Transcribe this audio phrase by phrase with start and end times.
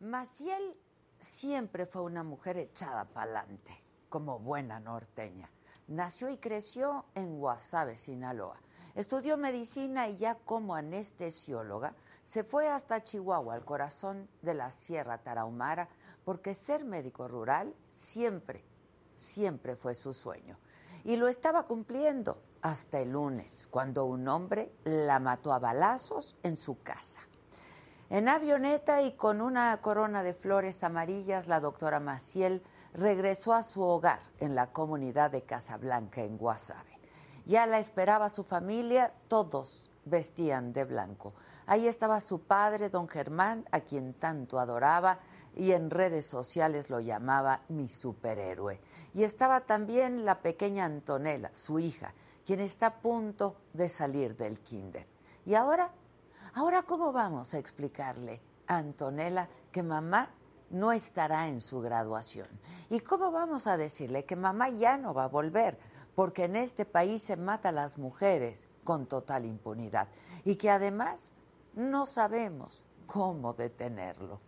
[0.00, 0.74] Maciel
[1.20, 5.50] siempre fue una mujer echada para adelante, como buena norteña.
[5.88, 8.56] Nació y creció en Guasave, Sinaloa.
[8.94, 11.94] Estudió medicina y ya como anestesióloga
[12.24, 15.90] se fue hasta Chihuahua, al corazón de la Sierra Tarahumara,
[16.24, 18.64] porque ser médico rural siempre,
[19.18, 20.56] siempre fue su sueño.
[21.04, 26.56] Y lo estaba cumpliendo hasta el lunes, cuando un hombre la mató a balazos en
[26.56, 27.20] su casa.
[28.10, 32.60] En avioneta y con una corona de flores amarillas, la doctora Maciel
[32.92, 36.98] regresó a su hogar en la comunidad de Casablanca, en Guasave.
[37.46, 41.34] Ya la esperaba su familia, todos vestían de blanco.
[41.66, 45.20] Ahí estaba su padre, don Germán, a quien tanto adoraba
[45.54, 48.80] y en redes sociales lo llamaba mi superhéroe.
[49.14, 52.12] Y estaba también la pequeña Antonella, su hija,
[52.44, 55.06] quien está a punto de salir del kinder.
[55.46, 55.92] Y ahora
[56.54, 60.30] Ahora, ¿cómo vamos a explicarle a Antonella que mamá
[60.70, 62.48] no estará en su graduación?
[62.88, 65.78] ¿Y cómo vamos a decirle que mamá ya no va a volver?
[66.16, 70.08] Porque en este país se mata a las mujeres con total impunidad
[70.44, 71.36] y que además
[71.74, 74.40] no sabemos cómo detenerlo.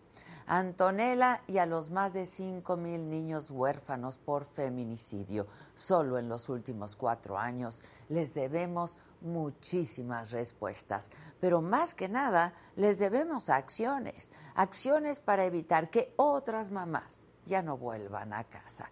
[0.47, 5.47] Antonella y a los más de 5 mil niños huérfanos por feminicidio.
[5.75, 12.99] Solo en los últimos cuatro años les debemos muchísimas respuestas, pero más que nada les
[12.99, 18.91] debemos acciones, acciones para evitar que otras mamás ya no vuelvan a casa.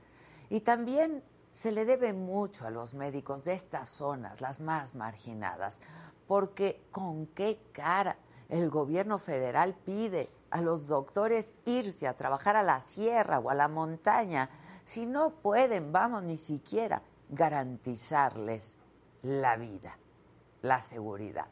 [0.49, 5.83] Y también se le debe mucho a los médicos de estas zonas, las más marginadas,
[6.27, 8.17] porque con qué cara
[8.49, 13.55] el gobierno federal pide a los doctores irse a trabajar a la sierra o a
[13.55, 14.51] la montaña
[14.85, 18.79] si no pueden, vamos, ni siquiera garantizarles
[19.23, 19.97] la vida,
[20.63, 21.47] la seguridad.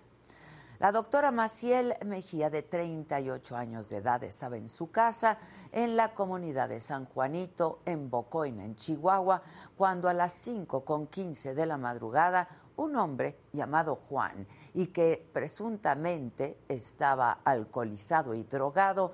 [0.81, 5.39] La doctora Maciel Mejía, de 38 años de edad, estaba en su casa
[5.73, 9.43] en la comunidad de San Juanito, en Bocoina, en Chihuahua,
[9.77, 15.29] cuando a las 5 con 15 de la madrugada un hombre llamado Juan y que
[15.33, 19.13] presuntamente estaba alcoholizado y drogado,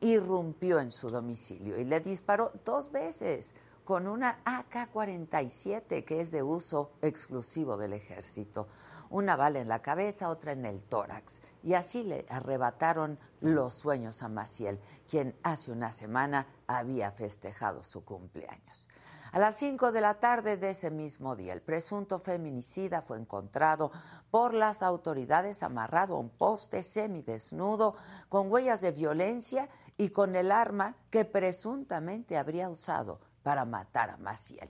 [0.00, 3.54] irrumpió en su domicilio y le disparó dos veces
[3.84, 8.68] con una AK-47 que es de uso exclusivo del ejército.
[9.10, 11.42] Una bala en la cabeza, otra en el tórax.
[11.64, 14.78] Y así le arrebataron los sueños a Maciel,
[15.08, 18.86] quien hace una semana había festejado su cumpleaños.
[19.32, 23.92] A las 5 de la tarde de ese mismo día, el presunto feminicida fue encontrado
[24.28, 27.94] por las autoridades amarrado a un poste semidesnudo,
[28.28, 34.16] con huellas de violencia y con el arma que presuntamente habría usado para matar a
[34.16, 34.68] Maciel.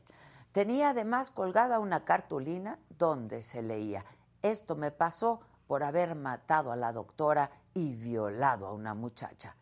[0.52, 4.04] Tenía además colgada una cartulina donde se leía,
[4.42, 9.56] esto me pasó por haber matado a la doctora y violado a una muchacha.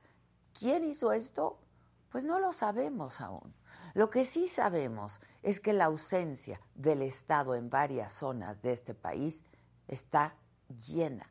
[0.58, 1.60] ¿Quién hizo esto?
[2.10, 3.57] Pues no lo sabemos aún.
[3.94, 8.94] Lo que sí sabemos es que la ausencia del Estado en varias zonas de este
[8.94, 9.44] país
[9.86, 10.34] está
[10.86, 11.30] llena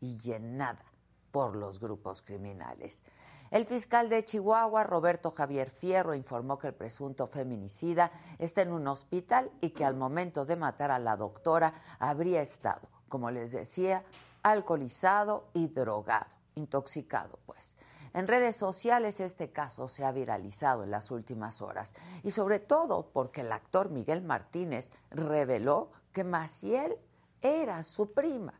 [0.00, 0.84] y llenada
[1.30, 3.02] por los grupos criminales.
[3.50, 8.88] El fiscal de Chihuahua, Roberto Javier Fierro, informó que el presunto feminicida está en un
[8.88, 14.04] hospital y que al momento de matar a la doctora habría estado, como les decía,
[14.42, 16.26] alcoholizado y drogado,
[16.56, 17.75] intoxicado pues.
[18.16, 23.10] En redes sociales este caso se ha viralizado en las últimas horas y sobre todo
[23.12, 26.96] porque el actor Miguel Martínez reveló que Maciel
[27.42, 28.58] era su prima.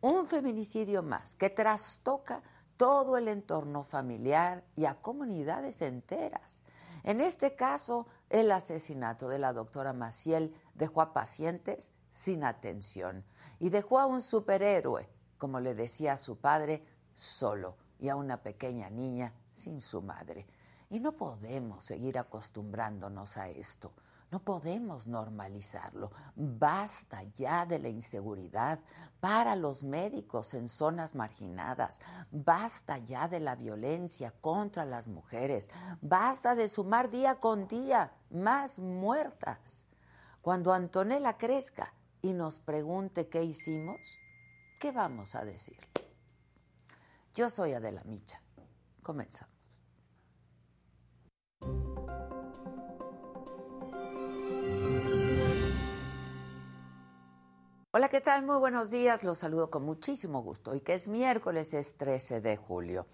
[0.00, 2.42] Un feminicidio más que trastoca
[2.78, 6.62] todo el entorno familiar y a comunidades enteras.
[7.02, 13.22] En este caso, el asesinato de la doctora Maciel dejó a pacientes sin atención
[13.60, 18.90] y dejó a un superhéroe, como le decía su padre, solo y a una pequeña
[18.90, 20.44] niña sin su madre.
[20.90, 23.92] Y no podemos seguir acostumbrándonos a esto.
[24.32, 26.10] No podemos normalizarlo.
[26.34, 28.80] Basta ya de la inseguridad
[29.20, 32.00] para los médicos en zonas marginadas.
[32.32, 35.70] Basta ya de la violencia contra las mujeres.
[36.00, 39.86] Basta de sumar día con día más muertas.
[40.40, 44.00] Cuando Antonella crezca y nos pregunte qué hicimos,
[44.80, 45.78] ¿qué vamos a decir?
[47.34, 48.42] Yo soy Adela Micha.
[49.02, 49.52] Comenzamos.
[57.94, 58.44] Hola, ¿qué tal?
[58.44, 59.22] Muy buenos días.
[59.22, 60.72] Los saludo con muchísimo gusto.
[60.72, 63.06] Hoy que es miércoles, es 13 de julio.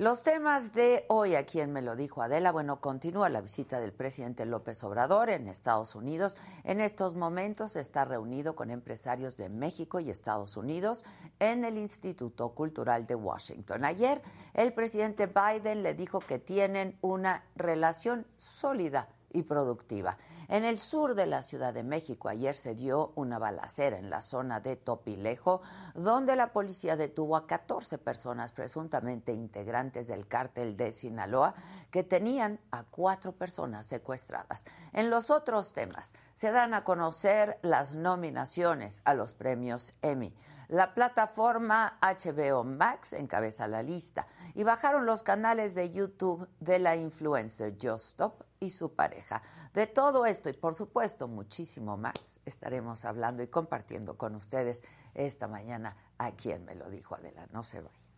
[0.00, 3.92] Los temas de hoy, a quien me lo dijo Adela, bueno, continúa la visita del
[3.92, 6.38] presidente López Obrador en Estados Unidos.
[6.64, 11.04] En estos momentos está reunido con empresarios de México y Estados Unidos
[11.38, 13.84] en el Instituto Cultural de Washington.
[13.84, 14.22] Ayer
[14.54, 20.18] el presidente Biden le dijo que tienen una relación sólida y productiva.
[20.48, 24.20] En el sur de la Ciudad de México ayer se dio una balacera en la
[24.20, 25.62] zona de Topilejo,
[25.94, 31.54] donde la policía detuvo a 14 personas presuntamente integrantes del cártel de Sinaloa
[31.90, 34.64] que tenían a cuatro personas secuestradas.
[34.92, 40.34] En los otros temas se dan a conocer las nominaciones a los premios Emmy.
[40.70, 46.94] La plataforma HBO Max encabeza la lista y bajaron los canales de YouTube de la
[46.94, 49.42] influencer Just Stop y su pareja.
[49.74, 54.84] De todo esto y por supuesto muchísimo más estaremos hablando y compartiendo con ustedes
[55.14, 57.48] esta mañana a quien me lo dijo Adela.
[57.50, 58.09] No se vaya.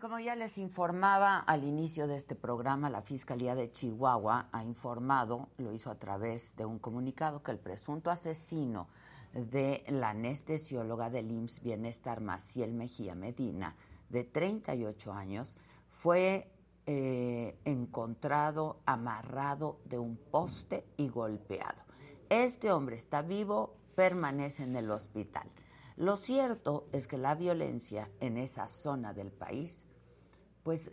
[0.00, 5.50] Como ya les informaba al inicio de este programa, la Fiscalía de Chihuahua ha informado,
[5.58, 8.88] lo hizo a través de un comunicado, que el presunto asesino
[9.34, 13.76] de la anestesióloga del IMSS Bienestar Maciel Mejía Medina,
[14.08, 15.58] de 38 años,
[15.90, 16.50] fue
[16.86, 21.82] eh, encontrado amarrado de un poste y golpeado.
[22.30, 25.50] Este hombre está vivo, permanece en el hospital.
[25.96, 29.86] Lo cierto es que la violencia en esa zona del país
[30.62, 30.90] pues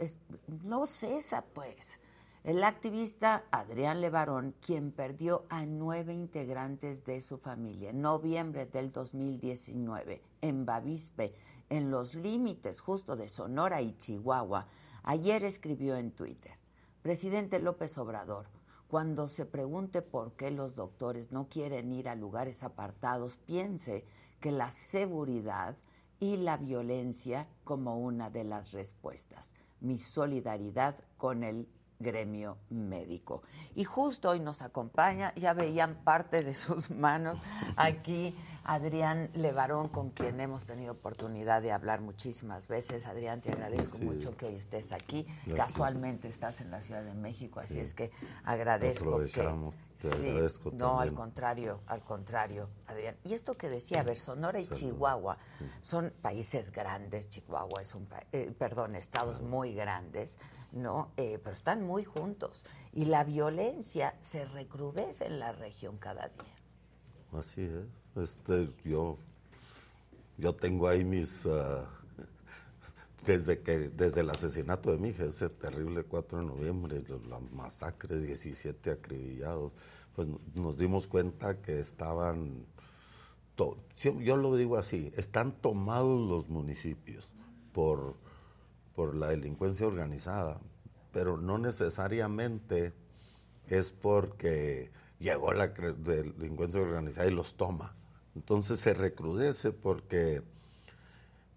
[0.64, 2.00] no cesa, pues.
[2.44, 8.92] El activista Adrián Levarón, quien perdió a nueve integrantes de su familia en noviembre del
[8.92, 11.34] 2019 en Bavispe,
[11.70, 14.68] en los límites justo de Sonora y Chihuahua,
[15.04, 16.54] ayer escribió en Twitter,
[17.02, 18.46] Presidente López Obrador,
[18.88, 24.06] cuando se pregunte por qué los doctores no quieren ir a lugares apartados, piense
[24.40, 25.76] que la seguridad
[26.20, 29.56] y la violencia como una de las respuestas.
[29.80, 31.68] Mi solidaridad con el
[32.00, 33.42] gremio médico.
[33.76, 37.40] Y justo hoy nos acompaña, ya veían parte de sus manos
[37.76, 38.36] aquí
[38.68, 43.08] Adrián Levarón, con quien hemos tenido oportunidad de hablar muchísimas veces.
[43.08, 45.26] Adrián, te agradezco mucho que hoy estés aquí.
[45.56, 48.12] Casualmente estás en la Ciudad de México, así es que
[48.44, 50.74] agradezco que...
[50.74, 53.16] no, al contrario, al contrario, Adrián.
[53.24, 55.38] Y esto que decía, a ver, Sonora y Chihuahua
[55.82, 60.40] son países grandes, Chihuahua es un, eh, perdón, estados muy grandes,
[60.74, 61.14] ¿no?
[61.16, 66.56] Eh, pero están muy juntos y la violencia se recrudece en la región cada día.
[67.32, 68.07] Así es.
[68.22, 69.18] Este, yo,
[70.38, 71.46] yo tengo ahí mis...
[71.46, 71.88] Ah,
[73.26, 78.20] desde que desde el asesinato de mi hija, ese terrible 4 de noviembre, la masacre,
[78.20, 79.74] 17 acribillados,
[80.16, 82.66] pues nos dimos cuenta que estaban,
[84.20, 87.34] yo lo digo así, están tomados los municipios
[87.72, 88.16] por,
[88.96, 90.60] por la delincuencia organizada,
[91.12, 92.94] pero no necesariamente
[93.68, 97.97] es porque llegó la delincuencia organizada y los toma.
[98.38, 100.44] Entonces se recrudece porque,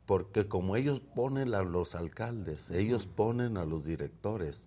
[0.06, 4.67] porque como ellos ponen a los alcaldes, ellos ponen a los directores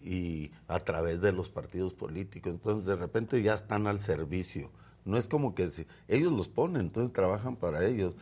[0.00, 4.70] y a través de los partidos políticos, entonces de repente ya están al servicio.
[5.04, 8.14] No es como que si, ellos los ponen, entonces trabajan para ellos.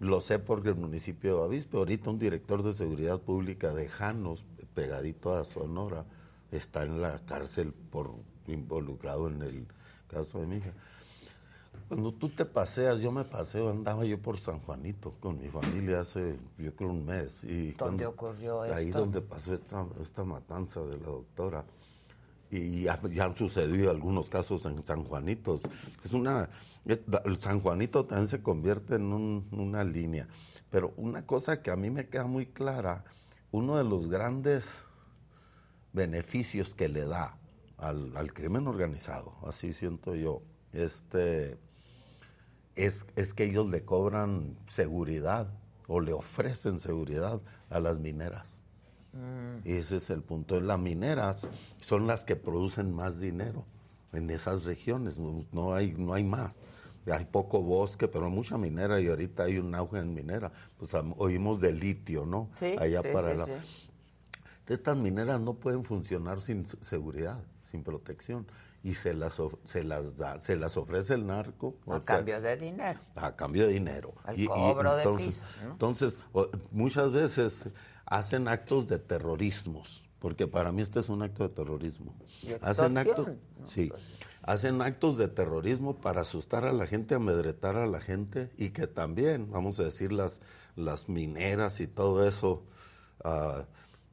[0.00, 4.46] Lo sé porque el municipio de Bavispe, ahorita un director de seguridad pública de Janos,
[4.72, 6.06] pegadito a Sonora,
[6.52, 8.14] está en la cárcel por
[8.46, 9.66] involucrado en el
[10.06, 10.72] caso de mi hija.
[11.88, 16.00] Cuando tú te paseas, yo me paseo, andaba yo por San Juanito con mi familia
[16.00, 17.44] hace, yo creo, un mes.
[17.44, 18.76] Y ¿Dónde ocurrió esto?
[18.76, 21.64] Ahí donde pasó esta, esta matanza de la doctora.
[22.50, 25.58] Y ya, han sucedido algunos casos en San Juanito.
[26.04, 26.50] Es una,
[27.38, 29.12] San Juanito también se convierte en
[29.50, 30.28] una línea.
[30.70, 33.04] Pero una cosa que a mí me queda muy clara,
[33.50, 34.84] uno de los grandes
[35.94, 37.38] beneficios que le da
[37.78, 40.42] al, al crimen organizado, así siento yo,
[40.72, 41.58] este,
[42.78, 45.48] es, es que ellos le cobran seguridad
[45.88, 48.60] o le ofrecen seguridad a las mineras.
[49.12, 49.66] Mm.
[49.66, 50.60] Y ese es el punto.
[50.60, 51.48] Las mineras
[51.80, 53.64] son las que producen más dinero
[54.12, 56.56] en esas regiones, no, hay, no hay más.
[57.10, 60.52] Hay poco bosque, pero mucha minera y ahorita hay un auge en minera.
[60.76, 62.50] Pues oímos de litio, ¿no?
[62.54, 64.74] Sí, Allá sí, para sí, la...
[64.74, 68.46] estas mineras no pueden funcionar sin seguridad, sin protección
[68.82, 73.00] y se las se las da, se las ofrece el narco a cambio de dinero.
[73.16, 74.14] A cambio de dinero.
[74.36, 76.18] y, cobro entonces, de Entonces,
[76.70, 77.68] muchas veces
[78.06, 82.14] hacen actos de terrorismos, porque para mí este es un acto de terrorismo.
[82.62, 83.28] hacen actos,
[83.66, 83.88] sí.
[83.88, 84.02] Pues
[84.48, 88.86] hacen actos de terrorismo para asustar a la gente, amedretar a la gente y que
[88.86, 90.40] también, vamos a decir, las,
[90.74, 92.64] las mineras y todo eso,
[93.24, 93.64] uh,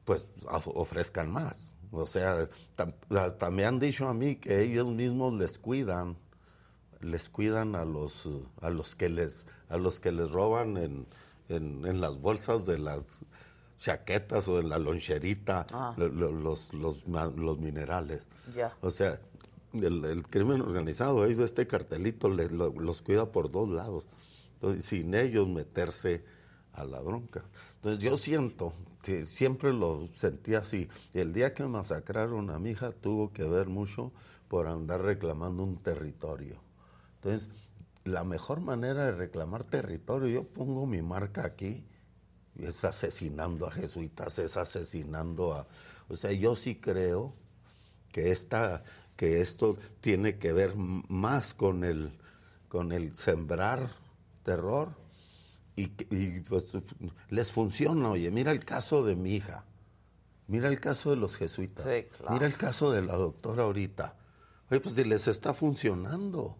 [0.04, 1.72] pues ofrezcan más.
[1.92, 2.48] O sea,
[3.38, 6.16] también han dicho a mí que ellos mismos les cuidan,
[7.00, 8.28] les cuidan a los,
[8.60, 11.06] a los que les, a los que les roban en,
[11.48, 13.22] en, las bolsas de las
[13.78, 15.94] chaquetas o en la loncherita ah.
[15.96, 18.26] los, los, los, minerales.
[18.80, 19.20] O sea,
[19.72, 24.04] el, crimen organizado, ellos este cartelito los cuida por dos lados,
[24.80, 26.24] sin ellos meterse
[26.72, 27.44] a la bronca.
[27.76, 28.72] Entonces yo siento
[29.06, 30.88] que siempre lo sentí así.
[31.14, 34.10] El día que masacraron a mi hija tuvo que ver mucho
[34.48, 36.60] por andar reclamando un territorio.
[37.14, 37.48] Entonces,
[38.02, 41.84] la mejor manera de reclamar territorio, yo pongo mi marca aquí,
[42.58, 45.68] es asesinando a jesuitas, es asesinando a...
[46.08, 47.32] O sea, yo sí creo
[48.10, 48.82] que esta,
[49.14, 52.18] que esto tiene que ver más con el,
[52.68, 53.88] con el sembrar
[54.42, 55.05] terror
[55.76, 56.72] y, pues
[57.28, 58.10] les funciona.
[58.10, 59.64] Oye, mira el caso de mi hija,
[60.48, 61.86] mira el caso de los jesuitas,
[62.30, 64.16] mira el caso de la doctora ahorita.
[64.70, 66.56] Oye, pues si les está funcionando,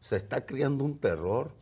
[0.00, 1.52] se está creando un terror.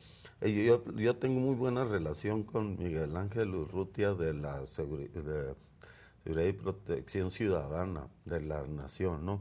[0.41, 5.57] Yo, yo tengo muy buena relación con Miguel Ángel Urrutia de la Seguridad
[6.25, 9.41] y Protección Ciudadana de la Nación, ¿no?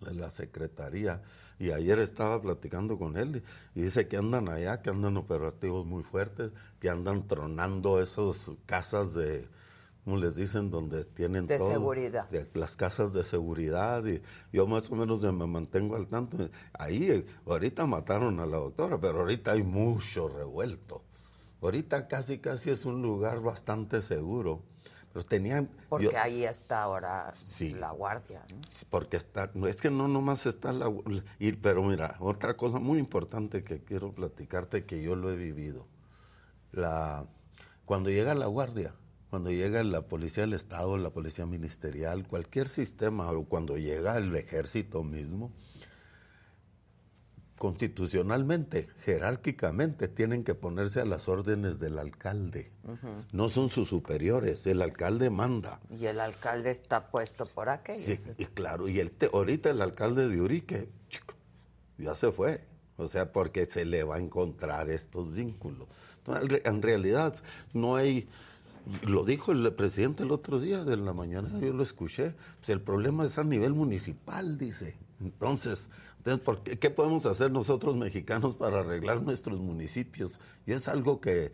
[0.00, 1.22] de la Secretaría.
[1.58, 3.42] Y ayer estaba platicando con él
[3.74, 9.14] y dice que andan allá, que andan operativos muy fuertes, que andan tronando esas casas
[9.14, 9.48] de,
[10.04, 12.28] como les dicen, donde tienen de seguridad.
[12.54, 14.04] las casas de seguridad.
[14.06, 14.20] Y
[14.52, 16.50] yo más o menos me mantengo al tanto.
[16.74, 21.02] Ahí, ahorita mataron a la doctora, pero ahorita hay mucho revuelto.
[21.62, 24.62] Ahorita casi, casi es un lugar bastante seguro
[25.24, 25.70] tenían...
[25.88, 27.32] Porque ahí está ahora
[27.78, 28.60] la guardia, ¿no?
[28.90, 29.50] Porque está...
[29.66, 30.92] Es que no nomás está la...
[31.62, 35.86] pero mira, otra cosa muy importante que quiero platicarte que yo lo he vivido.
[36.72, 37.26] La,
[37.84, 38.94] cuando llega la guardia,
[39.30, 44.34] cuando llega la policía del Estado, la policía ministerial, cualquier sistema, o cuando llega el
[44.34, 45.52] ejército mismo,
[47.58, 52.70] constitucionalmente, jerárquicamente, tienen que ponerse a las órdenes del alcalde.
[53.32, 55.80] No son sus superiores, el alcalde manda.
[55.90, 58.04] Y el alcalde está puesto por aquello.
[58.04, 61.34] Sí, y claro, y este, ahorita el alcalde de Urique, chico,
[61.98, 62.60] ya se fue.
[62.98, 65.88] O sea, porque se le va a encontrar estos vínculos.
[66.26, 67.34] en realidad,
[67.72, 68.28] no hay...
[69.02, 72.34] Lo dijo el presidente el otro día de la mañana, yo lo escuché.
[72.58, 74.96] Pues el problema es a nivel municipal, dice.
[75.20, 75.88] Entonces,
[76.24, 80.40] entonces, ¿qué podemos hacer nosotros mexicanos para arreglar nuestros municipios?
[80.66, 81.52] Y es algo que,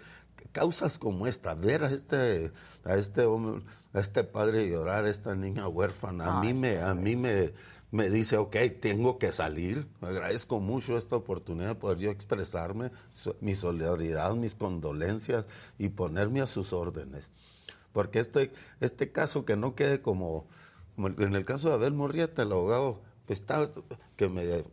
[0.52, 2.52] causas como esta, ver a este,
[2.85, 6.95] a este hombre, a este padre llorar, a esta niña huérfana, a mí me, a
[6.95, 7.52] mí me,
[7.90, 9.87] me dice, ok, tengo que salir.
[10.00, 12.90] Agradezco mucho esta oportunidad de poder yo expresarme,
[13.40, 15.45] mi solidaridad, mis condolencias
[15.78, 17.31] y ponerme a sus órdenes.
[17.92, 18.50] Porque este,
[18.81, 20.47] este caso que no quede como,
[20.97, 23.70] como en el caso de Abel Morrieta, el abogado está
[24.16, 24.64] que me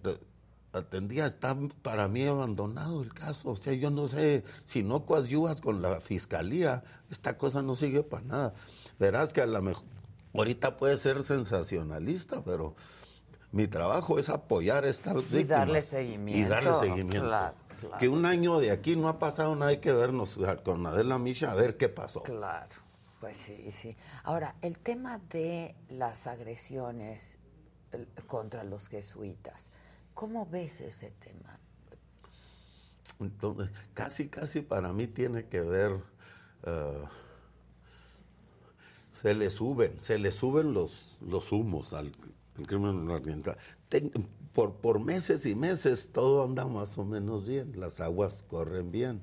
[0.73, 3.49] atendía, está para mí abandonado el caso.
[3.49, 8.03] O sea, yo no sé, si no coadyuvas con la fiscalía, esta cosa no sigue
[8.03, 8.53] para nada.
[8.99, 9.85] Verás que a lo mejor,
[10.33, 12.75] ahorita puede ser sensacionalista, pero
[13.51, 16.39] mi trabajo es apoyar esta Y darle seguimiento.
[16.39, 17.53] Y darle seguimiento.
[17.97, 21.51] Que un año de aquí no ha pasado nada, hay que vernos con Adela Misha
[21.51, 22.23] a ver qué pasó.
[22.23, 22.75] Claro,
[23.21, 23.95] pues sí, sí.
[24.23, 27.38] Ahora, el tema de las agresiones
[28.27, 29.69] contra los jesuitas.
[30.13, 31.57] ¿Cómo ves ese tema?
[33.19, 35.91] Entonces, casi, casi para mí tiene que ver,
[36.63, 37.03] eh,
[39.13, 42.11] se le suben, se le suben los, los humos al,
[42.65, 43.57] crimen organizado.
[44.53, 49.21] por, por meses y meses todo anda más o menos bien, las aguas corren bien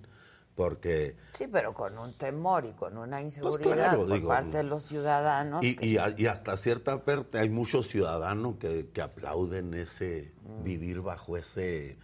[0.56, 1.16] porque...
[1.36, 5.62] Sí, pero con un temor y con una pues inseguridad por parte de los ciudadanos.
[5.62, 10.64] Y, hasta cierta parte hay muchos ciudadanos que, aplauden ese mm.
[10.64, 11.98] vivir bajo ese...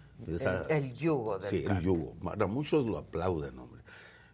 [0.69, 2.15] el, yugo del Sí, el yugo.
[2.47, 3.83] muchos lo aplauden, hombre.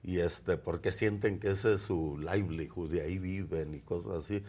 [0.02, 4.42] Y este, porque sienten que ese es su livelihood, de ahí viven y cosas así.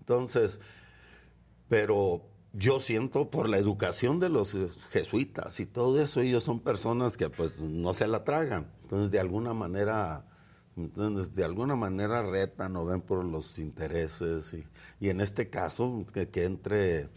[0.00, 0.60] Entonces,
[1.68, 4.56] pero yo siento por la educación de los
[4.90, 8.70] jesuitas y todo eso, ellos son personas que pues no se la tragan.
[8.82, 10.26] Entonces, de alguna manera
[10.76, 14.64] Entonces, de alguna manera retan o ven por los intereses y,
[14.98, 17.08] y en este caso que, que entre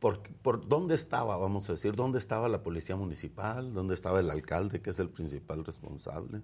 [0.00, 4.30] por, por, dónde estaba, vamos a decir, dónde estaba la policía municipal, dónde estaba el
[4.30, 6.42] alcalde, que es el principal responsable.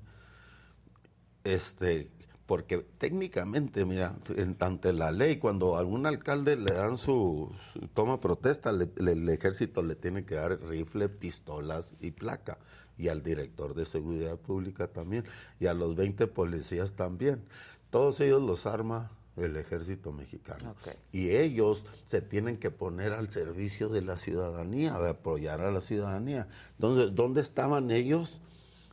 [1.44, 2.10] Este,
[2.50, 4.16] porque técnicamente, mira,
[4.58, 7.48] ante la ley, cuando a algún alcalde le dan su,
[7.94, 12.58] toma protesta, el ejército le tiene que dar rifle, pistolas y placa,
[12.98, 15.22] y al director de seguridad pública también,
[15.60, 17.40] y a los 20 policías también.
[17.88, 20.74] Todos ellos los arma el ejército mexicano.
[21.12, 25.80] Y ellos se tienen que poner al servicio de la ciudadanía, de apoyar a la
[25.80, 26.48] ciudadanía.
[26.72, 28.40] Entonces, ¿dónde estaban ellos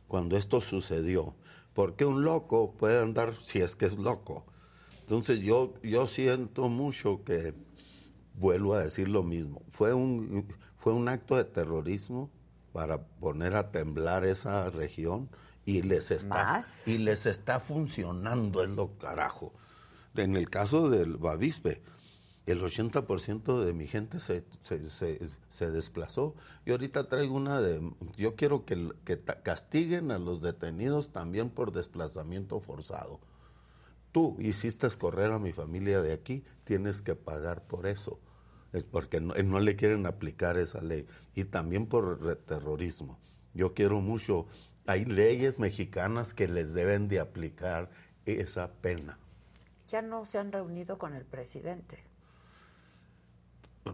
[0.06, 1.34] cuando esto sucedió?
[1.78, 4.44] Porque un loco puede andar si es que es loco.
[4.98, 7.54] Entonces yo, yo siento mucho que,
[8.34, 12.32] vuelvo a decir lo mismo, fue un, fue un acto de terrorismo
[12.72, 15.30] para poner a temblar esa región
[15.64, 19.52] y les está, y les está funcionando, es lo carajo.
[20.16, 21.80] En el caso del Bavispe,
[22.50, 26.34] el 80% de mi gente se, se, desplazó.
[26.64, 31.72] Y ahorita traigo una de, yo quiero que, que castiguen a los detenidos también por
[31.72, 33.20] desplazamiento forzado.
[34.12, 38.18] Tú hiciste correr a mi familia de aquí, tienes que pagar por eso,
[38.90, 41.06] porque no, no le quieren aplicar esa ley.
[41.34, 43.18] Y también por terrorismo.
[43.52, 44.46] Yo quiero mucho,
[44.86, 47.90] hay leyes mexicanas que les deben de aplicar
[48.24, 49.18] esa pena
[49.88, 52.07] ya no se han reunido con el presidente.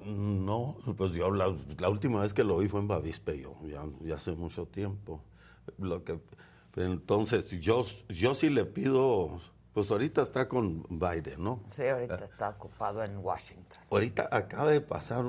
[0.05, 1.49] No, pues yo la,
[1.89, 5.23] última vez que lo vi fue en Bavispe, yo, ya, hace mucho tiempo.
[5.79, 6.21] Lo que,
[6.77, 9.41] entonces, yo, yo sí le pido,
[9.73, 11.63] pues ahorita está con Biden, ¿no?
[11.71, 12.25] Sí, ahorita ah.
[12.25, 13.79] está ocupado en Washington.
[13.91, 15.25] Ahorita acaba de pasar,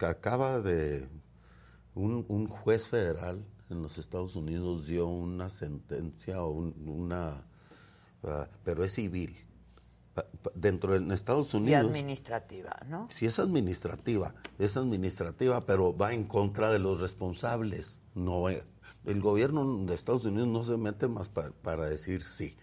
[0.00, 1.08] acaba de,
[1.94, 7.44] un, un juez federal en los Estados Unidos dio una sentencia o una,
[8.24, 9.36] ah, pero es civil
[10.54, 11.84] dentro de Estados Unidos.
[11.84, 13.08] Y administrativa, ¿no?
[13.10, 17.98] Sí, es administrativa, es administrativa, pero va en contra de los responsables.
[18.14, 22.56] No, el gobierno de Estados Unidos no se mete más para decir sí.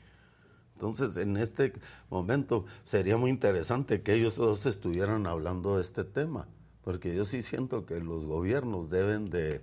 [0.76, 1.74] Entonces, en este
[2.10, 6.48] momento sería muy interesante que ellos dos estuvieran hablando de este tema,
[6.84, 9.62] porque yo sí siento que los gobiernos deben de,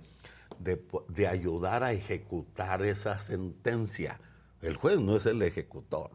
[0.59, 4.19] de, de ayudar a ejecutar esa sentencia.
[4.61, 6.11] El juez no es el ejecutor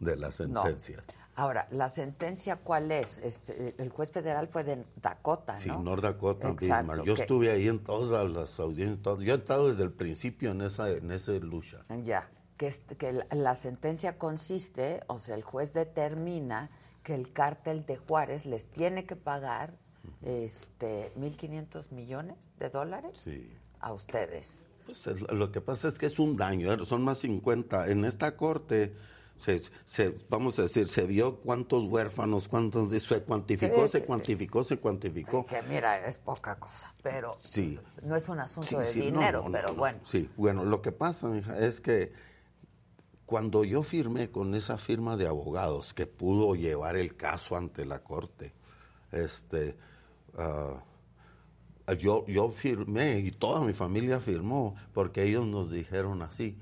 [0.00, 1.02] de la sentencia.
[1.36, 3.18] Ahora, ¿la sentencia cuál es?
[3.48, 5.60] Eh, el juez federal fue de Dakota, ¿no?
[5.60, 7.02] Sí, North Dakota, Bismarck.
[7.04, 9.18] Yo estuve ahí en todas las audiencias.
[9.18, 11.84] Yo he estado desde el principio en esa, en esa lucha.
[12.04, 16.70] Ya, que, que la sentencia consiste, o sea, el juez determina
[17.02, 19.76] que el cártel de Juárez les tiene que pagar
[20.22, 23.28] este 1.500 millones de dólares
[23.80, 24.64] a ustedes.
[24.86, 26.84] Pues lo que pasa es que es un daño, ¿eh?
[26.84, 27.88] son más 50.
[27.88, 28.94] En esta corte
[29.36, 35.44] se, vamos a decir, se vio cuántos huérfanos, cuántos, se cuantificó, se cuantificó, se cuantificó.
[35.44, 37.36] Que mira, es poca cosa, pero
[38.02, 39.98] no es un asunto de dinero, pero bueno.
[40.04, 42.12] Sí, bueno, lo que pasa, es que
[43.26, 48.02] cuando yo firmé con esa firma de abogados que pudo llevar el caso ante la
[48.02, 48.54] corte,
[49.12, 49.76] este,
[50.38, 50.82] ah,
[51.98, 56.58] yo, yo firmé y toda mi familia firmó porque ellos nos dijeron así,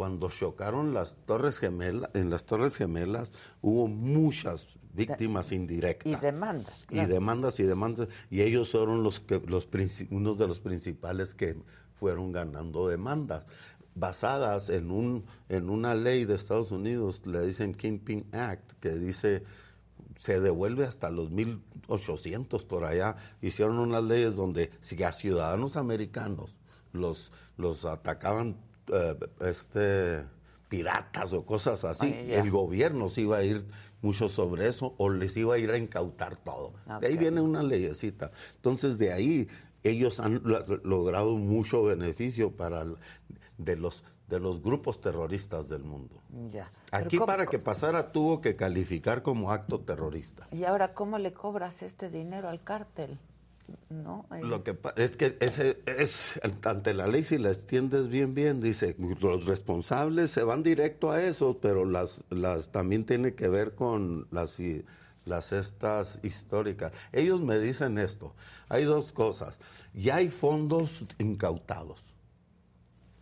[0.00, 6.22] cuando chocaron las Torres Gemelas, en las Torres Gemelas hubo muchas víctimas indirectas.
[6.22, 6.86] Y demandas.
[6.88, 8.08] Y demandas y demandas.
[8.30, 9.68] Y ellos fueron los que, los,
[10.10, 11.54] unos de los principales que
[11.92, 13.44] fueron ganando demandas
[13.94, 19.44] basadas en un en una ley de Estados Unidos, le dicen Kingpin Act, que dice
[20.16, 23.16] se devuelve hasta los 1800 por allá.
[23.42, 26.56] Hicieron unas leyes donde si a ciudadanos americanos
[26.92, 28.56] los los atacaban
[28.92, 30.24] eh, este,
[30.68, 33.66] piratas o cosas así, el gobierno se iba a ir
[34.02, 36.72] mucho sobre eso o les iba a ir a incautar todo.
[37.00, 38.30] De ahí viene una leyecita.
[38.56, 39.48] Entonces de ahí
[39.82, 40.42] ellos han
[40.84, 42.84] logrado mucho beneficio para
[43.58, 46.22] de los de los grupos terroristas del mundo.
[46.92, 50.46] Aquí para que pasara tuvo que calificar como acto terrorista.
[50.52, 53.18] ¿Y ahora cómo le cobras este dinero al cártel?
[53.88, 54.26] ¿No?
[54.42, 58.96] Lo que es que ese es ante la ley si la extiendes bien bien dice
[59.20, 64.26] los responsables se van directo a eso, pero las las también tiene que ver con
[64.30, 64.58] las
[65.24, 66.92] las estas históricas.
[67.12, 68.34] Ellos me dicen esto.
[68.68, 69.58] Hay dos cosas.
[69.94, 72.14] Ya hay fondos incautados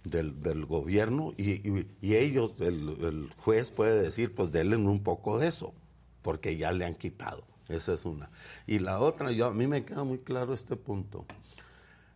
[0.05, 5.39] del, del gobierno y, y, ellos, el, el, juez puede decir, pues denle un poco
[5.39, 5.75] de eso,
[6.23, 7.45] porque ya le han quitado.
[7.69, 8.31] Esa es una.
[8.67, 11.27] Y la otra, yo a mí me queda muy claro este punto.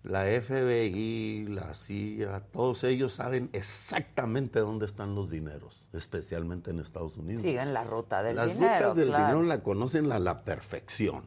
[0.03, 7.17] la FBI, la CIA, todos ellos saben exactamente dónde están los dineros, especialmente en Estados
[7.17, 7.43] Unidos.
[7.43, 8.79] Siguen la ruta del Las dinero.
[8.79, 9.25] rutas del claro.
[9.27, 11.25] dinero la conocen a la perfección.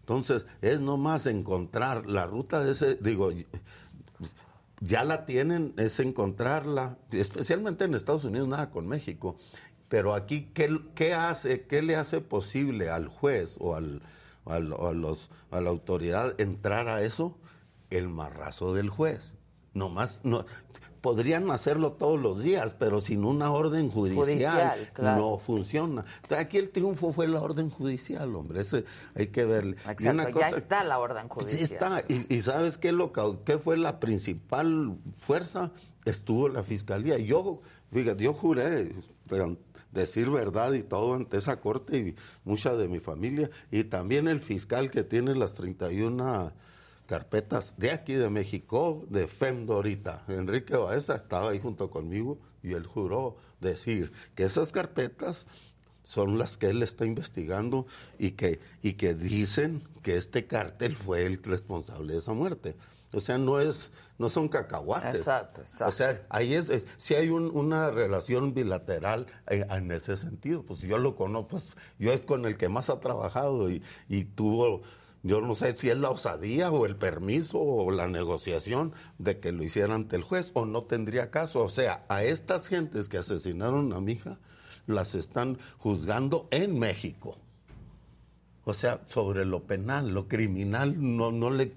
[0.00, 3.30] Entonces, es nomás encontrar la ruta de ese, digo,
[4.80, 9.36] ya la tienen, es encontrarla, especialmente en Estados Unidos, nada con México.
[9.88, 14.02] Pero aquí, ¿qué, qué hace, qué le hace posible al juez o, al,
[14.44, 17.38] al- o a, los, a la autoridad entrar a eso?
[17.90, 19.34] El marrazo del juez.
[19.72, 20.44] Nomás, no,
[21.00, 25.20] podrían hacerlo todos los días, pero sin una orden judicial, Judicial, claro.
[25.22, 26.04] no funciona.
[26.22, 28.60] Entonces, aquí el triunfo fue la orden judicial, hombre.
[28.60, 29.76] Ese hay que verle.
[29.86, 31.62] Y Exacto, ya está la orden Sí judicial.
[31.72, 32.02] está.
[32.12, 33.12] Y, y ¿sabes qué, lo,
[33.44, 35.70] qué fue la principal fuerza?
[36.04, 37.16] Estuvo la fiscalía.
[37.18, 37.60] Yo,
[37.92, 38.94] fíjate, yo juré
[39.92, 43.50] decir verdad y todo ante esa corte y mucha de mi familia.
[43.70, 46.52] Y también el fiscal que tiene las 31
[47.06, 49.82] carpetas de aquí de México, de FEMDO.
[50.28, 55.46] Enrique Baeza estaba ahí junto conmigo y él juró decir que esas carpetas
[56.04, 57.86] son las que él está investigando
[58.18, 62.76] y que, y que dicen que este cártel fue el responsable de esa muerte.
[63.12, 65.16] O sea, no es, no son cacahuates.
[65.16, 65.86] Exacto, exacto.
[65.86, 70.62] O sea, ahí es, es- si hay un- una relación bilateral en, en ese sentido.
[70.62, 74.24] Pues yo lo conozco, pues yo es con el que más ha trabajado y, y
[74.24, 74.82] tuvo,
[75.22, 79.52] yo no sé si es la osadía o el permiso o la negociación de que
[79.52, 81.62] lo hiciera ante el juez o no tendría caso.
[81.64, 84.38] O sea, a estas gentes que asesinaron a mi hija,
[84.86, 87.38] las están juzgando en México.
[88.64, 91.72] O sea, sobre lo penal, lo criminal, no, no le...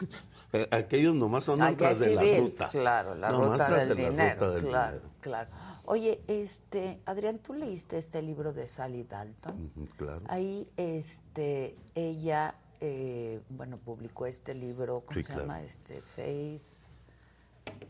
[0.72, 2.72] aquellos nomás son Allá tras es de las civil, rutas.
[2.72, 4.34] Claro, la Nomás ruta tras del de la dinero.
[4.36, 5.10] ruta del claro, dinero.
[5.22, 5.50] claro.
[5.86, 9.72] Oye, este, Adrián, ¿tú leíste este libro de Sally Dalton?
[9.76, 10.22] Ujú, claro.
[10.28, 15.42] Ahí, este, ella, eh, bueno, publicó este libro, ¿cómo Sí, se claro.
[15.42, 15.62] llama?
[15.64, 16.62] Este, Faith.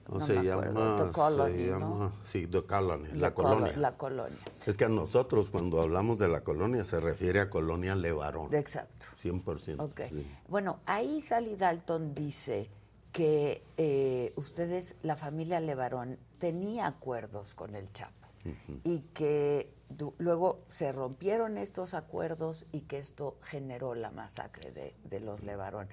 [0.09, 1.79] No, no se, me llama, The Colony, se ¿no?
[1.79, 3.77] llama, sí, The Colony, la, colo- colonia.
[3.77, 4.37] La colonia.
[4.65, 8.53] Es que a nosotros cuando hablamos de la colonia se refiere a colonia Levarón.
[8.53, 9.05] Exacto.
[9.23, 9.79] 100%.
[9.79, 10.01] Ok.
[10.09, 10.27] sí.
[10.49, 12.69] Bueno, ahí Sally Dalton dice
[13.13, 18.27] que eh, ustedes, la familia Levarón, tenía acuerdos con el Chapo
[18.83, 19.71] y que
[20.17, 25.87] luego se rompieron estos acuerdos y que esto generó la masacre de, de los Levarón.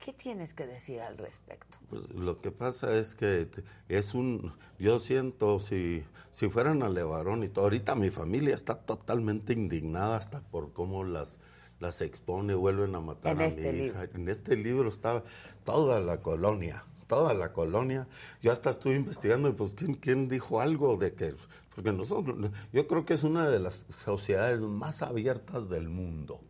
[0.00, 1.76] ¿Qué tienes que decir al respecto?
[1.90, 3.46] Pues, lo que pasa es que
[3.88, 8.76] es un, yo siento, si, si fueran a Levarón y todo, ahorita mi familia está
[8.76, 11.38] totalmente indignada hasta por cómo las,
[11.80, 14.02] las expone, vuelven a matar En a este mi libro.
[14.04, 14.16] hija.
[14.16, 15.22] En este libro está
[15.64, 18.08] toda la colonia, toda la colonia.
[18.40, 21.34] Yo hasta estuve investigando, pues, ¿quién, quién dijo algo de que,
[21.74, 26.40] porque nosotros, yo creo que es una de las sociedades más abiertas del mundo,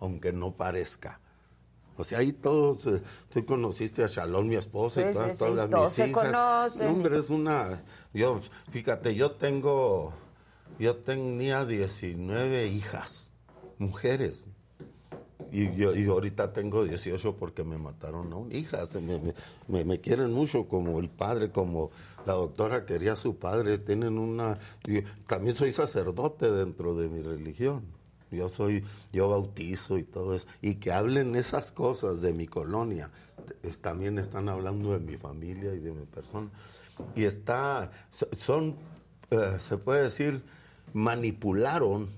[0.00, 1.20] aunque no parezca.
[2.00, 5.34] O sea, ahí todos, eh, tú conociste a Shalom, mi esposa, Sí, y todas, sí,
[5.34, 6.24] sí, todas todos mis se hijas.
[6.26, 6.86] conocen.
[6.86, 7.82] No, hombre, es una,
[8.12, 10.12] yo, fíjate, yo tengo,
[10.78, 13.30] yo tenía 19 hijas,
[13.78, 14.46] mujeres.
[15.52, 18.86] Y yo y ahorita tengo 18 porque me mataron a una hija.
[18.86, 19.20] Se Me,
[19.66, 21.90] me- me- quieren mucho como el padre, como
[22.24, 23.78] la doctora quería a su padre.
[23.78, 24.58] Tienen una...
[24.86, 27.82] y también soy sacerdote dentro de mi religión.
[28.30, 30.46] Yo soy, yo bautizo y todo eso.
[30.62, 33.10] Y que hablen esas cosas de mi colonia.
[33.80, 36.48] también están hablando de mi familia y de mi persona.
[37.16, 38.76] Y está, so- son,
[39.30, 40.42] eh, se puede decir,
[40.92, 42.08] manipularon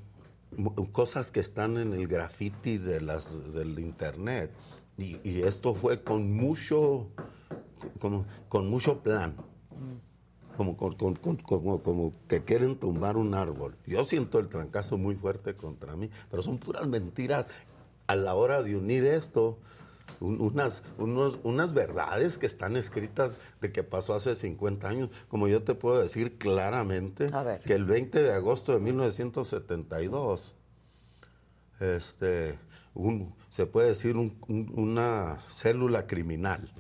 [0.93, 4.51] cosas que están en el graffiti de las, del internet.
[4.99, 7.09] Y, esto fue con mucho,
[8.49, 9.35] con mucho plan.
[10.57, 13.77] Como, como, como que quieren tumbar un árbol.
[13.87, 17.47] Yo siento el trancazo muy fuerte contra mí, pero son puras mentiras.
[18.07, 19.59] A la hora de unir esto,
[20.21, 25.49] un- unas, unos- unas verdades que están escritas de que pasó hace 50 años, como
[25.49, 27.29] yo te puedo decir claramente,
[27.65, 30.55] que el 20 de agosto de 1972,
[31.81, 32.59] este,
[32.95, 36.71] un- se puede decir un- un- una célula criminal,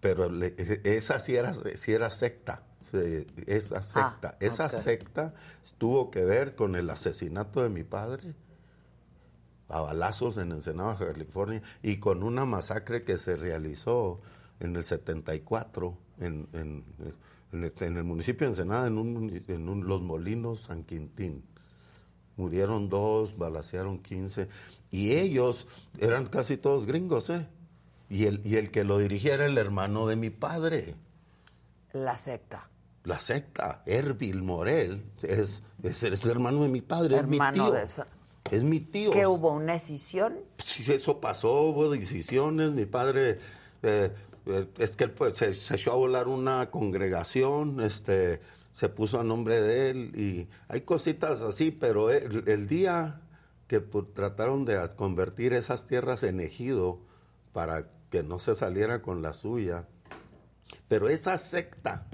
[0.00, 5.34] pero le- esa sí era, sí era secta, se- esa secta, esa secta
[5.78, 8.34] tuvo que ver con el asesinato de mi padre
[9.68, 14.20] a balazos en Ensenada, California, y con una masacre que se realizó
[14.60, 16.84] en el 74 en, en-
[17.52, 21.44] en el, en el municipio de Ensenada, en, un, en un- Los Molinos, San Quintín.
[22.36, 24.48] Murieron dos, balacearon 15,
[24.90, 25.66] y ellos
[25.98, 27.46] eran casi todos gringos, ¿eh?
[28.08, 30.94] Y el, y el que lo dirigía era el hermano de mi padre.
[31.92, 32.70] La secta.
[33.04, 37.72] La secta, Erbil Morel, es, es, es hermano de mi padre, es mi Hermano tío.
[37.72, 38.06] de esa-
[38.50, 39.10] Es mi tío.
[39.12, 40.36] ¿Que hubo una escisión?
[40.58, 43.38] Sí, eso pasó, hubo decisiones, mi padre
[43.82, 44.12] eh,
[44.46, 48.40] eh, es que él pues, se, se echó a volar una congregación, este,
[48.72, 53.20] se puso a nombre de él y hay cositas así, pero el, el día
[53.68, 57.00] que pues, trataron de convertir esas tierras en ejido
[57.52, 59.86] para que no se saliera con la suya,
[60.88, 62.06] pero esa secta,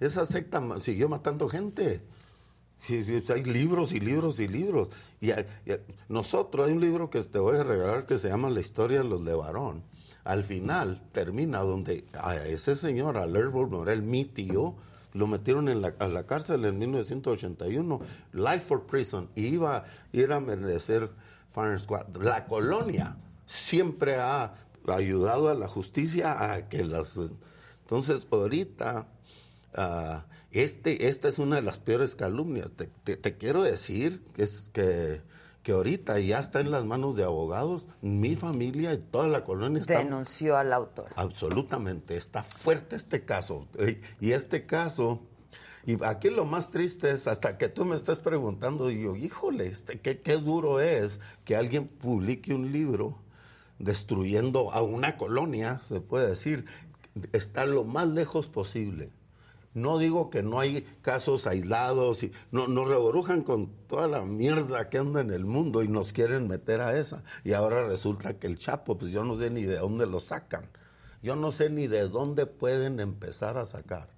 [0.00, 2.02] esa secta siguió matando gente.
[2.88, 4.90] Hay libros y libros y libros.
[5.20, 5.30] Y,
[6.08, 9.04] nosotros, hay un libro que te voy a regalar que se llama La historia de
[9.04, 9.82] los Levarón.
[10.24, 14.74] Al final termina donde a ese señor, a Lervold Morel, mi tío,
[15.14, 18.00] lo metieron en la, a la cárcel en 1981,
[18.32, 21.10] life for prison, y iba a ir a merecer
[21.52, 22.14] fire squad.
[22.16, 24.54] La colonia siempre ha
[24.88, 27.18] ayudado a la justicia a que las...
[27.82, 29.06] Entonces, ahorita
[29.76, 32.70] Ah, este, esta es una de las peores calumnias.
[32.72, 35.20] Te, te- te quiero decir que, es que,
[35.62, 37.86] que ahorita ya está en las manos de abogados.
[38.00, 41.10] Mi familia y toda la colonia está Denunció al autor.
[41.16, 42.16] absolutamente.
[42.16, 43.66] Está fuerte este caso.
[43.78, 45.20] Eh, Y este caso,
[45.84, 49.66] y aquí lo más triste es hasta que tú me estás preguntando, y yo, híjole,
[49.66, 53.18] este, qué, qué duro es que alguien publique un libro
[53.78, 56.64] destruyendo a una colonia, se puede decir,
[57.32, 59.10] está lo más lejos posible.
[59.76, 64.88] No digo que no hay casos aislados, y no, nos reborujan con toda la mierda
[64.88, 67.24] que anda en el mundo y nos quieren meter a esa.
[67.44, 70.70] Y ahora resulta que el Chapo, pues yo no sé ni de dónde lo sacan.
[71.22, 74.08] Yo no sé ni de dónde pueden empezar a sacar.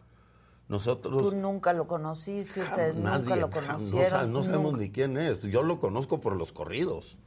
[0.69, 1.31] Nosotros...
[1.31, 4.33] Tú nunca lo conociste, ustedes nunca Nadie, lo no conocieron.
[4.33, 4.85] No, sabemos nunca.
[4.85, 5.41] ni quién es.
[5.43, 7.19] Yo lo conozco por los corridos,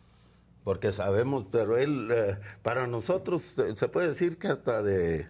[0.63, 5.27] porque sabemos, pero él, eh, para nosotros, eh, se puede decir que hasta de...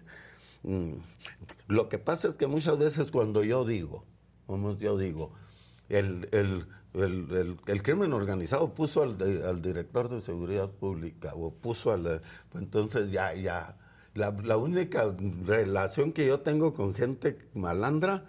[0.62, 0.92] mm,
[1.68, 4.04] lo que pasa es que muchas veces cuando yo digo,
[4.46, 5.32] como yo digo,
[5.88, 6.66] el, el,
[7.66, 12.22] el, crimen organizado puso al, al director de seguridad pública o puso al...
[12.54, 13.76] entonces ya, ya,
[14.14, 18.24] la, la única relación que yo tengo con gente malandra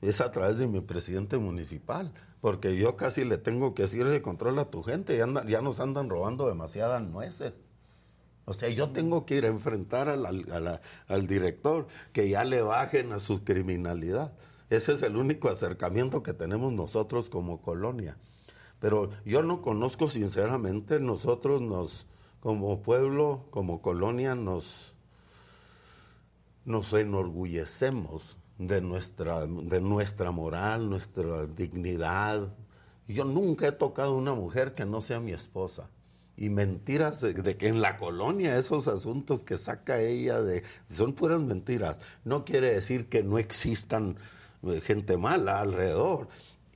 [0.00, 4.22] es a través de mi presidente municipal, porque yo casi le tengo que decir, "Oye,
[4.22, 7.54] controla a tu gente, ya, ya nos andan robando demasiadas nueces.
[8.46, 12.62] O sea, yo tengo que ir a enfrentar al, al- al director, que ya le
[12.62, 14.32] bajen a su criminalidad.
[14.70, 18.16] Ese es el único acercamiento que tenemos nosotros como colonia.
[18.80, 22.06] Pero yo no conozco sinceramente, nosotros nos,
[22.40, 24.92] como pueblo, como colonia, nos,
[26.64, 32.48] nos enorgullecemos de nuestra, de nuestra moral, nuestra dignidad.
[33.08, 35.90] Yo nunca he tocado a una mujer que no sea mi esposa.
[36.36, 41.12] Y mentiras de, de que en la colonia esos asuntos que saca ella de son
[41.12, 41.98] puras mentiras.
[42.24, 44.16] No quiere decir que no existan
[44.66, 46.28] eh, gente mala alrededor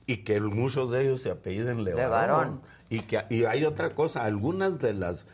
[0.05, 2.11] y que muchos de ellos se apelliden Levarón.
[2.11, 2.61] Levarón.
[2.89, 5.27] Y, que, y hay otra cosa, algunas de las,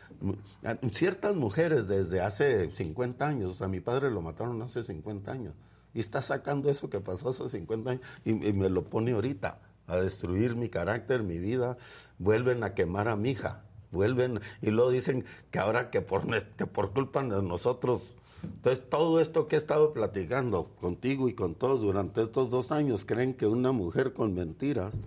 [0.90, 5.54] ciertas mujeres desde hace 50 años, a mi padre lo mataron hace 50 años,
[5.94, 9.60] y está sacando eso que pasó hace 50 años y, y me lo pone ahorita,
[9.86, 11.78] a destruir mi carácter, mi vida,
[12.18, 16.66] vuelven a quemar a mi hija, vuelven, y luego dicen que ahora que por, que
[16.66, 21.80] por culpa de nosotros, entonces todo esto que he estado platicando contigo y con todos
[21.80, 24.98] durante estos dos años, creen que una mujer con mentiras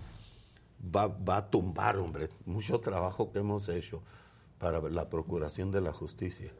[0.83, 4.01] va, va a tumbar, hombre, mucho trabajo que hemos hecho
[4.57, 6.51] para la procuración de la justicia.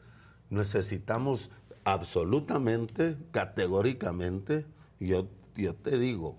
[0.48, 1.50] Necesitamos
[1.84, 4.66] absolutamente, categóricamente,
[4.98, 6.36] yo, yo te digo,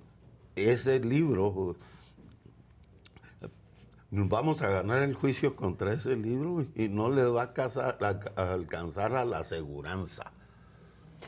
[0.55, 1.75] ese libro,
[4.11, 8.41] vamos a ganar el juicio contra ese libro y no le va a, casar- a-
[8.41, 10.31] a alcanzar a la aseguranza,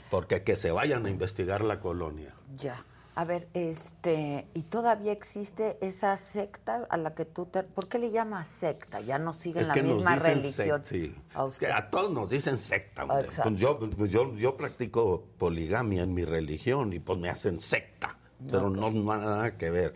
[0.09, 2.33] porque que se vayan a investigar la colonia.
[2.57, 2.83] Ya.
[3.15, 7.61] A ver, este, ¿y todavía existe esa secta a la que tú te...
[7.61, 9.01] ¿Por qué le llamas secta?
[9.01, 10.81] Ya no siguen la misma dicen religión.
[10.81, 11.15] sect- sí.
[11.35, 11.69] A Es que usted.
[11.69, 13.05] a todos nos dicen secta.
[13.05, 18.17] Pues yo, pues yo, yo practico poligamia en mi religión y pues me hacen secta,
[18.49, 19.93] pero no, no nada que ver.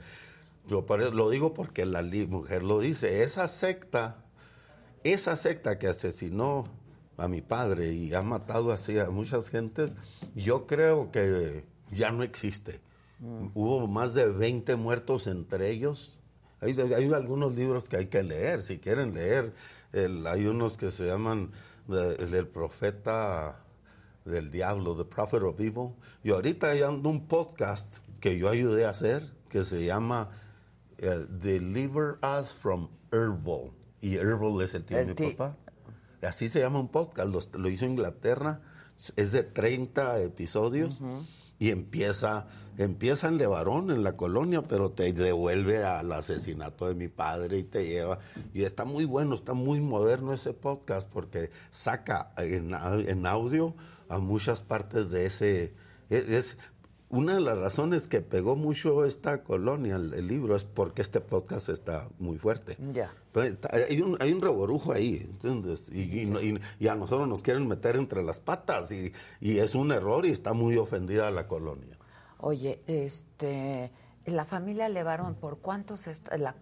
[0.67, 3.23] Yo lo digo porque la mujer lo dice.
[3.23, 4.23] Esa secta,
[5.03, 6.65] esa secta que asesinó
[7.17, 9.95] a mi padre y ha matado así a muchas gentes,
[10.35, 12.81] yo creo que ya no existe.
[13.55, 16.17] Hubo más de 20 muertos entre ellos.
[16.61, 19.53] Hay, hay algunos libros que hay que leer, si quieren leer.
[19.93, 21.51] El- hay unos que se llaman
[21.89, 23.63] el del profeta
[24.25, 25.93] del diablo, The Prophet of Evil.
[26.23, 30.29] Y ahorita hay un podcast que yo ayudé a hacer que se llama
[30.97, 33.71] eh, Deliver Us from Herbal.
[34.01, 35.57] Y Herbal es el tío de mi papá.
[36.21, 38.61] Así se llama un podcast, lo, lo hizo Inglaterra,
[39.15, 40.99] es de 30 episodios
[41.59, 47.07] y empieza, empieza en Levarón, en la colonia, pero te devuelve al asesinato de mi
[47.07, 48.19] padre y te lleva.
[48.53, 53.75] Y está muy bueno, está muy moderno ese podcast porque saca en, en audio
[54.09, 55.73] a muchas partes de ese...
[56.09, 56.57] Es,
[57.09, 61.69] una de las razones que pegó mucho esta colonia, el, libro, es porque este podcast
[61.69, 62.77] está muy fuerte.
[62.91, 63.13] Ya.
[63.71, 65.89] hay, un, hay un reborujo ahí, ¿entiendes?
[65.89, 66.27] Y,
[66.87, 70.75] a nosotros nos quieren meter entre las patas y, es un error y está muy
[70.75, 71.97] ofendida la colonia.
[72.39, 73.91] Oye, este,
[74.25, 76.55] la familia Levarón, ¿por cuántos está, la,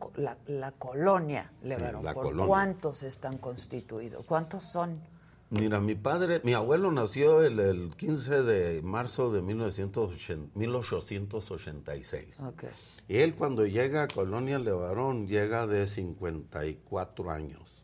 [0.45, 4.23] la, colonia Levarón, ¿por cuántos están constituidos?
[4.25, 5.01] ¿Cuántos son?
[5.49, 12.41] Mira, mi padre, mi abuelo nació el, el 15 de marzo de 1886.
[12.41, 12.69] Okay.
[13.07, 17.83] Y él cuando llega a Colonia Levarón llega de 54 años.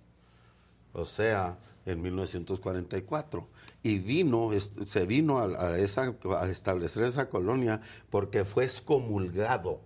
[0.94, 3.48] O sea, en 1944.
[3.84, 9.82] Y vino, se vino a, esa, a establecer esa colonia porque fue excomulgado,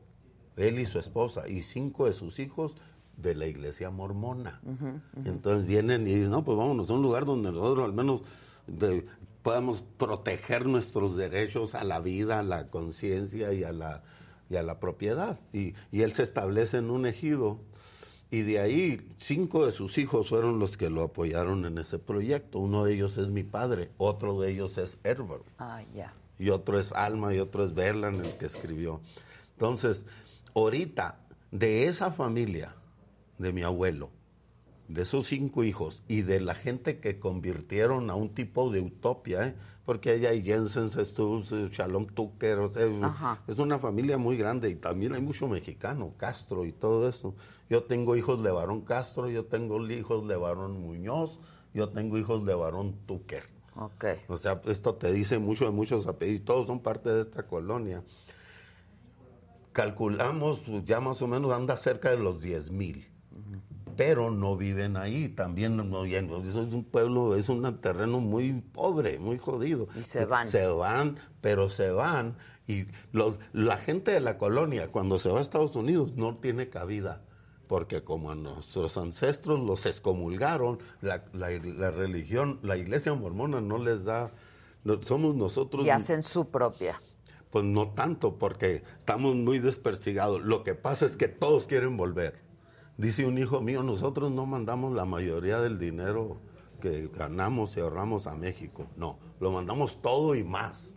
[0.57, 2.75] él y su esposa, y cinco de sus hijos
[3.17, 4.61] de la iglesia mormona.
[5.23, 8.23] Entonces vienen y dicen, no, pues vámonos a un lugar donde nosotros al menos
[9.41, 14.03] podamos proteger nuestros derechos a la vida, a la conciencia y, a la,
[14.49, 15.39] y a la propiedad.
[15.53, 17.59] Y, y, él se establece en un ejido
[18.31, 22.59] y de ahí cinco de sus hijos fueron los que lo apoyaron en ese proyecto.
[22.59, 25.45] Uno de ellos es mi padre, otro de ellos es Herbert.
[25.59, 26.13] Ah, ya.
[26.37, 28.99] Y otro es Alma y otro es Berlan, el que escribió.
[29.53, 30.05] Entonces,
[30.53, 31.19] ahorita,
[31.51, 32.75] de esa familia,
[33.37, 34.11] de mi abuelo,
[34.87, 39.47] de esos cinco hijos y de la gente que convirtieron a un tipo de utopia,
[39.47, 39.55] ¿eh?
[39.85, 42.59] porque ella hay Jensen, Stubbs, Shalom Tucker,
[43.47, 47.35] es una familia muy grande y también hay mucho mexicano, Castro y todo eso.
[47.69, 51.39] Yo tengo hijos de Barón Castro, yo tengo hijos de Barón Muñoz,
[51.73, 53.43] yo tengo hijos de Barón Tucker.
[53.75, 54.21] Okay.
[54.27, 58.03] O sea, esto te dice mucho de muchos apellidos, todos son parte de esta colonia.
[59.73, 63.14] Calculamos, ya más o menos anda cerca de los 10 mil
[63.95, 65.29] pero no viven ahí.
[65.29, 69.87] También no, es un pueblo, es un terreno muy pobre, muy jodido.
[69.95, 70.47] Y se van.
[70.47, 72.37] Se van, pero se van.
[72.67, 72.85] Y
[73.53, 77.21] la gente de la colonia, cuando se va a Estados Unidos, no tiene cabida.
[77.67, 84.03] Porque como a nuestros ancestros los excomulgaron, la, la religión, la iglesia mormona no les
[84.03, 84.31] da,
[85.01, 85.85] somos nosotros.
[85.85, 87.01] Y hacen su propia.
[87.49, 90.43] Pues no tanto, porque estamos muy despercigados.
[90.43, 92.44] Lo que pasa es que todos quieren volver.
[92.97, 96.37] Dice un hijo mío, nosotros no mandamos la mayoría del dinero
[96.79, 98.87] que ganamos y ahorramos a México.
[98.95, 100.95] No, lo mandamos todo y más.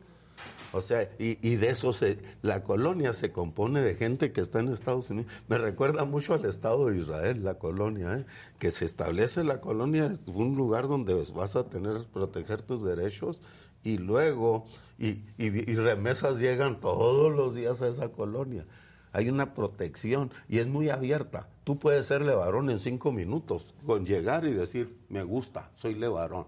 [0.72, 4.68] O sea, y, de eso se, la colonia se compone de gente que está en
[4.68, 5.32] Estados Unidos.
[5.48, 8.26] Me recuerda mucho al Estado de Israel, la colonia, ¿eh?
[8.58, 13.40] que se establece la colonia, un lugar donde vas a tener, proteger tus derechos
[13.82, 14.66] y luego,
[14.98, 18.66] y, y remesas llegan todos los días a esa colonia
[19.12, 21.48] hay una protección y es muy abierta.
[21.64, 26.46] Tú puedes ser levarón en cinco minutos, con llegar y decir, me gusta, soy levarón.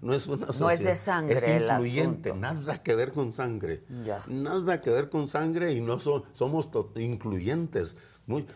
[0.00, 1.36] No es una No es de sangre.
[1.36, 3.84] Es incluyente, nada que ver con sangre.
[4.26, 7.94] Nada que ver con sangre y no somos incluyentes.
[8.26, 8.46] Muy,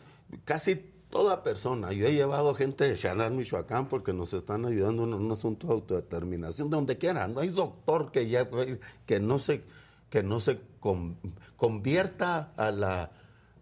[0.44, 0.76] casi
[1.10, 1.92] toda persona.
[1.92, 5.74] Yo he llevado gente de Chalán, Michoacán, porque nos están ayudando en un asunto de
[5.74, 7.28] autodeterminación, de donde quiera.
[7.28, 8.48] No hay doctor que, ya,
[9.06, 9.62] que no se
[10.16, 10.58] que no se
[11.56, 13.10] convierta a la,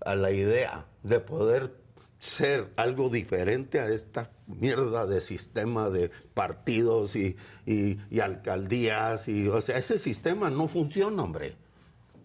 [0.06, 1.74] a la idea de poder
[2.20, 7.36] ser algo diferente a esta mierda de sistema de partidos y,
[7.66, 9.26] y, alcaldías.
[9.26, 11.56] Y, o sea, ese sistema no funciona, hombre.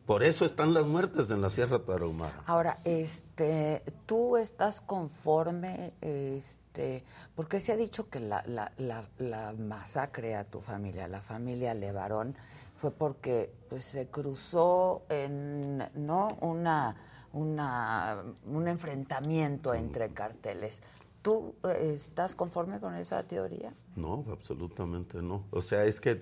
[0.05, 2.43] Por eso están las muertes en la Sierra Tarahumara.
[2.45, 9.53] Ahora, este, tú estás conforme, este, porque se ha dicho que la, la, la, la
[9.53, 12.35] masacre a tu familia, la familia Levarón,
[12.79, 16.95] fue porque pues, se cruzó en no una,
[17.33, 20.81] una un enfrentamiento entre carteles.
[21.21, 23.73] ¿Tú eh, estás conforme con esa teoría?
[23.97, 25.43] No, absolutamente no.
[25.51, 26.15] O sea, es que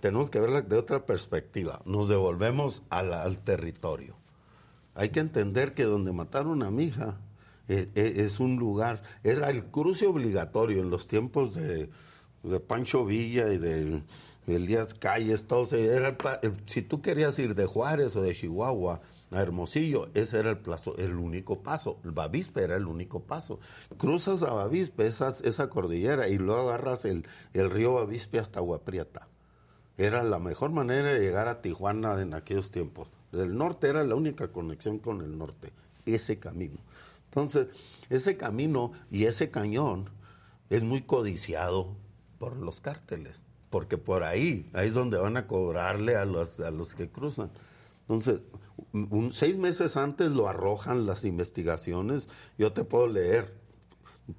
[0.00, 1.82] tenemos que verla de otra perspectiva.
[1.84, 4.16] Nos devolvemos al territorio.
[4.94, 7.18] Hay que entender que donde mataron a mi hija
[7.68, 11.90] eh, eh, es un lugar, era el cruce obligatorio en los tiempos de,
[12.42, 14.02] de Pancho Villa y de
[14.46, 15.76] Elías Calles, todo.
[15.76, 16.16] Era
[16.66, 19.00] si tú querías ir de Juárez o de Chihuahua
[19.30, 22.00] a Hermosillo, ese era el, plazo, el único paso.
[22.04, 23.60] El Bavispe era el único paso.
[23.96, 29.28] Cruzas a Bavispe, esa, esa cordillera, y luego agarras el, el río Bavispe hasta Guaprieta.
[29.96, 33.08] Era la mejor manera de llegar a Tijuana en aquellos tiempos.
[33.32, 35.72] El norte era la única conexión con el norte,
[36.06, 36.78] ese camino.
[37.26, 37.68] Entonces,
[38.08, 40.10] ese camino y ese cañón
[40.70, 41.94] es muy codiciado
[42.38, 46.70] por los cárteles porque por ahí, ahí es donde van a cobrarle a los, a
[46.70, 47.50] los que cruzan.
[48.02, 48.42] Entonces,
[48.92, 53.54] un, seis meses antes lo arrojan las investigaciones, yo te puedo leer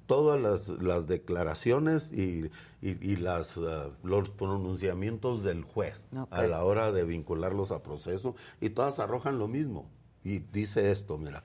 [0.06, 2.50] todas las, declaraciones y,
[3.16, 8.98] las, uh, los pronunciamientos del juez a la hora de vincularlos a proceso y todas
[8.98, 9.90] arrojan lo mismo.
[10.24, 11.42] Y dice esto, mira,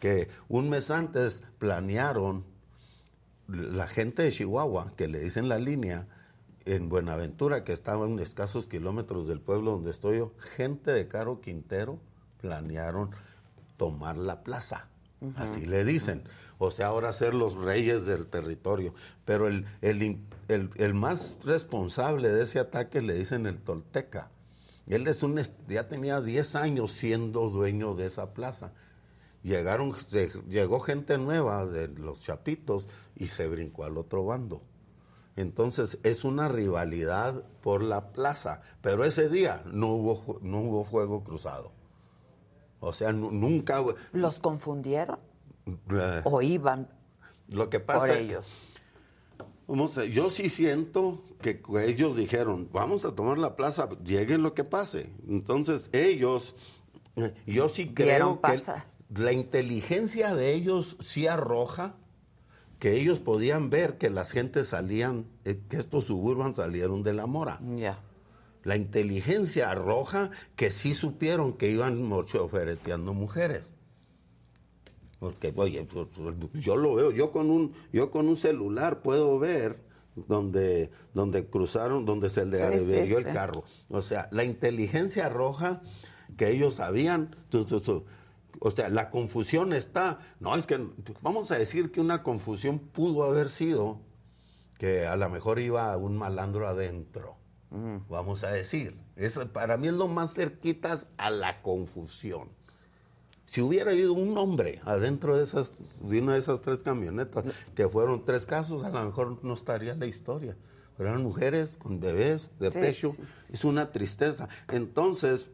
[0.00, 2.44] que un mes antes planearon
[3.48, 6.06] la gente de Chihuahua, que le dicen la línea,
[6.66, 11.40] en Buenaventura, que estaba en escasos kilómetros del pueblo donde estoy yo, gente de Caro
[11.40, 11.98] Quintero
[12.40, 13.10] planearon
[13.76, 14.88] tomar la plaza.
[15.36, 16.24] Así le dicen.
[16.58, 18.94] O sea, ahora ser los reyes del territorio.
[19.24, 24.30] Pero el, el, el, más responsable de ese ataque le dicen el Tolteca.
[24.86, 28.72] Él es un, ya tenía 10 años siendo dueño de esa plaza.
[29.42, 29.94] Llegaron,
[30.48, 32.86] llegó gente nueva de los chapitos
[33.16, 34.62] y se brincó al otro bando.
[35.36, 41.22] Entonces es una rivalidad por la plaza, pero ese día no hubo, no hubo fuego
[41.22, 41.72] cruzado.
[42.80, 43.82] O sea, nunca...
[44.12, 45.18] ¿Los confundieron?
[45.66, 46.88] Eh, ¿O iban
[47.48, 48.72] lo que pasa, por ellos?
[50.10, 55.10] yo sí siento que ellos dijeron, vamos a tomar la plaza, llegue lo que pase.
[55.28, 56.54] Entonces ellos,
[57.16, 58.60] eh, yo sí creo que
[59.20, 61.96] la inteligencia de ellos sí arroja
[62.78, 67.26] que ellos podían ver que las gentes salían, eh, que estos suburban salieron de la
[67.26, 67.60] mora.
[68.64, 73.72] La inteligencia arroja que sí supieron que iban chofereteando mujeres.
[75.18, 79.38] Porque, oye, pues, pues, yo lo veo, yo con un, yo con un celular puedo
[79.38, 79.80] ver
[80.14, 82.58] donde, donde cruzaron, donde se le
[83.16, 83.64] el carro.
[83.88, 85.80] O sea, la inteligencia arroja
[86.36, 87.34] que ellos sabían,
[88.60, 90.84] o sea, la confusión está, no, es que
[91.22, 94.00] vamos a decir que una confusión pudo haber sido
[94.78, 97.36] que a lo mejor iba un malandro adentro,
[98.08, 98.98] vamos a decir.
[99.16, 102.50] Eso para mí es lo más cerquitas a la confusión.
[103.46, 107.44] Si hubiera habido un hombre adentro de, esas, de una de esas tres camionetas,
[107.74, 110.56] que fueron tres casos, a lo mejor no estaría la historia.
[110.96, 113.14] Pero eran mujeres con bebés de pecho,
[113.50, 114.48] es una tristeza.
[114.72, 115.48] Entonces,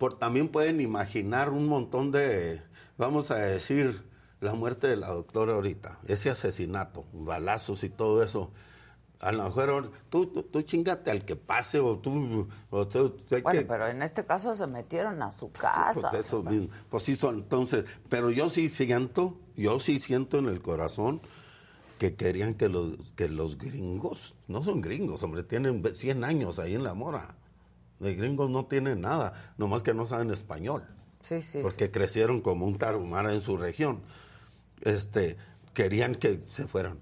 [0.00, 2.62] por, también pueden imaginar un montón de,
[2.96, 4.02] vamos a decir,
[4.40, 8.50] la muerte de la doctora ahorita, ese asesinato, balazos y todo eso.
[9.18, 12.48] A lo mejor tú, tú, chingate al que pase o tú...
[12.70, 16.08] bueno, pero en este caso se metieron a su casa.
[16.10, 16.42] Pues eso
[16.88, 21.20] Pues sí son, entonces, pero yo sí siento, yo sí siento en el corazón
[21.98, 26.74] que querían que los, que los gringos, no son gringos, hombre, tienen 100 años ahí
[26.74, 27.36] en la mora.
[28.00, 30.82] Los gringos no tienen nada, nomás que no saben español.
[31.22, 31.60] Sí, sí.
[31.62, 34.00] Porque crecieron como un tarumara en su región.
[34.80, 35.36] Este,
[35.74, 36.98] querían que se fueran.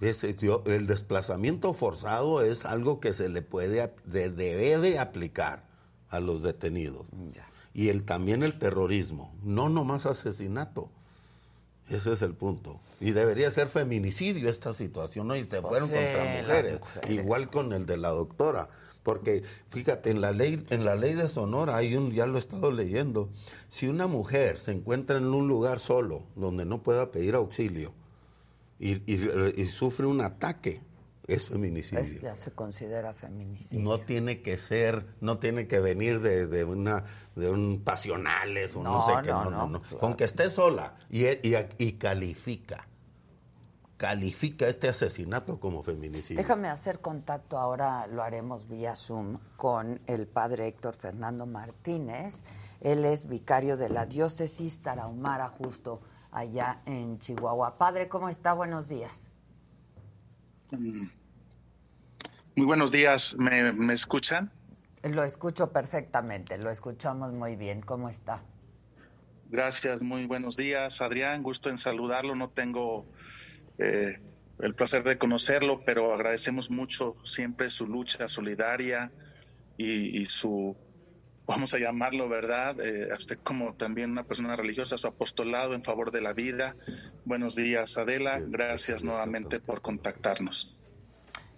[0.00, 5.64] el desplazamiento forzado es algo que se le puede, debe de aplicar
[6.08, 7.06] a los detenidos.
[7.74, 10.88] Y el, también el terrorismo, no nomás asesinato.
[11.88, 12.80] Ese es el punto.
[13.00, 15.34] Y debería ser feminicidio esta situación, ¿no?
[15.34, 18.68] Y se pues fueron contra mujeres, igual con el de la doctora.
[19.02, 22.38] Porque fíjate, en la ley, en la ley de Sonora hay un, ya lo he
[22.38, 23.30] estado leyendo,
[23.68, 27.92] si una mujer se encuentra en un lugar solo, donde no pueda pedir auxilio,
[28.78, 30.80] y, sufre un ataque,
[31.28, 32.20] es feminicidio.
[32.20, 33.82] ya se considera feminicidio.
[33.82, 37.04] No tiene que ser, no tiene que venir de, una
[37.36, 39.82] de un pasionales o no, sé qué, no, no, no.
[40.00, 41.26] Con que esté sola y,
[41.78, 42.88] y califica
[44.02, 46.42] califica este asesinato como feminicidio.
[46.42, 52.42] Déjame hacer contacto ahora, lo haremos vía Zoom, con el padre Héctor Fernando Martínez.
[52.80, 57.78] Él es vicario de la diócesis Tarahumara, justo allá en Chihuahua.
[57.78, 58.54] Padre, ¿cómo está?
[58.54, 59.30] Buenos días.
[60.72, 61.06] Mm.
[62.56, 64.50] Muy buenos días, ¿me, me escuchan?
[65.04, 67.82] Lo escucho perfectamente, lo escuchamos muy bien.
[67.82, 68.42] ¿Cómo está?
[69.48, 71.44] Gracias, muy buenos días, Adrián.
[71.44, 72.34] Gusto en saludarlo.
[72.34, 73.06] No tengo
[73.78, 74.20] eh,
[74.60, 79.10] el placer de conocerlo, pero agradecemos mucho siempre su lucha solidaria
[79.76, 80.76] y, su,
[81.46, 82.80] vamos a llamarlo, ¿verdad?
[82.80, 86.76] Eh, usted como también una persona religiosa, su apostolado en favor de la vida.
[87.24, 88.38] Buenos días, Adela.
[88.40, 90.76] Gracias nuevamente por contactarnos.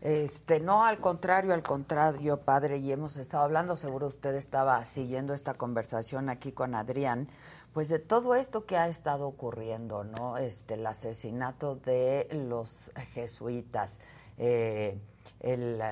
[0.05, 5.33] Este, no, al contrario, al contrario, padre, y hemos estado hablando, seguro usted estaba siguiendo
[5.33, 7.27] esta conversación aquí con Adrián,
[7.75, 10.39] pues de todo esto que ha estado ocurriendo, ¿no?
[10.39, 14.01] Este, el asesinato de los jesuitas,
[14.39, 14.97] eh,
[15.41, 15.83] el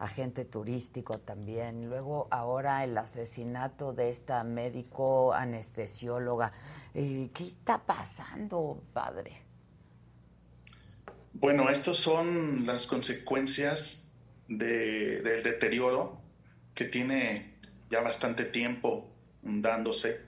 [0.00, 6.52] agente turístico también, luego ahora el asesinato de esta médico anestesióloga.
[6.94, 9.32] Eh, ¿Qué está pasando, padre?
[11.34, 14.10] Bueno, estas son las consecuencias
[14.48, 16.20] del deterioro
[16.74, 17.54] que tiene
[17.90, 19.08] ya bastante tiempo
[19.42, 20.27] dándose,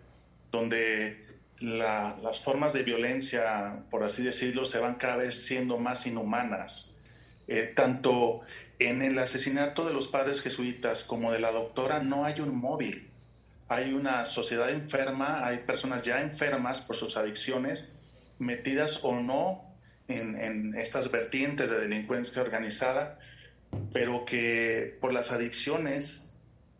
[0.50, 1.26] donde
[1.60, 6.96] las formas de violencia, por así decirlo, se van cada vez siendo más inhumanas.
[7.46, 8.42] Eh, tanto
[8.78, 13.08] en el asesinato de los padres jesuitas como de la doctora no hay un móvil.
[13.68, 17.94] Hay una sociedad enferma, hay personas ya enfermas por sus adicciones,
[18.38, 19.64] metidas o no
[20.08, 23.18] en, estas vertientes de delincuencia organizada,
[23.92, 26.28] pero que por las adicciones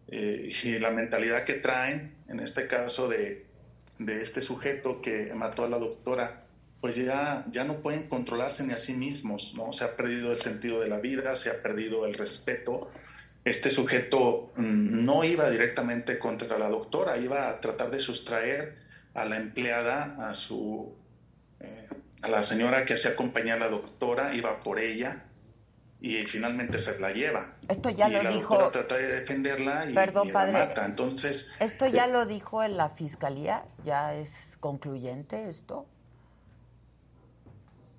[0.08, 3.49] eh, y la mentalidad que traen, en este caso de,
[4.08, 6.42] este sujeto que mató a la doctora,
[6.80, 9.72] pues ya, ya no pueden controlarse ni a sí mismos, ¿no?
[9.72, 12.90] Se ha perdido el sentido de la vida, se ha perdido el respeto.
[13.44, 18.76] Este sujeto mm, no iba directamente contra la doctora, iba a tratar de sustraer
[19.14, 20.94] a la empleada, a su
[21.60, 21.88] eh,
[22.22, 25.24] a la señora que hacía acompañar a la doctora, iba por ella
[26.00, 27.54] y finalmente se la lleva.
[27.68, 28.68] Esto ya y lo la dijo.
[28.70, 30.52] Trata de defenderla y, Perdón, y la padre.
[30.52, 30.84] mata.
[30.86, 31.52] Entonces.
[31.60, 35.86] Esto ya eh, lo dijo en la fiscalía, ya es concluyente esto.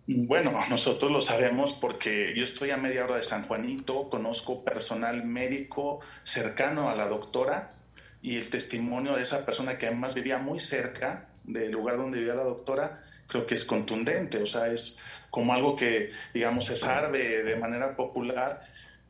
[0.08, 5.24] Bueno, nosotros lo sabemos porque yo estoy a media hora de San Juanito, conozco personal
[5.24, 7.76] médico cercano a la doctora
[8.22, 12.34] y el testimonio de esa persona que además vivía muy cerca del lugar donde vivía
[12.34, 14.98] la doctora, creo que es contundente, o sea, es
[15.32, 18.62] como algo que, digamos, se sabe de manera popular,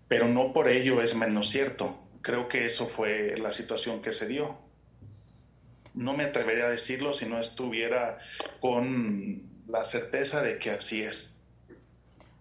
[0.07, 1.99] pero no por ello es menos cierto.
[2.21, 4.55] Creo que eso fue la situación que se dio.
[5.95, 8.19] No me atrevería a decirlo si no estuviera
[8.61, 11.39] con la certeza de que así es.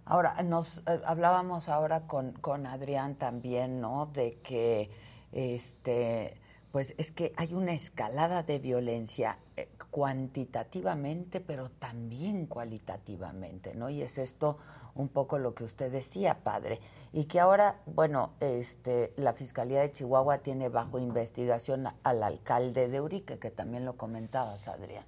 [0.05, 4.07] Ahora, nos eh, hablábamos ahora con, con Adrián también, ¿no?
[4.07, 4.91] De que,
[5.33, 6.37] este,
[6.73, 13.91] pues es que hay una escalada de violencia eh, cuantitativamente, pero también cualitativamente, ¿no?
[13.91, 14.59] Y es esto
[14.95, 16.81] un poco lo que usted decía, padre,
[17.13, 23.01] y que ahora, bueno, este, la Fiscalía de Chihuahua tiene bajo investigación al alcalde de
[23.01, 25.05] Urique, que también lo comentabas, Adrián.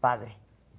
[0.00, 0.36] Padre.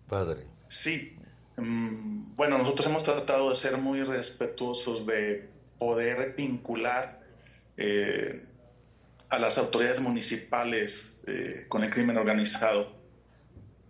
[0.08, 0.48] Padre.
[0.70, 1.18] Sí.
[1.58, 7.20] Mm, Bueno, nosotros hemos tratado de ser muy respetuosos de poder vincular
[7.78, 8.46] eh,
[9.30, 12.92] a las autoridades municipales eh, con el crimen organizado,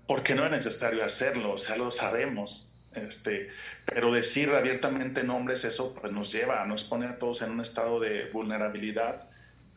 [0.07, 2.65] porque no es necesario hacerlo, o sea, lo sabemos.
[2.91, 3.49] Este,
[3.85, 7.99] pero decir abiertamente nombres, eso pues, nos lleva, nos pone a todos en un estado
[7.99, 9.29] de vulnerabilidad,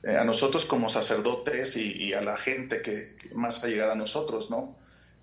[0.03, 3.93] eh, a nosotros como sacerdotes y, y a la gente que, que más ha llegado
[3.93, 4.79] a nosotros, ¿no?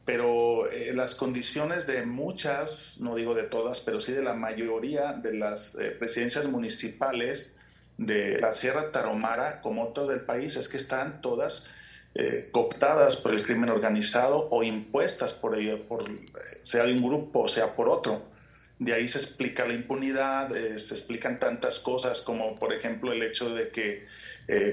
[0.10, 5.14] pero eh, las condiciones de muchas, no digo de todas, pero sí de la mayoría
[5.14, 7.59] de las eh, presidencias municipales
[8.00, 11.70] de la Sierra Tarahumara, como otras del país, es que están todas
[12.16, 16.16] eh, cooptadas por el crimen organizado o impuestas por ello, por, eh,
[16.64, 18.24] sea un grupo sea por otro.
[18.80, 23.22] De ahí se explica la impunidad, eh, se explican tantas cosas como, por ejemplo, el
[23.22, 24.08] hecho de que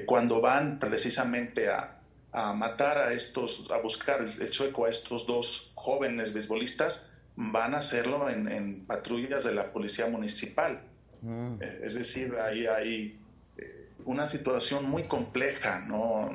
[0.07, 1.99] cuando van precisamente a,
[2.33, 7.79] a matar a estos, a buscar el chueco a estos dos jóvenes beisbolistas, van a
[7.79, 10.81] hacerlo en, en patrullas de la policía municipal.
[11.25, 13.21] Eh, Es decir, ahí hay
[13.57, 16.31] eh, una situación muy compleja, ¿no?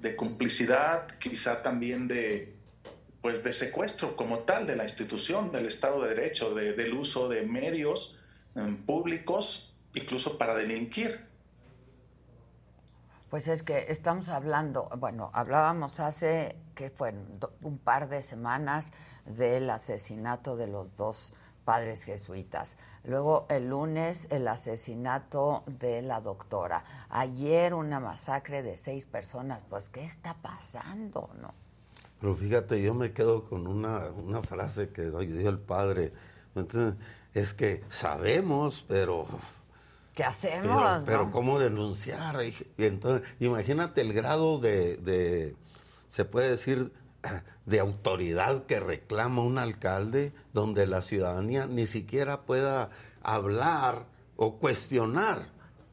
[0.00, 2.54] De complicidad, quizá también de,
[3.22, 7.28] pues, de secuestro como tal de la institución, del Estado de Derecho, de- del uso
[7.28, 8.20] de medios
[8.56, 11.26] eh, públicos, incluso para delinquir.
[13.30, 17.12] Pues es que estamos hablando, bueno, hablábamos hace, que fue
[17.62, 18.92] un par de semanas
[19.26, 21.32] del asesinato de los dos
[21.64, 22.76] padres jesuitas.
[23.04, 26.84] Luego el lunes el asesinato de la doctora.
[27.10, 29.60] Ayer una masacre de seis personas.
[29.68, 31.52] Pues, ¿qué está pasando, no?
[32.20, 36.12] Pero fíjate, yo me quedo con una, una frase que dio el padre.
[36.54, 36.94] Entonces,
[37.34, 39.26] es que sabemos, pero
[40.14, 40.62] ¿Qué hacemos?
[40.62, 41.04] Pero, no?
[41.04, 42.40] pero ¿cómo denunciar?
[42.42, 45.56] Y, y entonces, imagínate el grado de, de,
[46.08, 46.92] se puede decir,
[47.66, 52.90] de autoridad que reclama un alcalde, donde la ciudadanía ni siquiera pueda
[53.22, 54.06] hablar
[54.36, 55.46] o cuestionar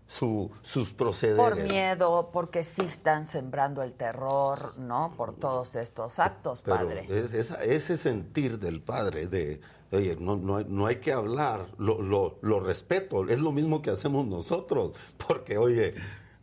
[0.07, 1.37] su, sus procederes.
[1.37, 5.13] Por miedo, porque sí están sembrando el terror, ¿no?
[5.15, 7.07] Por todos estos actos, Pero padre.
[7.09, 9.61] es- ese sentir del padre de,
[9.93, 13.81] oye, no, no, hay- no hay que hablar, lo, lo, lo respeto, es lo mismo
[13.81, 14.91] que hacemos nosotros,
[15.25, 15.93] porque, oye,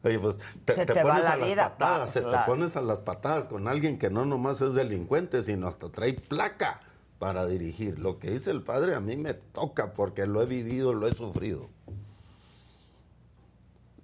[0.03, 2.21] oye pues te, Se te te va pones la a las vida, patadas, pa- se
[2.23, 2.39] claro.
[2.39, 6.15] te pones a las patadas con alguien que no nomás es delincuente, sino hasta trae
[6.15, 6.81] placa
[7.19, 7.99] para dirigir.
[7.99, 11.13] Lo que dice el padre a mí me toca porque lo he vivido, lo he
[11.13, 11.69] sufrido.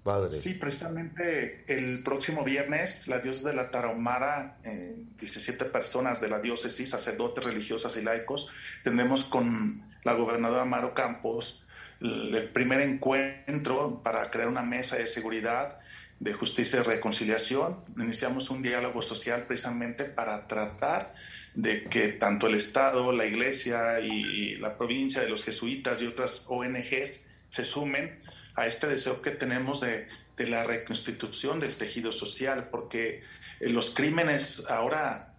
[0.02, 0.32] Padre.
[0.32, 6.90] Sí, precisamente el próximo viernes, la diócesis de la Tarahumara, 17 personas de la diócesis,
[6.90, 8.50] sacerdotes, religiosas y laicos,
[8.82, 11.63] tendremos con la gobernadora Maro Campos
[12.00, 15.78] el primer encuentro para crear una mesa de seguridad,
[16.20, 17.80] de justicia y reconciliación.
[17.96, 21.14] Iniciamos un diálogo social precisamente para tratar
[21.54, 26.46] de que tanto el Estado, la Iglesia y, la provincia de los jesuitas y otras
[26.48, 27.20] ONGs
[27.50, 28.20] se sumen
[28.54, 33.22] a este deseo que tenemos de, la reconstitución del tejido social, porque
[33.60, 35.34] eh, los crímenes ahora,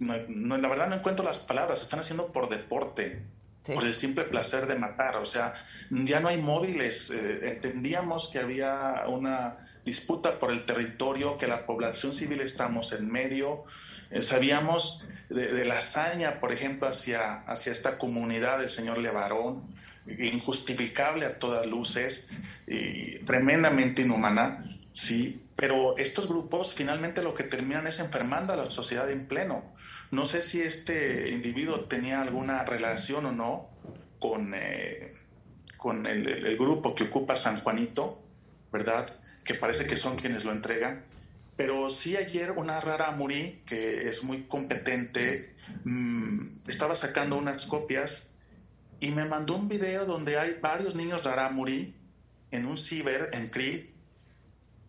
[0.00, 3.22] no, la verdad no encuentro las palabras, están haciendo por deporte,
[3.74, 5.54] por el simple placer de matar, o sea,
[5.90, 11.66] ya no hay móviles, eh, entendíamos que había una disputa por el territorio, que la
[11.66, 13.64] población civil estamos en medio,
[14.10, 19.62] eh, sabíamos de, la hazaña, por ejemplo, hacia, hacia esta comunidad del señor Levarón,
[20.06, 22.28] injustificable a todas luces
[22.66, 28.70] y tremendamente inhumana, sí, pero estos grupos finalmente lo que terminan es enfermando a la
[28.70, 29.64] sociedad en pleno.
[30.10, 33.68] No sé si este individuo tenía alguna relación o no
[34.18, 35.12] con, eh,
[35.76, 38.22] con el, grupo que ocupa San Juanito,
[38.72, 39.08] ¿verdad?
[39.44, 41.04] Que parece que son quienes lo entregan.
[41.56, 45.54] Pero sí ayer una rara Muri, que es muy competente,
[45.84, 48.34] mm, estaba sacando unas copias
[49.00, 51.94] y me mandó un video donde hay varios niños rarámuri
[52.50, 53.92] en un ciber en Krill,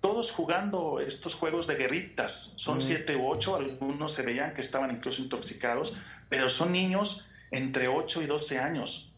[0.02, 2.54] todos jugando estos juegos de guerritas.
[2.56, 5.97] Son siete u ocho, algunos se veían que estaban incluso intoxicados,
[6.30, 9.14] pero son niños entre 8 y 12 años.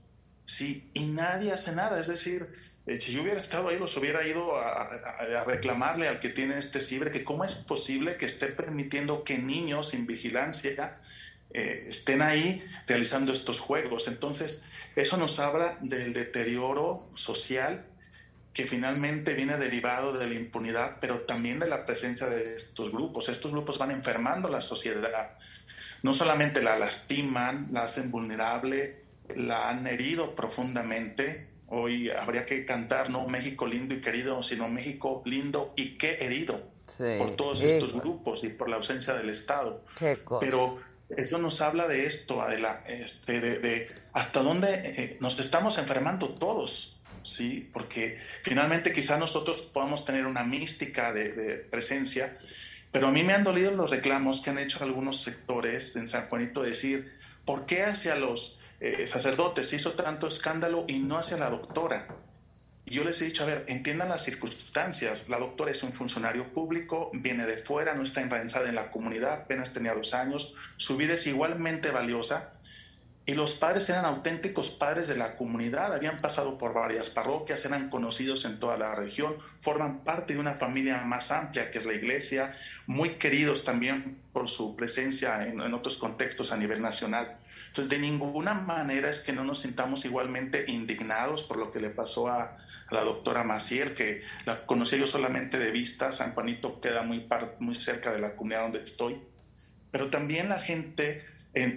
[0.46, 2.00] Sí, y nadie hace nada.
[2.00, 2.50] Es decir,
[2.88, 6.58] eh, si yo hubiera estado ahí, los hubiera ido a, a, reclamarle al que tiene
[6.58, 11.00] este ciber que cómo es posible que esté permitiendo que niños sin vigilancia
[11.54, 14.08] eh, estén ahí realizando estos juegos.
[14.08, 14.64] Entonces,
[14.96, 17.86] eso nos habla del deterioro social
[18.54, 23.30] que finalmente viene derivado de la impunidad, pero también de la presencia de estos grupos.
[23.30, 25.38] Estos grupos van enfermando la sociedad.
[26.04, 29.04] No solamente la lastiman, la hacen vulnerable,
[29.36, 31.48] la han herido profundamente.
[31.68, 36.72] Hoy habría que cantar no México lindo y querido, sino México lindo y qué herido
[37.18, 39.84] por todos estos grupos y por la ausencia del Estado.
[40.40, 40.78] Pero
[41.18, 47.01] eso nos habla de esto, Adela, este, de, hasta dónde eh, nos estamos enfermando todos,
[47.24, 47.70] ¿sí?
[47.74, 52.38] Porque finalmente quizá nosotros podamos tener una mística de, presencia,
[52.92, 56.28] pero a mí me han dolido los reclamos que han hecho algunos sectores en San
[56.28, 57.12] Juanito, decir,
[57.46, 62.08] ¿por qué hacia los eh, sacerdotes hizo tanto escándalo y no hacia la doctora?
[62.92, 65.30] yo les he dicho, a ver, entiendan las circunstancias.
[65.30, 69.32] La doctora es un funcionario público, viene de fuera, no está enraizada en la comunidad,
[69.34, 72.54] apenas tenía dos años, su vida es igualmente valiosa.
[73.32, 77.90] Y los padres eran auténticos padres de la comunidad, habían pasado por varias parroquias, eran
[77.90, 81.94] conocidos en toda la región, forman parte de una familia más amplia que es la
[81.94, 82.52] iglesia,
[82.88, 87.38] muy queridos también por su presencia en, en otros contextos a nivel nacional.
[87.68, 91.90] Entonces, de ninguna manera es que no nos sintamos igualmente indignados por lo que le
[91.90, 92.58] pasó a,
[92.90, 97.26] la doctora Maciel, que la conocí yo solamente de vista, San Juanito queda muy,
[97.60, 99.22] muy cerca de la comunidad donde estoy,
[99.92, 101.22] pero también la gente,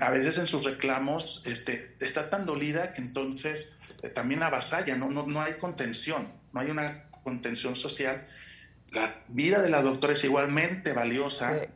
[0.00, 5.10] a veces en sus reclamos, este, está tan dolida que entonces eh, también avasalla, ¿no?
[5.10, 8.24] No, no hay contención, no hay una contención social
[8.94, 11.66] la vida de la doctora es igualmente valiosa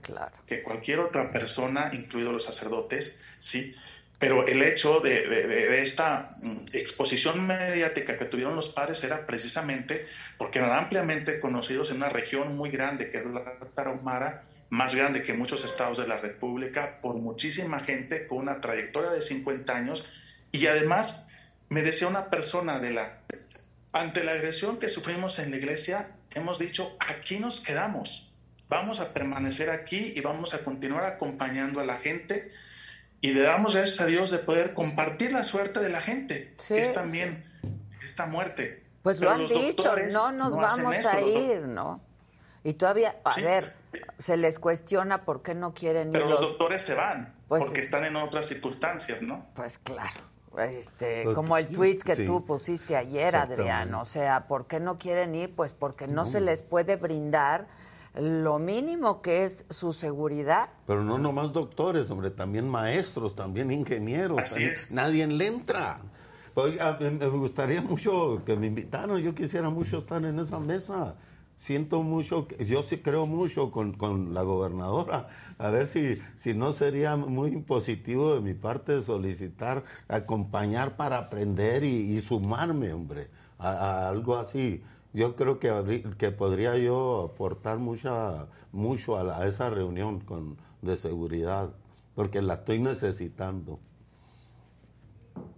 [0.46, 3.74] que cualquier otra persona, incluidos los sacerdotes, sí.
[4.18, 10.58] Pero el hecho de, esta mm, exposición mediática que tuvieron los padres era precisamente porque
[10.58, 13.44] eran ampliamente conocidos en una región muy grande, que es la
[13.74, 19.10] Tarahumara, más grande que muchos estados de la República, por muchísima gente con una trayectoria
[19.10, 20.08] de 50 años.
[20.52, 21.26] Y además,
[21.68, 23.20] me decía una persona de la,
[23.92, 28.32] ante la agresión que sufrimos en la iglesia, hemos dicho, aquí nos quedamos,
[28.68, 32.52] vamos a permanecer aquí y vamos a continuar acompañando a la gente
[33.20, 36.80] y le damos gracias a Dios de poder compartir la suerte de la gente, que
[36.80, 37.42] es también
[38.04, 38.84] esta muerte.
[39.02, 42.00] Pues lo han dicho, no nos vamos a ir, ¿no?
[42.64, 43.74] Y todavía, a ver,
[44.18, 46.12] se les cuestiona por qué no quieren ir.
[46.12, 49.46] Pero los, doctores se van, pues porque están en otras circunstancias, ¿no?
[49.54, 50.20] Pues claro.
[50.58, 54.98] Este, pues como el tweet que tú pusiste ayer, Adrián, o sea, ¿por qué no
[54.98, 55.54] quieren ir?
[55.54, 57.68] Pues porque no se les puede brindar
[58.14, 60.68] lo mínimo que es su seguridad.
[60.86, 64.38] Pero no nomás doctores, hombre, también maestros, también ingenieros.
[64.38, 66.00] Así Nadie le entra.
[66.56, 71.14] me gustaría mucho que me invitaran, yo quisiera mucho estar en esa mesa.
[71.58, 75.28] Siento mucho, yo sí creo mucho con, con la gobernadora.
[75.58, 81.84] A ver si, si no sería muy positivo de mi parte solicitar, acompañar para aprender
[81.84, 83.28] y, sumarme, hombre,
[83.58, 84.82] a algo así
[85.12, 91.70] yo creo que, que podría yo aportar mucha, mucho a, esa reunión con, de seguridad,
[92.14, 93.80] porque la estoy necesitando.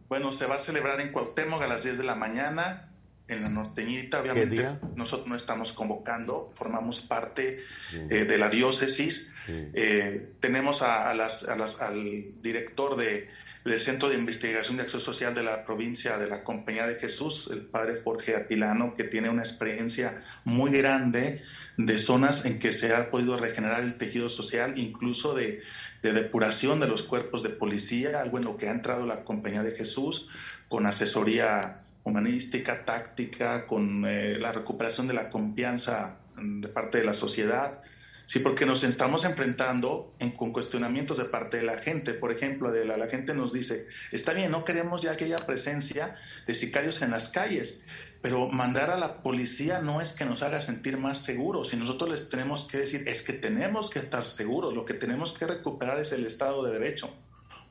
[0.09, 2.90] Bueno, se va a celebrar en Cuauhtémoc a las 10 de la mañana,
[3.31, 4.21] en la norteñita.
[4.21, 7.61] Obviamente nosotros no estamos convocando, formamos parte
[7.93, 9.33] eh, de la diócesis.
[9.49, 11.45] Eh, tenemos a, las,
[11.81, 13.29] al director de,
[13.65, 17.51] del Centro de Investigación de Acción Social de la provincia de la Compañía de Jesús,
[17.53, 21.43] el padre Jorge Atilano, que tiene una experiencia muy grande
[21.77, 25.63] de zonas en que se ha podido regenerar el tejido social, incluso de,
[26.03, 29.73] depuración de los cuerpos de policía, algo en lo que ha entrado la Compañía de
[29.73, 30.29] Jesús,
[30.69, 37.15] con asesoría humanística, táctica, con eh, la recuperación de la confianza de parte de la
[37.15, 37.81] sociedad
[38.31, 42.15] Sí, porque nos estamos enfrentando en, con cuestionamientos de parte de la gente.
[42.15, 46.15] Por ejemplo, de la, la gente nos dice, está bien, no queremos ya aquella presencia
[46.47, 47.85] de sicarios en las calles,
[48.23, 51.75] pero mandar a la policía no es que nos haga sentir más seguros.
[51.75, 55.33] Y nosotros les tenemos que decir, es que tenemos que estar seguros, lo que tenemos
[55.33, 57.13] que recuperar es el Estado de Derecho.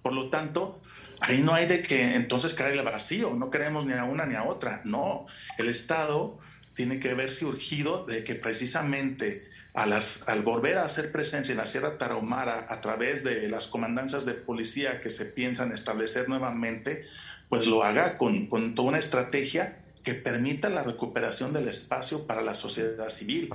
[0.02, 0.82] Por lo tanto,
[1.22, 4.36] ahí no hay de que entonces caer el vacío, no queremos ni a una ni
[4.36, 4.82] a otra.
[4.86, 5.26] No,
[5.58, 6.40] el Estado
[6.74, 11.98] tiene que verse urgido de que precisamente al volver a hacer presencia en la Sierra
[11.98, 17.06] Tarahumara a través de las comandancias de policía que se piensan establecer nuevamente,
[17.50, 22.56] pues lo haga con, toda una estrategia que permita la recuperación del espacio para la
[22.56, 23.50] sociedad civil.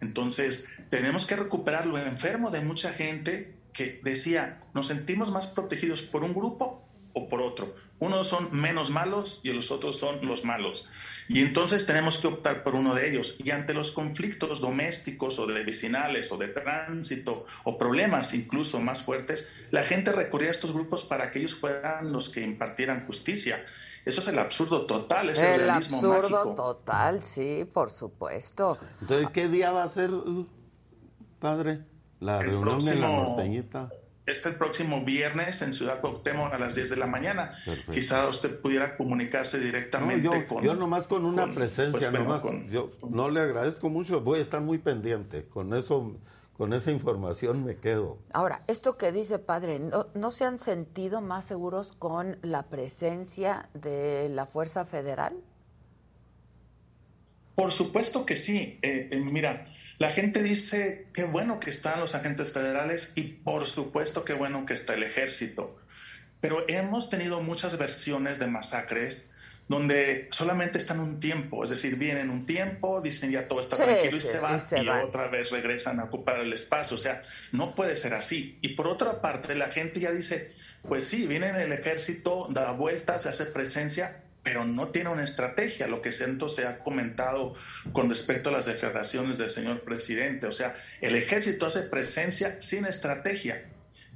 [0.00, 6.02] Entonces, tenemos que recuperar lo enfermo de mucha gente que decía, nos sentimos más protegidos
[6.02, 6.82] por un grupo
[7.12, 7.74] o por otro.
[7.98, 10.88] Unos son menos malos y los otros son los malos.
[11.28, 13.38] Y entonces tenemos que optar por uno de ellos.
[13.44, 19.02] Y ante los conflictos domésticos o de vecinales o de tránsito o problemas incluso más
[19.02, 23.64] fuertes, la gente recurría a estos grupos para que ellos fueran los que impartieran justicia.
[24.06, 28.78] Eso es el absurdo total, es el, el absurdo total, sí, por supuesto.
[29.02, 30.10] Entonces, ¿qué día va a ser,
[31.38, 31.84] padre?
[32.18, 33.90] La reunión de la norteñita
[34.30, 37.52] este el próximo viernes en Ciudad Cuauhtémoc a las 10 de la mañana.
[37.90, 40.64] Quizá usted pudiera comunicarse directamente yo, con...
[40.64, 44.60] Yo nomás con una presencia, pues, nomás, yo no le agradezco mucho, voy a estar
[44.60, 46.16] muy pendiente, con eso,
[46.56, 48.18] con esa información me quedo.
[48.32, 53.68] Ahora, esto que dice padre, ¿no, ¿no se han sentido más seguros con la presencia
[53.74, 55.34] de la Fuerza Federal?
[57.60, 58.78] Por supuesto que sí.
[58.80, 59.66] Eh, eh, mira,
[60.00, 64.64] la gente dice, qué bueno que están los agentes federales y por supuesto qué bueno
[64.64, 65.78] que está el ejército.
[66.40, 69.28] Pero hemos tenido muchas versiones de masacres
[69.68, 74.16] donde solamente están un tiempo, es decir, vienen un tiempo, dicen ya todo está tranquilo
[74.16, 76.94] y se van y, otra vez regresan a ocupar el espacio.
[76.94, 77.20] O sea,
[77.52, 78.58] no puede ser así.
[78.62, 80.54] Y por otra parte, la gente ya dice,
[80.88, 85.86] pues sí, viene el ejército, da vueltas, se hace presencia, pero no tiene una estrategia,
[85.86, 87.54] lo que siento se ha comentado
[87.92, 90.46] con respecto a las declaraciones del señor presidente.
[90.46, 93.64] O sea, el ejército hace presencia sin estrategia,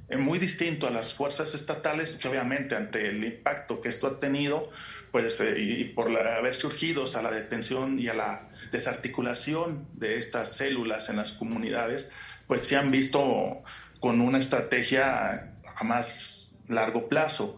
[0.07, 4.19] es muy distinto a las fuerzas estatales, que obviamente ante el impacto que esto ha
[4.19, 4.69] tenido,
[5.11, 10.57] pues eh, y por haber surgido a la detención y a la desarticulación de estas
[10.57, 12.11] células en las comunidades,
[12.45, 13.63] pues se han visto
[13.99, 17.57] con una estrategia a más largo plazo.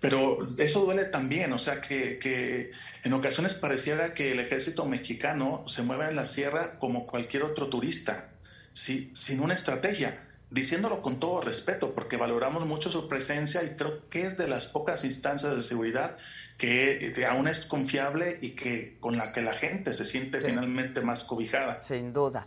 [0.00, 2.70] Pero eso duele también, o sea que,
[3.02, 7.68] en ocasiones pareciera que el ejército mexicano se mueve en la sierra como cualquier otro
[7.68, 8.30] turista,
[8.72, 10.20] sin una estrategia,
[10.50, 14.66] diciéndolo con todo respeto, porque valoramos mucho su presencia y creo que es de las
[14.66, 16.16] pocas instancias de seguridad
[16.56, 21.24] que, aún es confiable y que con la que la gente se siente finalmente más
[21.24, 21.82] cobijada.
[21.82, 22.46] Sin duda.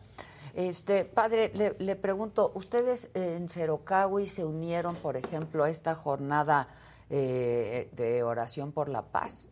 [0.54, 6.68] Este, padre, le, le pregunto, ¿ustedes en Cerocahui se unieron, por ejemplo, a esta jornada
[7.14, 9.50] eh, de oración por la paz.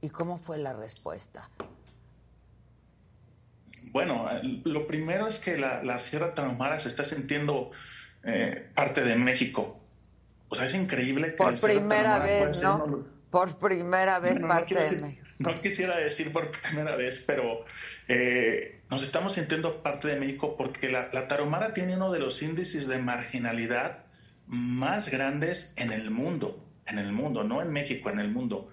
[0.00, 1.50] ¿Y cómo fue la respuesta?
[3.90, 4.26] Bueno,
[4.64, 7.70] lo primero es que la, Sierra Tarahumara se está sintiendo
[8.24, 9.78] eh, parte de México.
[10.48, 13.04] O sea, es increíble que por primera vez, ¿no?
[13.30, 15.26] Por primera vez parte de México.
[15.38, 17.66] No quisiera decir por primera vez, pero
[18.08, 22.42] eh, nos estamos sintiendo parte de México porque la, la Tarahumara tiene uno de los
[22.42, 23.98] índices de marginalidad
[24.46, 28.68] más grandes en el mundo en el mundo, no en México, en el mundo.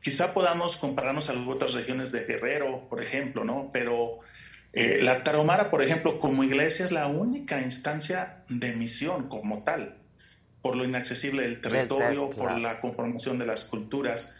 [0.00, 3.70] Quizá podamos compararnos a otras regiones de Guerrero, por ejemplo, ¿no?
[3.72, 4.18] Pero
[4.72, 9.96] eh, la Tarahumara, por ejemplo, como iglesia es la única instancia de misión como tal,
[10.60, 14.34] por lo inaccesible del territorio, por la conformación de las culturas,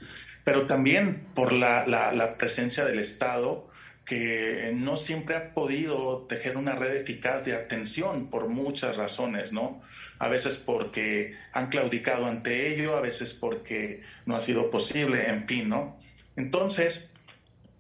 [0.44, 3.71] pero también por la, la presencia del Estado
[4.04, 9.80] que no siempre ha podido tejer una red eficaz de atención por muchas razones, ¿no?
[10.18, 15.46] A veces porque han claudicado ante ello, a veces porque no ha sido posible, en
[15.46, 15.98] fin, ¿no?
[16.36, 17.12] Entonces,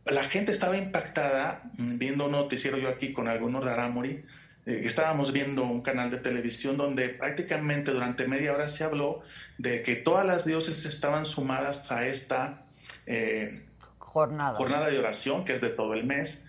[0.04, 4.24] la gente estaba impactada mm, viendo un noticiero yo aquí con algunos rarámuri.
[4.64, 9.22] Eh, estábamos viendo un canal de televisión donde prácticamente durante media hora se habló
[9.58, 12.62] de que todas las dioses estaban sumadas a esta
[13.06, 13.64] eh,
[14.12, 14.90] jornada.
[14.90, 16.46] de oración, que es de todo el mes,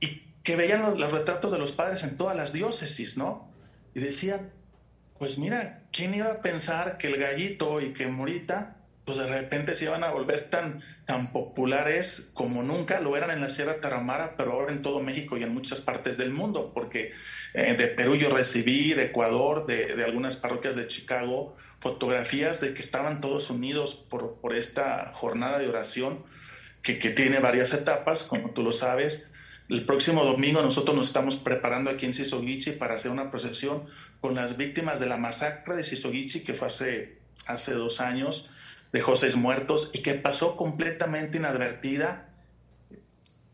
[0.00, 3.48] y que veían los, los, retratos de los padres en todas las diócesis, ¿no?
[3.94, 4.50] Y decían,
[5.18, 9.74] pues mira, ¿quién iba a pensar que el gallito y que Morita pues de repente
[9.74, 14.36] se iban a volver tan, tan populares como nunca lo eran en la Sierra Tarahumara,
[14.36, 17.12] pero ahora en todo México y en muchas partes del mundo, porque
[17.54, 22.74] eh, de Perú yo recibí, de Ecuador, de, de, algunas parroquias de Chicago, fotografías de
[22.74, 26.24] que estaban todos unidos por, por esta jornada de oración
[26.82, 29.32] que, tiene varias etapas, como tú lo sabes.
[29.68, 33.84] El próximo domingo nosotros nos estamos preparando aquí en Sisogichi para hacer una procesión
[34.20, 38.50] con las víctimas de la masacre de Sisogichi, que fue hace, hace dos años
[38.92, 42.28] dejó seis muertos y que pasó completamente inadvertida,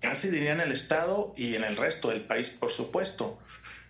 [0.00, 3.38] casi diría en el Estado y en el resto del país, por supuesto.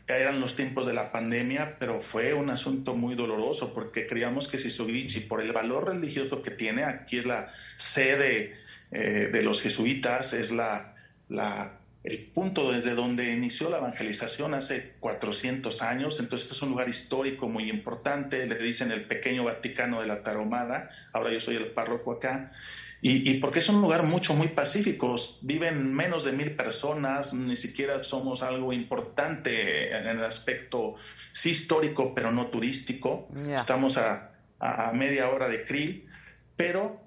[0.06, 4.56] Eran los tiempos de la pandemia, pero fue un asunto muy doloroso porque creíamos que
[4.56, 8.54] Sisogichi, por el valor religioso que tiene, aquí es la sede
[8.90, 10.94] eh, de los jesuitas, es la,
[11.28, 16.88] la, el punto desde donde inició la evangelización hace 400 años, entonces es un lugar
[16.88, 21.66] histórico muy importante, le dicen el pequeño Vaticano de la Taromada, ahora yo soy el
[21.66, 22.52] párroco acá,
[23.00, 27.54] y, y, porque es un lugar mucho, muy pacífico, viven menos de mil personas, ni
[27.54, 30.96] siquiera somos algo importante en el aspecto,
[31.32, 33.54] sí histórico, pero no turístico, yeah.
[33.54, 36.08] estamos a, a, media hora de Krill,
[36.56, 37.00] pero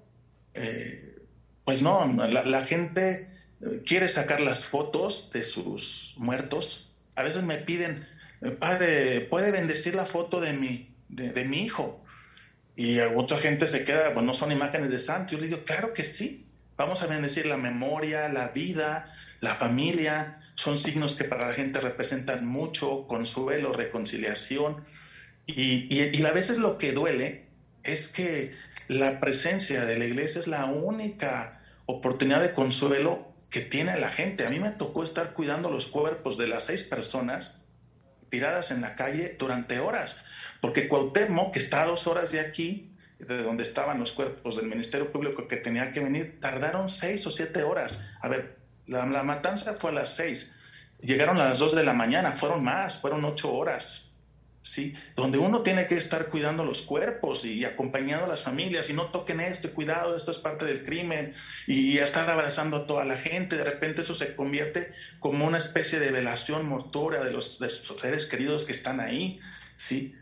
[0.54, 1.11] eh,
[1.64, 3.28] pues no, la, gente
[3.86, 6.94] quiere sacar las fotos de sus muertos.
[7.14, 8.06] A veces me piden,
[8.58, 12.04] padre, ¿puede bendecir la foto de mi, de, mi hijo?
[12.74, 15.32] Y mucha gente se queda, pues no son imágenes de santos.
[15.32, 16.46] Yo le digo, claro que sí.
[16.76, 20.40] Vamos a bendecir la memoria, la vida, la familia.
[20.54, 24.84] Son signos que para la gente representan mucho, consuelo, reconciliación.
[25.46, 27.46] Y, y, y a veces lo que duele
[27.84, 28.52] es que
[28.92, 34.46] la presencia de la iglesia es la única oportunidad de consuelo que tiene la gente.
[34.46, 37.62] A mí me tocó estar cuidando los cuerpos de las seis personas
[38.28, 40.24] tiradas en la calle durante horas,
[40.60, 44.68] porque Cuauhtémoc, que está a dos horas de aquí, de donde estaban los cuerpos del
[44.68, 48.10] Ministerio Público que tenía que venir, tardaron seis o siete horas.
[48.20, 50.56] A ver, la, la matanza fue a las seis,
[51.00, 54.11] llegaron a las dos de la mañana, fueron más, fueron ocho horas.
[54.62, 54.94] ¿Sí?
[55.16, 59.10] Donde uno tiene que estar cuidando los cuerpos y acompañando a las familias y no
[59.10, 61.34] toquen esto, cuidado, esto es parte del crimen
[61.66, 65.98] y, estar abrazando a toda la gente, de repente eso se convierte como una especie
[65.98, 69.38] de velación mortuoria de los, de sus seres queridos que están ahí,
[69.76, 70.14] ¿sí?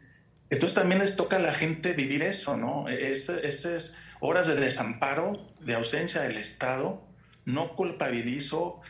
[0.51, 2.89] Entonces también les toca a la gente vivir eso, ¿no?
[2.89, 7.03] Esas horas de desamparo, de ausencia del Estado,
[7.45, 8.81] no culpabilizo,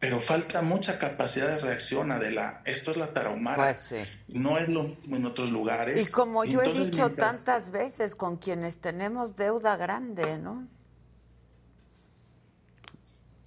[0.00, 2.62] pero falta mucha capacidad de reacción, Adela.
[2.64, 3.64] Esto es la tarahumara.
[3.64, 3.96] Pues sí.
[4.28, 6.08] No es lo mismo en otros lugares.
[6.08, 7.36] Y como yo Entonces, he dicho mientras...
[7.36, 10.68] tantas veces, con quienes tenemos deuda grande, ¿no?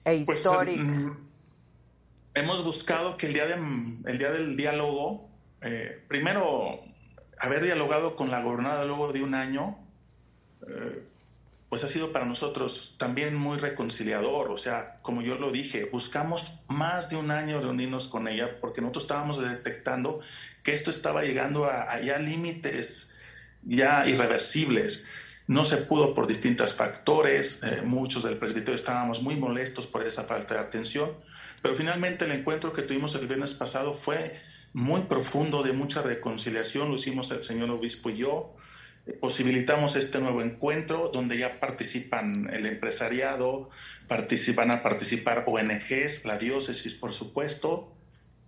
[0.04, 0.84] E histórica.
[0.84, 1.12] Pues, mm,
[2.34, 5.30] hemos buscado que el día, de, el día del diálogo,
[5.62, 6.80] eh, primero,
[7.40, 9.78] haber dialogado con la gobernadora luego de un año,
[10.68, 11.08] eh,
[11.72, 14.52] pues ha sido para nosotros también muy reconciliador.
[14.52, 18.82] O sea, como yo lo dije, buscamos más de un año reunirnos con ella porque
[18.82, 20.20] nosotros estábamos detectando
[20.64, 23.14] que esto estaba llegando a, ya límites
[23.64, 25.08] ya irreversibles.
[25.48, 30.24] No se pudo por distintos factores, eh, muchos del presbiterio estábamos muy molestos por esa
[30.24, 31.10] falta de atención,
[31.62, 34.38] pero finalmente el encuentro que tuvimos el viernes pasado fue
[34.74, 38.58] muy profundo, de mucha reconciliación, lo hicimos el señor obispo y yo,
[39.20, 43.70] posibilitamos este nuevo encuentro donde ya participan el empresariado,
[44.08, 47.96] participan a participar ONGs, la diócesis por supuesto,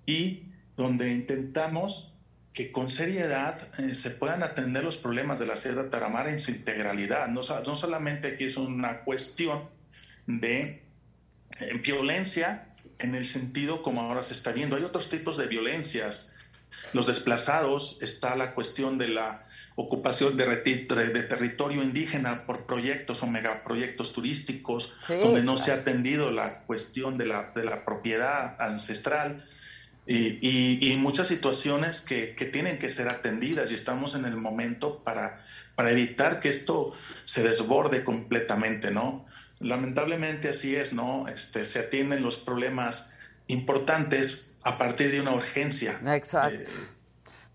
[0.06, 0.44] y
[0.78, 2.16] donde intentamos
[2.54, 6.52] que con seriedad eh, se puedan atender los problemas de la Sierra Taramara en su
[6.52, 7.28] integralidad.
[7.28, 9.70] No, no solamente aquí es una cuestión
[10.28, 10.84] de
[11.60, 12.68] eh, violencia
[13.00, 14.76] en el sentido como ahora se está viendo.
[14.76, 16.33] Hay otros tipos de violencias.
[16.94, 19.46] Los desplazados, está la cuestión de la
[19.76, 25.76] ocupación de, de, territorio indígena por proyectos o megaproyectos turísticos, sí, donde no se ha
[25.76, 29.46] atendido la cuestión de la, de la propiedad ancestral
[30.06, 34.36] y, y, y muchas situaciones que, que, tienen que ser atendidas y estamos en el
[34.36, 35.46] momento para,
[35.76, 36.94] para evitar que esto
[37.24, 39.26] se desborde completamente, ¿no?
[39.60, 41.28] Lamentablemente así es, ¿no?
[41.30, 43.12] Este, se atienden los problemas
[43.48, 46.00] importantes a partir de una urgencia.
[46.06, 46.56] Exacto.
[46.56, 46.66] Eh,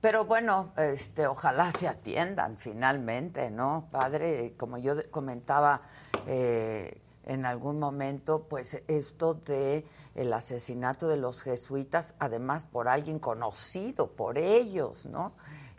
[0.01, 3.89] pero bueno, este, ojalá se atiendan finalmente, ¿no?
[3.91, 5.83] Padre, como yo comentaba
[6.27, 9.85] eh, en algún momento, pues esto de
[10.15, 15.33] el asesinato de los jesuitas, además por alguien conocido por ellos, ¿no?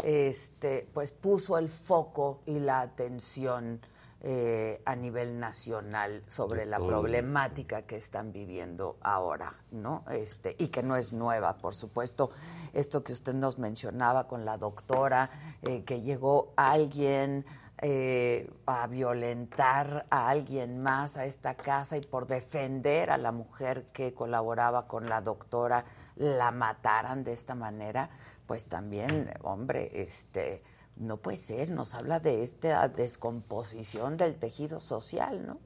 [0.03, 3.79] Este, pues puso el foco y la atención
[4.21, 10.03] eh, a nivel nacional sobre la problemática que están viviendo ahora, ¿no?
[10.11, 12.29] Este, y que no es nueva, por supuesto.
[12.73, 15.29] Esto que usted nos mencionaba con la doctora,
[15.61, 17.45] eh, que llegó alguien
[17.81, 23.85] eh, a violentar a alguien más a esta casa y por defender a la mujer
[23.93, 25.85] que colaboraba con la doctora
[26.17, 28.09] la mataran de esta manera,
[28.45, 30.61] pues también, hombre, este
[30.99, 35.59] no puede ser, nos habla de esta descomposición del tejido social, ¿no?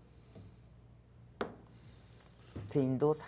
[2.72, 3.26] Sin duda.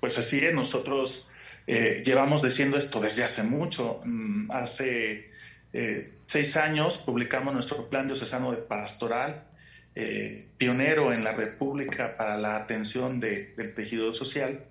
[0.00, 1.30] Pues así es, nosotros
[1.66, 4.00] eh, llevamos diciendo esto desde hace mucho.
[4.04, 5.30] Mm, hace
[5.72, 9.46] eh, seis años publicamos nuestro plan diocesano de pastoral,
[9.94, 14.66] eh, pionero en la República para la atención del tejido social.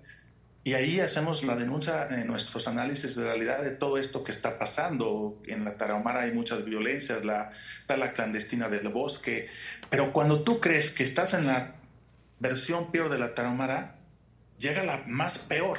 [0.66, 4.58] Y ahí hacemos la denuncia en nuestros análisis de realidad de todo esto que está
[4.58, 5.40] pasando.
[5.46, 7.52] En la Tarahumara hay muchas violencias, la,
[7.82, 9.46] está la clandestina del bosque.
[9.90, 11.76] Pero cuando tú crees que estás en la
[12.40, 14.00] versión peor de la Tarahumara,
[14.58, 15.78] llega la más peor,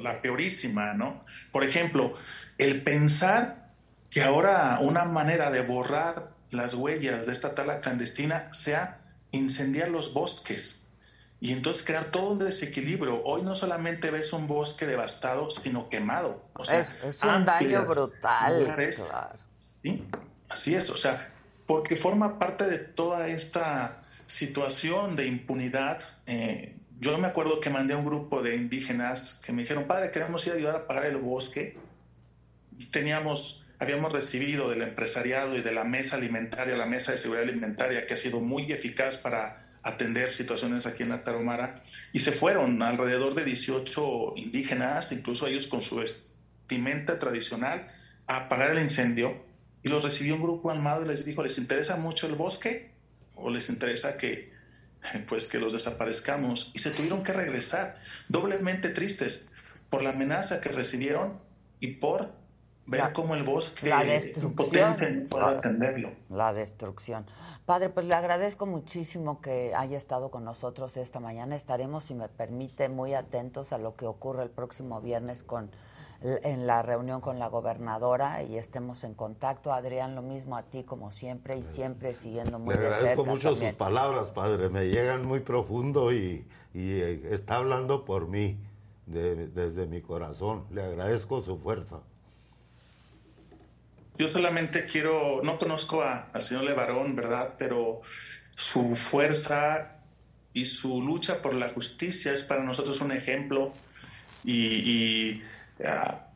[0.00, 1.20] la peorísima, ¿no?
[1.50, 2.14] Por ejemplo,
[2.58, 3.72] el pensar
[4.08, 9.00] que ahora una manera de borrar las huellas de esta tala clandestina sea
[9.32, 10.77] incendiar los bosques
[11.40, 13.22] y entonces crear todo un desequilibrio.
[13.24, 16.42] Hoy no solamente ves un bosque devastado, sino quemado.
[16.54, 18.76] O sea, es, un daño brutal.
[19.82, 20.04] ¿sí?
[20.48, 21.32] Así es, o sea,
[21.66, 26.00] porque forma parte de toda esta situación de impunidad.
[26.26, 30.10] Eh, yo me acuerdo que mandé a un grupo de indígenas que me dijeron, padre,
[30.10, 31.78] queremos ir a ayudar a pagar el bosque.
[32.76, 37.48] Y teníamos, habíamos recibido del empresariado y de la mesa alimentaria, la mesa de seguridad
[37.48, 41.82] alimentaria, que ha sido muy eficaz para atender situaciones aquí en la Tarahumara.
[42.12, 47.86] Y se fueron alrededor de 18 indígenas, incluso ellos con su vestimenta tradicional,
[48.26, 49.44] a apagar el incendio.
[49.82, 52.90] Y los recibió un grupo armado y les dijo, ¿les interesa mucho el bosque
[53.34, 54.52] o les interesa que
[55.28, 56.72] pues que los desaparezcamos?
[56.74, 57.98] Y se tuvieron que regresar,
[58.28, 59.50] doblemente tristes
[59.90, 61.40] por la amenaza que recibieron
[61.80, 62.32] y por
[62.88, 66.12] ver cómo el bosque la destrucción, puede atenderlo.
[66.30, 67.26] La destrucción.
[67.66, 71.54] Padre, pues le agradezco muchísimo que haya estado con nosotros esta mañana.
[71.54, 75.70] Estaremos, si me permite, muy atentos a lo que ocurre el próximo viernes con
[76.20, 79.72] en la reunión con la gobernadora y estemos en contacto.
[79.72, 83.72] Adrián, lo mismo a ti como siempre y siempre siguiendo muy Le agradezco mucho sus
[83.74, 84.68] palabras, padre.
[84.68, 88.58] Me llegan muy profundo y, eh, está hablando por mí
[89.06, 90.64] desde mi corazón.
[90.70, 92.00] Le agradezco su fuerza.
[94.18, 97.54] Yo solamente quiero, no conozco al señor Levarón, ¿verdad?
[97.56, 98.02] Pero
[98.56, 99.98] su fuerza
[100.52, 103.72] y su lucha por la justicia es para nosotros un ejemplo
[104.44, 105.40] y,
[105.84, 106.26] ah,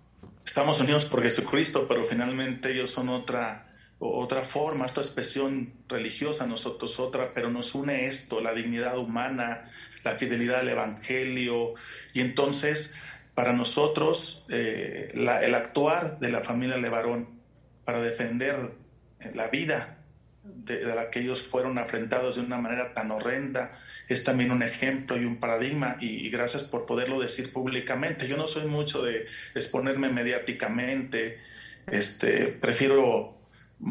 [0.47, 7.01] estamos unidos por Jesucristo, pero finalmente ellos son otra, otra forma, esta expresión religiosa, nosotros
[7.01, 9.69] otra, pero nos une esto, la dignidad humana,
[10.05, 11.75] la fidelidad al Evangelio
[12.13, 12.95] y entonces
[13.35, 17.42] para nosotros eh, el actuar de la familia Levarón
[17.85, 18.73] para defender
[19.35, 19.99] la vida
[20.45, 23.79] de, la que ellos fueron afrentados de una manera tan horrenda,
[24.09, 28.27] es también un ejemplo y un paradigma y, gracias por poderlo decir públicamente.
[28.27, 31.39] Yo no soy mucho de exponerme mediáticamente,
[31.91, 33.37] este, prefiero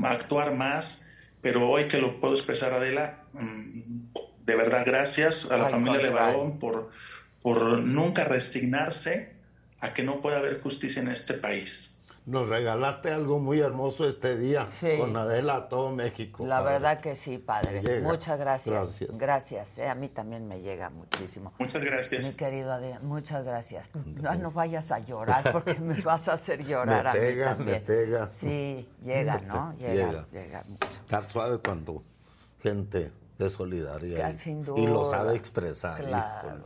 [0.03, 1.07] actuar más,
[1.41, 4.13] pero hoy que lo puedo expresar, Adela, mm,
[4.45, 6.91] de verdad gracias a la familia Levarón por,
[7.41, 9.33] por nunca resignarse
[9.79, 14.37] a que no pueda haber justicia en este país nos regalaste algo muy hermoso este
[14.37, 14.67] día
[14.99, 16.45] con Adela a todo México.
[16.45, 18.01] La verdad que sí, padre.
[18.01, 19.17] muchas gracias.
[19.17, 19.77] Gracias.
[19.79, 21.53] Eh, a mí también me llega muchísimo.
[21.57, 22.27] Muchas gracias.
[22.27, 23.89] Mi querido Adela, muchas gracias.
[24.05, 28.29] No, vayas a llorar porque me vas a hacer llorar me pega, Me pega.
[28.29, 29.75] Sí, llega, ¿no?
[29.77, 30.87] Llega, llega, mucho.
[30.87, 32.03] Está suave cuando
[32.61, 34.35] gente es solidaria
[34.77, 36.03] y, lo sabe expresar.
[36.03, 36.63] Claro,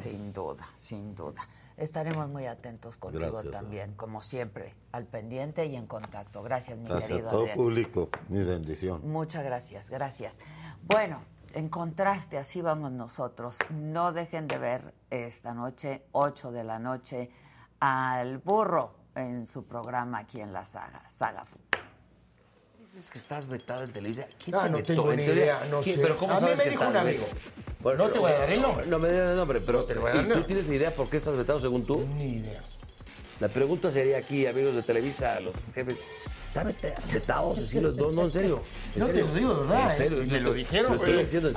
[0.00, 1.46] sin duda, sin duda.
[1.76, 6.42] Estaremos muy atentos contigo también, como siempre, al pendiente y en contacto.
[6.42, 7.28] Gracias, mi gracias querido.
[7.28, 9.00] A todo público, mi bendición.
[9.10, 10.38] Muchas gracias, gracias.
[10.82, 11.20] Bueno,
[11.52, 13.56] en contraste, así vamos nosotros.
[13.70, 17.30] No dejen de ver esta noche, 8 de la noche,
[17.80, 21.63] al burro en su programa aquí en la saga, Saga Fútbol.
[22.94, 24.26] Dices que estás vetado en televisión.
[24.38, 25.98] ¿Quién no, no tengo ni idea, no sé.
[26.00, 27.26] ¿Pero cómo a mí me dijo un amigo.
[27.80, 28.86] Bueno, no te voy a dar el nombre.
[28.86, 31.10] No me des el nombre, pero te voy a dar ¿tú tienes ni idea por
[31.10, 32.06] qué estás vetado según tú?
[32.16, 32.62] Ni idea.
[33.40, 35.96] La pregunta sería aquí, amigos de Televisa, a los jefes,
[36.46, 36.62] está
[37.12, 37.90] vetado, Cecilio.
[37.90, 38.62] No, no, en serio.
[38.94, 39.90] no te lo digo, ¿verdad?
[39.90, 40.24] En serio.
[40.28, 40.92] Me lo dijeron.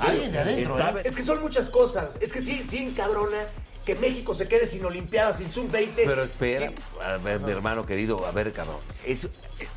[0.00, 0.98] Alguien de adentro.
[0.98, 1.02] ¿eh?
[1.04, 2.16] Es que son muchas cosas.
[2.20, 3.44] Es que sí, sí, cabrona
[3.88, 5.92] que México se quede sin Olimpiadas, sin Sub-20.
[5.96, 6.70] Pero espera,
[7.02, 8.76] a ver, mi hermano querido, a ver, cabrón.
[9.02, 9.30] Eso,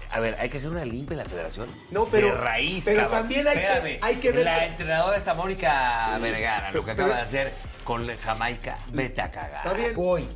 [0.09, 1.69] a ver, hay que hacer una limpia en la federación.
[1.91, 2.27] No, pero.
[2.27, 3.19] De raíz, Pero cabrón.
[3.19, 4.43] también hay que, hay que ver.
[4.43, 7.53] La entrenadora esta Mónica Vergara, lo que acaba de hacer
[7.85, 9.65] con Jamaica, vete a cagar.
[9.65, 9.93] Está bien.
[9.95, 10.27] Hoy,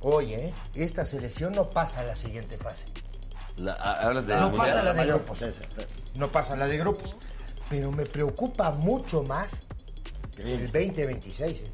[0.00, 0.54] hoy, ¿eh?
[0.74, 2.86] Esta selección no pasa a la siguiente fase.
[3.58, 4.66] La- hablas de No mundial?
[4.66, 5.38] pasa la de grupos.
[6.14, 7.16] No pasa la de grupos.
[7.68, 9.64] Pero me preocupa mucho más
[10.38, 11.60] el 2026.
[11.60, 11.64] ¿eh?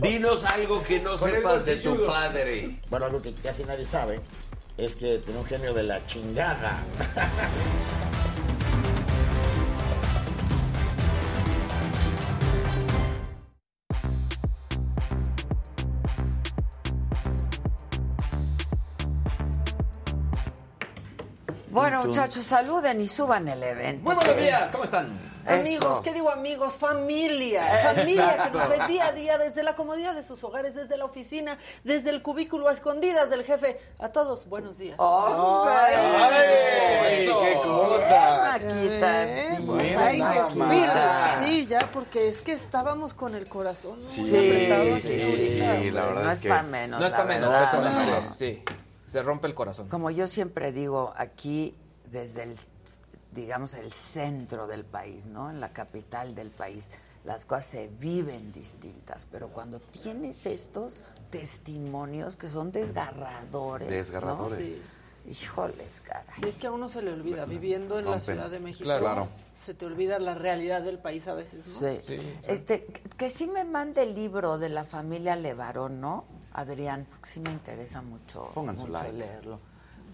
[0.00, 2.80] Dinos algo que no Con sepas de tu padre.
[2.88, 4.20] Bueno, algo que casi nadie sabe
[4.78, 6.82] es que tiene un genio de la chingada.
[21.70, 24.04] Bueno, muchachos, saluden y suban el evento.
[24.04, 25.35] Muy buenos días, ¿cómo están?
[25.46, 26.00] Amigos.
[26.02, 26.74] ¿qué digo amigos?
[26.74, 27.62] Familia,
[27.94, 31.04] familia que nos ve día a día desde la comodidad de sus hogares, desde la
[31.04, 33.78] oficina, desde el cubículo a escondidas del jefe.
[33.98, 34.96] A todos, buenos días.
[34.98, 37.24] ¡Hombre!
[37.24, 37.40] Eso.
[37.40, 38.48] ¡Qué cosa!
[38.52, 41.46] Maquita, Eh, pues hay que.
[41.46, 44.94] Sí, ya, porque es que estábamos con el corazón muy Sí, apretado.
[44.94, 45.78] sí, señorita.
[45.80, 47.00] sí, la verdad no es es que- para menos.
[47.00, 47.98] No es para menos, es para no.
[48.00, 48.24] menos.
[48.24, 48.62] Sí,
[49.06, 49.88] se rompe el corazón.
[49.88, 51.74] Como yo siempre digo, aquí
[52.10, 52.56] desde el,
[53.36, 55.50] digamos, el centro del país, ¿no?
[55.50, 56.90] En la capital del país,
[57.24, 63.94] las cosas se viven distintas, pero cuando tienes estos testimonios que son desgarradores, ¿no?
[63.94, 64.76] Desgarradores.
[64.78, 64.82] Sí.
[65.30, 66.24] Híjoles, cara.
[66.40, 68.20] Sí, es que a uno se le olvida, viviendo en la.
[68.20, 69.28] Ciudad de México, Claro.
[69.64, 72.00] se te olvida la realidad del país a veces, ¿no?
[72.00, 72.16] Sí.
[72.48, 76.24] Este, que, que sí me mande el libro de la familia Levarón, ¿no?
[76.52, 79.12] Adrián, porque sí me interesa mucho, Pongan su mucho like.
[79.18, 79.58] leerlo.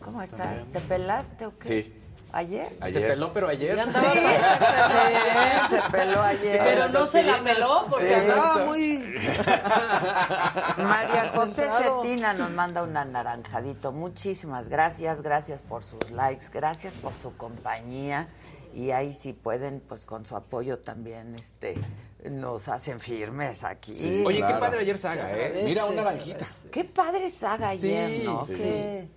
[0.03, 0.65] ¿Cómo estás?
[0.73, 1.69] ¿Te pelaste o qué?
[1.83, 2.02] Sí.
[2.35, 2.69] ¿Ayer?
[2.79, 3.09] Se Ayer.
[3.11, 3.77] peló, pero ayer.
[3.77, 4.01] Ya Sí,
[5.69, 6.61] se peló ayer.
[6.65, 8.15] Pero no se la peló porque Sí.
[8.15, 8.67] andaba Exacto.
[8.67, 8.99] muy...
[10.79, 11.67] María José.
[11.79, 13.93] Cetina nos manda un anaranjadito.
[13.93, 18.29] Muchísimas gracias, gracias por sus likes, gracias por su compañía.
[18.75, 21.75] Y ahí si pueden, pues con su apoyo también este
[22.31, 23.93] nos hacen firmes aquí.
[24.25, 24.61] Oye, qué Claro.
[24.61, 25.63] padre ayer Saga, ¿eh?
[25.67, 26.47] Mira, se una naranjita.
[26.71, 28.43] Qué padre saga ayer, Sí, ¿no?
[28.45, 28.55] sí.
[28.55, 29.09] Que-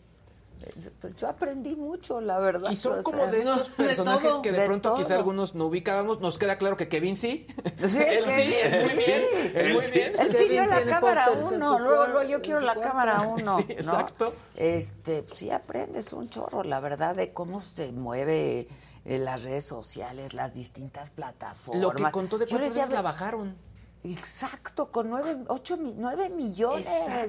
[1.02, 2.72] yo, yo aprendí mucho, la verdad.
[2.72, 5.56] Y son o como sea, de estos personajes todo, que de, de pronto quizá algunos
[5.56, 6.22] no ubicábamos.
[6.22, 7.48] Nos queda claro que Kevin sí.
[7.78, 9.06] Sí, él sí, él muy sí.
[9.06, 9.52] bien.
[9.56, 9.92] Él muy sí.
[9.94, 10.14] bien.
[10.20, 13.58] Él Kevin pidió la cámara uno, luego, yo quiero la cámara uno.
[13.58, 13.74] Sí, ¿no?
[13.74, 14.34] exacto.
[14.56, 18.68] Este, pues sí aprendes un chorro, la verdad, de cómo se mueve
[19.06, 21.82] eh, las redes sociales, las distintas plataformas.
[21.82, 23.56] Lo que contó de cuántas veces la bajaron.
[24.04, 26.88] Exacto, con nueve, ocho, nueve millones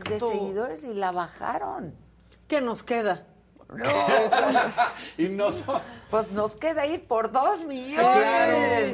[0.09, 2.05] de seguidores y la bajaron.
[2.49, 3.26] ¿Qué nos queda?
[5.18, 5.49] Y no.
[6.11, 7.97] Pues nos queda ir por dos millones.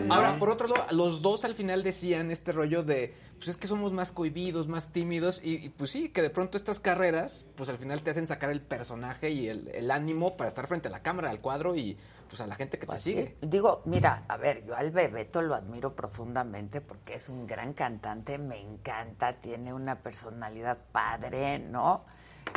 [0.03, 0.15] Claro.
[0.15, 3.67] Ahora, por otro lado, los dos al final decían este rollo de, pues es que
[3.69, 7.69] somos más cohibidos, más tímidos, y, y, pues sí, que de pronto estas carreras, pues
[7.69, 10.91] al final te hacen sacar el personaje y el, el ánimo para estar frente a
[10.91, 11.99] la cámara, al cuadro y
[12.31, 13.37] pues a la gente que te Pues sigue.
[13.43, 13.47] sí.
[13.47, 18.39] Digo, mira, a ver, yo al Bebeto lo admiro profundamente porque es un gran cantante,
[18.39, 22.07] me encanta, tiene una personalidad padre, ¿no?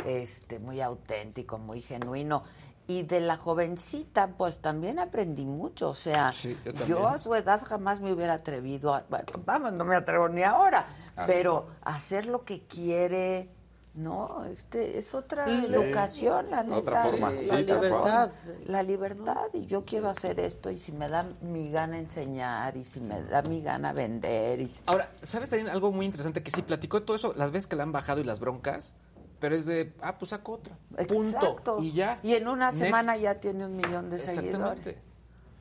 [0.04, 2.42] Este, muy auténtico, muy genuino.
[2.88, 5.88] Y de la jovencita, pues también aprendí mucho.
[5.90, 6.56] O sea, Sí,
[6.86, 9.04] yo a su edad jamás me hubiera atrevido a.
[9.10, 10.86] Bueno, vamos, no me atrevo ni ahora.
[11.16, 13.48] Ah, pero hacer lo que quiere,
[13.94, 14.44] ¿no?
[14.44, 15.72] Este, es otra Sí.
[15.72, 16.76] educación, la neta.
[16.76, 18.30] Otra forma, la libertad.
[18.66, 22.84] La libertad, y yo quiero hacer esto, y si me da mi gana enseñar, y
[22.84, 26.40] si me da mi gana vender, y si- Ahora, ¿sabes también algo muy interesante?
[26.44, 28.94] Que sí platicó todo eso, las veces que le han bajado y las broncas,
[29.38, 30.76] pero es de, ah, pues saco otra.
[31.08, 31.36] Punto.
[31.36, 31.82] Exacto.
[31.82, 32.18] Y ya.
[32.22, 32.78] Y en una Next.
[32.78, 34.52] semana ya tiene un millón de Exactamente.
[34.52, 34.96] seguidores.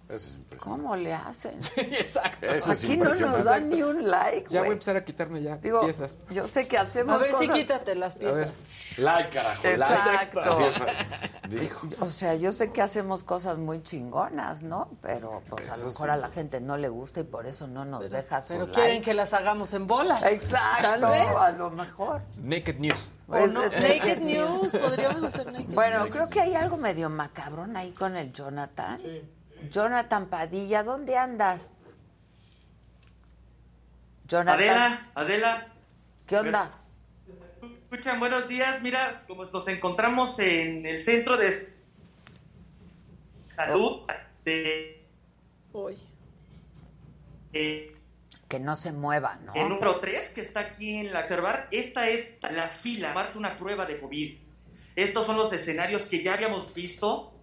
[0.08, 0.84] Eso es impresionante.
[0.84, 1.60] ¿Cómo le hacen?
[1.78, 2.46] Exacto.
[2.46, 5.42] Eso es Aquí no nos dan ni un like, Ya voy a empezar a quitarme
[5.42, 6.24] ya Digo, piezas.
[6.30, 9.00] yo sé que hacemos A ver, sí, cosas- quítate las piezas.
[9.00, 9.68] Like, carajo.
[9.68, 10.42] Exacto.
[10.42, 11.50] Es.
[11.50, 11.88] Dijo.
[12.02, 14.90] O sea, yo sé que hacemos cosas muy chingonas, ¿no?
[15.02, 16.12] Pero pues a Eso lo mejor sí.
[16.14, 18.74] a la gente no le gusta y por eso no nos deja su Pero like.
[18.80, 20.24] quieren que las hagamos en bolas.
[20.24, 21.28] Exacto, Tal vez.
[21.36, 22.22] a lo mejor.
[22.38, 23.12] Naked News.
[23.28, 26.10] O no, Pues, Naked News, podríamos hacer Naked Bueno, News.
[26.12, 29.02] creo que hay algo medio macabrón ahí con el Jonathan.
[29.70, 31.70] Jonathan Padilla, ¿dónde andas?
[34.28, 35.68] Jonathan, Adela, Adela,
[36.26, 36.70] ¿qué onda?
[37.96, 38.82] escuchan, buenos días.
[38.82, 41.70] Mira, como nos encontramos en el centro de
[43.56, 44.02] salud
[44.44, 45.08] de,
[45.72, 45.98] Hoy.
[47.52, 49.54] Que no se mueva, ¿no?
[49.54, 51.68] el número 3 que está aquí en la Cervar.
[51.72, 54.38] Esta es la fila, para una prueba de COVID.
[54.96, 57.35] Estos son los escenarios que ya habíamos visto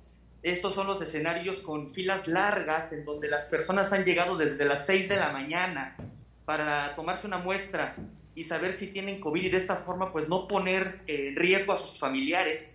[0.43, 4.87] estos son los escenarios con filas largas en donde las personas han llegado desde las
[4.87, 5.97] 6 de la mañana
[6.45, 7.97] para tomarse una muestra
[8.35, 11.79] y saber si tienen COVID y de esta forma pues no poner en riesgo a
[11.79, 12.71] sus familiares.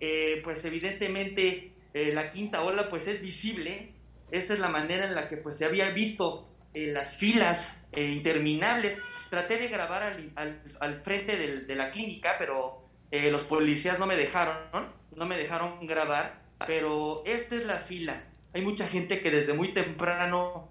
[0.00, 3.92] Eh, pues evidentemente eh, la quinta ola pues es visible.
[4.30, 8.98] Esta es la manera en la que pues se había visto eh, las filas interminables.
[9.30, 14.88] Traté de grabar al, frente del- de la clínica, pero los policías no me dejaron.
[15.14, 18.24] No me dejaron grabar, pero esta es la fila.
[18.52, 20.68] Hay mucha gente que desde muy temprano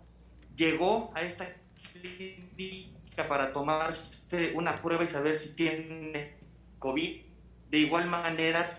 [0.55, 1.47] llegó a esta
[1.91, 6.35] clínica para tomarse una prueba y saber si tiene
[6.79, 7.21] COVID.
[7.69, 8.77] De igual manera,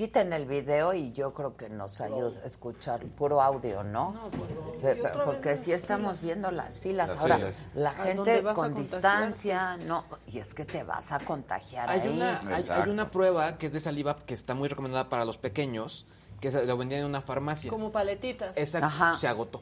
[0.00, 4.12] Quiten el video y yo creo que nos ayuda a escuchar puro audio, ¿no?
[4.12, 5.24] No, pues no.
[5.26, 6.22] Porque sí estamos filas.
[6.22, 7.08] viendo las filas.
[7.10, 7.66] Las Ahora, filas.
[7.74, 12.00] la ¿A dónde gente con distancia, no, y es que te vas a contagiar Hay
[12.00, 12.08] ahí.
[12.08, 12.90] una, hay- hay, Exacto.
[12.90, 16.06] una prueba que es de saliva que está muy recomendada para los pequeños,
[16.40, 17.68] que se lo vendían en una farmacia.
[17.68, 18.56] Como paletitas.
[18.56, 19.14] Esa Ajá.
[19.18, 19.60] se agotó.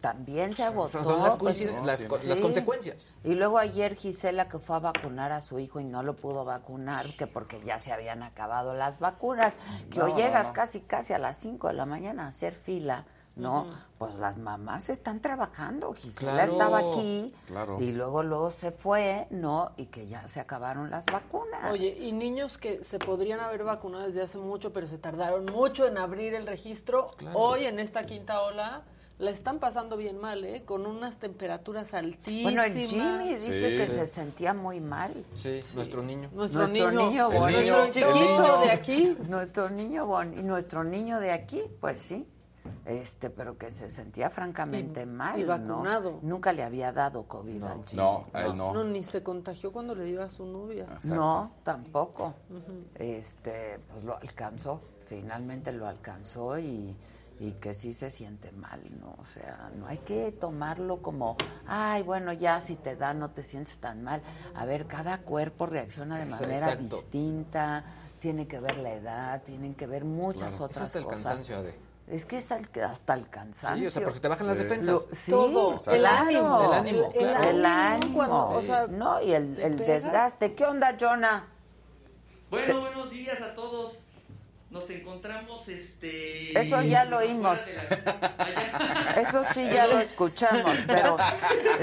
[0.00, 0.88] También se agotó.
[0.88, 2.42] Son, son las, pues, no, las, sí.
[2.42, 3.18] consecuencias.
[3.24, 6.44] Y luego ayer Gisela que fue a vacunar a su hijo y no lo pudo
[6.44, 9.56] vacunar, que porque ya se habían acabado las vacunas,
[9.90, 10.52] que hoy No, llegas no.
[10.54, 13.04] casi casi a las 5 de la mañana a hacer fila,
[13.36, 13.66] ¿no?
[13.98, 15.92] Pues las mamás están trabajando.
[15.94, 17.76] Gisela Claro, estaba aquí claro.
[17.80, 19.70] y luego luego se fue, ¿no?
[19.76, 21.70] Y que ya se acabaron las vacunas.
[21.70, 25.86] Oye, y niños que se podrían haber vacunado desde hace mucho, pero se tardaron mucho
[25.86, 27.38] en abrir el registro, Claro.
[27.38, 28.82] hoy en esta quinta ola
[29.18, 30.62] la están pasando bien mal, ¿eh?
[30.64, 32.42] Con unas temperaturas altísimas.
[32.42, 33.76] bueno, el Jimmy dice Sí.
[33.76, 35.12] que se sentía muy mal.
[35.34, 36.28] Sí, nuestro niño.
[36.32, 38.60] Nuestro, Nuestro niño, niño nuestro chiquito niño.
[38.60, 39.16] de aquí.
[39.28, 42.26] Nuestro niño bon- y nuestro niño de aquí, pues sí.
[42.84, 45.48] Este, pero que se sentía francamente Y- mal, y ¿no?
[45.48, 46.18] vacunado.
[46.22, 48.02] Nunca le había dado COVID al Jimmy.
[48.02, 48.72] No, a él no.
[48.74, 50.84] No, ni se contagió cuando le dio a su novia.
[50.84, 51.14] Exacto.
[51.16, 52.34] No, tampoco.
[52.94, 56.94] Este, pues lo alcanzó, finalmente lo alcanzó y,
[57.40, 59.14] y que sí se siente mal, ¿no?
[59.18, 61.36] O sea, no hay que tomarlo como,
[61.66, 64.20] ay, bueno, ya si te da no te sientes tan mal.
[64.54, 66.96] A ver, cada cuerpo reacciona de manera exacto.
[66.96, 67.84] distinta,
[68.18, 70.64] tiene que ver la edad, tienen que ver muchas Claro.
[70.64, 71.74] otras Es hasta el cansancio, Ade.
[72.08, 73.82] Es que es al- hasta el cansancio.
[73.82, 75.06] Sí, o sea, porque te bajan las defensas.
[75.08, 75.76] Lo- sí, Todo.
[75.92, 76.62] El ánimo.
[76.64, 77.44] El ánimo, El, claro.
[77.50, 78.14] El ánimo ánimo.
[78.16, 80.54] cuando, o sea, no, y el, el desgaste.
[80.54, 81.44] ¿Qué onda, Jonah?
[82.50, 83.98] Bueno, buenos días a todos.
[84.70, 86.58] Nos encontramos, este...
[86.58, 87.58] Eso ya lo oímos.
[88.38, 89.14] la-.
[89.20, 91.16] Eso sí ya lo escuchamos, pero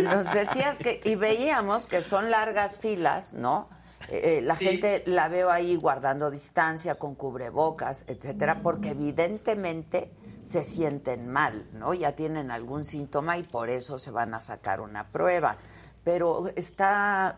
[0.03, 3.69] nos decías que, y veíamos que son largas filas, ¿no?
[4.09, 4.65] Eh, eh, la Sí.
[4.65, 10.11] gente la veo ahí guardando distancia, con cubrebocas, etcétera, porque evidentemente
[10.43, 11.95] se sienten mal, ¿no?
[11.95, 15.57] Ya tienen algún síntoma y por eso se van a sacar una prueba.
[16.03, 17.35] Pero está,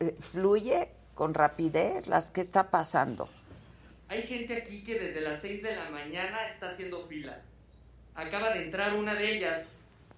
[0.00, 3.28] eh, fluye con rapidez, las, ¿qué está pasando?
[4.12, 7.40] Hay gente aquí que desde las 6 de la mañana está haciendo fila.
[8.14, 9.64] Acaba de entrar una de ellas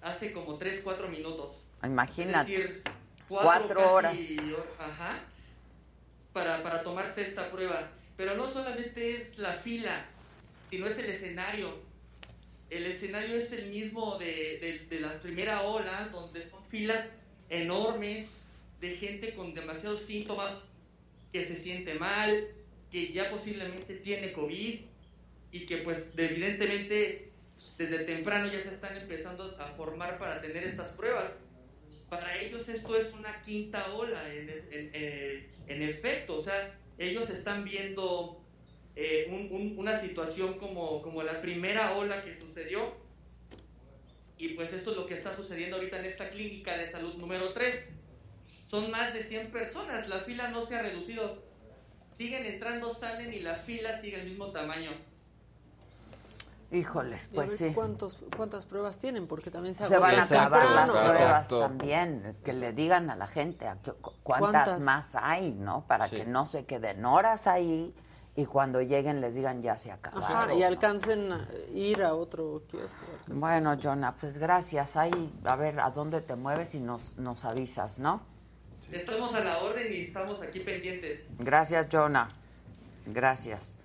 [0.01, 1.61] hace como 3, 4 minutos.
[1.81, 2.53] Imagínate.
[2.53, 2.83] Es decir,
[3.29, 4.15] Cuatro casi horas.
[4.19, 5.19] hor- Ajá.
[6.33, 7.87] Para, para tomarse esta prueba.
[8.17, 10.03] Pero no solamente es la fila,
[10.69, 11.79] sino es el escenario.
[12.69, 14.25] El escenario es el mismo de,
[14.59, 17.15] de- de la primera ola, donde son filas
[17.49, 18.27] enormes
[18.81, 20.53] de gente con demasiados síntomas,
[21.31, 22.45] que se siente mal,
[22.95, 24.79] que ya posiblemente tiene COVID
[25.51, 27.29] y que pues de- evidentemente
[27.77, 31.33] desde temprano ya se están empezando a formar para tener estas pruebas.
[32.09, 37.65] Para ellos esto es una quinta ola en, en- en efecto, o sea, ellos están
[37.65, 38.41] viendo
[38.95, 42.95] eh, un- un- una situación como, como la primera ola que sucedió
[44.37, 47.51] y pues esto es lo que está sucediendo ahorita en esta clínica de salud número
[47.51, 47.89] 3.
[48.67, 51.43] Son más de 100 personas, la fila no se ha reducido.
[52.17, 54.91] Siguen entrando, salen y la fila sigue el mismo tamaño.
[56.71, 57.71] Híjoles, pues sí.
[57.73, 61.59] cuántos, cuántas pruebas tienen, porque también se, Se van a acabar las pruebas Exacto.
[61.59, 64.79] también, que le digan a la gente a cu- cuántas, ¿Cuántas?
[64.81, 65.85] más hay, ¿no?
[65.87, 66.17] Para Sí.
[66.17, 67.93] que no se queden horas ahí
[68.35, 70.25] y cuando lleguen les digan ya se acabaron.
[70.49, 70.65] Ajá, y ¿no?
[70.65, 72.97] alcancen a ir a otro kiosco.
[73.27, 74.97] Bueno, Jonah, pues gracias.
[74.97, 78.21] Ahí, a ver, ¿a dónde te mueves y nos, nos avisas, no?
[78.91, 81.21] Estamos a la orden y estamos aquí pendientes.
[81.39, 82.29] Gracias, Jonah.
[83.07, 83.77] Gracias.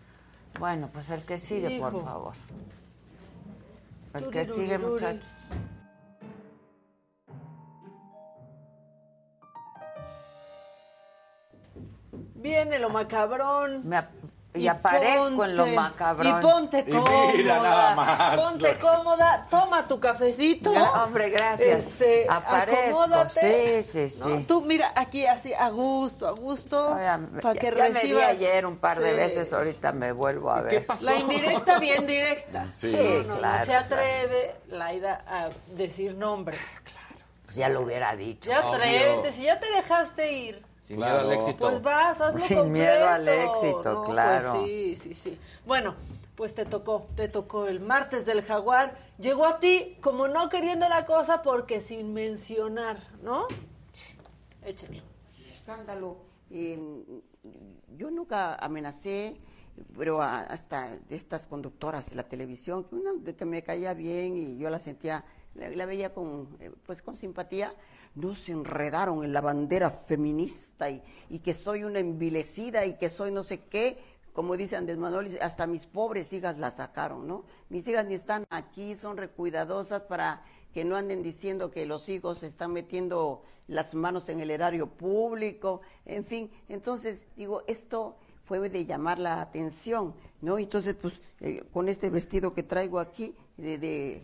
[0.58, 2.34] Bueno, pues el que sigue, por favor.
[4.14, 5.28] El que sigue, muchachos.
[12.34, 13.86] Viene lo macabrón.
[13.86, 13.98] Me
[14.52, 16.26] ap- Y aparezco en lo macabrón.
[16.38, 17.32] Y ponte Y cómoda.
[17.32, 19.46] mira nada más Ponte cómoda.
[19.48, 20.72] Toma tu cafecito.
[20.74, 21.86] Gra- hombre, gracias.
[21.86, 23.82] Este, Aparezco, acomódate.
[23.82, 24.36] sí, sí, ¿no?
[24.38, 24.44] sí.
[24.44, 26.96] Tú mira aquí así a gusto, a gusto.
[26.98, 28.28] Ya, para ya- que ya me vi recibas.
[28.28, 29.16] ayer un par de Sí.
[29.16, 30.70] veces, ahorita me vuelvo a ver.
[30.70, 31.04] ¿Qué pasó?
[31.06, 32.66] La indirecta bien directa.
[32.72, 32.90] Sí.
[32.90, 33.58] Sí, No, no, claro.
[33.60, 36.58] no se atreve Laida a decir nombre.
[37.44, 38.48] Pues ya lo hubiera dicho.
[38.50, 40.69] Ya atrévete, si ya te dejaste ir.
[40.80, 41.28] Sin Claro.
[41.28, 41.68] miedo al éxito.
[41.68, 42.90] Pues vas, hazlo Sin completo.
[42.92, 44.52] miedo al éxito, No, claro.
[44.54, 45.38] Pues sí, sí, sí.
[45.66, 45.94] Bueno,
[46.34, 48.96] pues te tocó, te tocó el martes del jaguar.
[49.18, 53.46] Llegó a ti como no queriendo la cosa porque sin mencionar, ¿no?
[54.64, 55.02] Échale.
[55.52, 56.16] escándalo.
[56.50, 56.78] Eh,
[57.96, 59.36] yo nunca amenacé,
[59.96, 63.94] pero a- hasta de estas conductoras de la televisión, que una de que me caía
[63.94, 65.24] bien y yo la sentía,
[65.54, 67.72] la, la veía con, eh, pues con simpatía,
[68.14, 73.08] no se enredaron en la bandera feminista y, y que soy una envilecida y que
[73.08, 73.98] soy no sé qué,
[74.32, 77.44] como dice Andrés Manuel, hasta mis pobres hijas la sacaron, ¿no?
[77.68, 80.42] Mis hijas ni están aquí, son recuidadosas para
[80.72, 84.88] que no anden diciendo que los hijos se están metiendo las manos en el erario
[84.88, 86.50] público, en fin.
[86.68, 90.58] Entonces, digo, esto fue de llamar la atención, ¿no?
[90.58, 94.22] Entonces, pues, eh, con este vestido que traigo aquí, de, de-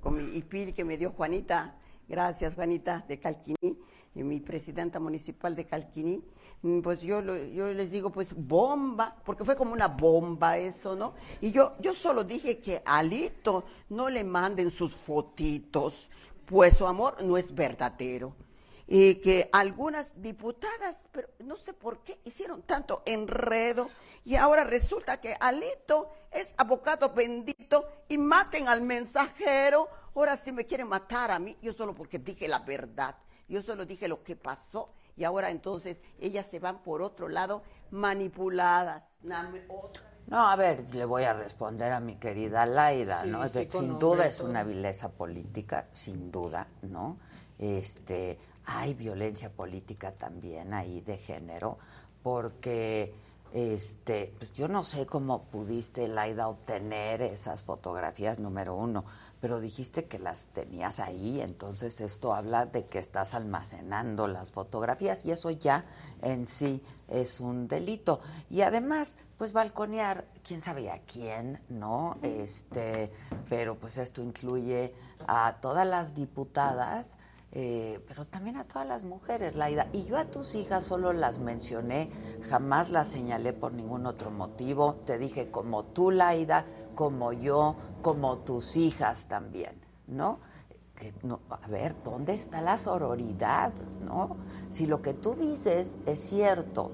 [0.00, 1.76] con mi hipil que me dio Juanita,
[2.10, 3.78] gracias Juanita, de Calquiní,
[4.14, 6.22] mi presidenta municipal de Calquiní,
[6.62, 11.14] mm, pues yo, yo les digo, pues bomba, porque fue como una bomba eso, ¿no?
[11.40, 16.10] Y yo, yo solo dije que Alito no le manden sus fotitos,
[16.44, 18.34] pues su amor no es verdadero.
[18.88, 23.88] Y que algunas diputadas, pero no sé por qué hicieron tanto enredo,
[24.24, 29.88] y ahora resulta que Alito es abogado bendito y maten al mensajero.
[30.14, 33.14] Ahora sí me quieren matar a mí, yo solo porque dije la verdad,
[33.48, 37.62] yo solo dije lo que pasó, y ahora entonces ellas se van por otro lado
[37.90, 39.18] manipuladas.
[40.26, 43.48] No, a ver, le voy a responder a mi querida Laida, Sí, ¿no?
[43.48, 47.18] Sí, sin nombre duda es una vileza política, sin duda, ¿no?
[47.58, 51.78] Este, hay violencia política también ahí de género,
[52.22, 53.12] porque
[53.52, 59.04] este, pues yo no sé cómo pudiste, Laida, obtener esas fotografías, número uno,
[59.40, 65.24] pero dijiste que las tenías ahí, entonces esto habla de que estás almacenando las fotografías
[65.24, 65.84] y eso ya
[66.22, 68.20] en sí es un delito.
[68.50, 72.18] Y además, pues balconear, quién sabe a quién, ¿no?
[72.22, 73.10] Este,
[73.48, 74.94] pero pues esto incluye
[75.26, 77.16] a todas las diputadas,
[77.52, 79.88] eh, pero también a todas las mujeres, Laida.
[79.92, 82.10] Y yo a tus hijas solo las mencioné,
[82.48, 85.00] jamás las señalé por ningún otro motivo.
[85.06, 86.64] Te dije como tú, Laida,
[86.94, 90.38] como yo, como tus hijas también, ¿no?
[90.94, 93.72] Que no, a ver, ¿dónde está la sororidad,
[94.04, 94.36] no?
[94.68, 96.90] Si lo que tú dices es cierto,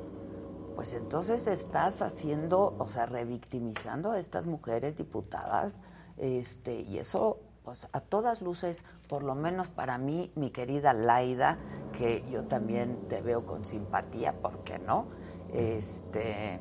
[0.76, 5.80] pues entonces estás haciendo, o sea, revictimizando a estas mujeres diputadas,
[6.18, 11.58] este, y eso, pues a todas luces, por lo menos para mí, mi querida Laida,
[11.96, 15.06] que yo también te veo con simpatía, ¿por qué no?
[15.52, 16.60] Este,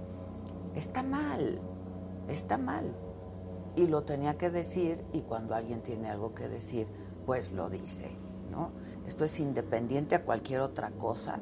[0.75, 1.59] está mal,
[2.29, 2.95] está mal.
[3.76, 6.88] Y lo tenía que decir, y cuando alguien tiene algo que decir,
[7.26, 8.10] pues lo dice,
[8.49, 8.72] ¿no?
[9.06, 11.39] Esto es independiente a cualquier otra cosa.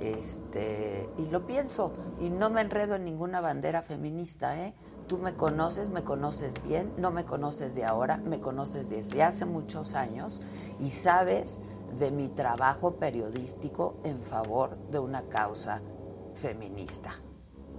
[0.00, 4.74] Este, y lo pienso, y no me enredo en ninguna bandera feminista, ¿eh?
[5.08, 9.44] Tú me conoces, me conoces bien, no me conoces de ahora, me conoces desde hace
[9.44, 10.40] muchos años
[10.78, 11.60] y sabes
[11.98, 15.80] de mi trabajo periodístico en favor de una causa
[16.34, 17.10] feminista,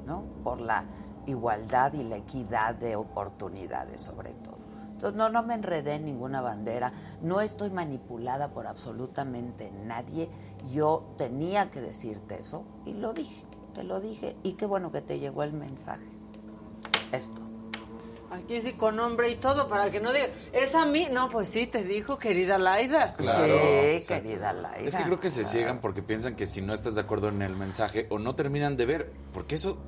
[0.06, 0.24] ¿no?
[0.44, 0.86] Por la
[1.26, 4.58] igualdad y la equidad de oportunidades sobre todo.
[5.00, 6.91] Entonces, no, no me enredé en ninguna bandera,
[7.22, 10.30] no estoy manipulada por absolutamente nadie.
[10.74, 15.02] Yo tenía que decirte eso y lo dije, te lo dije y qué bueno que
[15.02, 16.06] te llegó el mensaje.
[17.14, 17.41] Esto.
[18.32, 21.08] Aquí sí con nombre y todo para que no diga, es a mí.
[21.12, 23.14] No, pues sí, te dijo, querida Laida.
[23.16, 23.52] Claro, sí,
[23.94, 24.28] exacto.
[24.28, 24.88] querida Laida.
[24.88, 27.41] Es que creo que se ciegan porque piensan que si no estás de acuerdo en
[27.41, 29.80] el mensaje o no terminan de ver, porque eso,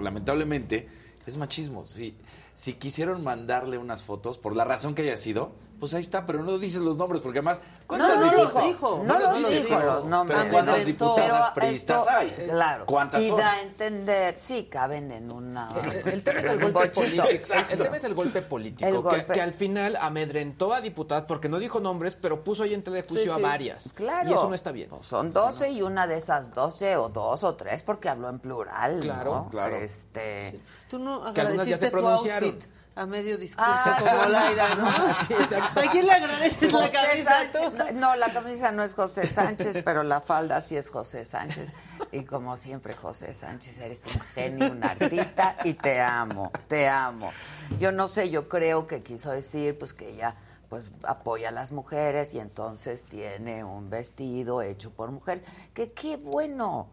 [0.00, 0.88] lamentablemente,
[1.26, 1.84] es machismo.
[1.84, 2.14] Si,
[2.54, 6.42] si quisieron mandarle unas fotos, por la razón que haya sido, pues ahí está, pero
[6.42, 8.54] no dices los nombres, porque además, ¿cuántas no, no diputadas?
[8.54, 10.38] los dijo, no los dice, dijo los nombres.
[10.40, 12.30] Pero ¿cuántas diputadas Pero priistas esto, hay?
[12.48, 12.86] Claro.
[12.86, 13.38] ¿Cuántas y son?
[13.38, 15.68] da a entender, sí, caben en una.
[16.04, 17.00] El tema es el golpe bochito.
[17.00, 17.24] político.
[17.28, 17.72] El, Exacto.
[17.72, 18.86] el tema es el golpe político.
[18.88, 19.32] El que- golpe.
[19.32, 22.96] Que, al final amedrentó a diputadas porque no dijo nombres, pero puso ahí en tela
[22.96, 23.42] de juicio Sí, a sí.
[23.42, 23.92] varias.
[23.94, 24.30] Claro.
[24.30, 24.90] Y eso no está bien.
[24.90, 28.38] Pues son 12 y una de esas 12 o dos o tres porque habló en
[28.38, 29.00] plural.
[29.00, 29.48] Claro, ¿no?
[29.50, 29.76] claro.
[29.76, 30.60] Este.
[30.90, 32.50] Tú no Que algunas ya se agradeciste tu pronunciaron.
[32.50, 32.70] outfit
[33.00, 33.96] a medio discurso Ah.
[33.98, 34.86] como Laida, ¿no?
[35.26, 35.80] Sí, exacto.
[35.80, 37.50] ¿A quién le agradeces la camisa?
[37.52, 37.94] Sánchez.
[37.94, 41.70] No, la camisa no es José Sánchez, pero la falda sí es José Sánchez.
[42.12, 47.32] Y como siempre, José Sánchez, eres un genio, un artista y te amo, te amo.
[47.78, 50.34] Yo no sé, yo creo que quiso decir pues que ella
[50.68, 55.42] pues apoya a las mujeres y entonces tiene un vestido hecho por mujer.
[55.74, 56.88] Que qué bueno.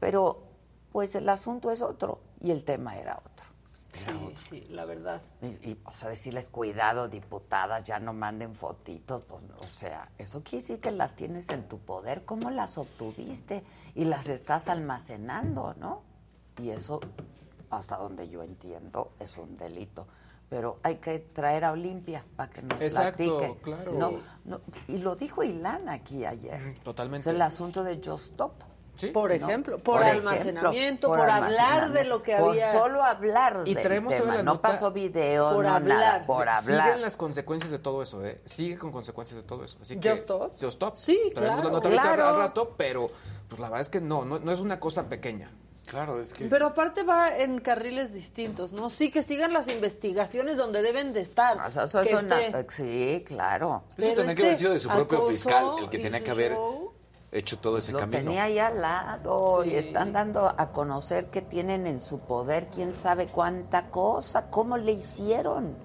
[0.00, 0.42] Pero
[0.92, 3.39] pues el asunto es otro y el tema era otro.
[3.92, 4.12] Sí,
[4.48, 5.20] sí, la verdad.
[5.42, 10.42] Y, y, o sea, decirles, cuidado, diputadas, ya no manden fotitos, pues, o sea, eso
[10.42, 13.64] quiere decir que las tienes en tu poder, ¿cómo las obtuviste?
[13.94, 16.02] Y las estás almacenando, ¿no?
[16.58, 17.00] Y eso,
[17.70, 20.06] hasta donde yo entiendo, es un delito.
[20.48, 23.60] Pero hay que traer a Olimpia para que nos Exacto, platique.
[23.62, 23.92] claro.
[23.92, 24.12] No,
[24.44, 26.74] no, y lo dijo Ilana aquí ayer.
[26.82, 27.28] Totalmente.
[27.28, 28.54] Es el asunto de Just Stop.
[29.08, 29.34] Por ¿no?
[29.36, 32.70] ejemplo, por, ejemplo, almacenamiento, por, hablar de lo que por había.
[32.72, 35.98] solo hablar Y del traemos tema, la no pasó video, por no hablar.
[35.98, 36.84] nada, por hablar.
[36.84, 38.40] Siguen las consecuencias de todo eso, ¿eh?
[38.44, 39.78] Sigue con consecuencias de todo eso.
[39.80, 40.50] Así que, ¿Just Stop?
[40.52, 40.96] Just Stop.
[40.96, 41.68] Sí, Traemos claro.
[41.68, 42.24] la nota Claro.
[42.26, 43.10] al rato, pero
[43.48, 45.50] pues la verdad es que no, no, no es una cosa pequeña.
[45.86, 46.44] Claro, es que...
[46.44, 48.90] Pero aparte va en carriles distintos, ¿no?
[48.90, 51.58] Sí, que sigan las investigaciones donde deben de estar.
[51.66, 53.82] O sea, eso Que es una- Sí, claro.
[53.88, 56.30] Eso Pero tenía que haber este sido de su propio fiscal, el que tenía que
[56.30, 56.92] haber show.
[57.32, 58.18] Hecho todo ese Lo camino.
[58.18, 62.94] tenía ahí al lado y están dando a conocer que tienen en su poder quién
[62.94, 65.76] sabe cuánta cosa, cómo le hicieron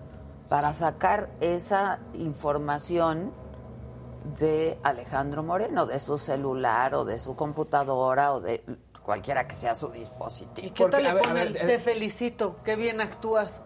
[0.50, 3.32] para sacar esa información
[4.40, 8.64] de Alejandro Moreno, de su celular o de su computadora o de
[9.04, 10.66] cualquiera que sea su dispositivo.
[10.68, 11.54] ¿Y qué Porque, tal le ver, ponen?
[11.54, 13.62] ver, eh, Te felicito, qué bien actúas.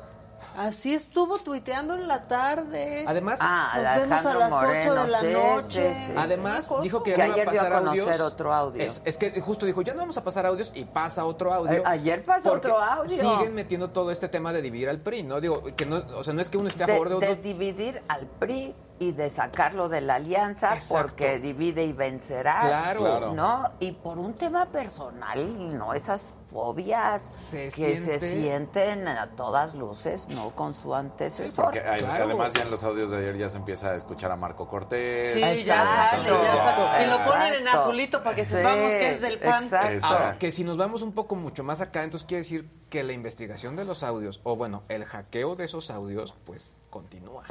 [0.60, 3.06] Así estuvo tuiteando en la tarde.
[3.08, 5.96] Además, Ah, Nos vemos a las Moreno, 8 de la sí, noche.
[5.96, 6.14] sí, sí.
[6.18, 8.22] Además, dijo que, Que ya no iba a dio a pasar conocer audios.
[8.22, 8.84] otro audio.
[8.84, 11.72] Es, es que justo dijo, ya no vamos a pasar audios y pasa otro audio.
[11.78, 13.08] Eh, ayer pasó otro audio.
[13.08, 15.40] Siguen metiendo todo este tema de dividir al PRI, ¿no?
[15.40, 17.30] Digo, que no, o sea, no es que uno esté a de, favor de otro.
[17.30, 21.02] de dividir al PRI y de sacarlo de la alianza Exacto.
[21.04, 22.66] porque divide y vencerás.
[22.66, 23.00] Claro.
[23.00, 23.34] Claro.
[23.34, 23.72] ¿No?
[23.80, 25.94] Y por un tema personal, ¿no?
[25.94, 30.50] Esas fobias Se que siente- se sienten a todas luces, ¿no?
[30.52, 31.66] Con su antecesor.
[31.66, 32.26] Porque hay- Claro.
[32.26, 35.34] además ya en los audios de ayer ya se empieza a escuchar a Marco Cortés.
[35.34, 36.28] Sí, ya Exacto.
[36.28, 37.04] sale, ya.
[37.04, 39.64] Y lo ponen en azulito para que Sí, sepamos que es del PAN.
[39.64, 40.06] exacto.
[40.08, 43.14] Ahora, que si nos vamos un poco mucho más acá, entonces quiere decir que la
[43.14, 47.44] investigación de los audios, o bueno, el hackeo de esos audios, pues continúa.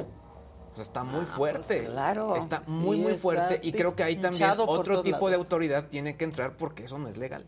[0.71, 1.77] O sea, está muy fuerte.
[1.81, 2.35] pues claro.
[2.35, 3.59] Está muy, Sí, muy está fuerte.
[3.63, 7.07] Y creo que ahí también otro tipo de autoridad tiene que entrar porque eso no
[7.07, 7.45] es legal.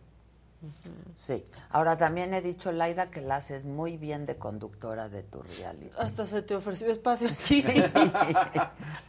[1.17, 1.43] Sí.
[1.71, 5.89] Ahora también he dicho, Laida, que la haces muy bien de conductora de tu reality.
[5.97, 7.65] Hasta se te ofreció espacio aquí.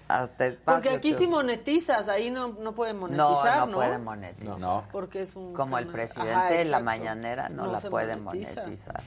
[0.09, 3.72] Hasta espacio Porque aquí sí monetizas, ahí no, no puede No, monetizar, no, ¿no?
[3.76, 4.59] puede monetizar.
[4.60, 4.84] No.
[4.93, 8.62] Porque es un Como el presidente Ajá, de la mañanera no, la puede monetiza.
[8.62, 9.02] monetizar.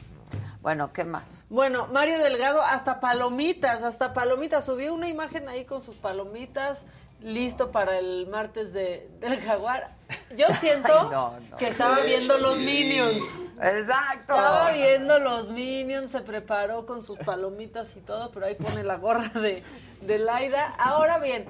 [0.66, 1.46] Bueno, ¿qué más?
[1.48, 4.66] Bueno, Mario Delgado, hasta palomitas, hasta palomitas.
[4.66, 6.88] Subió una imagen ahí con sus palomitas,
[7.22, 9.92] listo para el martes de, del jaguar.
[10.36, 11.58] Yo siento Ay, no, no.
[11.58, 13.22] que estaba viendo los Minions.
[13.62, 14.34] Exacto.
[14.34, 18.98] Estaba viendo los Minions, se preparó con sus palomitas y todo, pero ahí pone la
[18.98, 19.62] gorra de,
[20.02, 20.74] de Laida.
[20.80, 21.46] Ahora bien,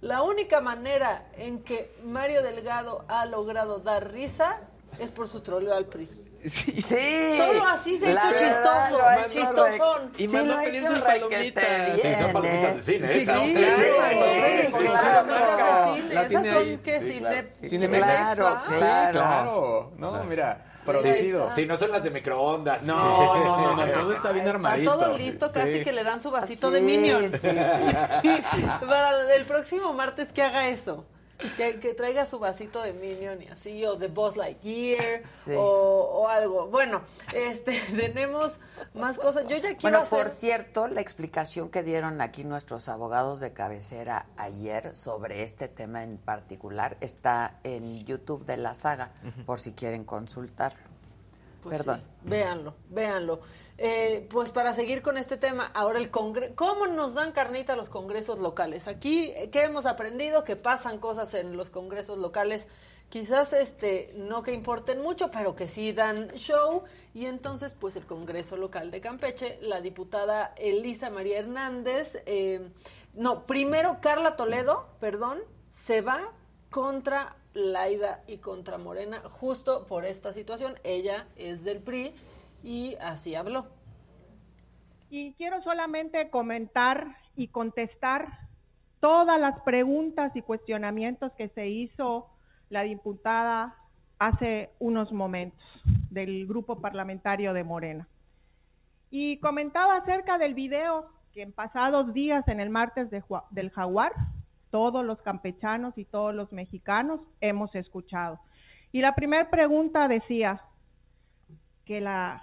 [0.00, 4.60] la única manera en que Mario Delgado ha logrado dar risa
[4.98, 6.23] es por su troleo al PRI.
[6.44, 6.82] Sí.
[6.82, 7.34] Sí.
[7.38, 10.12] Solo así se ha hecho chistoso, lo chistosón.
[10.18, 11.64] Y Sí, mandó ha pedir sus palomitas.
[12.02, 13.08] Sí, son palomitas de cine.
[13.08, 13.40] Sí, esas.
[13.40, 13.64] sí, Sí, claro.
[13.64, 15.86] Sí, sí, sí, sí, palomitas claro.
[15.86, 16.76] de cine, esas son ahí.
[16.84, 17.12] que Sí,
[17.70, 18.60] cine, claro.
[19.12, 19.88] Claro.
[19.94, 20.00] Sí.
[20.00, 21.44] No, O sea, mira, producido.
[21.44, 21.54] está.
[21.54, 22.82] Sí, no son las de microondas.
[22.86, 24.92] No, no, no, no, todo está bien Está armadito.
[24.92, 25.84] todo listo, casi Sí.
[25.84, 27.32] que le dan su vasito Sí, de Minions.
[27.40, 28.64] sí, sí.
[28.86, 31.06] Para el próximo martes que haga eso.
[31.56, 35.52] Que, que traiga su vasito de Minion y así, o de Buzz Lightyear, Sí.
[35.56, 36.68] o, o algo.
[36.68, 37.02] Bueno,
[37.34, 38.60] este, tenemos
[38.94, 39.42] más cosas.
[39.48, 40.18] Yo ya quiero Bueno, hacer...
[40.18, 46.02] por cierto, la explicación que dieron aquí nuestros abogados de cabecera ayer sobre este tema
[46.04, 49.10] en particular está en YouTube de la saga,
[49.44, 50.93] por si quieren consultarlo.
[51.64, 52.02] Pues Perdón.
[52.04, 53.40] sí, véanlo, véanlo.
[53.78, 57.88] Eh, pues para seguir con este tema, ahora el Congreso, ¿cómo nos dan carnita los
[57.88, 58.86] congresos locales?
[58.86, 60.44] Aquí, eh, ¿qué hemos aprendido?
[60.44, 62.68] Que pasan cosas en los congresos locales,
[63.08, 66.84] quizás este, no que importen mucho, pero que sí dan show.
[67.14, 72.68] Y entonces, pues el Congreso local de Campeche, la diputada Elisa María Hernández, eh,
[73.14, 76.20] no, primero Carla Toledo, perdón, se va
[76.68, 80.74] contra Laida y contra Morena justo por esta situación.
[80.84, 82.12] Ella es del PRI
[82.62, 83.66] y así habló.
[85.10, 88.40] Y quiero solamente comentar y contestar
[89.00, 92.28] todas las preguntas y cuestionamientos que se hizo
[92.70, 93.76] la diputada
[94.18, 95.60] hace unos momentos
[96.10, 98.08] del grupo parlamentario de Morena.
[99.10, 104.12] Y comentaba acerca del video que en pasados días, en el martes de del Jaguar,
[104.74, 108.40] todos los campechanos y todos los mexicanos hemos escuchado.
[108.90, 110.62] Y la primera pregunta decía
[111.84, 112.42] que la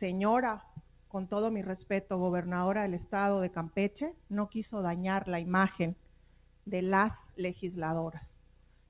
[0.00, 0.64] señora,
[1.06, 5.94] con todo mi respeto, gobernadora del estado de Campeche, no quiso dañar la imagen
[6.64, 8.24] de las legisladoras.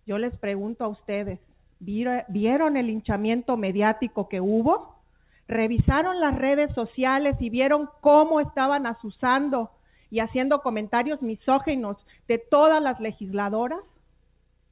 [0.07, 1.39] Yo les pregunto a ustedes,
[1.81, 5.03] ¿vieron el hinchamiento mediático que hubo?
[5.49, 9.71] ¿Revisaron las redes sociales y vieron cómo estaban asusando
[10.11, 11.97] y haciendo comentarios misóginos
[12.27, 13.81] de todas las legisladoras?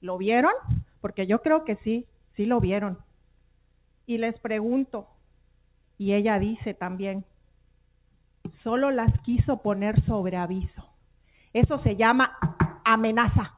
[0.00, 0.52] ¿Lo vieron?
[1.00, 2.98] Porque yo creo que sí, sí lo vieron.
[4.06, 5.08] Y les pregunto,
[5.96, 7.24] y ella dice también,
[8.62, 10.88] solo las quiso poner sobre aviso.
[11.52, 12.36] Eso se llama
[12.84, 13.54] amenaza.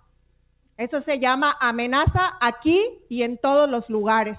[0.77, 4.39] Eso se llama amenaza aquí y en todos los lugares.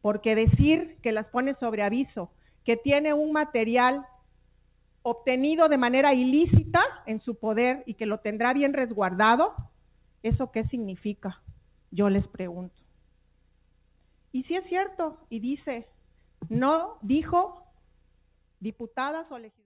[0.00, 2.30] Porque decir que las pone sobre aviso,
[2.64, 4.04] que tiene un material
[5.02, 9.54] obtenido de manera ilícita en su poder y que lo tendrá bien resguardado,
[10.22, 11.40] ¿eso qué significa?
[11.90, 12.74] Yo les pregunto.
[14.32, 15.88] Y si es cierto, y dice,
[16.48, 17.64] no dijo
[18.60, 19.62] diputadas o legisladoras.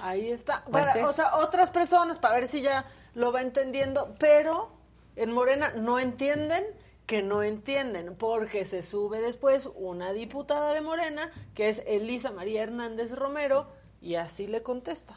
[0.00, 0.62] Ahí está.
[0.70, 1.00] Pues Para- sí.
[1.00, 4.70] O sea, otras personas, para ver si ya lo va entendiendo, pero
[5.16, 6.64] en Morena no entienden
[7.06, 12.62] que no entienden, porque se sube después una diputada de Morena, que es Elisa María
[12.64, 13.68] Hernández Romero,
[14.00, 15.16] y así le contesta.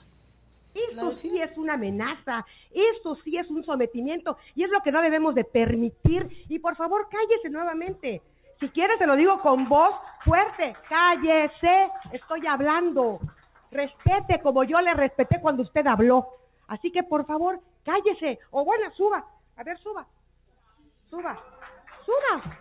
[0.74, 5.02] Esto sí es una amenaza, esto sí es un sometimiento y es lo que no
[5.02, 6.46] debemos de permitir.
[6.48, 8.22] Y por favor, cállese nuevamente.
[8.60, 13.20] Si quiere, se lo digo con voz fuerte, cállese, estoy hablando.
[13.72, 16.28] Respete como yo le respeté cuando usted habló.
[16.68, 18.40] Así que por favor, cállese.
[18.52, 19.26] O bueno, suba.
[19.58, 20.06] A ver, suba.
[21.10, 21.38] Suba.
[22.06, 22.58] Suba.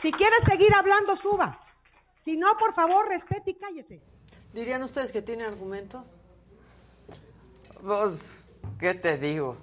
[0.00, 1.58] Si quiere seguir hablando, suba.
[2.24, 4.00] Si no, por favor, respete y cállese.
[4.52, 6.02] ¿Dirían ustedes que tiene argumentos?
[7.82, 8.36] Pues,
[8.78, 9.56] ¿qué te digo?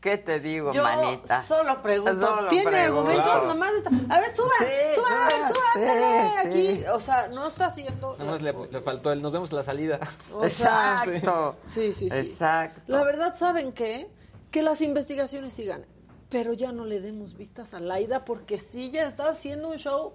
[0.00, 1.42] ¿Qué te digo, Yo manita?
[1.44, 3.08] solo pregunto, Solo ¿tiene pregunto.
[3.10, 3.46] argumentos?
[3.46, 6.76] Nomás está, a ver, suba, Sí, suba, a ver, suba, sí, aquí.
[6.76, 6.84] sí.
[6.92, 8.14] O sea, no está haciendo...
[8.18, 9.98] Nada más le, le faltó el nos vemos a la salida.
[10.34, 11.56] O sea, Exacto.
[11.72, 12.16] Sí, sí, sí.
[12.16, 12.82] Exacto.
[12.86, 14.10] La verdad, ¿saben qué?
[14.50, 15.86] Que las investigaciones sigan.
[16.28, 20.12] Pero ya no le demos vistas a Laida porque sí ya está haciendo un show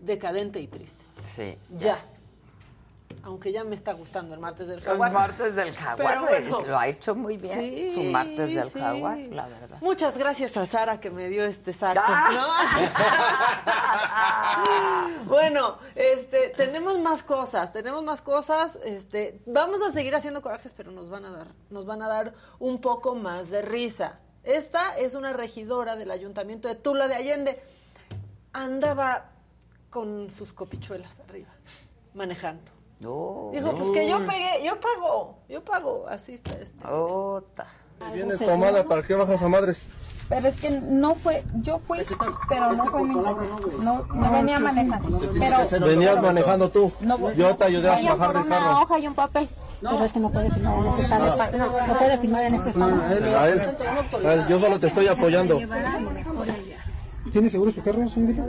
[0.00, 1.02] decadente y triste.
[1.34, 1.56] Sí.
[1.78, 2.04] Ya.
[3.22, 5.12] Aunque ya me está gustando el martes del El jaguar.
[5.12, 6.56] martes del jaguar, Pero bueno.
[6.58, 7.58] pues, lo ha hecho muy bien.
[7.58, 8.78] Sí, Su martes del sí.
[8.78, 9.78] jaguar, la verdad.
[9.80, 12.00] Muchas gracias a Sara que me dio este saco.
[12.06, 12.48] ¿no?
[15.26, 18.78] bueno, este, tenemos más cosas, tenemos más cosas.
[18.84, 22.34] Este, vamos a seguir haciendo corajes, pero nos van a dar, nos van a dar
[22.58, 24.20] un poco más de risa.
[24.42, 27.62] Esta es una regidora del ayuntamiento de Tula de Allende.
[28.52, 29.30] Andaba
[29.88, 31.48] con sus copichuelas arriba,
[32.12, 32.73] manejando.
[33.52, 36.06] Dijo, pues que yo pegué, yo pago, yo pago.
[36.08, 36.84] Así está este.
[38.12, 39.82] Vienes tomada, ¿para qué bajas a madres?
[40.28, 42.00] Pero es que no fue, yo fui,
[42.48, 45.18] pero no fue mi no, no venía manejando.
[45.38, 46.90] Pero Venías manejando tú.
[47.00, 48.82] No, Yo te ayudé a bajar por del una carro.
[48.82, 49.48] hoja y un papel.
[49.80, 51.36] Pero es que no puede firmar en este estado.
[51.86, 53.02] No, puede firmar en este estado.
[53.02, 53.34] A él,
[54.24, 55.58] a él, yo solo te estoy apoyando.
[57.32, 58.44] ¿Tiene seguro su carro, señorita?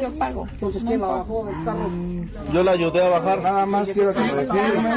[0.00, 0.46] Yo pago.
[0.52, 1.90] Entonces, ¿quién la bajó del carro?
[2.52, 3.42] Yo la ayudé a bajar.
[3.42, 4.90] Nada más quiero que me firme.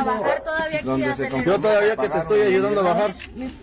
[0.43, 1.15] todavía
[1.45, 3.15] Yo todavía que te estoy ayudando a bajar.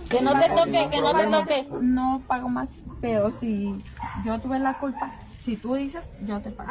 [0.09, 1.69] Que no te toque, que no te toque.
[1.81, 2.69] No pago más,
[3.01, 3.75] pero si
[4.25, 5.13] yo tuve la culpa,
[5.47, 6.71] si tú dices, yo te pago.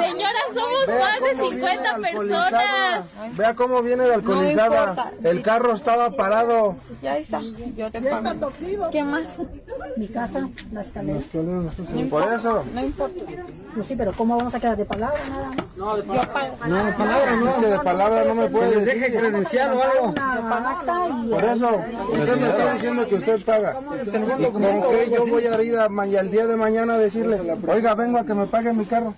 [0.00, 3.02] Señora, somos Vea más de cómo viene 50 alcoholizada.
[3.02, 3.36] personas.
[3.36, 4.90] Vea cómo viene de alcoholizada.
[4.90, 5.12] importa.
[5.24, 6.76] El carro estaba parado.
[7.02, 7.40] Ya está,
[7.76, 8.52] yo te pago.
[8.92, 9.24] ¿Qué más?
[9.96, 11.24] Mi casa, las escaleras.
[12.08, 12.64] Por eso.
[12.72, 13.20] No importa.
[13.74, 15.76] Pues sí, pero ¿cómo vamos a quedar de palabra nada más?
[15.76, 16.56] No, de palabra.
[16.66, 17.50] No, de palabra no.
[17.50, 18.84] Es que de palabra no me puede decir.
[18.84, 20.14] Deje credencial o algo.
[21.30, 23.80] Por eso, usted me está diciendo que usted paga.
[24.04, 27.40] ¿Y con qué yo voy a ir a, y al día de mañana a decirle,
[27.68, 29.14] oiga, vengo a que me pague mi carro?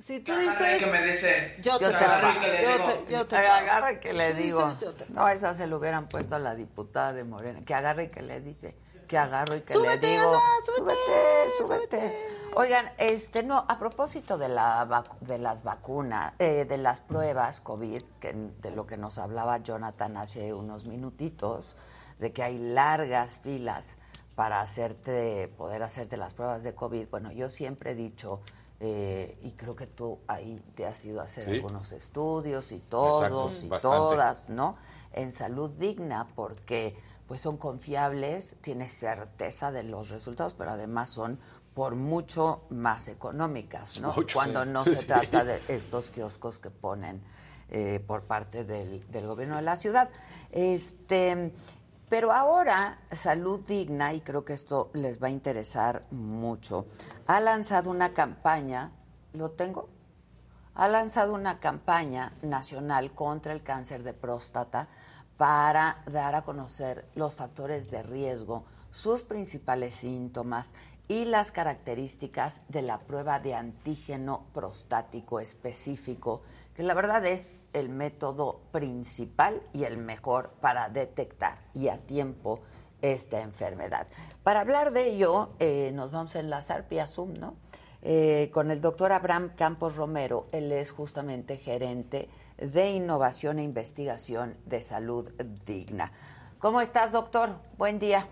[0.00, 1.56] Si tú dices, que me dice.
[1.62, 2.40] yo te Yo te pago, pago.
[2.42, 3.36] yo te, yo te.
[3.36, 4.72] Agarra que le digo.
[5.10, 7.60] No, esa se lo hubieran puesto a la diputada de Morena.
[7.64, 8.74] Que agarre y que le dice.
[9.10, 10.28] Que agarro y que Súbete, le digo.
[10.28, 12.28] Ana, súbete, súbete.
[12.54, 17.60] Oigan, este, no, a propósito de, la vacu- de las vacunas, eh, de las pruebas
[17.60, 21.74] COVID, que, de lo que nos hablaba Jonathan hace unos minutitos,
[22.20, 23.96] de que hay largas filas
[24.36, 27.08] para hacerte, poder hacerte las pruebas de COVID.
[27.10, 28.42] Bueno, yo siempre he dicho,
[28.78, 31.50] eh, y creo que tú ahí te has ido a hacer Sí.
[31.50, 33.96] algunos estudios y todos Exacto, y bastante.
[33.96, 34.76] todas, ¿no?
[35.12, 36.96] En salud digna, porque
[37.30, 41.38] pues son confiables, tienes certeza de los resultados, pero además son
[41.74, 44.12] por mucho más económicas, ¿no?
[44.12, 45.06] Mucho, Cuando no se Sí.
[45.06, 47.22] trata de estos kioscos que ponen
[47.68, 50.10] eh, por parte del, del gobierno de la ciudad.
[50.50, 51.52] Este,
[52.08, 56.86] Pero ahora Salud Digna, y creo que esto les va a interesar mucho,
[57.28, 58.90] ha lanzado una campaña,
[59.34, 59.88] ¿lo tengo?
[60.74, 64.88] Ha lanzado una campaña nacional contra el cáncer de próstata
[65.40, 70.74] para dar a conocer los factores de riesgo, sus principales síntomas
[71.08, 76.42] y las características de la prueba de antígeno prostático específico,
[76.74, 82.60] que la verdad es el método principal y el mejor para detectar y a tiempo
[83.00, 84.08] esta enfermedad.
[84.42, 87.54] Para hablar de ello, eh, nos vamos a enlazar vía ¿no?
[88.02, 90.48] Eh, con el doctor Abraham Campos Romero.
[90.52, 92.28] Él es justamente gerente
[92.60, 95.30] de innovación e investigación de salud
[95.66, 96.12] digna.
[96.58, 97.50] ¿Cómo estás, doctor?
[97.76, 98.26] Buen día.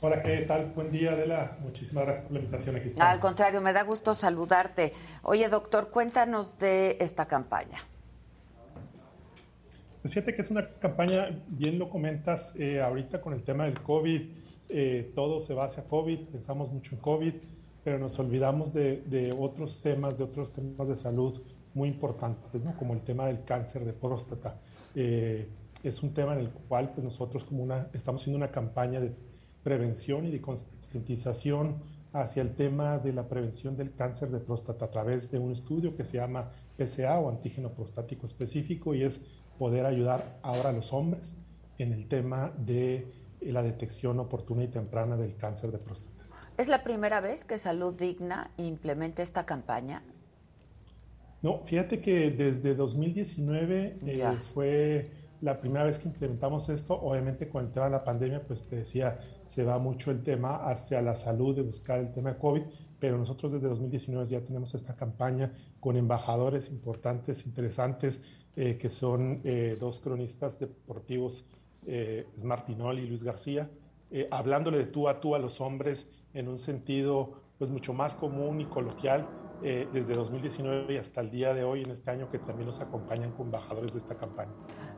[0.00, 0.72] Hola, ¿qué tal?
[0.74, 1.56] Buen día, Adela.
[1.62, 2.76] Muchísimas gracias por la invitación.
[2.76, 4.92] Aquí Al contrario, me da gusto saludarte.
[5.22, 7.78] Oye, doctor, cuéntanos de esta campaña.
[10.02, 13.80] Pues fíjate que es una campaña, bien lo comentas, eh, ahorita con el tema del
[13.80, 14.20] COVID,
[14.68, 17.34] eh, todo se va hacia COVID, pensamos mucho en COVID,
[17.84, 21.40] pero nos olvidamos de, otros temas, de otros temas de salud
[21.74, 22.76] muy importantes, ¿no?
[22.76, 24.56] como el tema del cáncer de próstata.
[24.94, 25.48] Eh,
[25.82, 29.12] es un tema en el cual pues, nosotros como una, estamos haciendo una campaña de
[29.62, 31.76] prevención y de concientización
[32.12, 35.96] hacia el tema de la prevención del cáncer de próstata a través de un estudio
[35.96, 39.24] que se llama PSA o antígeno prostático específico y es
[39.58, 41.34] poder ayudar ahora a los hombres
[41.78, 43.06] en el tema de
[43.40, 46.24] la detección oportuna y temprana del cáncer de próstata.
[46.56, 50.02] ¿Es la primera vez que Salud Digna implementa esta campaña?
[51.44, 55.10] No, fíjate que desde 2019 eh, fue
[55.42, 58.76] la primera vez que implementamos esto, obviamente con el tema de la pandemia, pues te
[58.76, 62.62] decía, se va mucho el tema hacia la salud, de buscar el tema de COVID,
[62.98, 68.22] pero nosotros desde 2019 ya tenemos esta campaña con embajadores importantes, interesantes,
[68.56, 71.46] eh, que son eh, dos cronistas deportivos,
[72.38, 73.68] Smartinol y Luis García,
[74.30, 78.62] hablándole de tú a tú a los hombres en un sentido pues mucho más común
[78.62, 79.28] y coloquial,
[79.66, 82.82] eh, desde 2019 y hasta el día de hoy, en este año, que también nos
[82.82, 84.52] acompañan con embajadores de esta campaña.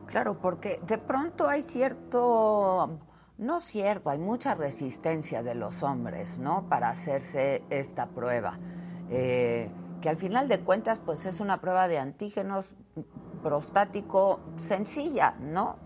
[0.05, 2.99] Claro, porque de pronto hay cierto,
[3.37, 6.67] no cierto, hay mucha resistencia de los hombres, ¿no?
[6.67, 8.59] Para hacerse esta prueba.
[9.09, 9.69] Eh,
[10.01, 12.69] que al final de cuentas, pues es una prueba de antígenos
[13.41, 15.77] prostático sencilla, ¿no?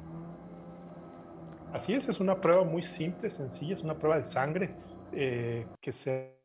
[1.72, 4.76] Así es, es una prueba muy simple, sencilla, es una prueba de sangre
[5.12, 6.41] eh, que se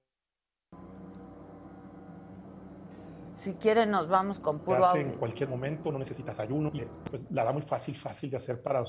[3.47, 5.03] Si quieren nos vamos con puro audio.
[5.03, 8.61] en cualquier momento, no necesitas ayuno, y, pues la da muy fácil, fácil de hacer
[8.61, 8.83] para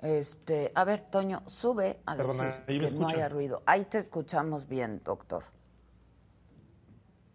[0.00, 3.64] Este, a ver, Toño, sube a Perdona, decir ¿ahí me que no haya ruido.
[3.66, 5.42] Ahí te escuchamos bien, doctor.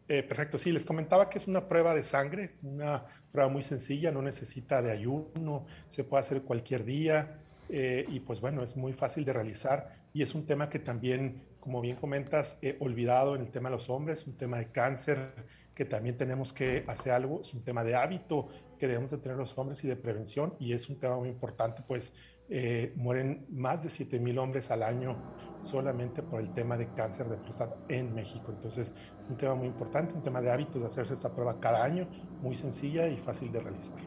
[0.07, 3.63] Eh, perfecto, sí, les comentaba que es una prueba de sangre, es una prueba muy
[3.63, 8.77] sencilla, no necesita de ayuno, se puede hacer cualquier día eh, y pues bueno, es
[8.77, 13.35] muy fácil de realizar y es un tema que también, como bien comentas, he olvidado
[13.35, 15.33] en el tema de los hombres, un tema de cáncer
[15.73, 19.37] que también tenemos que hacer algo, es un tema de hábito que debemos de tener
[19.37, 22.13] los hombres y de prevención y es un tema muy importante, pues
[22.49, 25.15] eh, mueren más de 7 mil hombres al año
[25.61, 28.51] solamente por el tema de cáncer de próstata en México.
[28.51, 28.93] Entonces,
[29.29, 32.09] un tema muy importante, un tema de hábito de hacerse esta prueba cada año,
[32.41, 33.99] muy sencilla y fácil de realizar.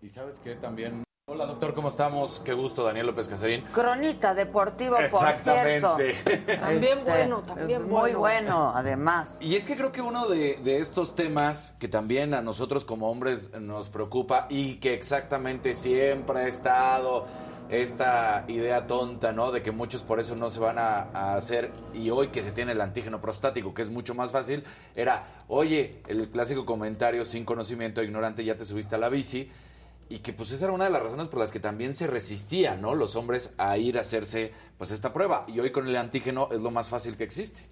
[0.00, 1.07] Y sabes que también...
[1.30, 2.40] Hola doctor, ¿cómo estamos?
[2.42, 3.62] Qué gusto, Daniel López Casarín.
[3.74, 5.98] Cronista deportivo, por cierto.
[5.98, 6.14] Exactamente.
[6.56, 8.18] También Este, bueno, también muy bueno.
[8.20, 9.42] bueno, además.
[9.42, 13.10] Y es que creo que uno de, de estos temas que también a nosotros como
[13.10, 17.26] hombres nos preocupa y que exactamente siempre ha estado
[17.68, 19.52] esta idea tonta, ¿no?
[19.52, 22.52] De que muchos por eso no se van a, a hacer y hoy que se
[22.52, 24.64] tiene el antígeno prostático, que es mucho más fácil,
[24.96, 29.50] era, oye, el clásico comentario sin conocimiento, ignorante, ya te subiste a la bici.
[30.08, 32.80] Y que pues esa era una de las razones por las que también se resistían,
[32.80, 32.94] ¿no?
[32.94, 35.44] Los hombres a ir a hacerse pues esta prueba.
[35.48, 37.62] Y hoy con el antígeno es lo más fácil que existe.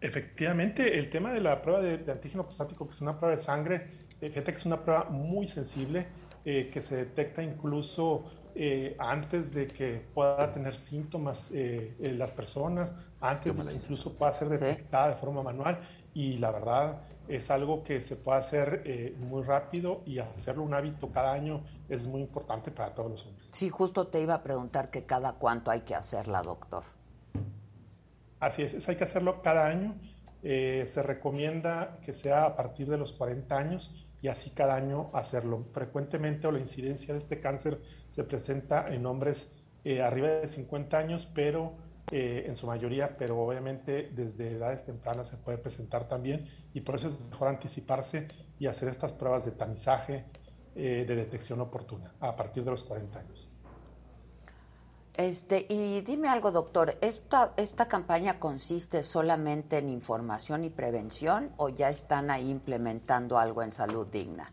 [0.00, 3.42] Efectivamente, el tema de la prueba de, de antígeno prostático, que es una prueba de
[3.42, 3.86] sangre,
[4.20, 6.06] eh, fíjate que es una prueba muy sensible,
[6.44, 8.24] eh, que se detecta incluso
[8.54, 14.32] eh, antes de que pueda tener síntomas eh, las personas, antes de que incluso pueda
[14.32, 15.78] ser detectada de forma manual.
[16.14, 20.74] Y la verdad es algo que se puede hacer eh, muy rápido y hacerlo un
[20.74, 23.46] hábito cada año es muy importante para todos los hombres.
[23.50, 26.82] Sí, justo te iba a preguntar que cada cuánto hay que hacerla, doctor.
[28.40, 29.94] Así es, eso hay que hacerlo cada año.
[30.42, 35.10] Eh, se recomienda que sea a partir de los 40 años y así cada año
[35.12, 35.64] hacerlo.
[35.72, 39.52] Frecuentemente o la incidencia de este cáncer se presenta en hombres
[39.84, 41.74] eh, arriba de 50 años, pero
[42.10, 46.96] eh, en su mayoría, pero obviamente desde edades tempranas se puede presentar también y por
[46.96, 48.26] eso es mejor anticiparse
[48.58, 50.24] y hacer estas pruebas de tamizaje
[50.74, 53.48] eh, de detección oportuna a partir de los 40 años.
[55.16, 61.68] Este, y dime algo, doctor, ¿esta, ¿esta campaña consiste solamente en información y prevención o
[61.68, 64.50] ya están ahí implementando algo en salud digna?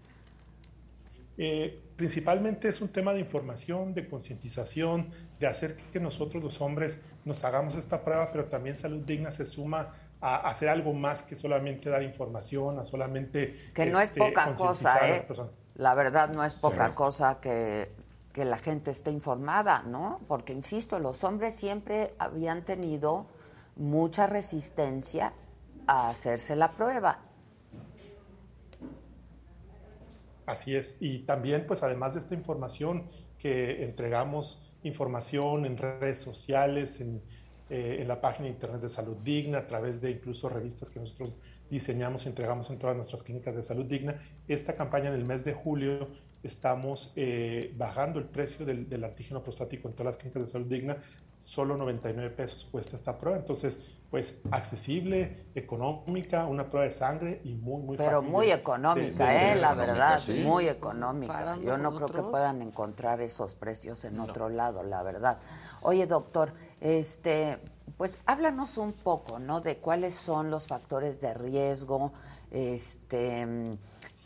[1.37, 5.09] Eh, principalmente es un tema de información, de concientización,
[5.39, 9.45] de hacer que nosotros los hombres nos hagamos esta prueba, pero también Salud Digna se
[9.45, 13.71] suma a hacer algo más que solamente dar información, a solamente...
[13.73, 15.27] Que no es este, poca cosa, ¿eh?
[15.75, 16.93] La verdad no es poca Sí.
[16.93, 17.91] cosa que,
[18.31, 20.19] que la gente esté informada, ¿no?
[20.27, 23.27] Porque, insisto, los hombres siempre habían tenido
[23.75, 25.33] mucha resistencia
[25.87, 27.19] a hacerse la prueba.
[30.47, 30.97] Así es.
[31.01, 33.03] Y también, pues además de esta información
[33.37, 37.21] que entregamos información en redes sociales, en,
[37.69, 41.35] eh, la página de internet de Salud Digna, a través de incluso revistas que nosotros
[41.69, 44.21] diseñamos y entregamos en todas nuestras clínicas de Salud Digna.
[44.47, 46.07] Esta campaña en el mes de julio
[46.43, 50.67] estamos eh, bajando el precio del, del antígeno prostático en todas las clínicas de Salud
[50.67, 51.03] Digna.
[51.41, 53.37] Solo 99 pesos cuesta esta prueba.
[53.37, 53.79] Entonces,
[54.09, 59.27] pues accesible, económica, una prueba de sangre y muy, muy Pero fácil muy de- económica,
[59.27, 59.55] de- de- ¿eh?
[59.55, 60.43] La verdad, sí.
[60.45, 61.57] muy económica.
[61.57, 65.39] Yo no creo que puedan encontrar esos precios en otro lado, la verdad.
[65.81, 67.57] Oye, doctor, este,
[67.97, 69.59] pues háblanos un poco, ¿no?
[69.59, 72.13] De cuáles son los factores de riesgo,
[72.49, 73.77] este,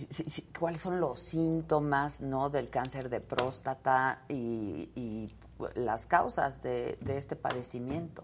[0.10, 2.49] si- si- cuáles son los síntomas, ¿no?
[2.52, 5.34] Del cáncer de próstata y, y
[5.76, 8.24] las causas de, de este padecimiento.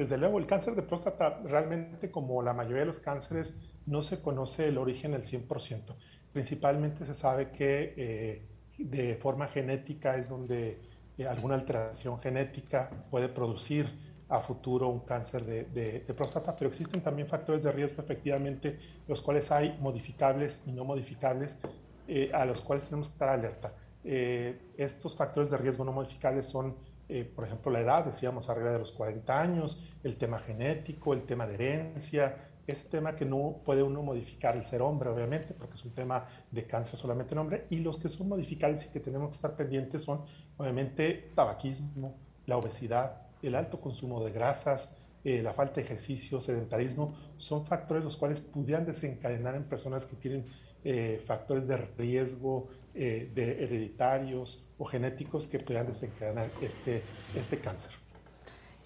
[0.00, 3.54] Desde luego, el cáncer de próstata realmente, como la mayoría de los cánceres,
[3.84, 5.96] no se conoce el origen al 100%.
[6.32, 8.48] Principalmente se sabe que eh,
[8.78, 10.80] de forma genética es donde
[11.18, 13.86] eh, alguna alteración genética puede producir
[14.28, 18.78] a futuro un cáncer de, de- de próstata, pero existen también factores de riesgo, efectivamente,
[19.06, 21.58] los cuales hay modificables y no modificables,
[22.06, 23.76] eh, a los cuales tenemos que estar alerta.
[24.02, 26.78] Eh, estos factores de riesgo no modificables son,
[27.10, 31.24] eh, por ejemplo, la edad, decíamos arriba de los 40 años, el tema genético, el
[31.24, 35.74] tema de herencia, este tema que no puede uno modificar el ser hombre, obviamente, porque
[35.74, 39.00] es un tema de cáncer solamente en hombre, y los que son modificables y que
[39.00, 40.24] tenemos que estar pendientes son,
[40.56, 42.16] obviamente, tabaquismo,
[42.46, 44.88] la obesidad, el alto consumo de grasas,
[45.24, 50.16] eh, la falta de ejercicio, sedentarismo, son factores los cuales pudieran desencadenar en personas que
[50.16, 50.46] tienen
[50.82, 57.02] eh, factores de riesgo eh, de hereditarios o genéticos que pudieran desencadenar este,
[57.34, 57.92] este cáncer.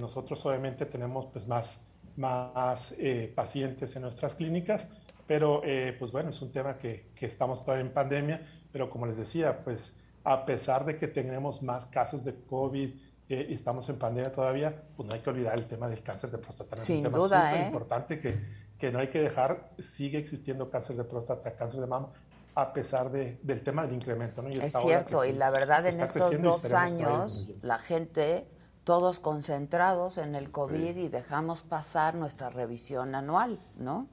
[0.00, 1.80] nosotros obviamente tenemos pues más,
[2.16, 2.92] más
[3.36, 4.88] pacientes en nuestras clínicas,
[5.28, 5.62] pero
[5.96, 9.62] pues bueno, es un tema que, que estamos todavía en pandemia, pero como les decía,
[9.62, 14.74] pues a pesar de que tenemos más casos de COVID eh, estamos en pandemia todavía,
[14.96, 16.74] pues no hay que olvidar el tema del cáncer de próstata.
[16.74, 16.82] ¿no?
[16.82, 17.66] Es Sin un tema duda, súper ¿eh?
[17.66, 18.40] importante que,
[18.76, 22.08] que no hay que dejar, sigue existiendo cáncer de próstata, cáncer de mama,
[22.56, 24.42] a pesar de, del tema del incremento.
[24.42, 24.50] ¿no?
[24.50, 28.48] Y Es cierto, y la verdad en estos dos años la gente,
[28.82, 34.08] todos concentrados en el COVID y dejamos pasar nuestra revisión anual, ¿no?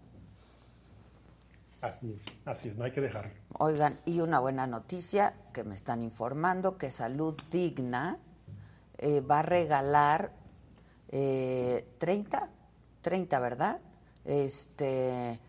[1.81, 3.31] Así es, así es, no hay que dejarlo.
[3.57, 8.19] Oigan, y una buena noticia que me están informando que Salud Digna
[8.97, 10.31] eh, va a regalar
[11.09, 12.49] eh, 30,
[13.01, 13.79] 30, ¿verdad?
[14.25, 15.39] Este,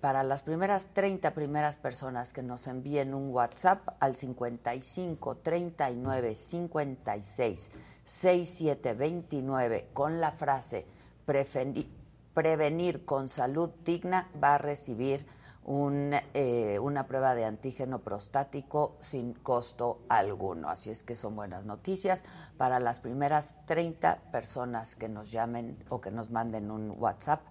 [0.00, 7.70] para las primeras 30 primeras personas que nos envíen un WhatsApp al 55 39 56
[8.04, 10.86] 67 29 con la frase
[11.26, 11.86] "Prefeni-
[12.34, 15.26] prevenir con salud digna va a recibir
[15.68, 20.70] un, eh, una prueba de antígeno prostático sin costo alguno.
[20.70, 22.24] Así es que son buenas noticias
[22.56, 27.42] para las primeras 30 personas que nos llamen o que nos manden un WhatsApp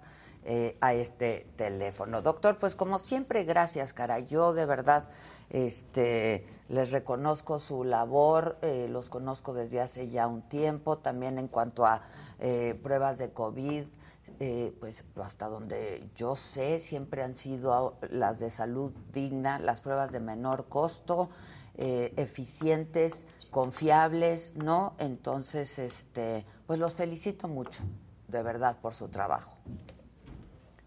[0.46, 2.24] eh, a este teléfono.
[2.24, 4.18] Doctor, pues como siempre, gracias, cara.
[4.18, 5.10] Yo de verdad
[5.52, 11.48] este, les reconozco su labor, eh, los conozco desde hace ya un tiempo, también en
[11.48, 12.02] cuanto a
[12.40, 13.88] eh, pruebas de COVID.
[14.40, 20.12] Eh, pues hasta donde yo sé, siempre han sido las de salud digna, las pruebas
[20.12, 21.30] de menor costo,
[21.76, 24.96] eh, eficientes, confiables, ¿no?
[25.00, 27.84] Entonces, este, pues los felicito mucho,
[28.28, 29.58] de verdad, por su trabajo.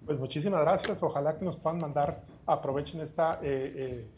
[0.05, 1.02] Pues muchísimas gracias.
[1.02, 4.10] Ojalá que nos puedan mandar, aprovechen esta, eh, eh,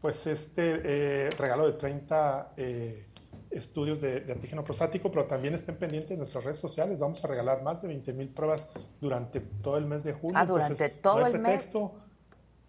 [0.00, 3.07] pues este eh, regalo de 30 eh,
[3.50, 6.98] estudios de, de antígeno prostático, pero también estén pendientes de nuestras redes sociales.
[6.98, 8.68] Vamos a regalar más de 20 mil pruebas
[9.00, 10.36] durante todo el mes de julio.
[10.38, 11.42] Ah, durante Entonces, todo no el mes.
[11.42, 11.92] pretexto.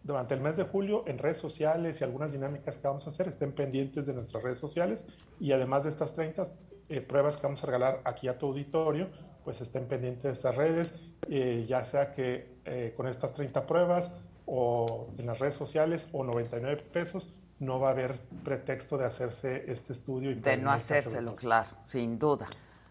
[0.01, 3.27] Durante el mes de julio en redes sociales y algunas dinámicas que vamos a hacer,
[3.27, 5.06] estén pendientes de nuestras redes sociales
[5.39, 6.47] y además de estas 30
[6.88, 9.10] eh, pruebas que vamos a regalar aquí a tu auditorio,
[9.43, 10.95] pues estén pendientes de estas redes,
[11.30, 14.10] eh, ya sea que eh, con estas 30 pruebas
[14.45, 19.72] o en las redes sociales o 99 pesos, no va a haber pretexto de hacerse
[19.72, 20.31] este estudio.
[20.31, 22.48] Y De no hacérselo, claro, sin duda.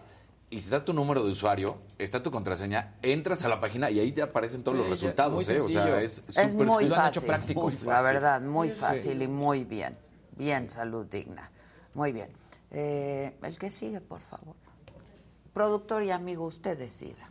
[0.49, 3.99] y si está tu número de usuario, está tu contraseña, entras a la página y
[3.99, 5.60] ahí te aparecen todos Sí, los resultados, muy ¿eh?
[5.60, 7.72] O sea, es Es súper muy fácil, práctico.
[7.86, 8.76] La verdad, muy Sí.
[8.76, 9.98] fácil y muy bien.
[10.38, 11.52] Bien, salud digna.
[11.94, 12.30] Muy bien.
[12.72, 14.56] Eh, el que sigue, por favor.
[15.53, 17.30] Productor y amigo, usted decida.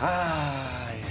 [0.00, 1.02] Ay.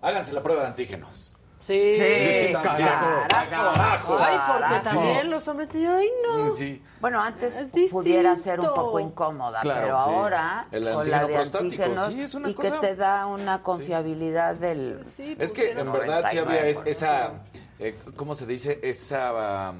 [0.00, 1.34] Háganse la prueba de antígenos.
[1.60, 3.06] Sí, Sí, carajo.
[3.28, 4.18] carajo.
[4.18, 4.96] Ay, porque Sí.
[4.96, 6.50] también los hombres te dicen, ay, no.
[6.50, 6.82] Sí.
[7.00, 10.10] Bueno, antes Es pudiera ser un poco incómoda, Claro, pero sí.
[10.10, 13.62] ahora El con la de antígenos sí, es una y cosa- que te da una
[13.62, 15.04] confiabilidad del
[15.38, 16.90] Es que en verdad sí había es- 99%.
[16.90, 17.32] esa,
[17.78, 18.78] eh, ¿cómo se dice?
[18.82, 19.78] Esa um,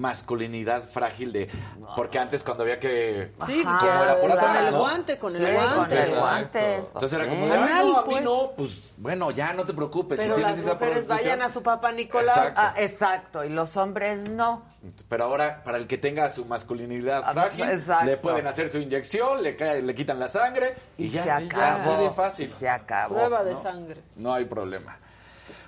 [0.00, 1.48] masculinidad frágil de...
[1.96, 3.32] Porque antes cuando había que...
[3.46, 4.78] Sí, como era por con el ¿no?
[4.78, 5.74] guante, con el Sí, guante.
[5.74, 6.20] con el Exacto.
[6.20, 6.74] guante.
[6.76, 8.24] Entonces era como, de, "Ay, Anal, no, a mí pues.
[8.24, 10.20] no, pues bueno, ya no te preocupes.
[10.20, 11.18] Pero si tienes las esa mujeres protección".
[11.38, 11.90] vayan a su papá.
[11.90, 12.60] Exacto.
[12.62, 14.62] Ah, exacto, y los hombres no.
[15.08, 18.06] Pero ahora, para el que tenga su masculinidad Ah, frágil, exacto.
[18.06, 21.22] le pueden hacer su inyección, le, cae- le quitan la sangre y, ya.
[21.24, 21.62] se acabó.
[21.62, 22.50] Así de fácil.
[22.50, 23.14] Se acabó.
[23.16, 23.62] Prueba de ¿no?
[23.62, 24.00] sangre.
[24.16, 24.96] No hay problema.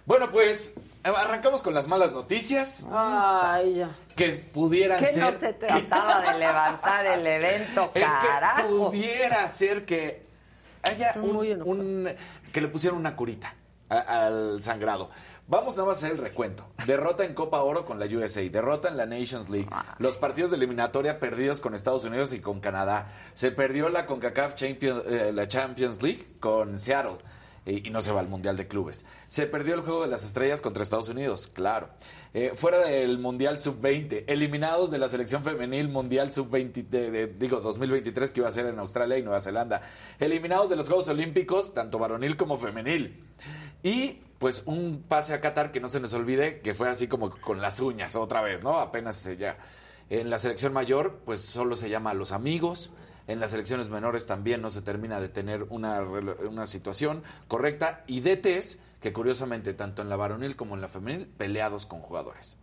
[0.06, 0.74] Bueno, pues
[1.04, 3.90] arrancamos con las malas noticias Ay, ya.
[4.16, 8.90] que pudieran Que ser no se trataba de levantar el evento, Es que carajo.
[8.90, 10.26] pudiera ser que
[10.82, 12.08] haya un, un-
[12.52, 13.54] que le pusieran una curita
[13.88, 15.10] a- al sangrado.
[15.48, 16.64] Vamos nada más a hacer el recuento.
[16.86, 19.68] Derrota en Copa Oro con la USA, derrota en la Nations League,
[19.98, 23.12] los partidos de eliminatoria perdidos con Estados Unidos y con Canadá.
[23.34, 27.18] Se perdió la CONCACAF Champions, eh, la Champions League con Seattle
[27.64, 29.04] y, no se va al Mundial de Clubes.
[29.28, 31.90] Se perdió el Juego de las Estrellas contra Estados Unidos, claro.
[32.34, 38.30] Eh, fuera del Mundial Sub-20, eliminados de la selección femenil Mundial Sub-20, de- digo 2023
[38.30, 39.82] que iba a ser en Australia y Nueva Zelanda.
[40.18, 43.24] Eliminados de los Juegos Olímpicos, tanto varonil como femenil.
[43.82, 47.30] Y pues un pase a Qatar que no se nos olvide que fue así como
[47.30, 48.78] con las uñas otra vez, ¿no?
[48.78, 49.56] Apenas ya.
[50.10, 52.90] En la selección mayor, pues solo se llama a los amigos.
[53.26, 58.02] En las selecciones menores también no se termina de tener una, una situación correcta.
[58.06, 62.56] Y DTs, que curiosamente, tanto en la varonil como en la femenil, peleados con jugadores.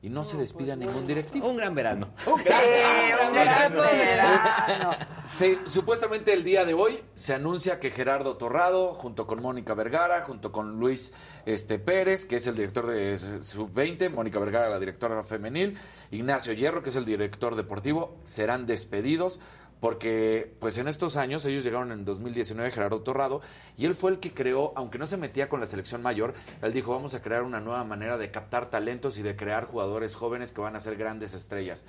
[0.00, 1.48] Y no se despida ningún directivo.
[1.48, 2.10] Un gran verano.
[2.24, 2.68] Un gran, Sí,
[3.08, 3.82] gran un gran verano.
[3.82, 4.90] verano.
[5.24, 10.22] Se- supuestamente el día de hoy se anuncia que Gerardo Torrado, junto con Mónica Vergara,
[10.22, 11.12] junto con Luis
[11.46, 15.76] este, Pérez, que es el director de Sub-20, Mónica Vergara, la directora femenil,
[16.12, 19.40] Ignacio Hierro, que es el director deportivo, serán despedidos
[19.80, 23.40] porque pues en estos años ellos llegaron en 2019 Gerardo Torrado
[23.76, 26.72] y él fue el que creó, aunque no se metía con la selección mayor, él
[26.72, 30.52] dijo vamos a crear una nueva manera de captar talentos y de crear jugadores jóvenes
[30.52, 31.84] que van a ser grandes estrellas.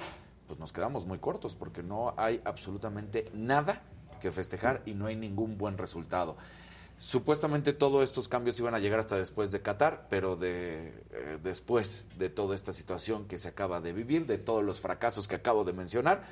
[0.47, 3.81] Pues nos quedamos muy cortos porque no hay absolutamente nada
[4.19, 6.37] que festejar y no hay ningún buen resultado.
[6.97, 12.07] Supuestamente todos estos cambios iban a llegar hasta después de Qatar, pero de, eh, después
[12.17, 15.63] de toda esta situación que se acaba de vivir, de todos los fracasos que acabo
[15.63, 16.23] de mencionar,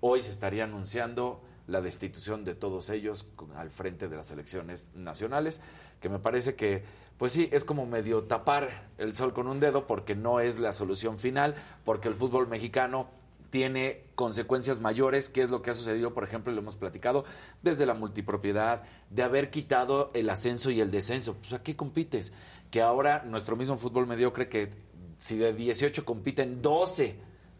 [0.00, 5.60] hoy se estaría anunciando la destitución de todos ellos al frente de las elecciones nacionales,
[6.00, 6.84] que me parece que,
[7.18, 10.72] pues sí, es como medio tapar el sol con un dedo porque no es la
[10.72, 11.54] solución final,
[11.84, 13.08] porque el fútbol mexicano
[13.50, 17.24] tiene consecuencias mayores, que es lo que ha sucedido, por ejemplo, lo hemos platicado,
[17.62, 21.34] desde la multipropiedad, de haber quitado el ascenso y el descenso.
[21.34, 22.32] Pues ¿a qué compites?
[22.70, 24.70] Que ahora nuestro mismo fútbol mediocre, que
[25.16, 27.16] si de 18 compiten 12,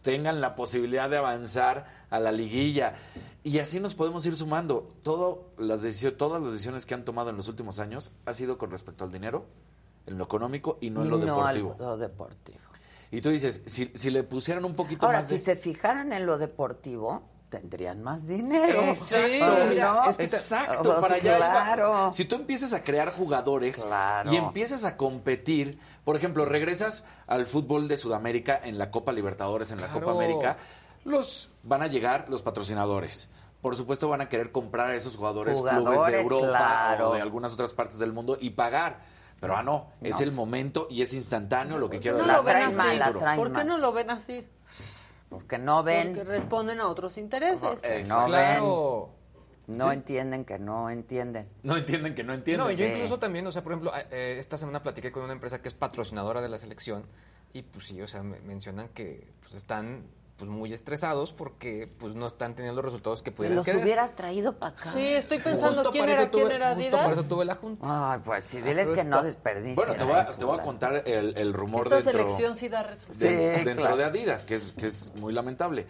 [0.07, 2.93] tengan la posibilidad de avanzar a la liguilla.
[3.43, 4.89] Y así nos podemos ir sumando.
[5.03, 5.81] Todo las
[6.17, 9.11] todas las decisiones que han tomado en los últimos años ha sido con respecto al
[9.11, 9.45] dinero,
[10.05, 11.75] en lo económico y no en lo No al- deportivo.
[11.77, 12.57] lo deportivo.
[13.11, 15.41] Y tú dices, si, si le pusieran un poquito Ahora, más si de...
[15.41, 18.81] se fijaran en lo deportivo, tendrían más dinero.
[18.83, 19.65] Exacto, ¿no?
[19.65, 22.13] mira, es que- exacto, para allá claro.
[22.13, 24.31] Si tú empiezas a crear jugadores Claro.
[24.31, 29.71] y empiezas a competir, por ejemplo, regresas al fútbol de Sudamérica en la Copa Libertadores,
[29.71, 29.87] en la.
[29.87, 30.57] Copa América,
[31.05, 33.29] los van a llegar los patrocinadores.
[33.61, 37.09] Por supuesto van a querer comprar a esos jugadores, clubes de Jugadores, Europa claro.
[37.09, 38.99] o de algunas otras partes del mundo y pagar.
[39.39, 42.43] Pero ah, no, es el momento y es instantáneo lo que quiero No del lo
[42.43, 42.87] ven fútbol así.
[42.87, 43.35] mexicano.
[43.35, 44.47] ¿Por qué no lo ven así?
[45.29, 46.13] Porque no ven.
[46.15, 47.79] Porque responden a otros intereses.
[47.81, 49.09] que no Claro.
[49.67, 49.77] ven.
[49.77, 49.95] No Sí.
[49.95, 51.49] entienden que no entienden.
[51.63, 52.65] No entienden que no entienden.
[52.65, 52.91] No, y yo Sí.
[52.93, 55.73] incluso también, o sea, por ejemplo, eh, esta semana platiqué con una empresa que es
[55.73, 57.03] patrocinadora de la selección
[57.51, 60.05] y pues sí, o sea, me mencionan que pues están
[60.37, 63.83] pues muy estresados porque pues no están teniendo los resultados que Te pudieran los querer.
[63.83, 64.93] hubieras traído para acá.
[64.93, 67.03] Sí, estoy pensando Justo quién era quién era justo Adidas.
[67.05, 68.13] por eso tuve la junta.
[68.13, 69.75] Ay, pues sí, diles pero que no desperdicien.
[69.75, 72.69] Bueno, te voy a, te voy a contar el, el rumor Esta dentro, selección sí
[72.69, 73.19] da resultados.
[73.19, 73.97] de- Sí, dentro claro.
[73.97, 75.87] de Adidas, que es, que es muy lamentable.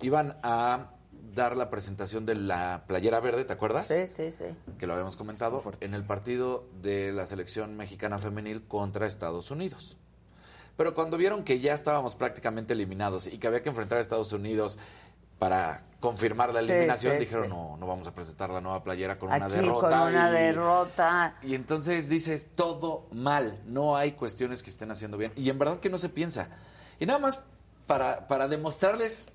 [0.00, 0.90] Iban a
[1.34, 3.88] dar la presentación de la playera verde, ¿te acuerdas?
[3.88, 4.44] Sí, sí, sí.
[4.78, 9.98] Que lo habíamos comentado, en el partido de la selección mexicana femenil contra Estados Unidos.
[10.78, 14.32] Pero cuando vieron que ya estábamos prácticamente eliminados y que había que enfrentar a Estados
[14.32, 14.78] Unidos
[15.40, 17.50] para confirmar la eliminación, sí, dijeron, sí.
[17.50, 19.88] no, no vamos a presentar la nueva playera con una derrota.
[20.00, 21.34] con una y- derrota.
[21.42, 25.32] y entonces dices, todo mal, no hay cuestiones que estén haciendo bien.
[25.34, 26.48] Y en verdad que no se piensa.
[27.00, 27.40] Y nada más
[27.88, 29.26] para, para demostrarles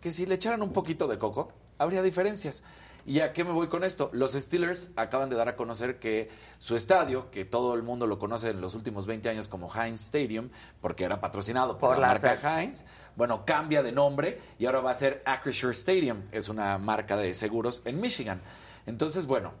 [0.00, 2.62] que si le echaran un poquito de coco, habría diferencias.
[3.06, 4.10] ¿Y a qué me voy con esto?
[4.12, 6.28] Los Steelers acaban de dar a conocer que
[6.58, 10.00] su estadio, que todo el mundo lo conoce en los últimos 20 años como Heinz
[10.02, 10.50] Stadium,
[10.80, 12.84] porque era patrocinado por, Por la la marca Heinz,
[13.14, 17.32] bueno, cambia de nombre y ahora va a ser Acrisure Stadium, es una marca de
[17.32, 18.40] seguros en Michigan.
[18.86, 19.52] Entonces, bueno,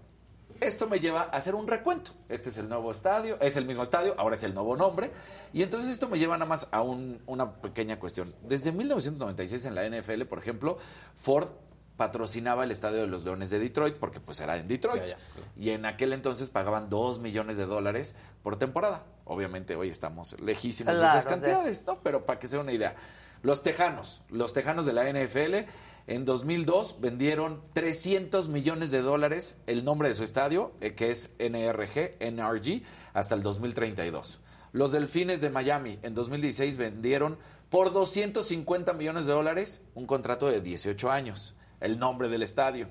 [0.60, 2.12] esto me lleva a hacer un recuento.
[2.28, 5.10] Este es el nuevo estadio, es el mismo estadio, ahora es el nuevo nombre.
[5.52, 8.34] Y entonces esto me lleva nada más a un- una pequeña cuestión.
[8.42, 10.78] Desde 1996 en la NFL, por ejemplo,
[11.14, 11.48] Ford
[11.96, 15.02] patrocinaba el estadio de los Leones de Detroit porque pues era en Detroit.
[15.02, 15.48] Ya, ya, claro.
[15.56, 19.04] Y en aquel entonces pagaban 2 millones de dólares por temporada.
[19.24, 22.00] Obviamente hoy estamos lejísimos de esas de- cantidades, ¿no?
[22.02, 22.94] Pero para que sea una idea.
[23.42, 25.66] Los Tejanos, los Tejanos de la NFL,
[26.08, 31.30] en 2002 vendieron 300 millones de dólares el nombre de su estadio, eh, que es
[31.38, 32.82] NRG, NRG,
[33.12, 34.40] hasta el 2032.
[34.72, 37.38] Los Delfines de Miami en 2016 vendieron
[37.70, 42.88] por 250 millones de dólares un contrato de 18 años, el nombre del estadio.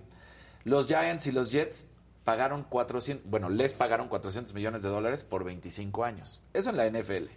[0.63, 1.87] Los Giants y los Jets
[2.23, 6.41] pagaron 400, bueno, les pagaron 400 millones de dólares por 25 años.
[6.53, 7.29] Eso en la NFL.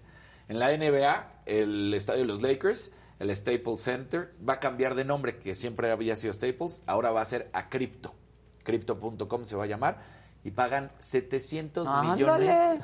[0.49, 5.05] En la NBA, el estadio de los Lakers, el Staples Center, va a cambiar de
[5.05, 8.15] nombre, que siempre había sido Staples, ahora va a ser a Crypto.
[8.65, 9.99] Crypto.com se va a llamar
[10.45, 12.15] y pagan 700 Ándale.
[12.15, 12.81] millones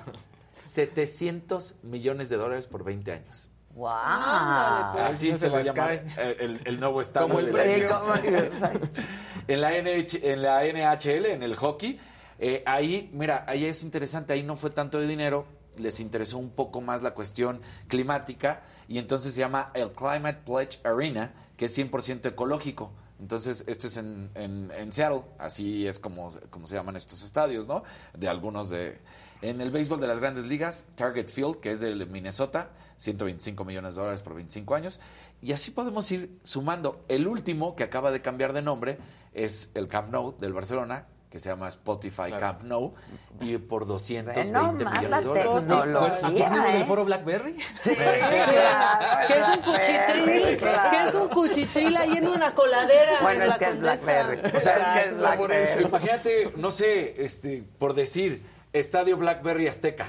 [0.62, 3.50] 700 millones de dólares por 20 años.
[3.74, 3.88] ¡Wow!
[3.88, 5.16] Ándale, pues.
[5.16, 6.44] Así no se, se va a les llamar cae.
[6.44, 7.28] el, el nuevo estadio.
[7.28, 7.48] Como el
[9.48, 11.98] en la, NH en la NHL, en el hockey,
[12.38, 15.46] eh, ahí, mira, ahí es interesante, ahí no fue tanto de dinero,
[15.76, 20.80] les interesó un poco más la cuestión climática y entonces se llama el Climate Pledge
[20.84, 22.92] Arena, que es 100% ecológico.
[23.20, 27.66] Entonces, esto es en, en, en Seattle, así es como, como se llaman estos estadios,
[27.66, 27.82] ¿no?
[28.12, 28.98] De algunos de...
[29.44, 33.94] En el béisbol de las grandes ligas, Target Field, que es de Minnesota, 125 millones
[33.94, 35.00] de dólares por 25 años.
[35.42, 37.04] Y así podemos ir sumando.
[37.08, 38.96] El último que acaba de cambiar de nombre
[39.34, 42.94] es el Camp Nou del Barcelona, que se llama Spotify Camp Nou,
[43.42, 45.66] y por 220 Ve nomás millones de dólares.
[45.66, 46.26] tecnología.
[46.26, 46.76] Aquí tenemos ¿eh?
[46.78, 47.56] el foro BlackBerry.
[47.76, 50.58] Sí, claro, ¿Qué es un cuchitril?
[50.58, 50.90] claro.
[50.90, 53.18] ¿Qué es un cuchitril ahí en una coladera?
[53.20, 53.78] Bueno, en es la que es?
[53.78, 54.56] Blackberry.
[54.56, 55.84] O sea, Es que es Blackberry.
[55.84, 60.08] imagínate, no sé, este, por decir, Estadio Blackberry Azteca.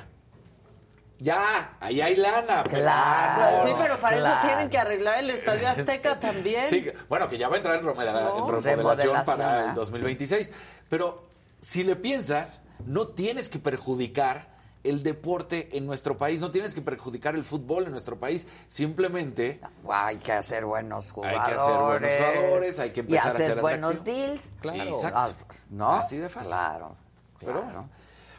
[1.19, 2.63] Ya, ahí hay lana.
[2.63, 3.65] pero- Claro.
[3.67, 4.35] Sí, pero para claro.
[4.39, 6.67] eso tienen que arreglar el Estadio Azteca también.
[6.67, 8.19] Sí, bueno, que ya va a entrar en, remodela- No.
[8.57, 8.77] en remodelación
[9.15, 9.69] Remodelación, para ¿ah?
[9.69, 10.51] el 2026.
[10.89, 11.23] Pero
[11.61, 16.81] si le piensas, no tienes que perjudicar el deporte en nuestro país, no tienes que
[16.81, 18.45] perjudicar el fútbol en nuestro país.
[18.67, 19.59] Simplemente
[19.89, 21.45] Hay que hacer buenos hay jugadores.
[21.47, 24.17] que hacer buenos jugadores, hay que empezar y a hacer buenos atractivo.
[24.17, 24.53] deals.
[24.59, 24.83] Claro.
[24.83, 25.55] Exacto.
[25.69, 25.91] ¿No?
[25.93, 26.49] Así de fácil.
[26.51, 26.95] Claro.
[27.39, 27.65] Pero claro.
[27.67, 27.89] bueno.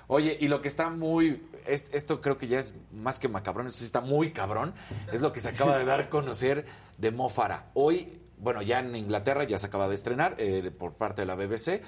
[0.09, 1.43] Oye, y lo que está muy.
[1.67, 4.73] es- Esto creo que ya es más que macabrón, esto sí está muy cabrón.
[5.13, 6.65] Es lo que se acaba de dar a conocer
[6.97, 7.71] de Mo Farah.
[7.75, 11.35] Hoy, bueno, ya en Inglaterra ya se acaba de estrenar eh, por parte de la
[11.35, 11.83] BBC,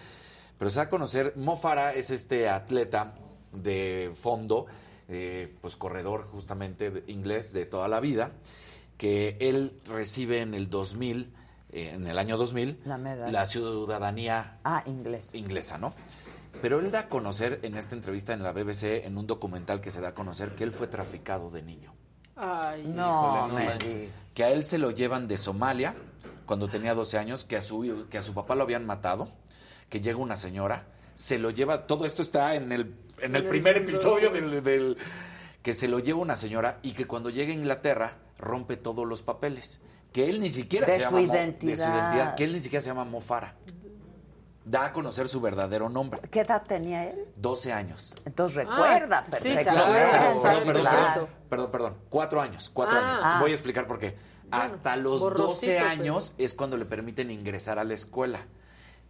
[0.59, 1.35] pero se da a conocer.
[1.37, 3.15] Mo Farah es este atleta
[3.53, 4.67] de fondo,
[5.09, 8.33] eh, pues corredor justamente de- inglés de toda la vida,
[8.97, 11.33] que él recibe en el 2000,
[11.71, 15.33] eh, en el año 2000, La la ciudadanía Ah, inglés.
[15.35, 15.95] inglesa, ¿no?
[16.63, 19.91] Pero él da a conocer en esta entrevista en la BBC, en un documental que
[19.91, 21.95] se da a conocer, que él fue traficado de niño.
[22.37, 23.99] Ay, No, Sí.
[24.35, 25.95] Que a él se lo llevan de Somalia
[26.47, 29.29] cuando tenía 12 años, que a su, que a su papá lo habían matado,
[29.89, 33.77] que llega una señora, se lo lleva, todo esto está en el, en el primer
[33.79, 34.97] episodio del, del-
[35.63, 39.23] que se lo lleva una señora y que cuando llega a Inglaterra rompe todos los
[39.23, 39.81] papeles.
[40.13, 41.95] Que él ni siquiera De se su llama Mo- de su identidad.
[41.95, 43.57] identidad, que él ni siquiera se llama Mofara.
[44.71, 46.21] Da a conocer su verdadero nombre.
[46.31, 47.25] ¿Qué edad tenía él?
[47.37, 48.15] 12 años.
[48.27, 49.81] Entonces recuerda Ah, sí, perfectamente.
[50.43, 51.97] sabe, Perdón, perdón, perdón, perdón, perdón.
[52.11, 53.07] Cuatro años, cuatro Ah.
[53.09, 53.21] años.
[53.23, 53.39] Ah.
[53.41, 54.17] Voy a explicar por qué.
[54.51, 58.41] Hasta los borrosito, 12 años es cuando le permiten ingresar a la escuela.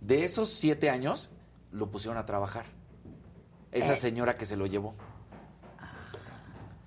[0.01, 1.31] De esos siete años,
[1.73, 2.67] lo pusieron a trabajar.
[3.73, 3.97] Esa Eh.
[3.97, 4.95] señora que se lo llevó.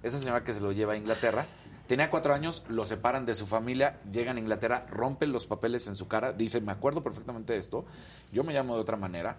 [0.01, 1.45] Esa señora que se lo lleva a Inglaterra.
[1.91, 5.95] Tenía cuatro años, lo separan de su familia, llegan a Inglaterra, rompen los papeles en
[5.95, 6.31] su cara.
[6.31, 7.83] Dice, me acuerdo perfectamente de esto.
[8.31, 9.35] Yo me llamo de otra manera.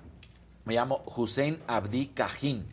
[0.66, 2.66] Me llamo Hussein Abdi Kahin.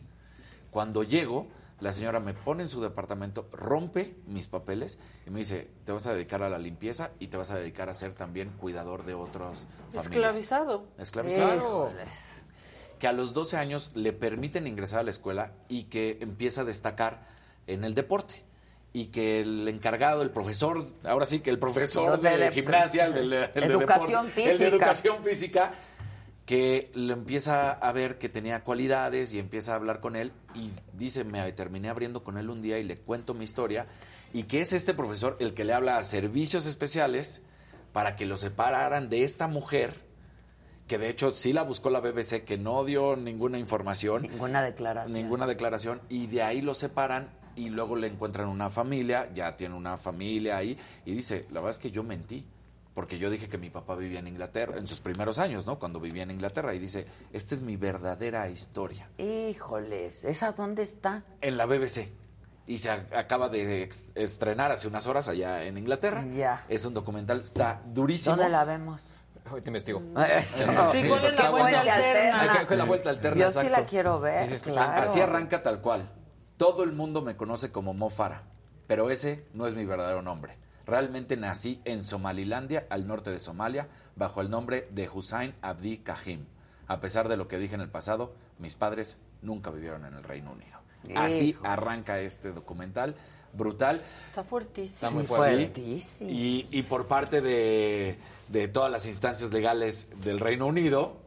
[0.70, 1.46] Cuando llego,
[1.80, 6.06] la señora me pone en su departamento, rompe mis papeles y me dice, te vas
[6.06, 9.14] a dedicar a la limpieza y te vas a dedicar a ser también cuidador de
[9.14, 10.04] otros familias.
[10.04, 10.88] Esclavizado.
[10.98, 11.88] Esclavizado.
[11.88, 12.42] Híjoles.
[12.98, 16.64] Que a los 12 años le permiten ingresar a la escuela y que empieza a
[16.64, 17.26] destacar
[17.66, 18.49] en el deporte.
[18.92, 23.30] Y que el encargado, el profesor, ahora sí que el profesor de de, gimnasia, el
[23.30, 24.66] de, el de Educación deporte, el de física.
[24.66, 25.70] educación física,
[26.44, 30.72] que lo empieza a ver que tenía cualidades y empieza a hablar con él y
[30.92, 33.86] dice, me terminé abriendo con él un día y le cuento mi historia
[34.32, 37.42] y que es este profesor el que le habla a servicios especiales
[37.92, 39.94] para que lo separaran de esta mujer
[40.88, 45.12] que de hecho sí la buscó la BBC que no dio ninguna información, Ninguna declaración.
[45.16, 49.74] ninguna declaración y de ahí lo separan y luego le encuentran una familia, ya tiene
[49.74, 52.46] una familia ahí y dice, la verdad es que yo mentí.
[52.94, 55.78] Porque yo dije que mi papá vivía en Inglaterra, en sus primeros años, ¿no?
[55.78, 56.74] Cuando vivía en Inglaterra.
[56.74, 59.08] Y dice, esta es mi verdadera historia.
[59.16, 61.22] Híjoles, ¿esa dónde está?
[61.40, 62.08] En la BBC.
[62.66, 66.24] Y se a- acaba de estrenar hace unas horas allá en Inglaterra.
[66.34, 66.64] Ya.
[66.68, 68.36] Es un documental, está durísimo.
[68.36, 69.04] ¿Dónde la vemos?
[69.50, 70.02] Hoy te investigo.
[70.38, 70.64] Eso.
[70.92, 72.40] Sí, ¿cuál es la vuelta alterna?
[72.42, 75.02] Hay que- que la vuelta alterna, Yo sí la quiero ver, Sí, claro.
[75.02, 76.08] Así arranca tal cual.
[76.60, 78.42] Todo el mundo me conoce como Mo Farah,
[78.86, 80.58] pero ese no es mi verdadero nombre.
[80.84, 86.44] Realmente nací en Somalilandia, al norte de Somalia, bajo el nombre de Hussein Abdi Kahim.
[86.86, 90.22] A pesar de lo que dije en el pasado, mis padres nunca vivieron en el
[90.22, 90.80] Reino Unido.
[91.18, 93.14] Así arranca este documental,
[93.54, 94.02] brutal.
[94.26, 94.96] Está fuertísimo.
[94.96, 96.30] Está muy Sí, fuertísimo.
[96.30, 98.18] Y, y por parte de,
[98.48, 101.19] de todas las instancias legales del Reino Unido,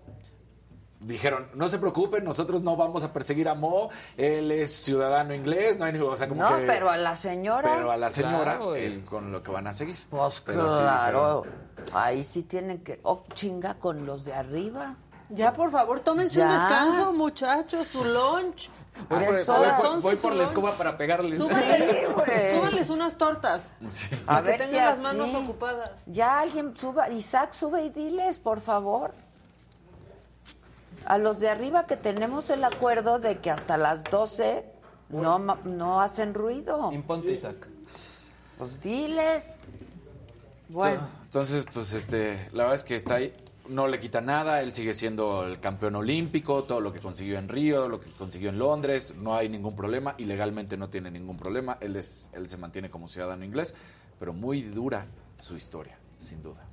[1.05, 5.77] dijeron, no se preocupen, nosotros no vamos a perseguir a Mo, él es ciudadano inglés,
[5.77, 6.09] no hay ningún...
[6.11, 7.71] O sea, como No, que- pero a la señora.
[7.75, 9.95] pero a la señora Claro, es con lo que van a seguir.
[10.09, 11.43] Pues Pero sí claro.
[11.93, 12.99] Ahí sí tienen que.
[13.03, 14.95] Oh, chinga con los de arriba.
[15.30, 16.45] Ya, por favor, tómense Ya.
[16.45, 18.69] un descanso, muchachos, su lunch.
[19.09, 21.39] Voy, Ya por, voy por- la escoba para pegarles.
[21.39, 22.55] Güey.
[22.55, 23.71] súbanles unas tortas.
[23.89, 24.09] Sí.
[24.23, 25.01] A Para que ver tengan si las así.
[25.17, 25.91] manos ocupadas.
[26.05, 27.09] Ya alguien suba.
[27.09, 29.13] Isaac, sube y diles, por favor.
[31.05, 34.63] A los de arriba que tenemos el acuerdo de que hasta las 12
[35.09, 36.91] no, ma- no hacen ruido.
[36.91, 37.67] Imponte, Isaac.
[38.57, 39.57] Pues diles.
[40.69, 43.34] Bueno, Entonces, pues este, la verdad es que está ahí,
[43.69, 47.47] no le quita nada, él sigue siendo el campeón olímpico, todo lo que consiguió en
[47.47, 51.38] Río, lo que consiguió en Londres, no hay ningún problema, y legalmente no tiene ningún
[51.38, 53.75] problema, él es, él se mantiene como ciudadano inglés,
[54.19, 55.05] pero muy dura
[55.38, 56.65] su historia, sin duda.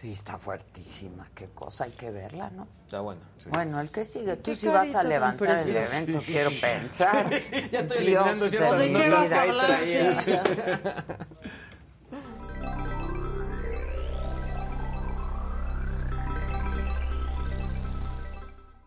[0.00, 1.28] Sí, está fuertísima.
[1.34, 2.66] Qué cosa, hay que verla, ¿no?
[2.84, 3.20] Está bueno.
[3.50, 4.36] Bueno, el que sigue.
[4.36, 7.30] Tú sí vas a levantar el evento, quiero pensar.
[7.70, 9.36] Ya estoy Dios eliminando de ciertas ¿De mi qué vas vida.
[9.36, 9.66] a hablar?
[9.66, 10.22] traía.
[10.22, 10.42] Sí, ya.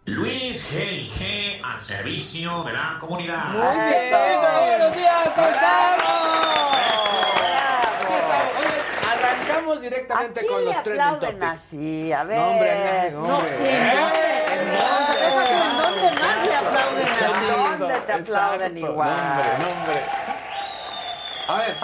[0.06, 3.50] Luis G&G al servicio de la comunidad.
[3.52, 4.12] Muy bien,
[4.68, 5.94] buenos días, ¿cómo están?
[7.94, 8.52] Aquí estamos.
[8.60, 8.78] Oye,
[9.74, 11.52] arrancamos directamente ¿A quién con le los trending aplauden topics.
[11.52, 12.12] así?
[12.14, 12.38] A ver.
[12.38, 13.52] No, hombre, no, No, hombre.
[13.54, 14.54] ¿en dónde?
[14.54, 17.80] ¿En dónde más le aplauden ¿En así?
[17.80, 19.10] dónde te aplauden igual?
[19.10, 20.02] Nombre, nombre.
[21.48, 21.76] A ver,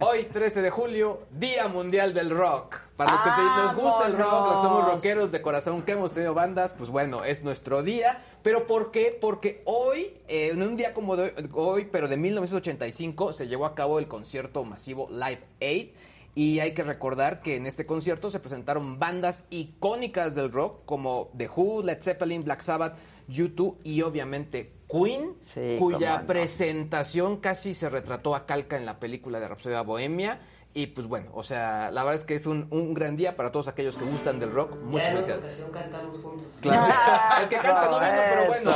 [0.00, 2.76] hoy 13 de julio, Día Mundial del Rock.
[2.96, 5.92] Para los que te- nos gusta el rock, los que somos rockeros de corazón, que
[5.92, 8.20] hemos tenido bandas, pues bueno, es nuestro día.
[8.42, 9.16] Pero ¿por qué?
[9.18, 13.74] Porque hoy, eh, en un día como de hoy, pero de 1985, se llevó a
[13.74, 15.88] cabo el concierto masivo Live Aid.
[16.34, 21.30] Y hay que recordar que en este concierto se presentaron bandas icónicas del rock como
[21.36, 22.96] The Who, Led Zeppelin, Black Sabbath,
[23.28, 29.40] U2 y obviamente Queen, Sí, cuya presentación casi se retrató a calca en la película
[29.40, 30.40] de Rhapsody Bohemia.
[30.72, 33.50] Y pues bueno, o sea, la verdad es que es un, un gran día para
[33.50, 34.76] todos aquellos que gustan del rock.
[34.82, 35.66] Muchas gracias.
[35.72, 36.46] cantamos juntos.
[36.60, 36.94] Claro.
[37.42, 38.70] El que canta no vino, pero bueno.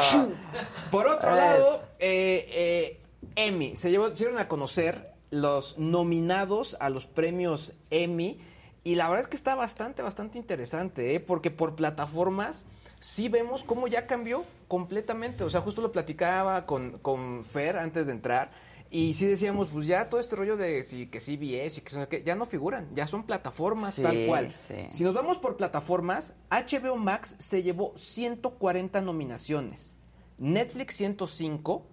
[0.90, 3.00] Por otro lado, eh, eh,
[3.36, 8.38] Emmy, se llevó, se dieron a conocer los nominados a los premios Emmy.
[8.84, 11.20] Y la verdad es que está bastante, bastante interesante, ¿eh?
[11.20, 12.66] porque por plataformas
[13.00, 15.42] sí vemos cómo ya cambió completamente.
[15.42, 18.50] O sea, justo lo platicaba con, con Fer antes de entrar.
[18.90, 22.36] Y sí decíamos, pues ya todo este rollo de sí, que CBS y que, ya
[22.36, 24.52] no figuran, ya son plataformas Sí, tal cual.
[24.52, 24.86] sí.
[24.88, 29.96] Si nos vamos por plataformas, HBO Max se llevó 140 nominaciones,
[30.38, 31.84] Netflix 105,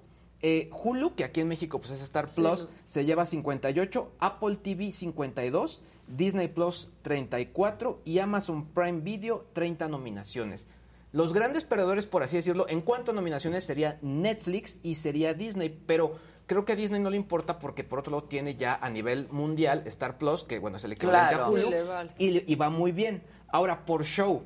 [0.42, 4.92] eh, Hulu, que aquí en México pues es Star Plus, se lleva 58, Apple TV
[4.92, 10.68] 52, Disney Plus 34 y Amazon Prime Video 30 nominaciones.
[11.14, 15.70] Los grandes perdedores, por así decirlo, en cuanto a nominaciones sería Netflix y sería Disney,
[15.86, 16.16] pero
[16.48, 19.28] creo que a Disney no le importa porque por otro lado tiene ya a nivel
[19.30, 21.46] mundial Star Plus, que bueno, es el equivalente Claro.
[21.46, 21.72] a Hulu,
[22.18, 23.24] y va muy bien.
[23.50, 24.44] Ahora, por show,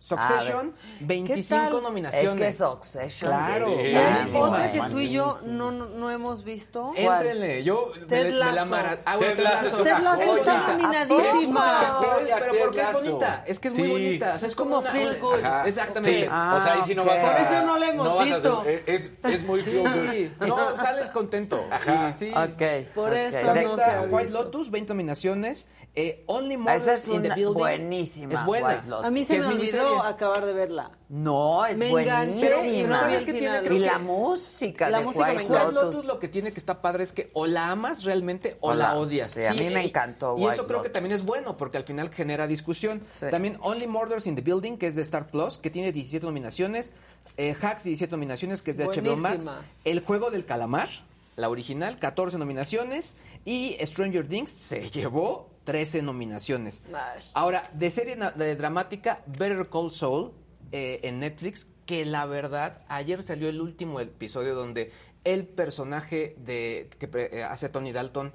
[0.00, 1.82] Succession, A 25 tal?
[1.82, 2.32] nominaciones.
[2.54, 4.40] Es que Succession Claro, buenísima.
[4.40, 6.92] otra que tú y yo no, no, no hemos visto.
[6.96, 8.70] Éntrenle, yo me, Ted me la Lasso.
[8.70, 9.00] mara...
[9.04, 10.34] ah, Ted Lasso Ted joya.
[10.38, 11.98] está nominadísima.
[12.00, 13.92] Pero, pero porque es bonita, es que es muy Sí.
[13.92, 14.34] bonita.
[14.34, 15.34] O sea, es como, como una- feel good.
[15.44, 15.66] Ajá.
[15.66, 16.20] Exactamente.
[16.22, 17.08] Sí, Ah, o sea, ahí sí no ok.
[17.08, 17.32] vas a...
[17.32, 18.64] Por eso no la hemos a hacer- visto.
[18.86, 20.46] es, es muy Sí, feel good.
[20.46, 21.64] no, sales contento.
[21.70, 22.14] Ajá.
[22.14, 22.30] Sí.
[22.30, 22.86] Ok.
[22.94, 23.16] Por ok.
[23.16, 24.30] eso no está White.
[24.30, 25.70] Lotus, 20 nominaciones.
[25.94, 27.54] Eh, Only Esa Murders es in the Building.
[27.58, 28.34] buenísima.
[28.34, 28.80] Es buena.
[29.02, 30.90] A mí se me olvidó acabar de verla.
[31.08, 33.58] No, es Me enganché y no ¿Qué tiene?
[33.64, 35.74] Y que- la música La de música me White Lotus.
[35.82, 38.74] Lotus lo que tiene que está padre es que o la amas realmente o, O
[38.74, 39.30] la la- odias.
[39.30, 41.84] sí, a mí me encantó Y White eso creo que también es bueno porque al
[41.84, 43.02] final genera discusión.
[43.18, 43.26] Sí.
[43.30, 46.94] También Only Murders in the Building, que es de Star Plus, que tiene 17 nominaciones.
[47.36, 49.50] Eh, Hacks, 17 nominaciones, que es de HBO Max.
[49.84, 50.88] El Juego del Calamar,
[51.36, 53.16] la original, 14 nominaciones.
[53.44, 56.82] Y Stranger Things se llevó 13 nominaciones.
[56.86, 57.32] Nice.
[57.34, 60.32] Ahora, de serie de dramática, Better Call Saul
[60.72, 64.92] eh, en Netflix, que la verdad, ayer salió el último episodio donde
[65.24, 68.32] el personaje de que eh, hace Tony Dalton,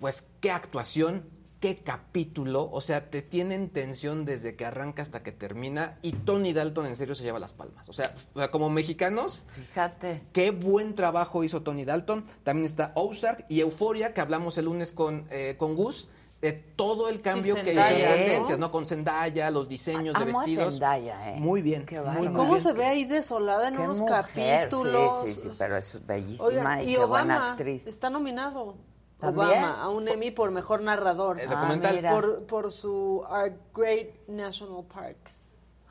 [0.00, 1.28] pues qué actuación,
[1.60, 6.54] qué capítulo, o sea, te tienen tensión desde que arranca hasta que termina y Tony
[6.54, 7.90] Dalton en serio se lleva las palmas.
[7.90, 10.22] O sea, o sea, como mexicanos, Fíjate.
[10.32, 12.24] Qué buen trabajo hizo Tony Dalton.
[12.42, 16.08] También está Ozark y Euforia, que hablamos el lunes con, eh, con Gus,
[16.44, 18.70] de todo el cambio que hizo en tendencias, ¿no?
[18.70, 20.74] Con Zendaya, los diseños de Amo a vestidos.
[20.74, 21.40] Zendaya, ¿eh?
[21.40, 21.86] Muy bien.
[21.86, 22.24] Qué muy, bárbaro.
[22.26, 22.62] muy ¿Cómo bien.
[22.62, 25.22] se ve ahí desolada en Qué unos mujer, capítulos?
[25.24, 27.86] Sí, sí, sí, pero es bellísima Oigan, y, y qué buena Obama actriz.
[27.86, 28.76] está nominado.
[29.18, 29.48] ¿También?
[29.48, 31.40] Obama a un Emmy por mejor narrador.
[31.40, 31.92] El documental.
[31.92, 32.10] Ah, mira.
[32.12, 35.43] por, por su Our Great National Parks.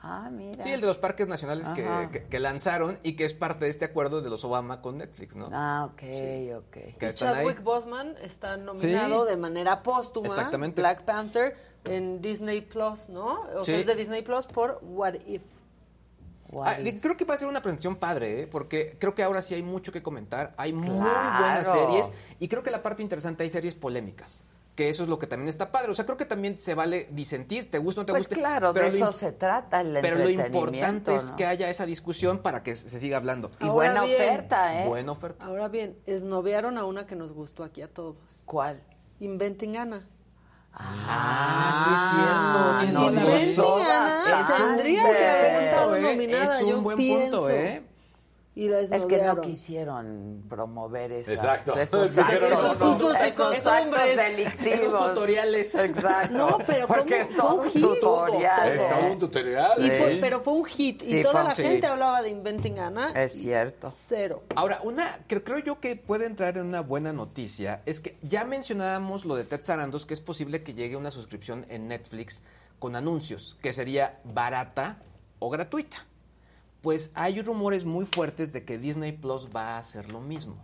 [0.06, 0.62] Ah, mira.
[0.62, 2.12] Sí, el de los parques nacionales que, Ajá.
[2.12, 5.36] que- que lanzaron y que es parte de este acuerdo de los Obama con Netflix,
[5.38, 5.48] ¿no?
[5.54, 6.04] Ah, ok,
[6.58, 6.72] ok.
[7.00, 7.46] Que Y están ahí.
[7.46, 9.30] Chadwick Boseman está nominado Sí.
[9.30, 10.28] de manera póstuma.
[10.28, 10.82] Exactamente.
[10.82, 11.56] Black Panther
[11.86, 13.44] en Disney Plus, ¿no?
[13.56, 13.82] O sea, Sí.
[13.82, 15.42] es de Disney Plus por What If.
[16.62, 18.48] Ah, y creo que va a ser una presentación padre, ¿eh?
[18.48, 20.54] porque creo que ahora sí hay mucho que comentar.
[20.58, 24.44] Hay muy buenas series y creo que la parte interesante hay series polémicas.
[24.76, 25.92] Que eso es lo que también está padre.
[25.92, 28.36] O sea, creo que también se vale disentir, te gusta o no te Pues guste.
[28.36, 31.86] claro, de pero lo eso se trata el Pero lo importante es que haya esa
[31.86, 33.52] discusión para que se siga hablando.
[33.60, 34.16] Y buena bien.
[34.20, 34.88] oferta, ¿eh?
[34.88, 35.46] Buena oferta.
[35.46, 38.16] Ahora bien, esnovearon a una que nos gustó aquí a todos.
[38.46, 38.82] ¿Cuál?
[39.20, 40.08] Inventing Anna.
[40.76, 43.06] Ah, sí es cierto.
[43.06, 43.82] Inventing razón.
[43.86, 44.74] Anna bastante.
[44.84, 46.02] tendría que haber estado ¿eh?
[46.02, 47.38] nominada, Es un yo buen pienso.
[47.38, 47.84] punto, ¿eh?
[48.56, 51.76] Y la Es que no quisieron promover esas, Exacto.
[51.76, 54.80] esos Dijeron, actos, "No, no, esos esos actos hombres, delictivos.
[54.84, 55.74] esos tutoriales".
[55.76, 56.34] Exacto.
[56.38, 57.22] No, pero Porque ¿cómo?
[57.22, 57.82] es Fue todo un un hit.
[57.82, 58.70] tutorial.
[58.70, 59.72] Es todo un tutorial.
[59.78, 59.90] Sí.
[59.90, 61.02] fue- pero fue un hit.
[61.02, 61.86] Sí, y toda la gente hit.
[61.86, 63.12] hablaba de Inventing Anna.
[63.16, 63.92] Es cierto.
[64.08, 64.44] Cero.
[64.56, 68.44] Ahora, una que creo yo que puede entrar en una buena noticia es que ya
[68.46, 72.44] mencionábamos lo de Ted Sarandos, que es posible que llegue una suscripción en Netflix
[72.78, 74.98] con anuncios, que sería barata
[75.40, 76.06] o gratuita.
[76.84, 80.58] Pues hay rumores muy fuertes de que Disney Plus va a hacer lo mismo.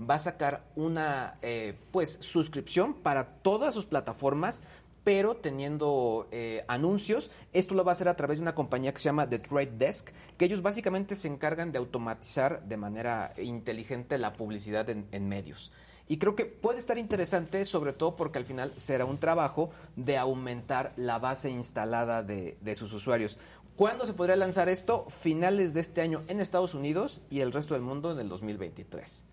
[0.00, 4.62] Va a sacar una eh, pues suscripción para todas sus plataformas,
[5.02, 7.32] pero teniendo eh, anuncios.
[7.52, 9.72] Esto lo va a hacer a través de una compañía que se llama The Trade
[9.76, 15.72] Desk, que ellos básicamente se encargan de automatizar de manera inteligente la publicidad en, medios.
[16.06, 20.16] Y creo que puede estar interesante, sobre todo porque al final será un trabajo de
[20.16, 23.38] aumentar la base instalada de sus usuarios.
[23.76, 25.04] ¿Cuándo se podría lanzar esto?
[25.10, 29.24] Finales de este año en Estados Unidos y el resto del mundo en el 2023.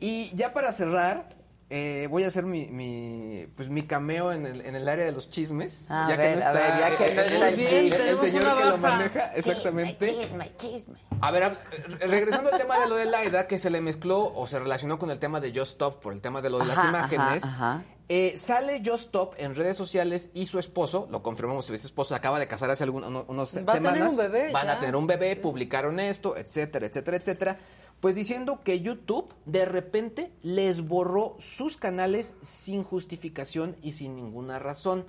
[0.00, 1.28] Y ya para cerrar,
[1.70, 5.12] eh, voy a hacer mi, mi, pues mi cameo en el, en el área de
[5.12, 5.90] los chismes.
[5.90, 7.84] A ya ver, que no está, ver, ya que no el- está el- el el-
[7.84, 9.32] el tenemos señor que lo maneja.
[9.34, 10.14] Exactamente.
[10.14, 10.98] Chisme, chisme.
[11.20, 11.58] A ver, a-
[12.00, 15.10] regresando al tema de lo de Laida, que se le mezcló o se relacionó con
[15.10, 17.44] el tema de Just Stop por el tema de lo de las Ajá, imágenes.
[17.44, 17.84] ajá, ajá.
[18.08, 22.38] eh, sale Just Stop en redes sociales y su esposo, lo confirmamos, ese esposo acaba
[22.38, 25.06] de casar hace algún- uno- unos Va a tener un bebé, Van a tener un
[25.06, 27.58] bebé, publicaron esto, etcétera, etcétera, etcétera.
[28.00, 34.60] Pues diciendo que YouTube de repente les borró sus canales sin justificación y sin ninguna
[34.60, 35.04] razón.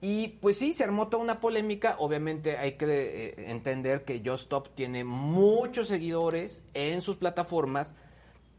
[0.00, 1.96] Y pues sí, se armó toda una polémica.
[1.98, 7.96] Obviamente hay que eh, entender que Just Stop tiene muchos seguidores en sus plataformas,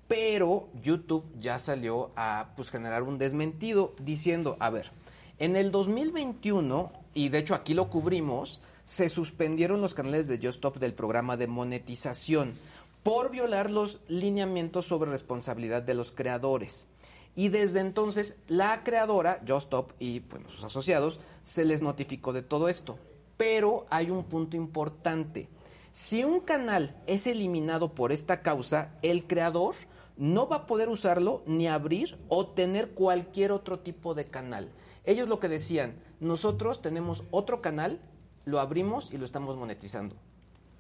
[0.08, 4.92] pero YouTube ya salió a pues, generar un desmentido diciendo, a ver,
[5.40, 10.58] en el 2021, y de hecho aquí lo cubrimos, se suspendieron los canales de Just
[10.58, 12.54] Stop del programa de monetización
[13.03, 16.88] por violar los lineamientos sobre responsabilidad de los creadores.
[17.36, 22.69] Y desde entonces la creadora, Just Stop y sus asociados, se les notificó de todo
[22.69, 22.99] esto.
[23.38, 25.49] Pero hay un punto importante.
[25.91, 29.76] Si un canal es eliminado por esta causa, el creador
[30.18, 34.69] no va a poder usarlo ni abrir o tener cualquier otro tipo de canal.
[35.06, 37.99] Ellos lo que decían, nosotros tenemos otro canal,
[38.45, 40.15] lo abrimos y lo estamos monetizando.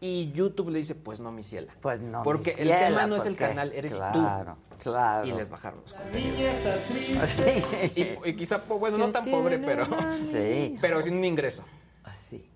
[0.03, 1.71] Y YouTube le dice, pues no, mi ciela.
[1.79, 4.77] Pues no, Porque mi el ciela, tema no es el canal, eres claro, tú.
[4.81, 5.25] claro.
[5.27, 6.55] Y les bajaron los contenidos.
[7.95, 9.85] y, y quizá, bueno, no tan pobre, pero...
[10.13, 10.75] Sí.
[10.81, 11.63] Pero sin un ingreso.
[12.03, 12.49] Así.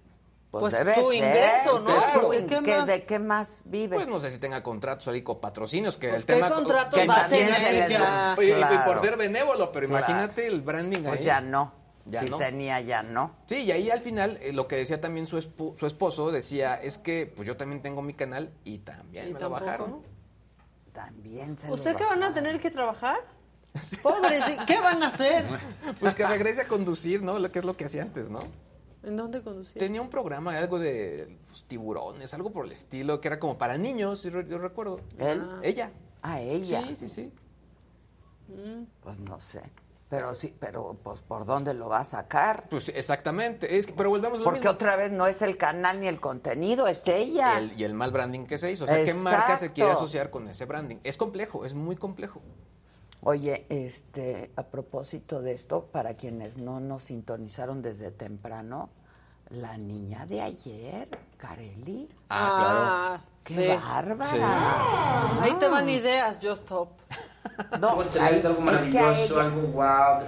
[0.50, 1.18] Pues, Pues, debe tu ser.
[1.18, 1.86] ingreso, ¿no?
[1.86, 2.22] Claro.
[2.24, 2.88] Porque ¿qué ¿Qué- más?
[2.88, 3.96] ¿De qué más vive?
[3.96, 6.50] Pues no sé si tenga contratos ahí con patrocinios, que Pues, el ¿qué tema...
[6.50, 8.36] contratos que va a tener ya?
[8.42, 10.06] y- y por ser benévolo, pero Claro.
[10.08, 11.26] imagínate el branding Pues ahí.
[11.26, 11.85] ya no.
[12.06, 12.38] Ya si no.
[12.38, 13.36] tenía, ya no.
[13.46, 16.76] Sí, y ahí al final eh, lo que decía también su, espo- su esposo decía
[16.76, 20.02] es que pues yo también tengo mi canal y también ¿Y me lo bajaron.
[20.94, 23.18] También se ¿Usted qué van a tener que trabajar?
[24.04, 25.46] Pobres, ¿qué van a hacer?
[26.00, 27.40] Pues que regrese a conducir, ¿no?
[27.40, 28.40] Lo que es lo que hacía antes, ¿no?
[29.04, 29.78] ¿En dónde conducir?
[29.78, 33.78] Tenía un programa, algo de pues, tiburones, algo por el estilo, que era como para
[33.78, 35.00] niños, yo recuerdo.
[35.20, 35.44] ¿Él?
[35.62, 35.92] Ella.
[36.22, 36.82] Ah, ella.
[36.88, 37.34] Sí, sí, sí.
[39.02, 39.62] Pues no sé.
[40.08, 42.68] Pero sí, pero pues ¿por dónde lo va a sacar?
[42.70, 43.78] Pues exactamente.
[43.78, 44.72] Es que, pero volvemos a lo Porque mismo.
[44.72, 47.58] otra vez no es el canal ni el contenido, es ella.
[47.58, 48.84] El- y el mal branding que se hizo.
[48.86, 50.98] O sea, ¿qué marca se quiere asociar con ese branding?
[51.04, 52.42] Es complejo, es muy complejo.
[53.22, 58.90] Oye, este, a propósito de esto, para quienes no nos sintonizaron desde temprano,
[59.50, 62.08] la niña de ayer, Carely.
[62.30, 63.24] Ah, claro.
[63.44, 63.82] ¡Qué Sí.
[63.84, 64.30] bárbara!
[64.30, 64.38] Sí.
[64.40, 65.40] Ah.
[65.42, 66.90] Ahí te van ideas, Just Stop.
[67.80, 68.62] No, Algo ahí- algo es que
[69.00, 70.26] maravilloso, algo wow, qué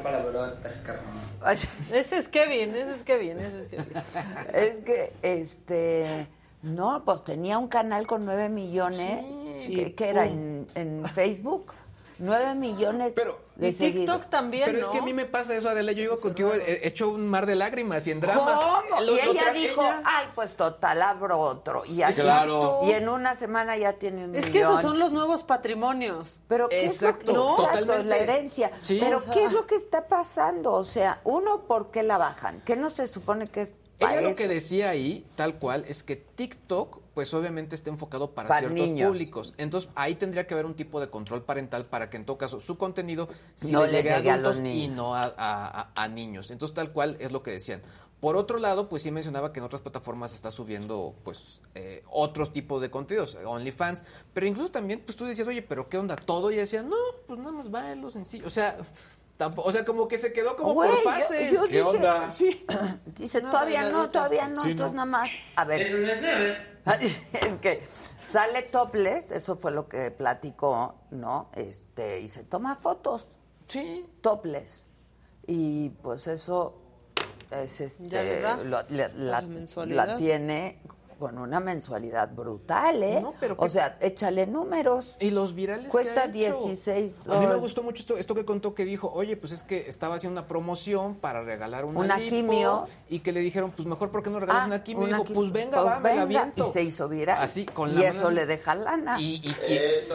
[0.84, 1.06] carnal.
[1.94, 3.94] Ese es Kevin, ese es Kevin, ese es Kevin.
[4.54, 6.28] Es que, este,
[6.64, 11.74] no, pues tenía un canal con nueve millones, Sí, que, que era en, en Facebook,
[12.20, 15.92] nueve millones de y TikTok también, Pero es que a mí me pasa eso, Adela.
[15.92, 18.84] Yo iba contigo, he hecho un mar de lágrimas y en drama.
[18.90, 19.02] ¿Cómo?
[19.04, 21.84] Y ella dijo, ella- ay, pues total, abro otro.
[21.86, 22.82] Y así, Claro.
[22.84, 26.40] y en una semana ya tiene un Es que esos son los nuevos patrimonios.
[26.48, 28.10] Pero ¿qué Exacto, es lo que, no, exacto, totalmente.
[28.10, 28.72] la herencia.
[28.82, 28.98] Sí.
[29.02, 30.74] Pero O sea- ¿qué es lo que está pasando?
[30.74, 32.62] O sea, uno, ¿por qué la bajan?
[32.66, 36.04] ¿Qué no se supone que es para Ella lo que decía ahí, tal cual, es
[36.04, 39.10] que TikTok, pues obviamente está enfocado para, Para ciertos niños.
[39.10, 39.56] públicos.
[39.58, 42.60] Entonces ahí tendría que haber un tipo de control parental para que en todo caso
[42.60, 44.96] su contenido sí No le le llegue a los adultos y niños.
[44.98, 46.52] no a, a- a- a niños.
[46.52, 47.82] Entonces tal cual es lo que decían.
[48.20, 52.54] Por otro lado, pues sí mencionaba que en otras plataformas está subiendo pues eh, otros
[52.54, 56.16] tipos de contenidos, OnlyFans, pero incluso también pues tú decías, oye, pero ¿qué onda?
[56.18, 56.96] Todo y decían, no,
[57.26, 58.46] pues nada más va en lo sencillo.
[58.46, 58.78] O sea,
[59.38, 61.52] tampoco, o sea, como que se quedó como por yo- fases.
[61.70, 62.66] yo dije- Sí.
[63.18, 65.30] Dice, No, todavía no, todavía no, Sí, entonces nada más.
[65.56, 65.82] A ver.
[65.82, 66.58] Eso no es nada.
[67.32, 67.84] es que
[68.20, 71.50] sale topless, eso fue lo que platicó, ¿no?
[71.54, 73.28] Este, y se toma fotos.
[73.68, 74.06] Sí.
[74.22, 74.86] Topless.
[75.46, 76.76] Y pues eso
[77.52, 80.08] es este Ya le da lo- le- la, la mensualidad.
[80.08, 80.82] la tiene
[81.18, 83.20] con una mensualidad brutal, ¿eh?
[83.22, 85.16] No, pero o que- sea, échale números.
[85.20, 86.60] Y los virales Cuesta que ha hecho.
[86.66, 87.62] 16 A mí me dólares.
[87.62, 90.48] gustó mucho esto, esto que contó que dijo, oye, pues es que estaba haciendo una
[90.48, 92.88] promoción para regalar una, Una lipo", quimio.
[93.10, 95.04] y que le dijeron, pues mejor, ¿por qué no regalas Ah, una quimio?
[95.08, 96.42] Y dijo, pues venga, pues va, me la venga.
[96.42, 96.68] aviento.
[96.68, 97.42] Y se hizo viral.
[97.42, 99.20] Así, con y la eso mano le deja lana.
[99.20, 99.56] Y, y,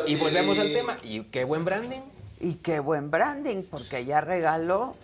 [0.06, 0.98] y- y volvemos al tema.
[1.02, 2.02] Y qué buen branding.
[2.40, 4.94] Y qué buen branding, porque ella regaló,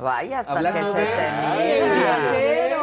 [0.00, 2.77] vaya, hasta Hablando que se de- te ¡Ay, mira.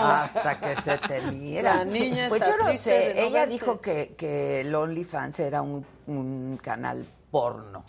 [0.00, 1.76] Hasta que se te mira.
[1.76, 3.52] La niña pues está yo no sé, no ella verte.
[3.52, 7.84] dijo que, que el OnlyFans era un, un canal porno.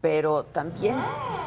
[0.00, 0.96] Pero también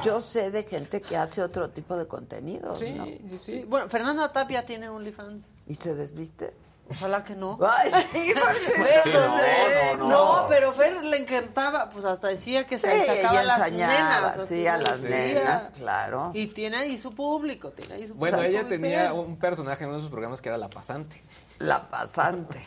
[0.03, 3.05] yo sé de gente que hace otro tipo de contenidos, Sí, ¿no?
[3.05, 3.63] sí, sí.
[3.67, 5.43] Bueno, Fernanda Tapia tiene OnlyFans.
[5.65, 6.53] ¿Y se desviste?
[6.97, 7.57] Ojalá que no.
[7.61, 9.95] Ay, sí, no, no, sé.
[9.97, 10.45] no, no.
[10.47, 14.47] pero Fer le encantaba, pues hasta decía que Sí, se sacaba ella las nenas.
[14.47, 16.31] sí, a las nenas, claro.
[16.33, 18.59] Y tiene ahí su público, tiene ahí su Bueno, público.
[18.59, 19.11] ella tenía Fer.
[19.13, 21.21] un personaje en uno de sus programas que era La Pasante.
[21.59, 22.59] La pasante.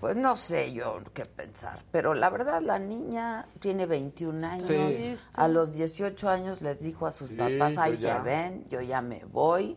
[0.00, 4.68] Pues no sé yo qué pensar, pero la verdad la niña tiene 21 años.
[4.68, 5.16] Sí.
[5.34, 8.80] A los 18 años les dijo a sus Sí, papás, ahí pues se ven, yo
[8.80, 9.76] ya me voy.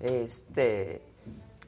[0.00, 1.02] Este,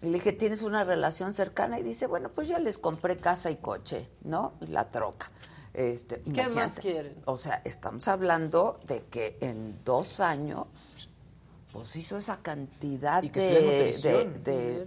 [0.03, 1.79] y le dije, ¿tienes una relación cercana?
[1.79, 4.55] Y dice, bueno, pues ya les compré casa y coche, ¿no?
[4.61, 5.31] Y la troca.
[5.73, 7.23] Este, ¿Qué más quieren?
[7.25, 10.67] O sea, estamos hablando de que en dos años,
[11.73, 14.87] pues hizo esa cantidad Y que de,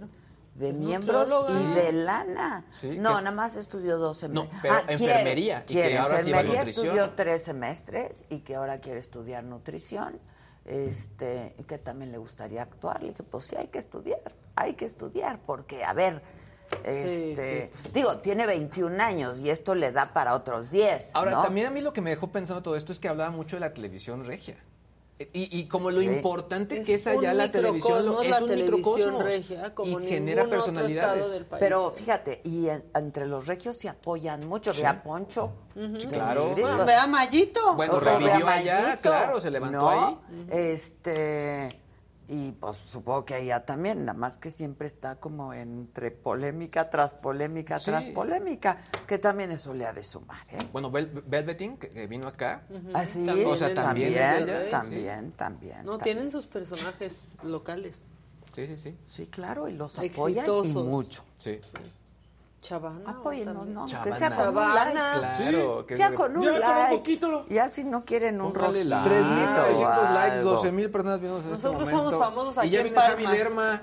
[0.54, 2.66] de, miembros y de lana.
[2.70, 4.52] Sí, no, que- nada más estudió dos semestres.
[4.52, 5.98] No, pero enfermería, y que quiere.
[5.98, 10.20] ahora sí va a enfermería estudió tres semestres y que ahora quiere estudiar nutrición.
[10.66, 13.02] Este, que también le gustaría actuar.
[13.02, 16.22] Le dije, pues sí, hay que estudiar, hay que estudiar, porque, a ver,
[16.84, 21.12] este, digo, tiene 21 años y esto le da para otros 10.
[21.14, 21.42] Ahora, ¿no?
[21.42, 23.60] también a mí lo que me dejó pensando todo esto es que hablaba mucho de
[23.60, 24.56] la televisión regia.
[25.18, 26.06] Y, y como lo Sí.
[26.06, 29.24] importante Es que es allá la televisión, lo- es la un microcosmos.
[29.24, 31.16] regia, como y genera personalidades.
[31.22, 31.60] estado del país.
[31.60, 34.74] Pero fíjate, y en- entre los regios se apoyan mucho.
[34.74, 34.82] Sí.
[34.82, 35.52] Ve a Poncho.
[36.10, 36.52] Claro.
[36.54, 37.74] Pues, ve a Mayito.
[37.76, 39.88] Bueno, revivió allá, claro, se levantó ¿no?
[39.88, 40.18] ahí.
[40.50, 41.80] Este,
[42.28, 47.12] y pues supongo que ella también, nada más que siempre está como entre polémica tras
[47.12, 47.86] polémica Sí.
[47.90, 50.58] tras polémica, que también eso le ha de sumar, ¿eh?
[50.72, 52.62] Bueno, Vel- Velveteen, que, vino acá.
[52.94, 54.70] Ah, sí, O sea, también también, ella, sí.
[54.70, 55.76] también, también.
[55.84, 56.16] No, también.
[56.16, 58.02] tienen sus personajes locales.
[58.54, 58.96] Sí, sí, sí.
[59.06, 61.24] Sí, claro, y los apoyan y mucho.
[61.36, 61.60] Sí.
[62.66, 63.10] Chavana.
[63.10, 63.86] Apóyennos, ¿no?
[63.86, 64.16] Que Chavana.
[64.16, 64.92] sea con un like.
[65.36, 66.96] Claro, que ya es- con un Ya, con un like.
[66.96, 67.46] poquito.
[67.48, 69.08] Ya si no quieren un like.
[69.08, 70.50] 3.900 likes, algo.
[70.56, 73.26] 12.000 personas viendo en este Nosotros somos famosos aquí Y ya en viene Javi.
[73.26, 73.82] Lerma.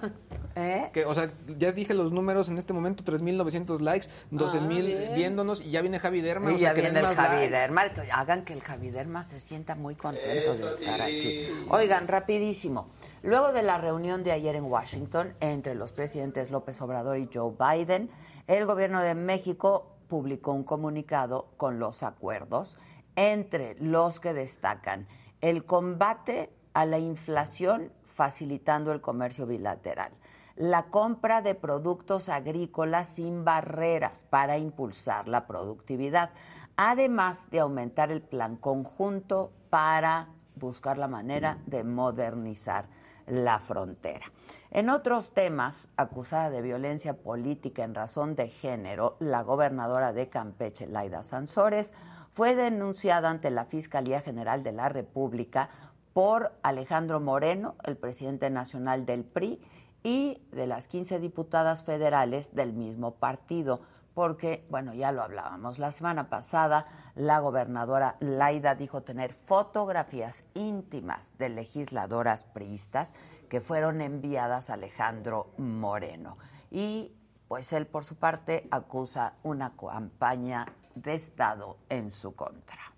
[0.56, 0.92] ¿Eh?
[0.94, 5.62] Que, o sea, ya dije los números en este momento, 3.900 likes, 12.000 Ah, viéndonos
[5.62, 6.52] y ya viene Javi Derma.
[6.52, 7.50] Y o sea, ya que viene el Javi likes.
[7.50, 7.90] Derma.
[7.90, 11.48] que Hagan que el Javi Derma se sienta muy contento de estar aquí.
[11.70, 12.88] Oigan, rapidísimo.
[13.24, 17.54] Luego de la reunión de ayer en Washington entre los presidentes López Obrador y Joe
[17.58, 18.12] Biden,
[18.48, 22.78] el gobierno de México publicó un comunicado con los acuerdos,
[23.16, 25.08] entre los que destacan
[25.42, 30.12] el combate a la inflación facilitando el comercio bilateral,
[30.56, 36.32] la compra de productos agrícolas sin barreras para impulsar la productividad,
[36.76, 42.86] además de aumentar el plan conjunto para buscar la manera de modernizar
[43.28, 44.26] la frontera.
[44.72, 50.88] En otros temas, acusada de violencia política en razón de género, la gobernadora de Campeche,
[50.88, 51.94] Laida Sansores,
[52.32, 55.70] fue denunciada ante la Fiscalía General de la República
[56.14, 59.62] por Alejandro Moreno, el presidente nacional del PRI,
[60.04, 63.82] y de las 15 diputadas federales del mismo partido,
[64.14, 66.86] porque, bueno, ya lo hablábamos, la semana pasada
[67.16, 73.14] la gobernadora Laida dijo tener fotografías íntimas de legisladoras priistas
[73.50, 76.38] que fueron enviadas a Alejandro Moreno.
[76.72, 77.16] Y
[77.48, 80.66] pues él, por su parte, acusa una campaña
[80.96, 82.93] de Estado en su contra.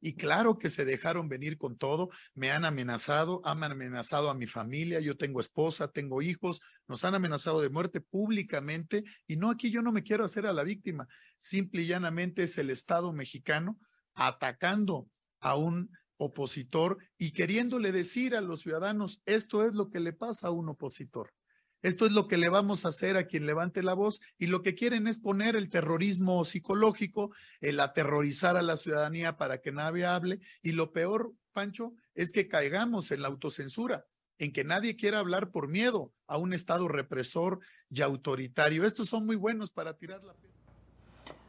[0.00, 4.46] Y claro que se dejaron venir con todo, me han amenazado, han amenazado a mi
[4.46, 9.70] familia, yo tengo esposa, tengo hijos, nos han amenazado de muerte públicamente y no aquí
[9.70, 11.06] yo no me quiero hacer a la víctima,
[11.38, 13.78] simple y llanamente es el Estado mexicano
[14.14, 15.08] atacando
[15.40, 20.48] a un opositor y queriéndole decir a los ciudadanos, esto es lo que le pasa
[20.48, 21.32] a un opositor.
[21.82, 24.62] Esto es lo que le vamos a hacer a quien levante la voz y lo
[24.62, 27.30] que quieren es poner el terrorismo psicológico,
[27.60, 32.48] el aterrorizar a la ciudadanía para que nadie hable y lo peor, Pancho, es que
[32.48, 34.06] caigamos en la autocensura,
[34.38, 38.84] en que nadie quiera hablar por miedo a un Estado represor y autoritario.
[38.84, 40.34] Estos son muy buenos para tirar la...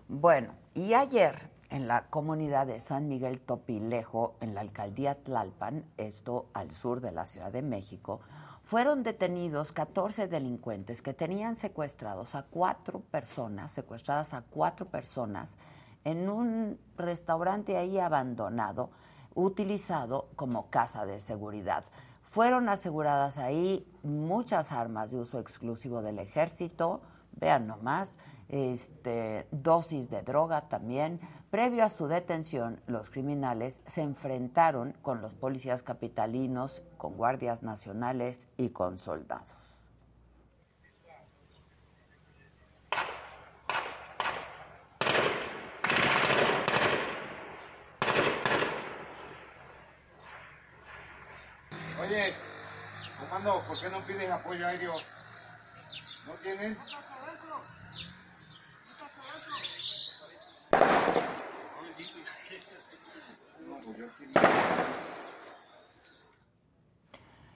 [0.08, 6.50] Bueno, y ayer en la comunidad de San Miguel Topilejo, en la alcaldía Tlalpan, esto
[6.54, 8.20] al sur de la Ciudad de México,
[8.72, 15.58] fueron detenidos 14 delincuentes que tenían secuestrados a cuatro personas, secuestradas a cuatro personas,
[16.06, 18.90] en un restaurante ahí abandonado,
[19.36, 21.84] utilizado como casa de seguridad.
[22.24, 27.02] Fueron aseguradas ahí muchas armas de uso exclusivo del ejército,
[27.34, 31.20] vean nomás, este, dosis de droga también.
[31.52, 38.48] Previo a su detención, los criminales se enfrentaron con los policías capitalinos, con guardias nacionales
[38.56, 39.52] y con soldados.
[52.00, 52.34] Oye,
[53.20, 54.94] comando, ¿por qué no pides apoyo aéreo?
[56.26, 56.78] ¿No tienen?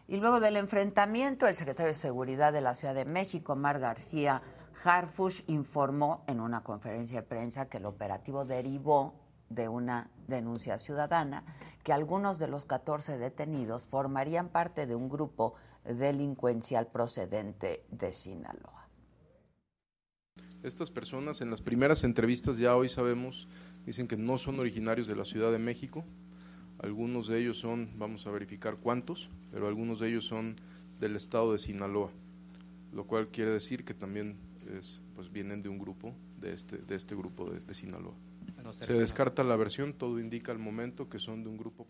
[0.08, 4.42] Y luego del enfrentamiento, el secretario de Seguridad de la Ciudad de México, Mar García
[4.84, 9.16] Harfush, informó en una conferencia de prensa que el operativo derivó
[9.50, 11.44] de una denuncia ciudadana
[11.84, 18.90] que algunos de los 14 detenidos formarían parte de un grupo delincuencial procedente de Sinaloa.
[20.64, 23.48] Estas personas en las primeras entrevistas ya hoy sabemos,
[23.86, 26.04] dicen que no son originarios de la Ciudad de México,
[26.80, 30.58] algunos de ellos son, vamos a verificar cuántos, pero algunos de ellos son
[31.00, 32.10] del estado de Sinaloa,
[32.92, 34.38] lo cual quiere decir que también
[34.78, 38.14] es, pues vienen de un grupo, de este, de este grupo de, de Sinaloa.
[38.72, 41.86] Se descarta la versión, todo indica al momento que son de un grupo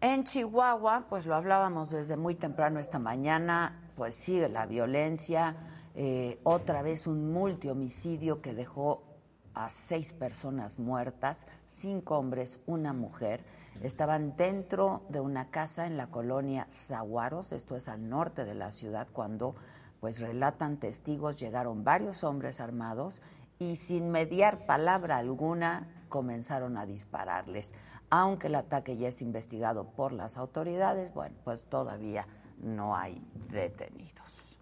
[0.00, 5.56] En Chihuahua, pues lo hablábamos desde muy temprano esta mañana, pues sigue la violencia,
[5.94, 9.13] eh, otra vez un multihomicidio que dejó
[9.54, 13.44] a seis personas muertas, cinco hombres, una mujer.
[13.82, 18.70] Estaban dentro de una casa en la colonia Zaguaros, esto es al norte de la
[18.70, 19.54] ciudad, cuando
[20.00, 23.22] pues relatan testigos, llegaron varios hombres armados
[23.58, 27.74] y sin mediar palabra alguna comenzaron a dispararles.
[28.10, 32.26] Aunque el ataque ya es investigado por las autoridades, bueno, pues todavía
[32.62, 33.20] no hay
[33.50, 34.58] detenidos.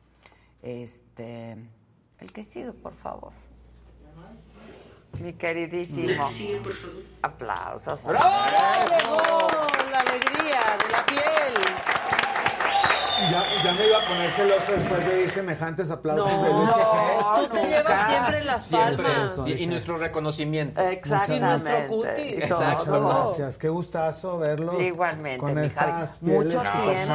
[0.62, 1.56] Este,
[2.19, 3.32] el que sigue, por favor.
[5.20, 6.26] Mi queridísimo.
[6.28, 7.02] Sí, por favor.
[7.22, 8.05] Aplausos.
[8.05, 8.30] ¡Bravo!
[8.51, 9.48] ¡Bravo!
[9.90, 11.55] La alegría de la piel.
[13.30, 16.66] Ya, ya me iba a poner celoso después de oír semejantes aplausos No, de Luis
[16.68, 17.40] no, G.
[17.40, 18.96] tú te llevas siempre las Siempre.
[19.04, 19.40] palmas.
[19.44, 20.82] Sí, y nuestro reconocimiento.
[20.82, 21.36] Exactamente.
[21.36, 22.50] Y nuestro cutis.
[22.50, 23.24] Muchas Todo.
[23.26, 24.80] gracias, qué gustazo verlos.
[24.82, 27.14] Igualmente, con mi estas Mucho súper tiempo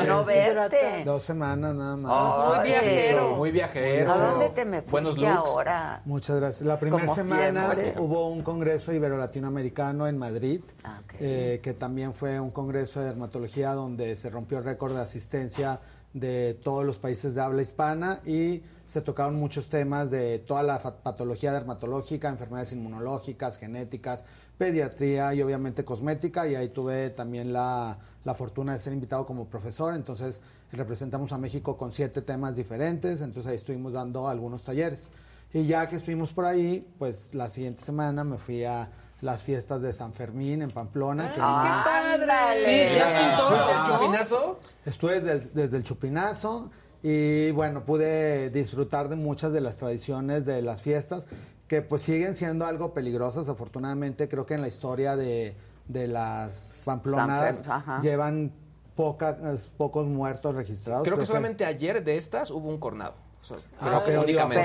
[0.00, 1.02] de no verte.
[1.04, 2.56] Dos semanas nada más.
[2.58, 3.36] Muy viajero.
[3.36, 4.12] Muy viajero.
[4.12, 6.02] ¿A dónde te me Buenos fuiste ahora?
[6.04, 6.62] Muchas gracias.
[6.66, 8.00] La primera Como semana siempre.
[8.00, 11.14] hubo un congreso ibero-latinoamericano en Madrid, Ah, ok.
[11.20, 15.31] eh, que también fue un congreso de dermatología donde se rompió el récord de asistencia
[16.12, 20.78] de todos los países de habla hispana y se tocaron muchos temas de toda la
[20.82, 24.24] patología dermatológica, enfermedades inmunológicas, genéticas,
[24.58, 26.46] pediatría y obviamente cosmética.
[26.46, 30.42] Y ahí tuve también la, la fortuna de ser invitado como profesor, entonces
[30.72, 35.10] representamos a México con siete temas diferentes, entonces ahí estuvimos dando algunos talleres.
[35.54, 38.90] Y ya que estuvimos por ahí, pues la siguiente semana me fui a
[39.22, 41.32] las fiestas de San Fermín en Pamplona.
[41.32, 41.84] que Ah.
[42.64, 43.98] Sí, ya pintó, ¿Fuiste al ¿no?
[43.98, 44.58] chupinazo?
[44.84, 46.70] Estuve desde el, desde el chupinazo
[47.02, 51.28] y bueno, pude disfrutar de muchas de las tradiciones de las fiestas
[51.68, 53.48] que pues siguen siendo algo peligrosas.
[53.48, 55.56] Afortunadamente creo que en la historia de,
[55.88, 57.62] de las pamplonadas
[58.02, 58.52] llevan
[58.96, 61.04] pocas, pocos muertos registrados.
[61.04, 63.14] Creo que solamente ayer de estas hubo un cornado.
[63.42, 64.64] O sea, Ah, pero únicamente.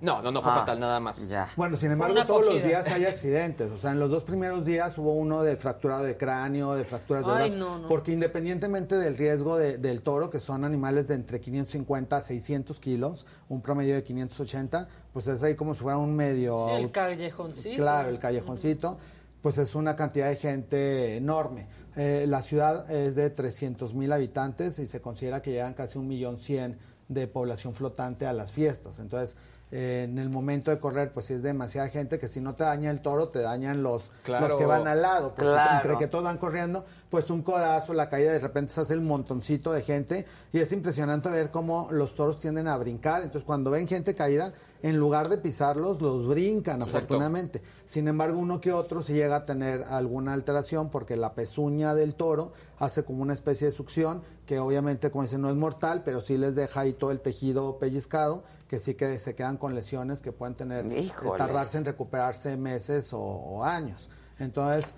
[0.00, 1.28] No, no, no fue Ah, fatal, nada más.
[1.28, 1.48] Ya.
[1.56, 3.70] Bueno, sin embargo, todos los días hay accidentes.
[3.72, 7.24] O sea, en los dos primeros días hubo uno de fracturado de cráneo, de fracturas
[7.26, 7.56] de Ay, brazo.
[7.58, 7.88] no, no.
[7.88, 12.78] Porque independientemente del riesgo de- del toro, que son animales de entre 550 a 600
[12.78, 16.68] kilos, un promedio de 580, pues es ahí como si fuera un medio...
[16.68, 17.76] Sí, el callejoncito.
[17.76, 18.98] Claro, el callejoncito,
[19.42, 21.66] pues es una cantidad de gente enorme.
[21.96, 26.06] Eh, la ciudad es de 300 mil habitantes y se considera que llegan casi un
[26.06, 26.78] millón cien
[27.10, 29.00] de población flotante a las fiestas.
[29.00, 29.34] Entonces,
[29.72, 32.62] eh, en el momento de correr, pues sí es demasiada gente que si no te
[32.64, 34.46] daña el toro, te dañan los, Claro.
[34.48, 35.28] los que van al lado.
[35.34, 35.76] Porque Claro.
[35.76, 39.00] entre que todos van corriendo, pues un codazo, la caída, de repente se hace el
[39.00, 43.22] montoncito de gente y es impresionante ver cómo los toros tienden a brincar.
[43.22, 46.98] Entonces, cuando ven gente caída, en lugar de pisarlos, los brincan, Exacto.
[46.98, 47.62] afortunadamente.
[47.84, 52.14] Sin embargo, uno que otro sí llega a tener alguna alteración porque la pezuña del
[52.14, 56.20] toro hace como una especie de succión que obviamente, como dicen, no es mortal, pero
[56.20, 60.20] sí les deja ahí todo el tejido pellizcado, que sí que se quedan con lesiones
[60.20, 64.08] que pueden tener, eh, tardarse en recuperarse meses o, o años.
[64.38, 64.94] Entonces,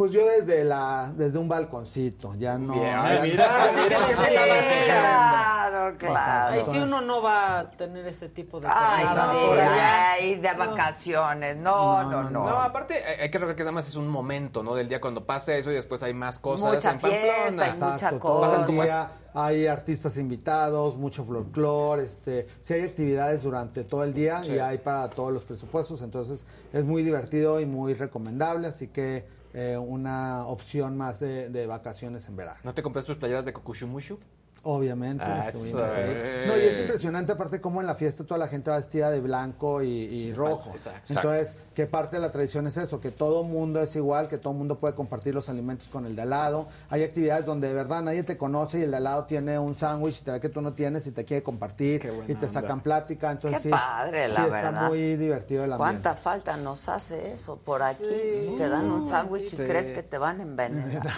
[0.00, 2.72] Pues yo desde la desde un balconcito, ya no.
[2.72, 2.84] Bien.
[2.90, 4.86] ya- Mira, Así que desde la bandera.
[4.86, 6.52] Claro, claro.
[6.54, 9.30] Ahí sí uno no va a tener ese tipo de Ay, cosas.
[9.30, 11.58] sí, ay, de vacaciones.
[11.58, 12.48] No, no, no.
[12.48, 14.74] No, aparte hay hay que recordar que nada más es un momento, ¿no?
[14.74, 17.66] Del día cuando pasa eso y después hay más cosas Mucha en fiesta Pamplona.
[17.66, 23.42] y mucha Exacto, el como día hay artistas invitados, mucho folclore, este, sí hay actividades
[23.42, 24.54] durante todo el día Sí.
[24.54, 29.38] y hay para todos los presupuestos, entonces es muy divertido y muy recomendable, así que
[29.54, 32.58] eh, una opción más de, de vacaciones en verano.
[32.64, 34.18] ¿No te compras tus playeras de Kokushumushu?
[34.62, 35.24] Obviamente.
[35.26, 35.90] Ah, eso, ahí.
[35.96, 36.44] eh.
[36.46, 39.20] No, y es impresionante aparte cómo en la fiesta toda la gente va vestida de
[39.20, 40.72] blanco y, y rojo.
[40.74, 41.06] Exacto.
[41.14, 44.52] Entonces, que parte de la tradición es eso, que todo mundo es igual, que todo
[44.52, 46.68] mundo puede compartir los alimentos con el de al lado.
[46.90, 49.76] Hay actividades donde de verdad nadie te conoce y el de al lado tiene un
[49.76, 52.48] sándwich y te ve que tú no tienes y te quiere compartir y te onda.
[52.48, 53.30] sacan plática.
[53.30, 54.88] Entonces, Qué sí, padre, sí la está verdad.
[54.88, 56.02] muy divertido el ambiente.
[56.02, 58.54] ¿Cuánta falta nos hace eso por aquí?
[58.58, 59.62] Te dan un sándwich Sí.
[59.62, 61.02] y crees que te van a envenenar.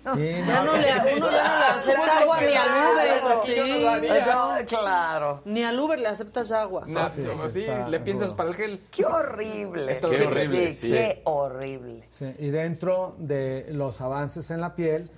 [0.00, 4.66] Sí, Ya no le, uno ya no le acepta agua ni al Uber, no sí.
[4.66, 5.42] Claro.
[5.44, 6.84] Ni al Uber le aceptas agua.
[6.86, 8.80] No, sí, sí, sí, está le piensas para el gel.
[8.90, 9.59] Qué horrible.
[9.88, 10.92] Está horrible, sí, sí.
[10.92, 12.04] Qué horrible.
[12.06, 15.10] Sí, y dentro de los avances en la piel,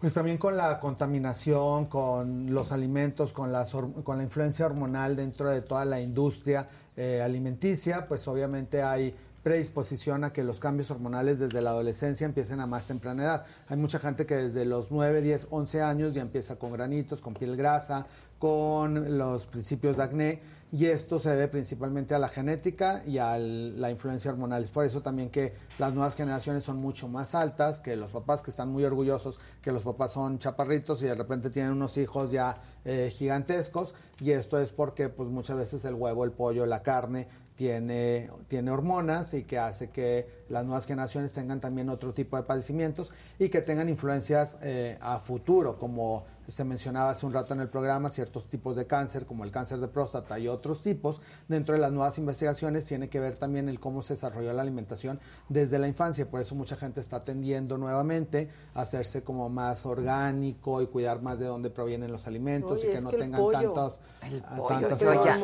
[0.00, 5.50] pues también con la contaminación, con los alimentos, con, las con la influencia hormonal dentro
[5.50, 11.38] de toda la industria eh, alimenticia, pues obviamente hay predisposición a que los cambios hormonales
[11.38, 13.46] desde la adolescencia empiecen a más temprana edad.
[13.68, 17.34] Hay mucha gente que desde los 9, 10, 11 años ya empieza con granitos, con
[17.34, 18.06] piel grasa,
[18.38, 23.38] con los principios de acné y esto se debe principalmente a la genética y a
[23.38, 24.62] la influencia hormonal.
[24.62, 28.42] Es por eso también que las nuevas generaciones son mucho más altas que los papás
[28.42, 32.30] que están muy orgullosos que los papás son chaparritos y de repente tienen unos hijos
[32.30, 36.82] ya eh, gigantescos y esto es porque pues muchas veces el huevo, el pollo, la
[36.82, 42.36] carne tiene, tiene hormonas y que hace que las nuevas generaciones tengan también otro tipo
[42.36, 47.54] de padecimientos y que tengan influencias eh, a futuro, como se mencionaba hace un rato
[47.54, 51.20] en el programa, ciertos tipos de cáncer, como el cáncer de próstata y otros tipos.
[51.48, 55.18] Dentro de las nuevas investigaciones tiene que ver también el cómo se desarrolló la alimentación
[55.48, 56.30] desde la infancia.
[56.30, 61.38] Por eso mucha gente está tendiendo nuevamente a hacerse como más orgánico y cuidar más
[61.38, 64.42] de dónde provienen los alimentos Oye, y que no que el tengan pollo- tantos, El
[64.46, 65.36] ah, pollo, tantas yo ya-.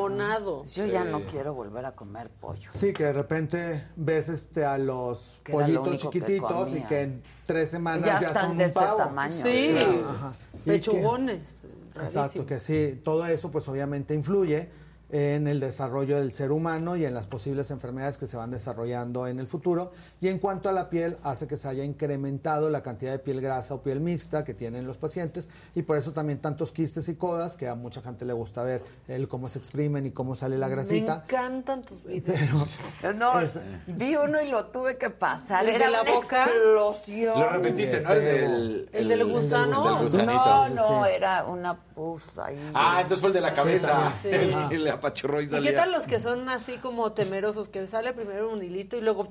[0.74, 1.08] Yo ya Sí.
[1.10, 2.70] no quiero volver a comer pollo.
[2.72, 6.80] Sí, que de repente ves este a los Que era lo pollitos que chiquititos y
[6.82, 8.96] que en tres semanas Ya ya, están son de un este pavo.
[8.98, 9.32] tamaño.
[9.32, 9.76] Sí,
[10.08, 10.32] Ajá.
[10.62, 11.66] Y que- pechugones.
[11.94, 14.68] Exacto, que sí, todo eso pues obviamente influye
[15.12, 19.26] en el desarrollo del ser humano y en las posibles enfermedades que se van desarrollando
[19.26, 19.92] en el futuro.
[20.22, 23.42] Y en cuanto a la piel, hace que se haya incrementado la cantidad de piel
[23.42, 27.16] grasa o piel mixta que tienen los pacientes y por eso también tantos quistes y
[27.16, 30.56] codas, que a mucha gente le gusta ver el cómo se exprimen y cómo sale
[30.56, 31.22] la Me grasita.
[31.24, 32.78] encantan tus videos.
[33.14, 35.60] No, Es- vi uno y lo tuve que pasar.
[35.64, 36.44] ¿El de Era la una boca?
[36.46, 37.38] explosión.
[37.38, 38.12] Lo repetiste, ¿no?
[38.12, 39.82] El del, ¿El del gusano?
[40.08, 40.26] del.
[40.26, 41.10] No, no, Sí.
[41.14, 42.64] era una pus ahí.
[42.74, 44.10] Ah, entonces fue el de la cabeza.
[44.22, 44.28] Sí.
[44.28, 45.70] El que le apachurró y ¿Y salía.
[45.70, 47.68] qué tal los que son así como temerosos?
[47.68, 49.26] Que sale primero un hilito y luego...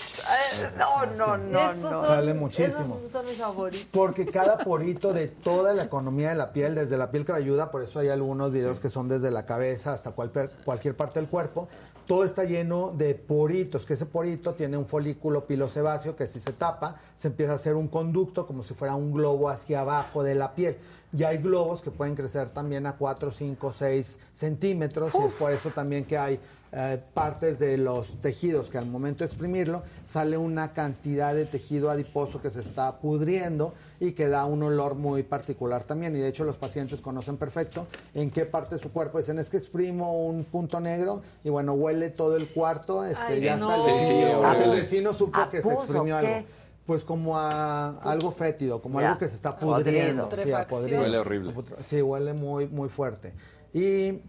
[0.78, 1.90] No, no, no, no.
[1.90, 2.98] son- Sale muchísimo.
[2.98, 3.88] Esos son mis favoritos.
[3.92, 7.84] Porque cada porito de toda la economía de la piel, desde la piel cabelluda, por
[7.84, 10.32] eso hay algunos videos que son desde la cabeza hasta cual-
[10.66, 11.68] cualquier parte del cuerpo,
[12.08, 16.52] todo está lleno de poritos, que ese porito tiene un folículo pilosebáceo que si se
[16.52, 20.36] tapa, se empieza a hacer un conducto como si fuera un globo hacia abajo de
[20.36, 20.78] la piel.
[21.14, 25.52] Y hay globos que pueden crecer también a 4, 5, 6 centímetros y es por
[25.52, 26.40] eso también que hay
[26.74, 31.92] eh, partes de los tejidos que al momento de exprimirlo sale una cantidad de tejido
[31.92, 36.16] adiposo que se está pudriendo y que da un olor muy particular también.
[36.16, 39.50] Y de hecho los pacientes conocen perfecto en qué parte de su cuerpo dicen es
[39.50, 43.70] que exprimo un punto negro y bueno, huele todo el cuarto, este, Ay, ya no.
[43.70, 46.28] hasta el Sí, sí, vecino, el vecino supo ¿A que se exprimió qué?
[46.36, 46.48] algo.
[46.86, 49.10] Pues como a algo fétido, como Ya.
[49.10, 50.24] algo que se está pudriendo.
[50.24, 50.68] Sí, a Putrefacción.
[50.80, 51.02] podrido.
[51.02, 51.54] Huele horrible.
[51.82, 53.34] Sí, huele muy, muy fuerte.
[53.74, 54.20] Y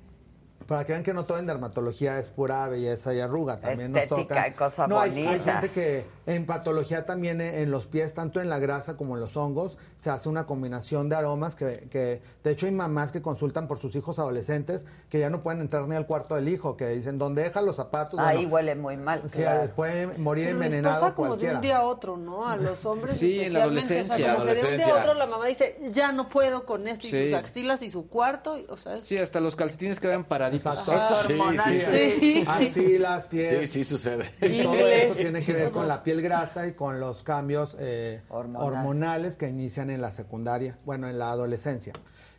[0.66, 4.06] para que vean que no todo en dermatología es pura belleza y arruga, también nos
[4.06, 4.46] toca.
[4.48, 8.48] y cosa no, hay- gente que en patología también eh, en los pies, tanto en
[8.48, 12.50] la grasa como en los hongos, se hace una combinación de aromas que, que de
[12.50, 15.94] hecho hay mamás que consultan por sus hijos adolescentes que ya no pueden entrar ni
[15.96, 18.18] al cuarto del hijo, que dicen, ¿dónde deja los zapatos?
[18.20, 19.22] Ahí Bueno, huele muy mal.
[19.28, 19.70] sí, claro.
[19.74, 21.54] puede morir Pero les envenenado pasa como de cualquiera.
[21.56, 22.48] un día a otro, ¿no?
[22.48, 24.14] A los hombres Sí, en la adolescencia.
[24.14, 24.94] O sea, como que de un día Adolescencia.
[24.94, 27.24] a otro la mamá dice, ya no puedo con esto y Sí.
[27.26, 28.56] sus axilas y su cuarto.
[28.58, 30.78] y- o sea, es- Sí, hasta los calcetines quedan paraditos.
[30.78, 30.92] Exacto.
[30.94, 32.44] Es Sí, sí, sí.
[32.48, 33.48] Así las pies.
[33.60, 34.30] Sí, sí sucede.
[34.40, 38.22] Y todo esto tiene que ver con la piel grasa y con los cambios eh,
[38.28, 38.68] Hormonal.
[38.68, 41.92] hormonales que inician en la secundaria, bueno, en la adolescencia.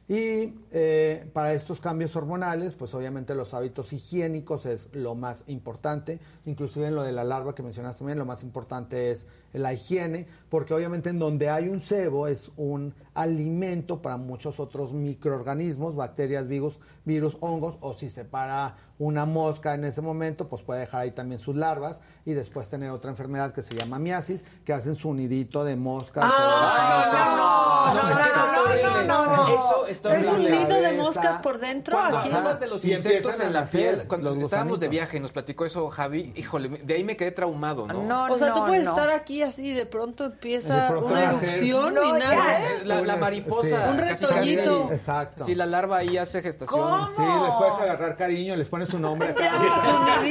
[0.09, 6.19] Y eh, para estos cambios hormonales, pues obviamente los hábitos higiénicos es lo más importante.
[6.45, 10.27] Inclusive en lo de la larva que mencionaste también, lo más importante es la higiene,
[10.49, 16.47] porque obviamente en donde hay un cebo es un alimento para muchos otros microorganismos, bacterias,
[16.47, 21.01] virus, virus, hongos, o si se para una mosca en ese momento, pues puede dejar
[21.01, 24.95] ahí también sus larvas y después tener otra enfermedad que se llama miasis, que hacen
[24.95, 26.23] su nidito de moscas.
[26.27, 29.55] Ah, no, no, no, no, no, no, no.
[29.55, 31.97] Eso está ¿Es un nido de moscas por dentro?
[31.97, 35.19] Cuando Aquí hablabas de los insectos en la piel, cuando los estábamos de viaje y
[35.19, 38.03] nos platicó eso Javi, híjole, de ahí me quedé traumado, ¿no?
[38.03, 38.91] No, o sea, tú puedes no.
[38.91, 42.85] estar aquí así y de pronto De empieza pronto una erupción No, y nace.
[43.05, 43.67] La, Un- mariposa.
[43.67, 43.91] sí.
[43.91, 44.91] Un retoñito.
[44.91, 45.43] Exacto.
[45.45, 46.79] Sí, la larva ahí hace gestación.
[46.81, 47.07] ¿Cómo?
[47.07, 49.51] Sí, les puedes agarrar cariño, les pones su nombre acá.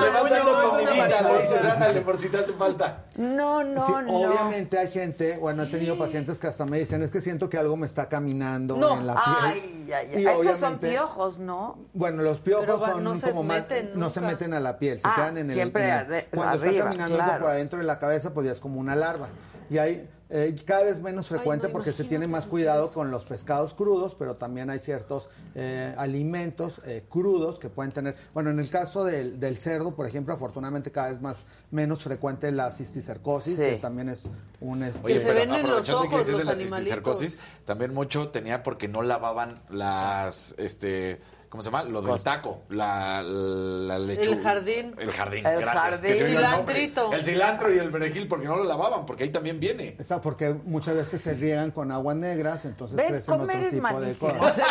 [0.00, 3.04] Le vas dando comidita, le dices, ándale, por si te hace falta.
[3.16, 4.16] No, no, Sí, no.
[4.16, 7.58] obviamente hay gente, bueno, he tenido pacientes que hasta me dicen, es que siento que
[7.58, 8.98] algo me está caminando No.
[8.98, 9.36] en la piel.
[9.42, 10.22] Ay, ay, ay.
[10.22, 11.78] Y Esos son piojos, ¿no?
[11.92, 14.32] Bueno, los piojos Pero son no se como más, meten no se nunca.
[14.32, 16.70] meten a la piel, se Ah, quedan en el, siempre en el- ade- cuando arriba,
[16.72, 17.40] está caminando claro.
[17.42, 19.28] por adentro de la cabeza, pues ya es como una larva.
[19.70, 23.22] Y hay eh, cada vez menos frecuente no, porque se tiene más cuidado con los
[23.24, 28.16] pescados crudos, pero también hay ciertos eh, alimentos eh, crudos que pueden tener.
[28.32, 32.50] Bueno, en el caso del, del cerdo, por ejemplo, afortunadamente cada vez más menos frecuente
[32.50, 33.62] la cisticercosis, Sí.
[33.62, 34.22] que también es
[34.62, 37.38] un este, Oye, se pero ven en los aprovechando que ojos dices de la cisticercosis,
[37.66, 41.18] también mucho tenía porque no lavaban las, este,
[41.52, 41.82] ¿cómo se llama?
[41.82, 44.36] Lo del taco, la, la lechuga.
[44.38, 44.94] El jardín.
[44.96, 46.00] El jardín, El gracias.
[46.00, 46.12] jardín.
[46.14, 46.24] que.
[46.24, 47.12] Cilantrito.
[47.12, 49.94] El cilantro y el perejil porque no lo lavaban, porque ahí también viene.
[49.98, 53.74] Esa porque muchas veces se riegan con aguas negras, entonces Ven, crecen comer otro es
[53.74, 54.38] tipo de malísimo.
[54.38, 54.66] cosas.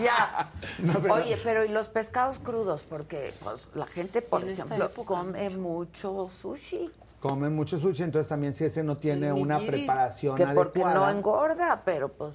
[0.00, 0.52] Ya.
[0.78, 2.84] No, pero- Oye, pero ¿y los pescados crudos?
[2.84, 6.88] Porque pues, la gente, por ejemplo, come mucho sushi.
[7.18, 11.82] Comen mucho sushi, entonces también si ese no tiene una preparación Que porque no engorda,
[11.84, 12.32] pero pues...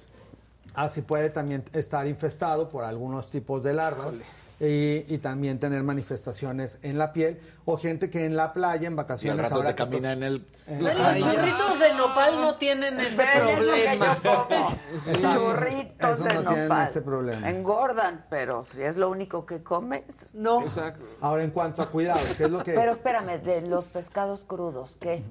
[0.84, 4.16] así puede también estar infestado por algunos tipos de larvas
[4.60, 8.82] y, y también tener manifestaciones en la piel o gente que en la playa en
[8.82, 10.46] Y al vacaciones rato ahora te que- camina en el...
[10.66, 14.18] Eh, Los ay, churritos de nopal no tienen ese Ven, es lo que problema.
[15.32, 16.88] Churritos Esos de no tienen nopal.
[16.88, 17.50] ese problema.
[17.50, 20.30] Engordan, pero si es lo único que comes.
[20.34, 20.62] No.
[20.62, 21.04] Exacto.
[21.20, 24.96] Ahora en cuanto a cuidado, ¿qué es lo que Pero espérame, de los pescados crudos,
[25.00, 25.22] ¿qué?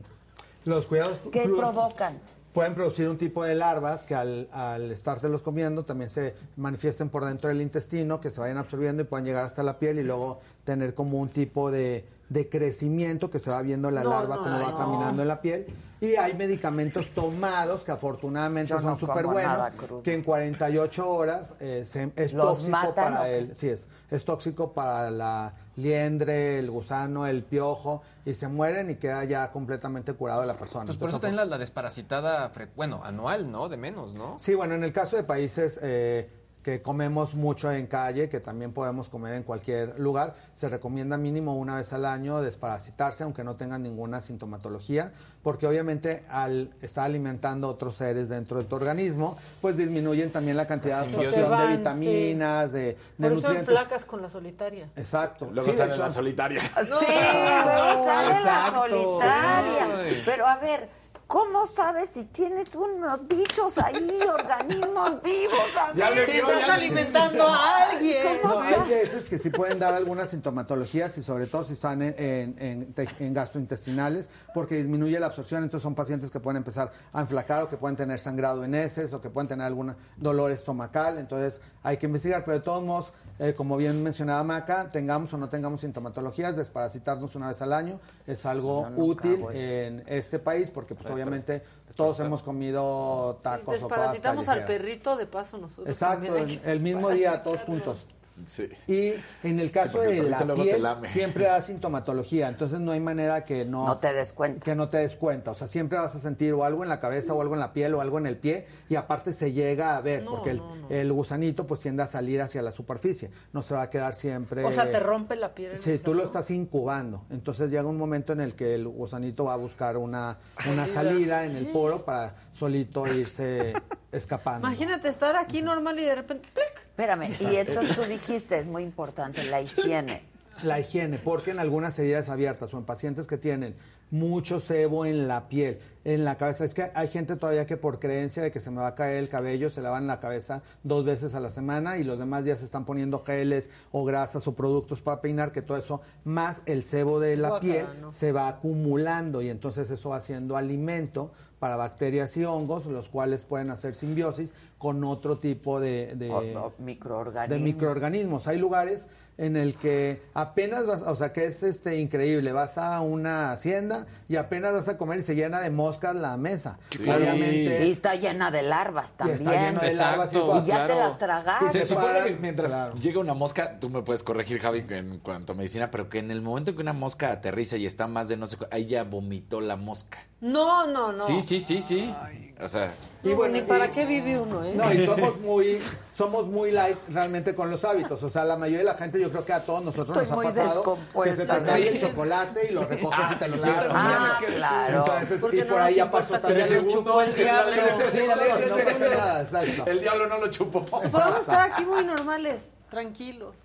[0.66, 2.20] los cuidados ¿Qué cru- provocan?
[2.58, 7.24] Pueden producir un tipo de larvas que al, al estártelos comiendo también se manifiesten por
[7.24, 10.40] dentro del intestino, que se vayan absorbiendo y puedan llegar hasta la piel y luego
[10.64, 14.44] tener como un tipo de, de crecimiento que se va viendo la No, larva no,
[14.44, 14.78] como va no.
[14.78, 15.66] caminando en la piel.
[16.00, 19.60] Y hay medicamentos tomados que afortunadamente Yo no son súper buenos,
[20.04, 24.24] que en 48 horas eh, se- es ¿Los tóxico matan para el, sí es, es
[24.24, 30.14] tóxico para la liendre, el gusano, el piojo y se mueren y queda ya completamente
[30.14, 30.86] curado la persona.
[30.86, 33.68] Pues por eso también la, la desparasitada, bueno, anual, ¿no?
[33.70, 34.38] De menos, ¿no?
[34.38, 36.30] Sí, bueno, en el caso de países eh,
[36.68, 41.56] que comemos mucho en calle, que también podemos comer en cualquier lugar, se recomienda mínimo
[41.56, 45.14] una vez al año desparasitarse, aunque no tengan ninguna sintomatología,
[45.44, 50.68] porque obviamente al estar alimentando otros seres dentro de tu organismo, pues disminuyen también la
[50.68, 51.38] cantidad de simbiosis.
[51.40, 53.66] absorción Se van, de vitaminas, de, de Por eso nutrientes.
[53.80, 54.90] flacas con la solitaria.
[54.98, 55.50] Exacto.
[55.50, 56.60] Luego Sí, sale la solitaria.
[56.60, 60.22] Sí, luego sale la solitaria.
[60.26, 60.90] Pero a ver,
[61.28, 65.58] ¿cómo sabes si tienes unos bichos ahí, organismos vivos?
[65.96, 68.40] Ya le Si estás ya- alimentando a alguien.
[68.42, 72.02] ¿Cómo No, hay veces que sí pueden dar algunas sintomatologías y sobre todo si están
[72.02, 72.16] en,
[72.60, 77.64] en- en gastrointestinales porque disminuye la absorción, entonces son pacientes que pueden empezar a enflacar
[77.64, 81.62] o que pueden tener sangrado en heces o que pueden tener algún dolor estomacal, entonces
[81.84, 85.48] hay que investigar, pero de todos modos, eh, como bien mencionaba Maca, tengamos o no
[85.48, 89.56] tengamos sintomatologías, desparasitarnos una vez al año es algo útil voy.
[89.58, 91.64] en este país porque pues obviamente
[91.96, 95.88] todos hemos comido tacos o cosas Desparasitamos al perrito de paso nosotros.
[95.88, 98.08] Exacto, el mismo día, todos juntos.
[98.46, 98.70] Sí.
[98.88, 99.14] Y
[99.48, 103.86] en el caso de la piel, siempre da sintomatología, entonces no hay manera que no,
[103.88, 104.64] No te des cuenta.
[104.64, 105.52] que no te des cuenta.
[105.52, 107.74] O sea, siempre vas a sentir o algo en la cabeza o algo en la
[107.74, 110.58] piel o algo en el pie y aparte se llega a ver, No, porque el,
[110.58, 110.90] no, no.
[110.90, 114.64] el gusanito pues tiende a salir hacia la superficie, no se va a quedar siempre...
[114.64, 115.78] O sea, te rompe la piel.
[115.78, 117.26] Sí, tú lo estás incubando.
[117.30, 120.38] Entonces llega un momento en el que el gusanito va a buscar una,
[120.72, 123.74] una salida en el poro para solito irse
[124.12, 124.68] escapando.
[124.68, 126.48] Imagínate estar aquí normal y de repente.
[126.54, 126.88] ¡plic!
[126.90, 130.24] Espérame, y entonces tú dijiste, es muy importante, la higiene.
[130.64, 133.76] La higiene, porque en algunas heridas abiertas o en pacientes que tienen
[134.10, 138.00] mucho sebo en la piel, en la cabeza, es que hay gente todavía que por
[138.00, 141.04] creencia de que se me va a caer el cabello, se lavan la cabeza dos
[141.04, 144.56] veces a la semana y los demás días se están poniendo geles o grasas o
[144.56, 148.14] productos para peinar, que todo eso, más el sebo de la piel, no.
[148.14, 153.44] se va acumulando y entonces eso va siendo alimento para bacterias y hongos, los cuales
[153.44, 157.50] pueden hacer simbiosis con otro tipo de, de, O- o microorganismos.
[157.60, 158.48] de microorganismos.
[158.48, 159.08] Hay lugares
[159.40, 164.08] en el que apenas vas, o sea, que es este increíble, vas a una hacienda
[164.28, 166.80] y apenas vas a comer y se llena de moscas la mesa.
[167.00, 167.86] Obviamente.
[167.88, 169.38] Y está llena de larvas Y también.
[169.40, 170.66] está lleno de larvas y cosas.
[170.66, 171.70] Y ya te las tragaste.
[171.70, 172.96] Se Se supone que mientras claro.
[172.96, 176.32] llega una mosca, tú me puedes corregir, Javi, en cuanto a medicina, pero que en
[176.32, 179.62] el momento que una mosca aterriza y está más de no sé ahí ya vomitó
[179.62, 180.18] la mosca.
[180.42, 181.26] No, no, no.
[181.26, 182.14] Sí, sí, sí, sí.
[182.60, 182.92] O sea,
[183.24, 184.74] Y bueno, ni para qué vive uno, ¿eh?
[184.76, 185.80] No, y somos muy,
[186.16, 188.22] somos muy light realmente con los hábitos.
[188.24, 190.56] O sea, la mayoría de la gente, yo creo que a todos nosotros Estoy nos
[190.58, 191.88] ha pasado que se te Sí.
[191.88, 192.86] el chocolate y lo Sí.
[192.90, 193.74] recoges Ah, y te sí, lo claro.
[193.82, 194.26] sigues comiendo.
[194.26, 194.98] Ah, claro.
[194.98, 196.68] Entonces, Porque y no por ahí nos ya pasó tres también.
[196.68, 197.72] segundos, Sí, el diablo.
[197.98, 199.92] tres segundos, no exacto.
[199.92, 200.86] el diablo no lo chupó.
[200.86, 203.56] Podemos estar aquí muy normales, tranquilos,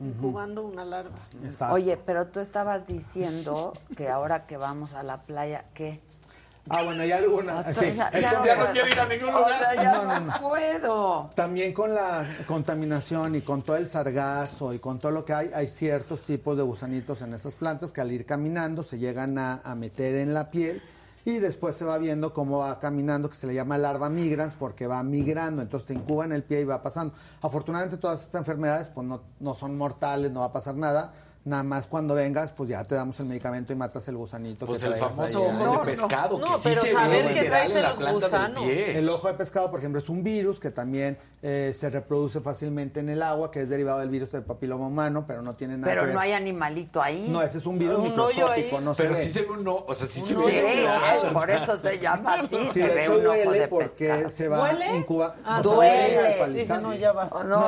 [0.00, 1.16] incubando una larva.
[1.70, 6.00] Oye, pero tú estabas diciendo que ahora que vamos a la playa, ¿qué?
[6.68, 7.66] Ah, bueno, hay algunas.
[7.76, 7.92] Sí.
[7.96, 9.58] ya- no Ya no quiero ir a ningún O lugar.
[9.58, 10.40] sea, ya no, no, no no.
[10.40, 11.30] puedo.
[11.34, 15.50] También con la contaminación y con todo el sargazo y con todo lo que hay,
[15.54, 19.60] hay ciertos tipos de gusanitos en esas plantas que al ir caminando se llegan a,
[19.64, 20.80] a meter en la piel
[21.24, 24.86] y después se va viendo cómo va caminando, que se le llama larva migrans porque
[24.86, 27.14] va migrando, entonces te incuba en el pie y va pasando.
[27.42, 31.12] Afortunadamente todas estas enfermedades pues no, no son mortales, no va a pasar nada.
[31.44, 34.64] Nada más cuando vengas, pues ya te damos el medicamento y matas el gusanito.
[34.64, 35.44] Pues que el famoso ahí.
[35.46, 35.82] ojo de No, no.
[35.82, 38.62] pescado, que No, sí se ve literal en la el planta del gusano.
[38.62, 38.98] pie.
[38.98, 43.00] El ojo de pescado, por ejemplo, es un virus que también eh, se reproduce fácilmente
[43.00, 45.90] en el agua, que es derivado del virus del papiloma humano, pero no tiene nada
[45.90, 46.14] Pero que ver.
[46.14, 47.26] no hay animalito ahí.
[47.28, 49.92] No, ese es un virus Un microscópico, no Pero sí se ve un no, o
[49.94, 50.86] sea, sí se Un ve
[51.28, 51.64] o por sea.
[51.64, 54.28] eso se llama así, Sí, se ve un ojo duele de porque pescado.
[54.28, 54.96] se va ¿Duele?
[54.96, 56.60] incuba- Ah, no, duele.
[56.60, 57.12] Dice, no, ya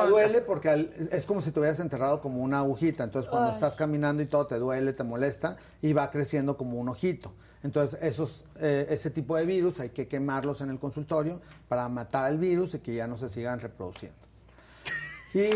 [0.07, 3.03] duele porque al- es como si te hubieras enterrado como una agujita.
[3.03, 3.64] Entonces, cuando.
[3.65, 7.33] Estás caminando y todo te duele, te molesta y va creciendo como un ojito.
[7.63, 12.31] Entonces, esos, eh, ese tipo de virus hay que quemarlos en el consultorio para matar
[12.31, 14.17] el virus y que ya no se sigan reproduciendo.
[15.33, 15.49] Y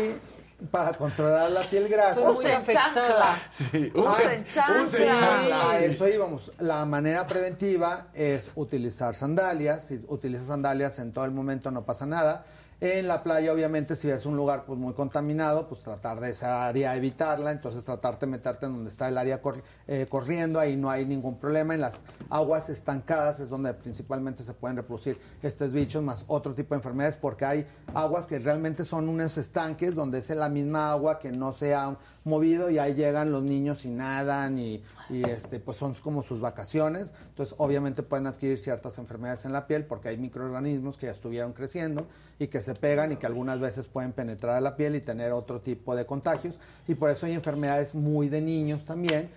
[0.70, 2.20] para controlar la piel grasa.
[2.20, 3.40] Usen chancla.
[3.50, 4.82] Sí, Usen chancla.
[4.82, 5.70] usen chancla.
[5.70, 6.52] A eso íbamos.
[6.58, 9.84] La manera preventiva es utilizar sandalias.
[9.86, 12.44] Si utilizas sandalias en todo el momento no pasa nada.
[12.82, 16.66] En la playa, obviamente, si es un lugar pues, muy contaminado, pues tratar de esa
[16.66, 17.52] área evitarla.
[17.52, 19.42] Entonces, tratarte de meterte en donde está el área
[19.86, 20.58] eh, corriendo.
[20.58, 21.74] Ahí no hay ningún problema.
[21.74, 26.74] En las aguas estancadas es donde principalmente se pueden reproducir estos bichos, más otro tipo
[26.74, 31.18] de enfermedades, porque hay aguas que realmente son unos estanques donde es la misma agua
[31.18, 35.60] que no se ha movido y ahí llegan los niños y nadan y, y, este
[35.60, 37.14] pues son como sus vacaciones.
[37.28, 41.52] Entonces obviamente pueden adquirir ciertas enfermedades en la piel porque hay microorganismos que ya estuvieron
[41.52, 42.06] creciendo
[42.38, 45.32] y que se pegan y que algunas veces pueden penetrar a la piel y tener
[45.32, 46.58] otro tipo de contagios.
[46.88, 49.30] Y por eso hay enfermedades muy de niños también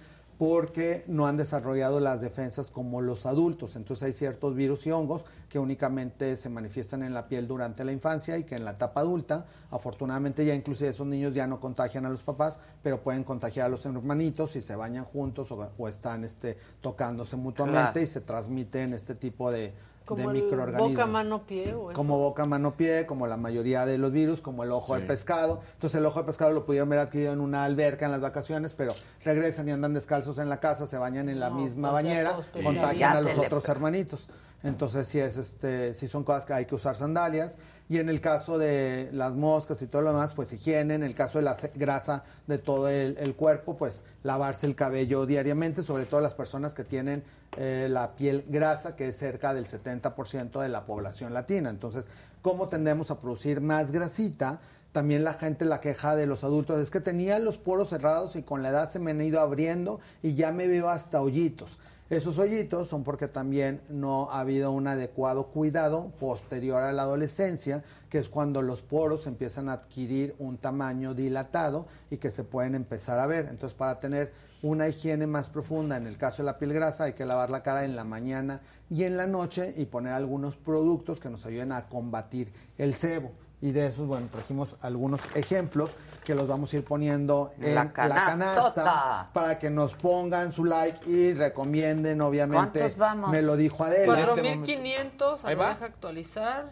[0.44, 3.78] porque no han desarrollado las defensas como los adultos.
[3.78, 7.94] Entonces hay ciertos virus y hongos que únicamente se manifiestan en la piel durante la
[7.94, 12.06] infancia y que en la etapa adulta, afortunadamente ya inclusive esos niños ya no contagian
[12.06, 15.88] a los papás, pero pueden contagiar a los hermanitos si se bañan juntos o, o
[15.88, 18.02] están este, tocándose mutuamente Claro.
[18.02, 19.74] y se transmiten este tipo de, de
[20.06, 21.96] Como el microorganismos boca, mano, pie o eso.
[21.98, 25.08] como boca, mano, pie, como la mayoría de los virus, como el ojo de Sí.
[25.08, 25.62] pescado.
[25.74, 28.74] Entonces el ojo de pescado lo pudieron haber adquirido en una alberca en las vacaciones,
[28.74, 32.36] pero regresan y andan descalzos en la casa, se bañan en la No, misma bañera,
[32.64, 34.28] contagian a los le- otros hermanitos.
[34.64, 37.58] Entonces sí es este, sí son cosas que hay que usar sandalias.
[37.90, 40.96] Y en el caso de las moscas y todo lo demás, pues higiene.
[40.96, 45.26] En el caso de la grasa de todo el, el cuerpo, pues lavarse el cabello
[45.26, 47.24] diariamente, sobre todo las personas que tienen
[47.58, 51.70] eh, la piel grasa, que es cerca del 70% de la población latina.
[51.70, 52.10] Entonces,
[52.42, 54.60] ¿cómo tendemos a producir más grasita?
[54.92, 58.44] También la gente la queja de los adultos es que tenía los poros cerrados y
[58.44, 61.80] con la edad se me han ido abriendo y ya me veo hasta hoyitos.
[62.14, 67.84] Esos hoyitos son porque también no ha habido un adecuado cuidado posterior a la adolescencia,
[68.08, 72.76] que es cuando los poros empiezan a adquirir un tamaño dilatado y que se pueden
[72.76, 73.48] empezar a ver.
[73.50, 77.14] Entonces, para tener una higiene más profunda, en el caso de la piel grasa, hay
[77.14, 78.62] que lavar la cara en la mañana
[78.92, 83.32] y en la noche y poner algunos productos que nos ayuden a combatir el sebo.
[83.60, 85.90] Y de esos, bueno, trajimos algunos ejemplos
[86.24, 91.10] que los vamos a ir poniendo en La canasta para que nos pongan su like
[91.10, 92.80] y recomienden, obviamente.
[92.80, 93.32] ¿Cuántos vamos?
[93.32, 94.20] Me lo dijo Adela.
[94.20, 95.70] Este 4500, a Ahí va.
[95.70, 96.72] deja actualizar.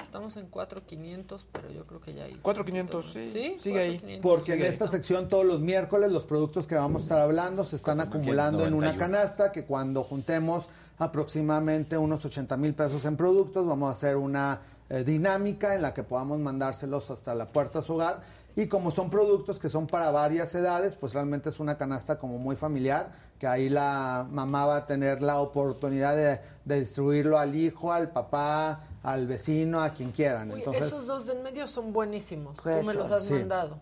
[0.00, 2.34] Estamos en 4500, pero yo creo que ya hay.
[2.34, 3.30] 4500, sí.
[3.32, 3.90] Sí, Sigue ahí.
[3.98, 4.22] 4500.
[4.22, 4.68] Porque Sigue en ahí.
[4.68, 8.66] esta sección todos los miércoles los productos que vamos a estar hablando se están acumulando
[8.66, 8.98] en una 4,591.
[8.98, 10.68] canasta que cuando juntemos
[10.98, 13.66] aproximadamente unos 80 mil pesos en productos.
[13.66, 17.82] Vamos a hacer una eh, dinámica en la que podamos mandárselos hasta la puerta a
[17.82, 18.22] su hogar.
[18.56, 22.38] Y como son productos que son para varias edades, pues realmente es una canasta como
[22.38, 27.56] muy familiar, que ahí la mamá va a tener la oportunidad de, de distribuirlo al
[27.56, 30.52] hijo, al papá, al vecino, a quien quieran.
[30.52, 32.56] Uy, Entonces, esos dos de en medio son buenísimos.
[32.56, 33.34] Tú Eso, me los has sí.
[33.34, 33.78] mandado.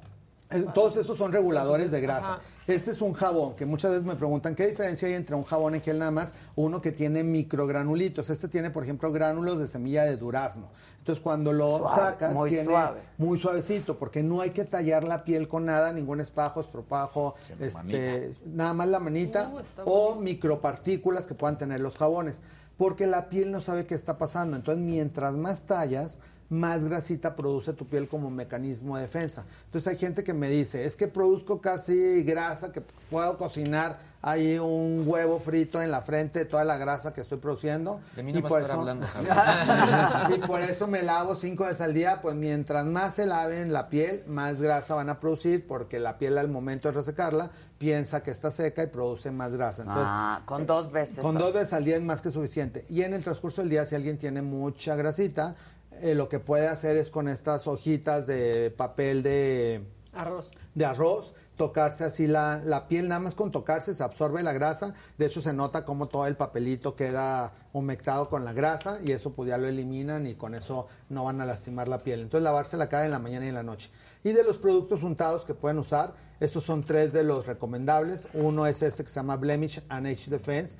[0.74, 2.34] Todos estos son reguladores de grasa.
[2.34, 2.42] Ajá.
[2.66, 5.74] Este es un jabón que muchas veces me preguntan qué diferencia hay entre un jabón
[5.74, 8.30] en gel nada más, uno que tiene microgranulitos.
[8.30, 10.68] Este tiene, por ejemplo, gránulos de semilla de durazno.
[11.02, 13.00] Entonces, cuando lo Suave, sacas, muy tiene suave.
[13.18, 18.36] muy suavecito, porque no hay que tallar la piel con nada, ningún espajo, estropajo, este,
[18.46, 22.42] nada más la manita Uh, o micropartículas que puedan tener los jabones,
[22.76, 24.56] porque la piel no sabe qué está pasando.
[24.56, 29.44] Entonces, mientras más tallas, más grasita produce tu piel como mecanismo de defensa.
[29.64, 34.58] Entonces hay gente que me dice, es que produzco casi grasa, que puedo cocinar ahí
[34.58, 38.00] un huevo frito en la frente de toda la grasa que estoy produciendo.
[38.14, 41.34] De mí no y, vas a por estar eso, hablando, y por eso me lavo
[41.34, 45.18] cinco veces al día, pues mientras más se laven la piel, más grasa van a
[45.18, 49.52] producir, porque la piel al momento de resecarla piensa que está seca y produce más
[49.52, 49.82] grasa.
[49.82, 52.84] Entonces, Ah, con dos veces Con dos veces al día es más que suficiente.
[52.88, 55.56] Y en el transcurso del día, si alguien tiene mucha grasita,
[56.00, 60.52] eh, lo que puede hacer es con estas hojitas de papel de, Arroz.
[60.74, 64.94] de arroz, tocarse así la, la piel, nada más con tocarse se absorbe la grasa,
[65.16, 69.32] de hecho se nota como todo el papelito queda humectado con la grasa y eso
[69.32, 72.22] pues ya lo eliminan y con eso no van a lastimar la piel.
[72.22, 73.90] Entonces lavarse la cara en la mañana y en la noche.
[74.24, 78.26] Y de los productos untados que pueden usar, estos son tres de los recomendables.
[78.34, 80.76] Uno es este que se llama Blemish and Age Defense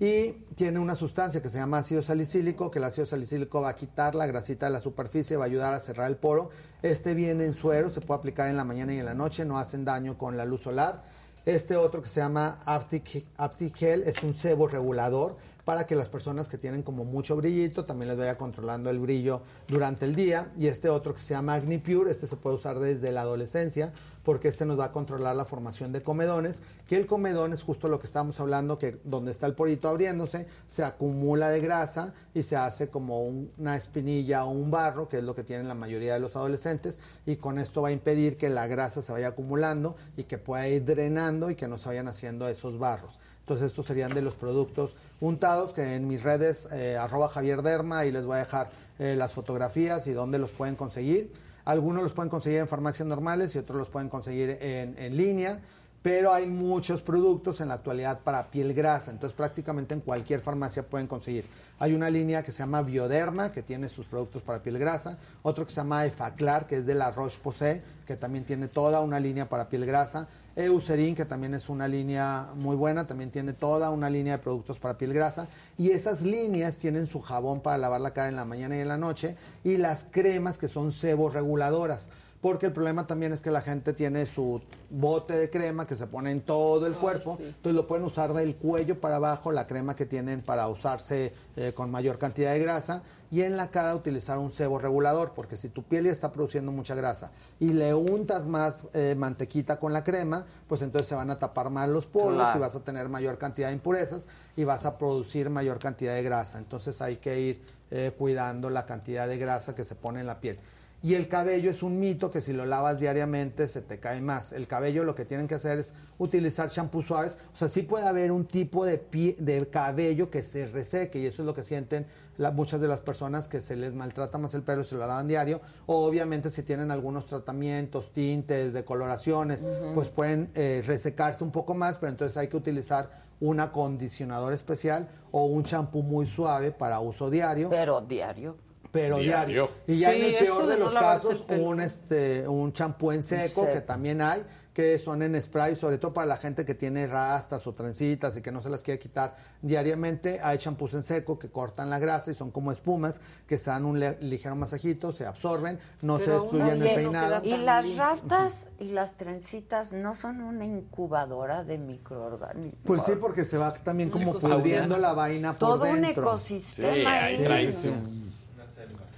[0.00, 3.76] y tiene una sustancia que se llama ácido salicílico, que el ácido salicílico va a
[3.76, 6.48] quitar la grasita de la superficie, va a ayudar a cerrar el poro.
[6.80, 9.58] Este viene en suero, se puede aplicar en la mañana y en la noche, no
[9.58, 11.04] hacen daño con la luz solar.
[11.44, 16.48] Este otro que se llama Aptic, Gel es un sebo regulador para que las personas
[16.48, 20.50] que tienen como mucho brillito también les vaya controlando el brillo durante el día.
[20.56, 23.92] Y este otro que se llama AgniPure, este se puede usar desde la adolescencia
[24.22, 27.88] porque este nos va a controlar la formación de comedones, que el comedón es justo
[27.88, 32.42] lo que estamos hablando, que donde está el porito abriéndose, se acumula de grasa y
[32.42, 35.74] se hace como un- una espinilla o un barro, que es lo que tienen la
[35.74, 39.28] mayoría de los adolescentes, y con esto va a impedir que la grasa se vaya
[39.28, 43.18] acumulando y que pueda ir drenando y que no se vayan haciendo esos barros.
[43.40, 48.04] Entonces estos serían de los productos untados que en mis redes eh, arroba Javier Derma
[48.04, 51.32] y les voy a dejar eh, las fotografías y dónde los pueden conseguir.
[51.70, 55.60] Algunos los pueden conseguir en farmacias normales y otros los pueden conseguir en, línea,
[56.02, 60.82] pero hay muchos productos en la actualidad para piel grasa, entonces prácticamente en cualquier farmacia
[60.82, 61.44] pueden conseguir.
[61.78, 65.64] Hay una línea que se llama Bioderma, que tiene sus productos para piel grasa, otro
[65.64, 69.48] que se llama Efaclar, que es de la Roche-Posay, que también tiene toda una línea
[69.48, 70.26] para piel grasa.
[70.56, 74.78] Eucerin, que también es una línea muy buena, también tiene toda una línea de productos
[74.78, 75.48] para piel grasa.
[75.78, 78.88] Y esas líneas tienen su jabón para lavar la cara en la mañana y en
[78.88, 82.08] la noche y las cremas que son sebos reguladoras.
[82.40, 86.06] Porque el problema también es que la gente tiene su bote de crema que se
[86.06, 87.36] pone en todo el cuerpo.
[87.38, 91.72] Entonces lo pueden usar del cuello para abajo, la crema que tienen para usarse eh,
[91.74, 93.02] con mayor cantidad de grasa.
[93.30, 96.72] Y en la cara utilizar un sebo regulador, porque si tu piel ya está produciendo
[96.72, 101.30] mucha grasa y le untas más eh, mantequita con la crema, pues entonces se van
[101.30, 102.58] a tapar más los poros Claro.
[102.58, 106.22] y vas a tener mayor cantidad de impurezas y vas a producir mayor cantidad de
[106.24, 106.58] grasa.
[106.58, 107.62] Entonces hay que ir
[107.92, 110.58] eh, cuidando la cantidad de grasa que se pone en la piel.
[111.02, 114.52] Y el cabello es un mito que si lo lavas diariamente se te cae más.
[114.52, 117.38] El cabello lo que tienen que hacer es utilizar champús suaves.
[117.54, 121.24] O sea, sí puede haber un tipo de, pie- de cabello que se reseque y
[121.26, 122.06] eso es lo que sienten
[122.36, 125.26] la- muchas de las personas que se les maltrata más el pelo se lo lavan
[125.26, 125.62] diario.
[125.86, 131.96] O obviamente si tienen algunos tratamientos, tintes, decoloraciones, pues pueden eh, resecarse un poco más,
[131.96, 137.30] pero entonces hay que utilizar un acondicionador especial o un champú muy suave para uso
[137.30, 137.70] diario.
[137.70, 138.56] Pero diario.
[138.92, 139.68] Pero diario.
[139.68, 139.70] Diario.
[139.86, 143.22] Y ya Sí, en el peor de no los casos, un este un champú en
[143.22, 143.72] seco, seco.
[143.72, 144.44] que también hay,
[144.74, 148.40] que son en spray, sobre todo para la gente que tiene rastas o trencitas y
[148.42, 150.40] que no se las quiere quitar diariamente.
[150.42, 153.84] Hay champús en seco que cortan la grasa y son como espumas que se dan
[153.84, 157.44] un le- ligero masajito, se absorben, no se destruyen el peinado.
[157.44, 162.80] Y las rastas y las trencitas no son una incubadora de microorganismos.
[162.84, 167.00] Pues sí, porque se va también como pudriendo la vaina por Todo un ecosistema Sí,
[167.06, 167.44] ahí ahí.
[167.44, 167.92] traes Sí.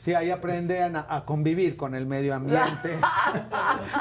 [0.02, 2.90] Sí, ahí aprenden a, a convivir con el medio ambiente.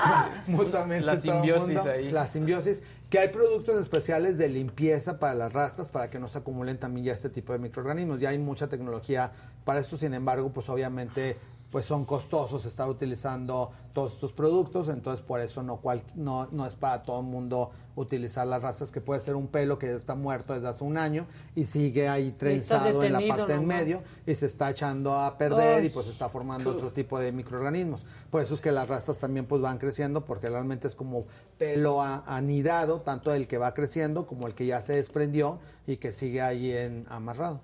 [0.47, 1.05] Mutuamente.
[1.05, 1.91] La simbiosis mundo.
[1.91, 2.09] ahí.
[2.09, 2.81] La simbiosis.
[3.07, 7.05] Que hay productos especiales de limpieza para las rastas para que no se acumulen también
[7.05, 8.19] ya este tipo de microorganismos.
[8.19, 9.31] Ya hay mucha tecnología
[9.63, 11.37] para esto, sin embargo, pues obviamente
[11.69, 16.65] pues son costosos estar utilizando todos estos productos, entonces por eso no, cual, no, no
[16.65, 19.93] es para todo el mundo utilizar las razas que puede ser un pelo que ya
[19.93, 24.01] está muerto desde hace un año y sigue ahí trenzado en la parte en medio
[24.25, 28.05] y se está echando a perder y pues está formando otro tipo de microorganismos.
[28.29, 31.25] Por eso es que las rastas también pues van creciendo porque realmente es como
[31.57, 35.97] pelo a- anidado, tanto el que va creciendo como el que ya se desprendió y
[35.97, 37.59] que sigue ahí en amarrado.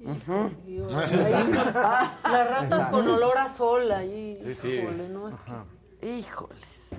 [0.66, 1.16] Dios, ahí,
[1.52, 1.72] las
[2.22, 2.96] ratas Exacto.
[2.96, 4.36] con olor a sol ahí.
[4.42, 4.68] Sí, sí.
[4.70, 5.64] híjole, no, es que- Ajá.
[6.02, 6.90] Híjoles.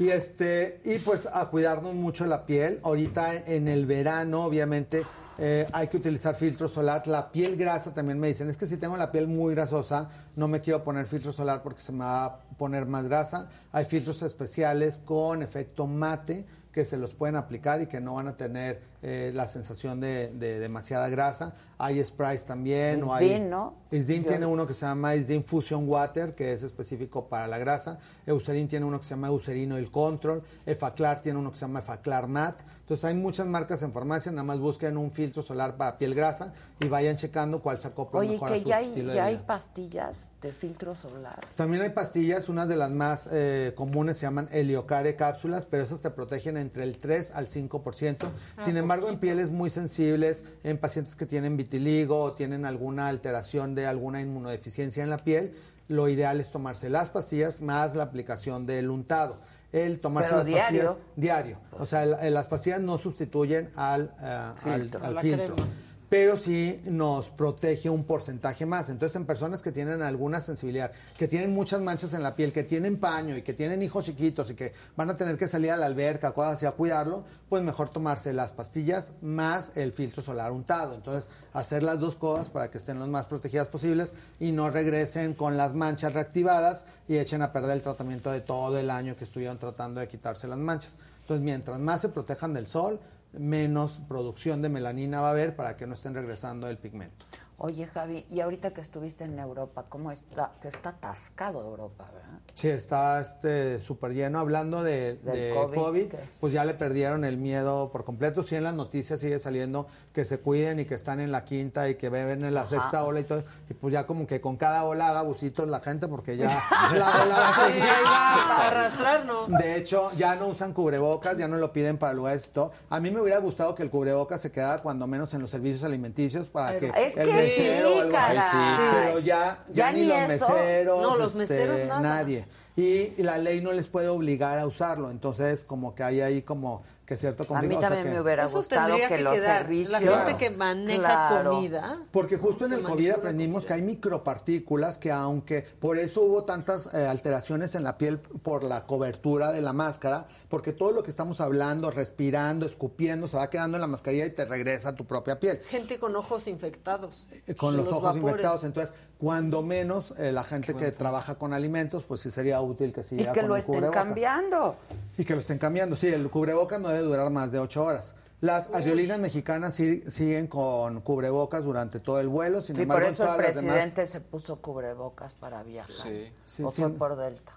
[0.00, 2.80] Y este, y pues a cuidarnos mucho la piel.
[2.82, 5.04] Ahorita en el verano, obviamente,
[5.36, 7.06] eh, hay que utilizar filtro solar.
[7.06, 10.48] La piel grasa también me dicen, es que si tengo la piel muy grasosa, no
[10.48, 13.50] me quiero poner filtro solar porque se me va a poner más grasa.
[13.72, 18.28] Hay filtros especiales con efecto mate que se los pueden aplicar y que no van
[18.28, 21.54] a tener eh, la sensación de, de demasiada grasa.
[21.78, 23.02] Hay sprays también.
[23.02, 23.74] o hay- Isdin, ¿no?
[23.90, 27.58] Isdin Yo- tiene uno que se llama Isdin Fusion Water, que es específico para la
[27.58, 27.98] grasa.
[28.26, 30.42] Eucerin tiene uno que se llama Eucerin Oil Control.
[30.64, 32.62] Efaclar tiene uno que se llama Efaclar Matte.
[32.80, 36.52] Entonces hay muchas marcas en farmacia, nada más busquen un filtro solar para piel grasa
[36.78, 39.24] y vayan checando cuál se acopla Oye, mejor a su ya hay, estilo de ya
[39.26, 39.46] hay vida.
[39.46, 41.38] pastillas de filtro solar.
[41.54, 46.00] También hay pastillas, unas de las más eh, comunes se llaman Heliocare cápsulas, pero esas
[46.00, 48.16] te protegen entre el 3 al 5%.
[48.22, 53.08] Ah, Sin embargo, en pieles muy sensibles, en pacientes que tienen vitiligo o tienen alguna
[53.08, 55.54] alteración de alguna inmunodeficiencia en la piel,
[55.88, 59.38] lo ideal es tomarse las pastillas más la aplicación del untado.
[59.72, 60.82] El tomarse Pero las diario.
[60.84, 61.58] pastillas diario.
[61.78, 65.04] O sea, el- el- las pastillas no sustituyen al, eh, al- Filtro.
[65.04, 65.68] al filtro crema.
[66.10, 68.90] Pero sí nos protege un porcentaje más.
[68.90, 72.64] Entonces, en personas que tienen alguna sensibilidad, que tienen muchas manchas en la piel, que
[72.64, 75.76] tienen paño y que tienen hijos chiquitos y que van a tener que salir a
[75.76, 80.50] la alberca, cosas así, a cuidarlo, pues mejor tomarse las pastillas más el filtro solar
[80.50, 80.96] untado.
[80.96, 85.34] Entonces, hacer las dos cosas para que estén lo más protegidas posibles y no regresen
[85.34, 89.22] con las manchas reactivadas y echen a perder el tratamiento de todo el año que
[89.22, 90.98] estuvieron tratando de quitarse las manchas.
[91.20, 92.98] Entonces, mientras más se protejan del sol,
[93.32, 97.24] menos producción de melanina va a haber para que no estén regresando el pigmento.
[97.62, 100.52] Oye, Javi, y ahorita que estuviste en Europa, ¿cómo está?
[100.62, 102.40] Que está atascado Europa, ¿verdad?
[102.54, 104.38] Sí, está este súper lleno.
[104.38, 105.18] Hablando de,
[105.54, 108.42] COVID, COVID, pues ya le perdieron el miedo por completo.
[108.44, 111.88] Sí, en las noticias sigue saliendo que se cuiden y que están en la quinta
[111.88, 112.70] y que beben en la Ajá.
[112.70, 113.44] sexta ola y todo.
[113.68, 116.46] Y pues ya como que con cada ola haga busitos la gente porque ya
[116.92, 117.82] la ola va a Sí, seguir.
[117.82, 119.48] ahí va a arrastrarnos.
[119.50, 122.72] De hecho, ya no usan cubrebocas, ya no lo piden para lugares y todo.
[122.88, 125.84] A mí me hubiera gustado que el cubrebocas se quedara cuando menos en los servicios
[125.84, 128.56] alimenticios para que Es el que mesero sí, o algo así.
[128.56, 129.04] caray.
[129.06, 130.48] Pero ya, ya, Ya ni, ni los eso.
[130.48, 132.00] meseros, No, los este, meseros nada.
[132.00, 132.46] nadie.
[132.76, 135.10] Y la ley no les puede obligar a usarlo.
[135.10, 137.76] Entonces, como que hay ahí como que cierto A mí conflicto.
[137.78, 139.58] o sea también que- me hubiera gustado que, que los quedar.
[139.62, 140.00] servicios...
[140.00, 141.50] La gente que maneja Claro.
[141.56, 141.98] comida.
[142.12, 146.94] Porque justo en el COVID aprendimos que hay micropartículas que aunque por eso hubo tantas
[146.94, 151.10] eh, alteraciones en la piel por la cobertura de la máscara, porque todo lo que
[151.10, 155.04] estamos hablando, respirando, escupiendo, se va quedando en la mascarilla y te regresa a tu
[155.04, 155.58] propia piel.
[155.64, 157.26] Gente con ojos infectados.
[157.48, 158.22] Eh, Con los, ojos vapores.
[158.22, 162.92] infectados, entonces, cuando menos eh, la gente que trabaja con alimentos, pues sí sería útil
[162.92, 164.76] que Y siguiera que con lo el estén cambiando.
[165.18, 165.94] Y que lo estén cambiando.
[165.96, 168.14] Sí, el cubrebocas no debe durar más de ocho horas.
[168.40, 172.62] Las aerolíneas mexicanas sí- siguen con cubrebocas durante todo el vuelo.
[172.62, 175.94] Sin Sí, embargo, por en eso el demás- presidente se puso cubrebocas para viajar.
[176.02, 176.32] Sí.
[176.46, 176.80] Sí, ¿O sí.
[176.80, 177.52] fue por Delta?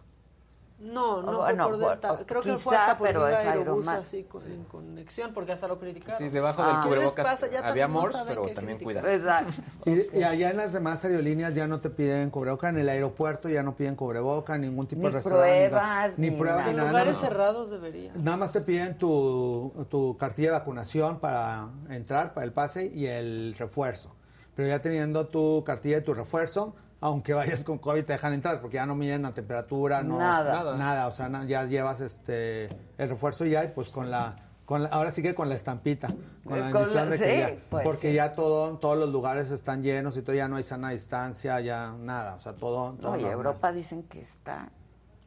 [0.83, 2.19] No, no fue por Delta.
[2.25, 5.53] Creo que fue quizá, hasta por pero un es aerobús así con, en conexión, porque
[5.53, 6.17] hasta lo criticaron.
[6.17, 6.65] Sí, debajo Ah.
[6.67, 9.03] del ¿Qué les cubrebocas había no Morse, saben pero también criticar.
[9.03, 9.47] cuidado.
[9.47, 9.89] Exacto.
[10.13, 13.47] Y, y allá en las demás aerolíneas ya no te piden cubreboca, en el aeropuerto
[13.47, 15.69] ya no piden cubreboca, ningún tipo Ni de restaurante.
[15.69, 16.65] pruebas, ni ni pruebas, nada.
[16.67, 16.89] ni En nada.
[16.89, 18.11] lugares nada más- cerrados debería.
[18.15, 23.05] Nada más te piden tu, tu cartilla de vacunación para entrar, para el pase y
[23.05, 24.13] el refuerzo.
[24.55, 28.61] Pero ya teniendo tu cartilla y tu refuerzo, aunque vayas con COVID te dejan entrar
[28.61, 30.53] porque ya no miden la temperatura, no, Nada.
[30.53, 31.07] nada, Nada.
[31.07, 35.11] o sea, ya llevas este el refuerzo ya y pues con la con la- ahora
[35.11, 36.07] sí que con la estampita,
[36.45, 38.15] con la Con bendición la- de que sí, ya, pues, porque sí.
[38.15, 41.93] ya todo todos los lugares están llenos y todo ya no hay sana distancia, ya
[41.99, 43.31] nada, o sea, todo, todo No, y normal.
[43.33, 44.69] Europa dicen que está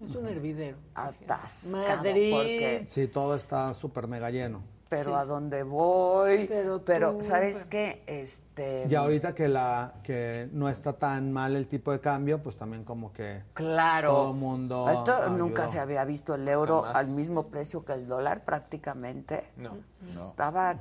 [0.03, 0.79] Es un hervidero.
[0.95, 1.77] atascado.
[1.77, 2.31] Madrid.
[2.33, 4.63] Porque, Sí, todo está súper mega lleno.
[4.89, 5.12] Pero Sí.
[5.12, 6.47] a dónde voy.
[6.47, 8.02] Pero Pero, tú, ¿sabes pero- qué?
[8.06, 12.56] Este, Y ahorita que la que no está tan mal el tipo de cambio, pues
[12.56, 14.10] también como que Claro.
[14.12, 15.31] todo el mundo Esto ayudó.
[15.39, 16.97] nunca se había visto el euro Jamás.
[16.97, 19.50] al mismo precio que el dólar prácticamente.
[19.56, 19.70] No.
[19.70, 20.28] No.
[20.28, 20.76] Estaba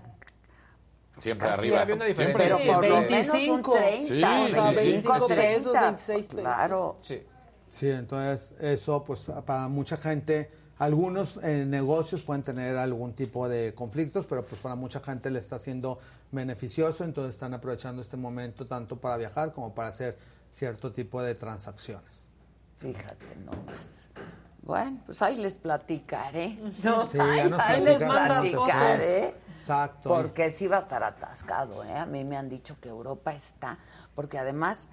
[1.17, 1.81] Siempre Casi arriba.
[1.81, 2.43] había una diferencia.
[2.43, 3.33] pero Sí, por lo 25.
[3.37, 4.75] menos un 30, Sí, o sí, sea, sí.
[4.91, 5.81] 25, pesos, 30.
[5.81, 6.41] 26 pesos.
[6.41, 6.95] Claro.
[6.99, 7.23] Sí.
[7.69, 13.73] Sí, entonces eso pues para mucha gente, algunos eh, negocios pueden tener algún tipo de
[13.73, 15.99] conflictos, pero pues para mucha gente le está siendo
[16.31, 20.17] beneficioso, entonces están aprovechando este momento tanto para viajar como para hacer
[20.49, 22.27] cierto tipo de transacciones.
[22.77, 24.09] Fíjate nomás.
[24.63, 26.57] Bueno, pues ahí les platicaré.
[26.83, 27.05] ¿no?
[27.05, 29.35] Sí, ahí, les platicaré.
[29.51, 30.09] Exacto.
[30.09, 31.93] Porque sí va a estar atascado, ¿eh?
[31.95, 33.77] A mí me han dicho que Europa está,
[34.15, 34.89] porque además,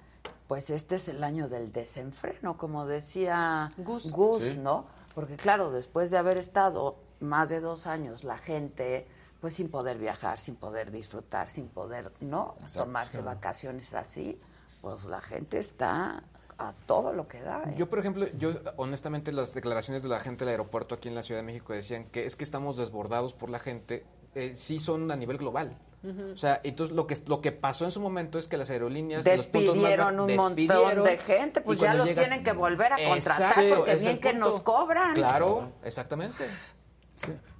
[0.47, 4.03] pues este es el año del desenfreno, como decía Gus,
[4.37, 4.57] Sí.
[4.61, 4.85] ¿no?
[5.15, 9.07] Porque claro, después de haber estado más de dos años la gente,
[9.39, 12.55] pues sin poder viajar, sin poder disfrutar, sin poder, ¿no?
[12.61, 12.85] Exacto.
[12.85, 14.39] Tomarse vacaciones así,
[14.81, 16.23] pues la gente está
[16.57, 17.63] a todo lo que da.
[17.63, 17.75] ¿eh?
[17.77, 21.23] Yo, por ejemplo, yo honestamente las declaraciones de la gente del aeropuerto aquí en la
[21.23, 25.11] Ciudad de México decían que es que estamos desbordados por la gente, eh, sí son
[25.11, 25.77] a nivel global.
[26.33, 29.25] O sea, entonces lo que lo que pasó en su momento es que las aerolíneas
[29.25, 33.49] los Despidieron un montón de gente, pues ya los llega- tienen que volver a contratar
[33.49, 35.13] Exacto, porque bien que nos cobran.
[35.13, 36.43] Claro, exactamente.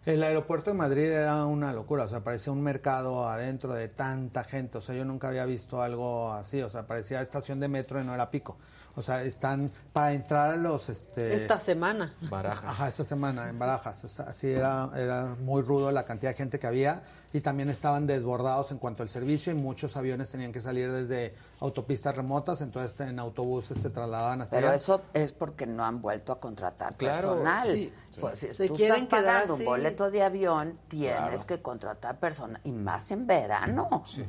[0.05, 4.43] El aeropuerto de Madrid era una locura, o sea, parecía un mercado adentro de tanta
[4.43, 8.01] gente, o sea, yo nunca había visto algo así, o sea, parecía estación de metro
[8.01, 8.57] y no era pico.
[8.95, 12.13] O sea, están para entrar a los este Esta semana.
[12.29, 12.63] Barajas.
[12.69, 14.03] Ajá, esta semana en Barajas.
[14.03, 17.01] O sea, Así era, era muy rudo la cantidad de gente que había
[17.33, 21.33] y también estaban desbordados en cuanto al servicio y muchos aviones tenían que salir desde
[21.61, 24.75] autopistas remotas, entonces en autobuses se trasladaban hasta Pero allá.
[24.75, 27.67] eso es porque no han vuelto a contratar Claro, personal.
[27.67, 27.91] sí.
[28.21, 28.47] Pues Sí.
[28.47, 31.45] si Se tú quieren estás quedar pagando un boleto de avión, tienes Claro.
[31.47, 34.03] que contratar personal y más en verano.
[34.05, 34.23] Sí,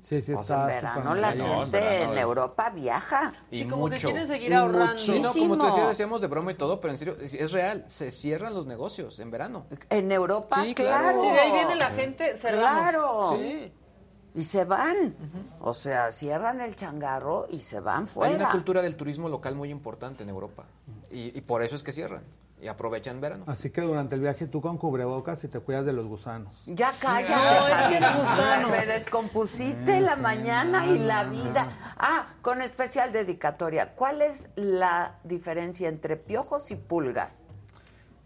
[0.00, 3.32] sí, O sea, está en verano la gente en, Europa viaja.
[3.50, 4.98] Y como que quieren seguir ahorrando.
[4.98, 5.88] Sí, no, como tú decías, Muchísimo.
[5.88, 7.84] decíamos de broma y todo, pero en serio, es, es real.
[7.86, 9.66] Se cierran los negocios en verano.
[9.88, 11.20] En Europa, Sí, claro.
[11.20, 11.22] claro.
[11.22, 12.90] Sí, de ahí viene la gente, cerramos.
[12.90, 13.36] Claro.
[13.38, 13.72] Sí.
[14.34, 15.16] Y se van.
[15.60, 18.30] O sea, cierran el changarro y se van fuera.
[18.30, 20.64] Hay una cultura del turismo local muy importante en Europa.
[21.10, 22.22] Y, y por eso es que cierran.
[22.62, 23.44] Y aprovechan verano.
[23.46, 26.62] Así que durante el viaje tú con cubrebocas y te cuidas de los gusanos.
[26.66, 27.32] Ya cállate.
[27.32, 28.68] No, es que el gusano.
[28.68, 31.64] Me descompusiste la mañana y la vida.
[31.96, 33.94] Ah, con especial dedicatoria.
[33.94, 37.44] ¿Cuál es la diferencia entre piojos y pulgas?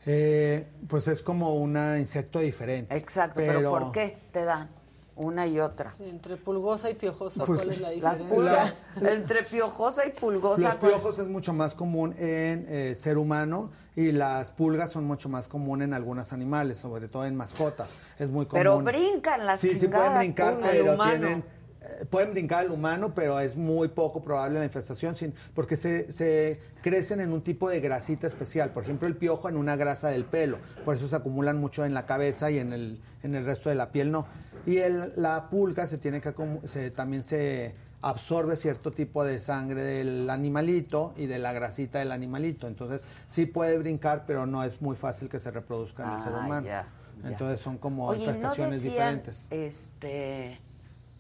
[0.07, 2.95] Eh, pues es como un insecto diferente.
[2.97, 4.69] Exacto, pero, ¿por qué te dan
[5.17, 5.95] una y otra?
[6.01, 8.35] Entre pulgosa y piojosa, Pues, ¿cuál es la Las diferencia?
[8.35, 8.75] pulgas,
[9.15, 10.63] entre piojosa y pulgosa.
[10.63, 15.29] Los piojos es mucho más común en eh, ser humano y las pulgas son mucho
[15.29, 17.97] más común en algunos animales, sobre todo en mascotas.
[18.19, 18.61] Es muy común.
[18.61, 20.71] Pero brincan las Sí, sí pueden brincar, pulgas.
[20.73, 21.45] pero tienen
[22.11, 26.61] pueden brincar al humano, pero es muy poco probable la infestación sin, porque se, se
[26.83, 28.71] crecen en un tipo de grasita especial.
[28.71, 30.59] Por ejemplo, el piojo en una grasa del pelo.
[30.85, 33.75] Por eso se acumulan mucho en la cabeza y en el, en el resto de
[33.75, 34.27] la piel no.
[34.67, 39.83] Y el, la pulga se tiene que se, también se absorbe cierto tipo de sangre
[39.83, 42.67] del animalito y de la grasita del animalito.
[42.67, 46.33] Entonces sí puede brincar, pero no es muy fácil que se reproduzca en el ser
[46.35, 46.69] Ah, humano.
[47.25, 49.47] Entonces son como Oye, ¿no infestaciones decían, diferentes.
[49.51, 50.61] Este,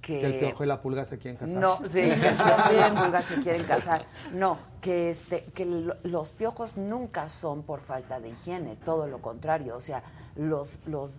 [0.04, 0.20] que...
[0.20, 1.56] Que el piojo y la pulga se quieren casar.
[1.56, 4.04] No, sí, que el piojo y la pulga se quieren casar.
[4.32, 9.18] No, que este, que lo- los piojos nunca son por falta de higiene, todo lo
[9.20, 9.76] contrario.
[9.76, 10.02] O sea,
[10.36, 11.16] los, los-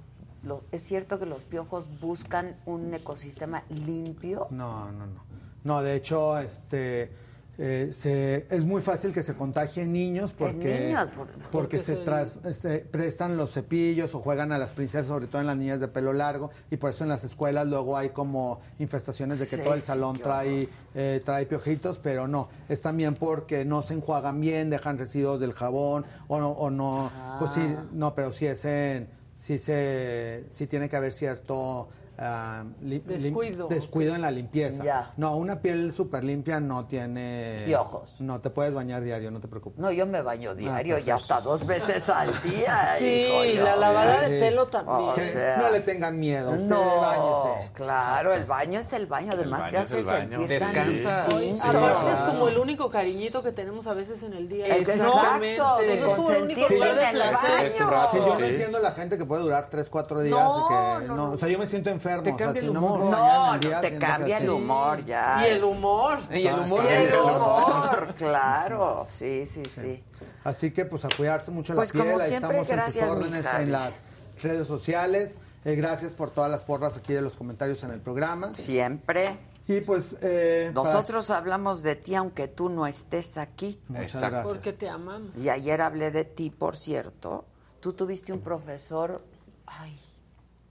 [0.72, 4.48] es cierto que los piojos buscan un ecosistema limpio.
[4.52, 5.24] No, no, no.
[5.64, 7.12] No, de hecho, este
[7.58, 11.96] eh, se- es muy fácil que se contagien niños porque, niños, por- porque porque se,
[11.98, 15.80] tras- se prestan los cepillos o juegan a las princesas, sobre todo en las niñas
[15.80, 19.56] de pelo largo, y por eso en las escuelas luego hay como infestaciones de que
[19.58, 23.94] Sí, todo el salón trae, eh, trae piojitos, pero no, es también porque no se
[23.94, 27.86] enjuagan bien, dejan residuos del jabón o no, o no pues sí, Ah.
[27.92, 33.68] no, pero sí es en, sí se, sí tiene que haber cierto ah, Descuido.
[33.68, 34.84] descuido en la limpieza.
[34.84, 35.14] Ya.
[35.18, 37.64] No, una piel súper limpia no tiene...
[37.66, 38.20] Piojos.
[38.22, 39.80] No, te puedes bañar diario, no te preocupes.
[39.80, 42.96] No, yo me baño diario pues y hasta dos veces al día.
[43.00, 45.10] Sí, hijo, y la lavada de pelo también.
[45.10, 47.72] O Que sea, no le tengan miedo, usted no, báñese.
[47.74, 51.26] claro, el baño es el baño, además baño te el hace sentir Descansa.
[51.28, 51.68] distinto.
[51.68, 54.68] Aparte es como el único cariñito que tenemos a veces en el día.
[54.68, 55.58] Exactamente.
[55.62, 57.30] No, de no el el baño.
[57.64, 58.42] Este Sí, yo sí.
[58.42, 60.68] no entiendo la gente que puede durar 3, 4 días No, y
[61.02, 63.00] que no, no, o sea, yo me siento enfermo, Te o sea, cambia el humor.
[63.00, 64.50] No, el no te cambia el sí.
[64.50, 65.38] humor ya.
[65.42, 66.20] Y el humor.
[66.32, 66.84] Y el humor.
[66.84, 70.04] Y el de- humor, claro, sí, sí, sí.
[70.44, 73.04] Así que pues a cuidarse mucho la Pues, piel, como ahí siempre, estamos en sus
[73.04, 74.04] órdenes en las
[74.42, 75.40] redes sociales.
[75.64, 78.54] Eh, gracias por todas las porras aquí de los comentarios en el programa.
[78.54, 79.38] Siempre.
[79.68, 83.82] Y pues eh, para- Nosotros hablamos de ti aunque tú no estés aquí.
[83.88, 84.30] Muchas Exacto.
[84.36, 84.54] gracias.
[84.54, 85.32] Porque te amamos.
[85.38, 87.46] Y ayer hablé de ti, por cierto.
[87.80, 89.24] Tú tuviste un profesor,
[89.66, 90.00] ay,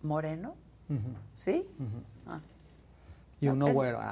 [0.02, 0.54] moreno,
[1.34, 1.66] ¿sí?
[2.26, 2.40] Ah.
[3.40, 3.98] Y uno güero.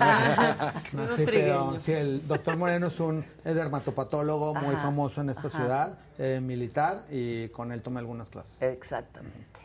[0.00, 5.30] Ah, no, sí, pero sí, el doctor Moreno es un dermatopatólogo muy Ajá, famoso en
[5.30, 5.56] esta ajá.
[5.58, 8.62] ciudad, eh, militar, y con él tomé algunas clases.
[8.62, 9.60] Exactamente.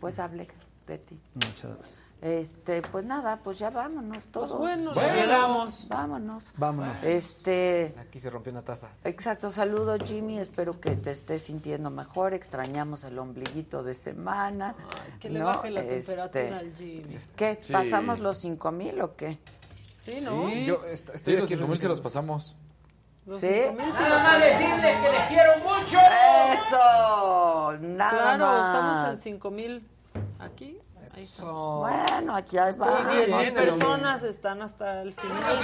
[0.00, 0.48] Pues hablé
[0.86, 1.20] de ti.
[1.34, 2.07] Muchas gracias.
[2.20, 4.58] Este, pues nada, pues ya vámonos todos.
[4.58, 5.86] bueno, ya llegamos.
[5.88, 6.42] Vámonos.
[6.56, 7.00] Vámonos.
[7.04, 8.88] Este, Aquí se rompió una taza.
[9.04, 14.74] exacto, saludo Jimmy, espero que te estés sintiendo mejor, extrañamos el ombliguito de semana.
[15.20, 15.46] Que le ¿no?
[15.46, 17.04] baje la Este, temperatura al Jimmy.
[17.36, 17.60] ¿Qué?
[17.62, 17.72] Sí.
[17.72, 19.38] ¿Pasamos los cinco mil o qué?
[20.04, 20.48] Sí, ¿no?
[20.48, 21.88] Sí, Yo est- sí, estoy los aquí 5 mil se revisando.
[21.88, 22.56] los pasamos.
[23.26, 23.46] Los ¿Sí?
[23.46, 23.74] sí.
[23.76, 25.98] Nada más decirle que les quiero mucho.
[26.52, 28.66] Eso, nada Claro, más.
[28.66, 29.88] estamos en 5000 mil
[30.38, 30.78] aquí.
[31.16, 31.78] Eso.
[31.78, 35.58] Bueno, aquí ya bien, las el personas están hasta el final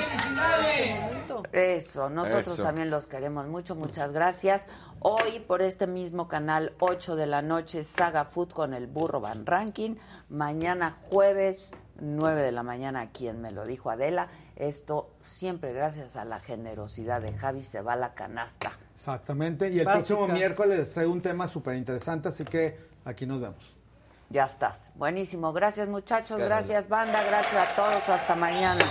[0.64, 1.76] este.
[1.76, 2.62] Eso, nosotros Eso.
[2.62, 4.66] también los queremos mucho, muchas gracias.
[5.00, 9.44] Hoy por este mismo canal, 8 de la noche, Saga Food con el burro Van
[9.44, 9.96] Ranking.
[10.30, 14.28] Mañana jueves, 9 de la mañana, quien me lo dijo Adela.
[14.56, 18.72] Esto siempre gracias a la generosidad de Javi se va a la canasta.
[18.94, 19.68] Exactamente.
[19.70, 20.06] Y el Básica.
[20.16, 23.76] próximo miércoles les traigo un tema súper interesante, así que aquí nos vemos.
[24.30, 24.92] Ya estás.
[24.94, 25.52] Buenísimo.
[25.52, 26.48] Gracias muchachos, Gracias.
[26.48, 28.08] gracias banda, gracias a todos.
[28.08, 28.84] Hasta mañana.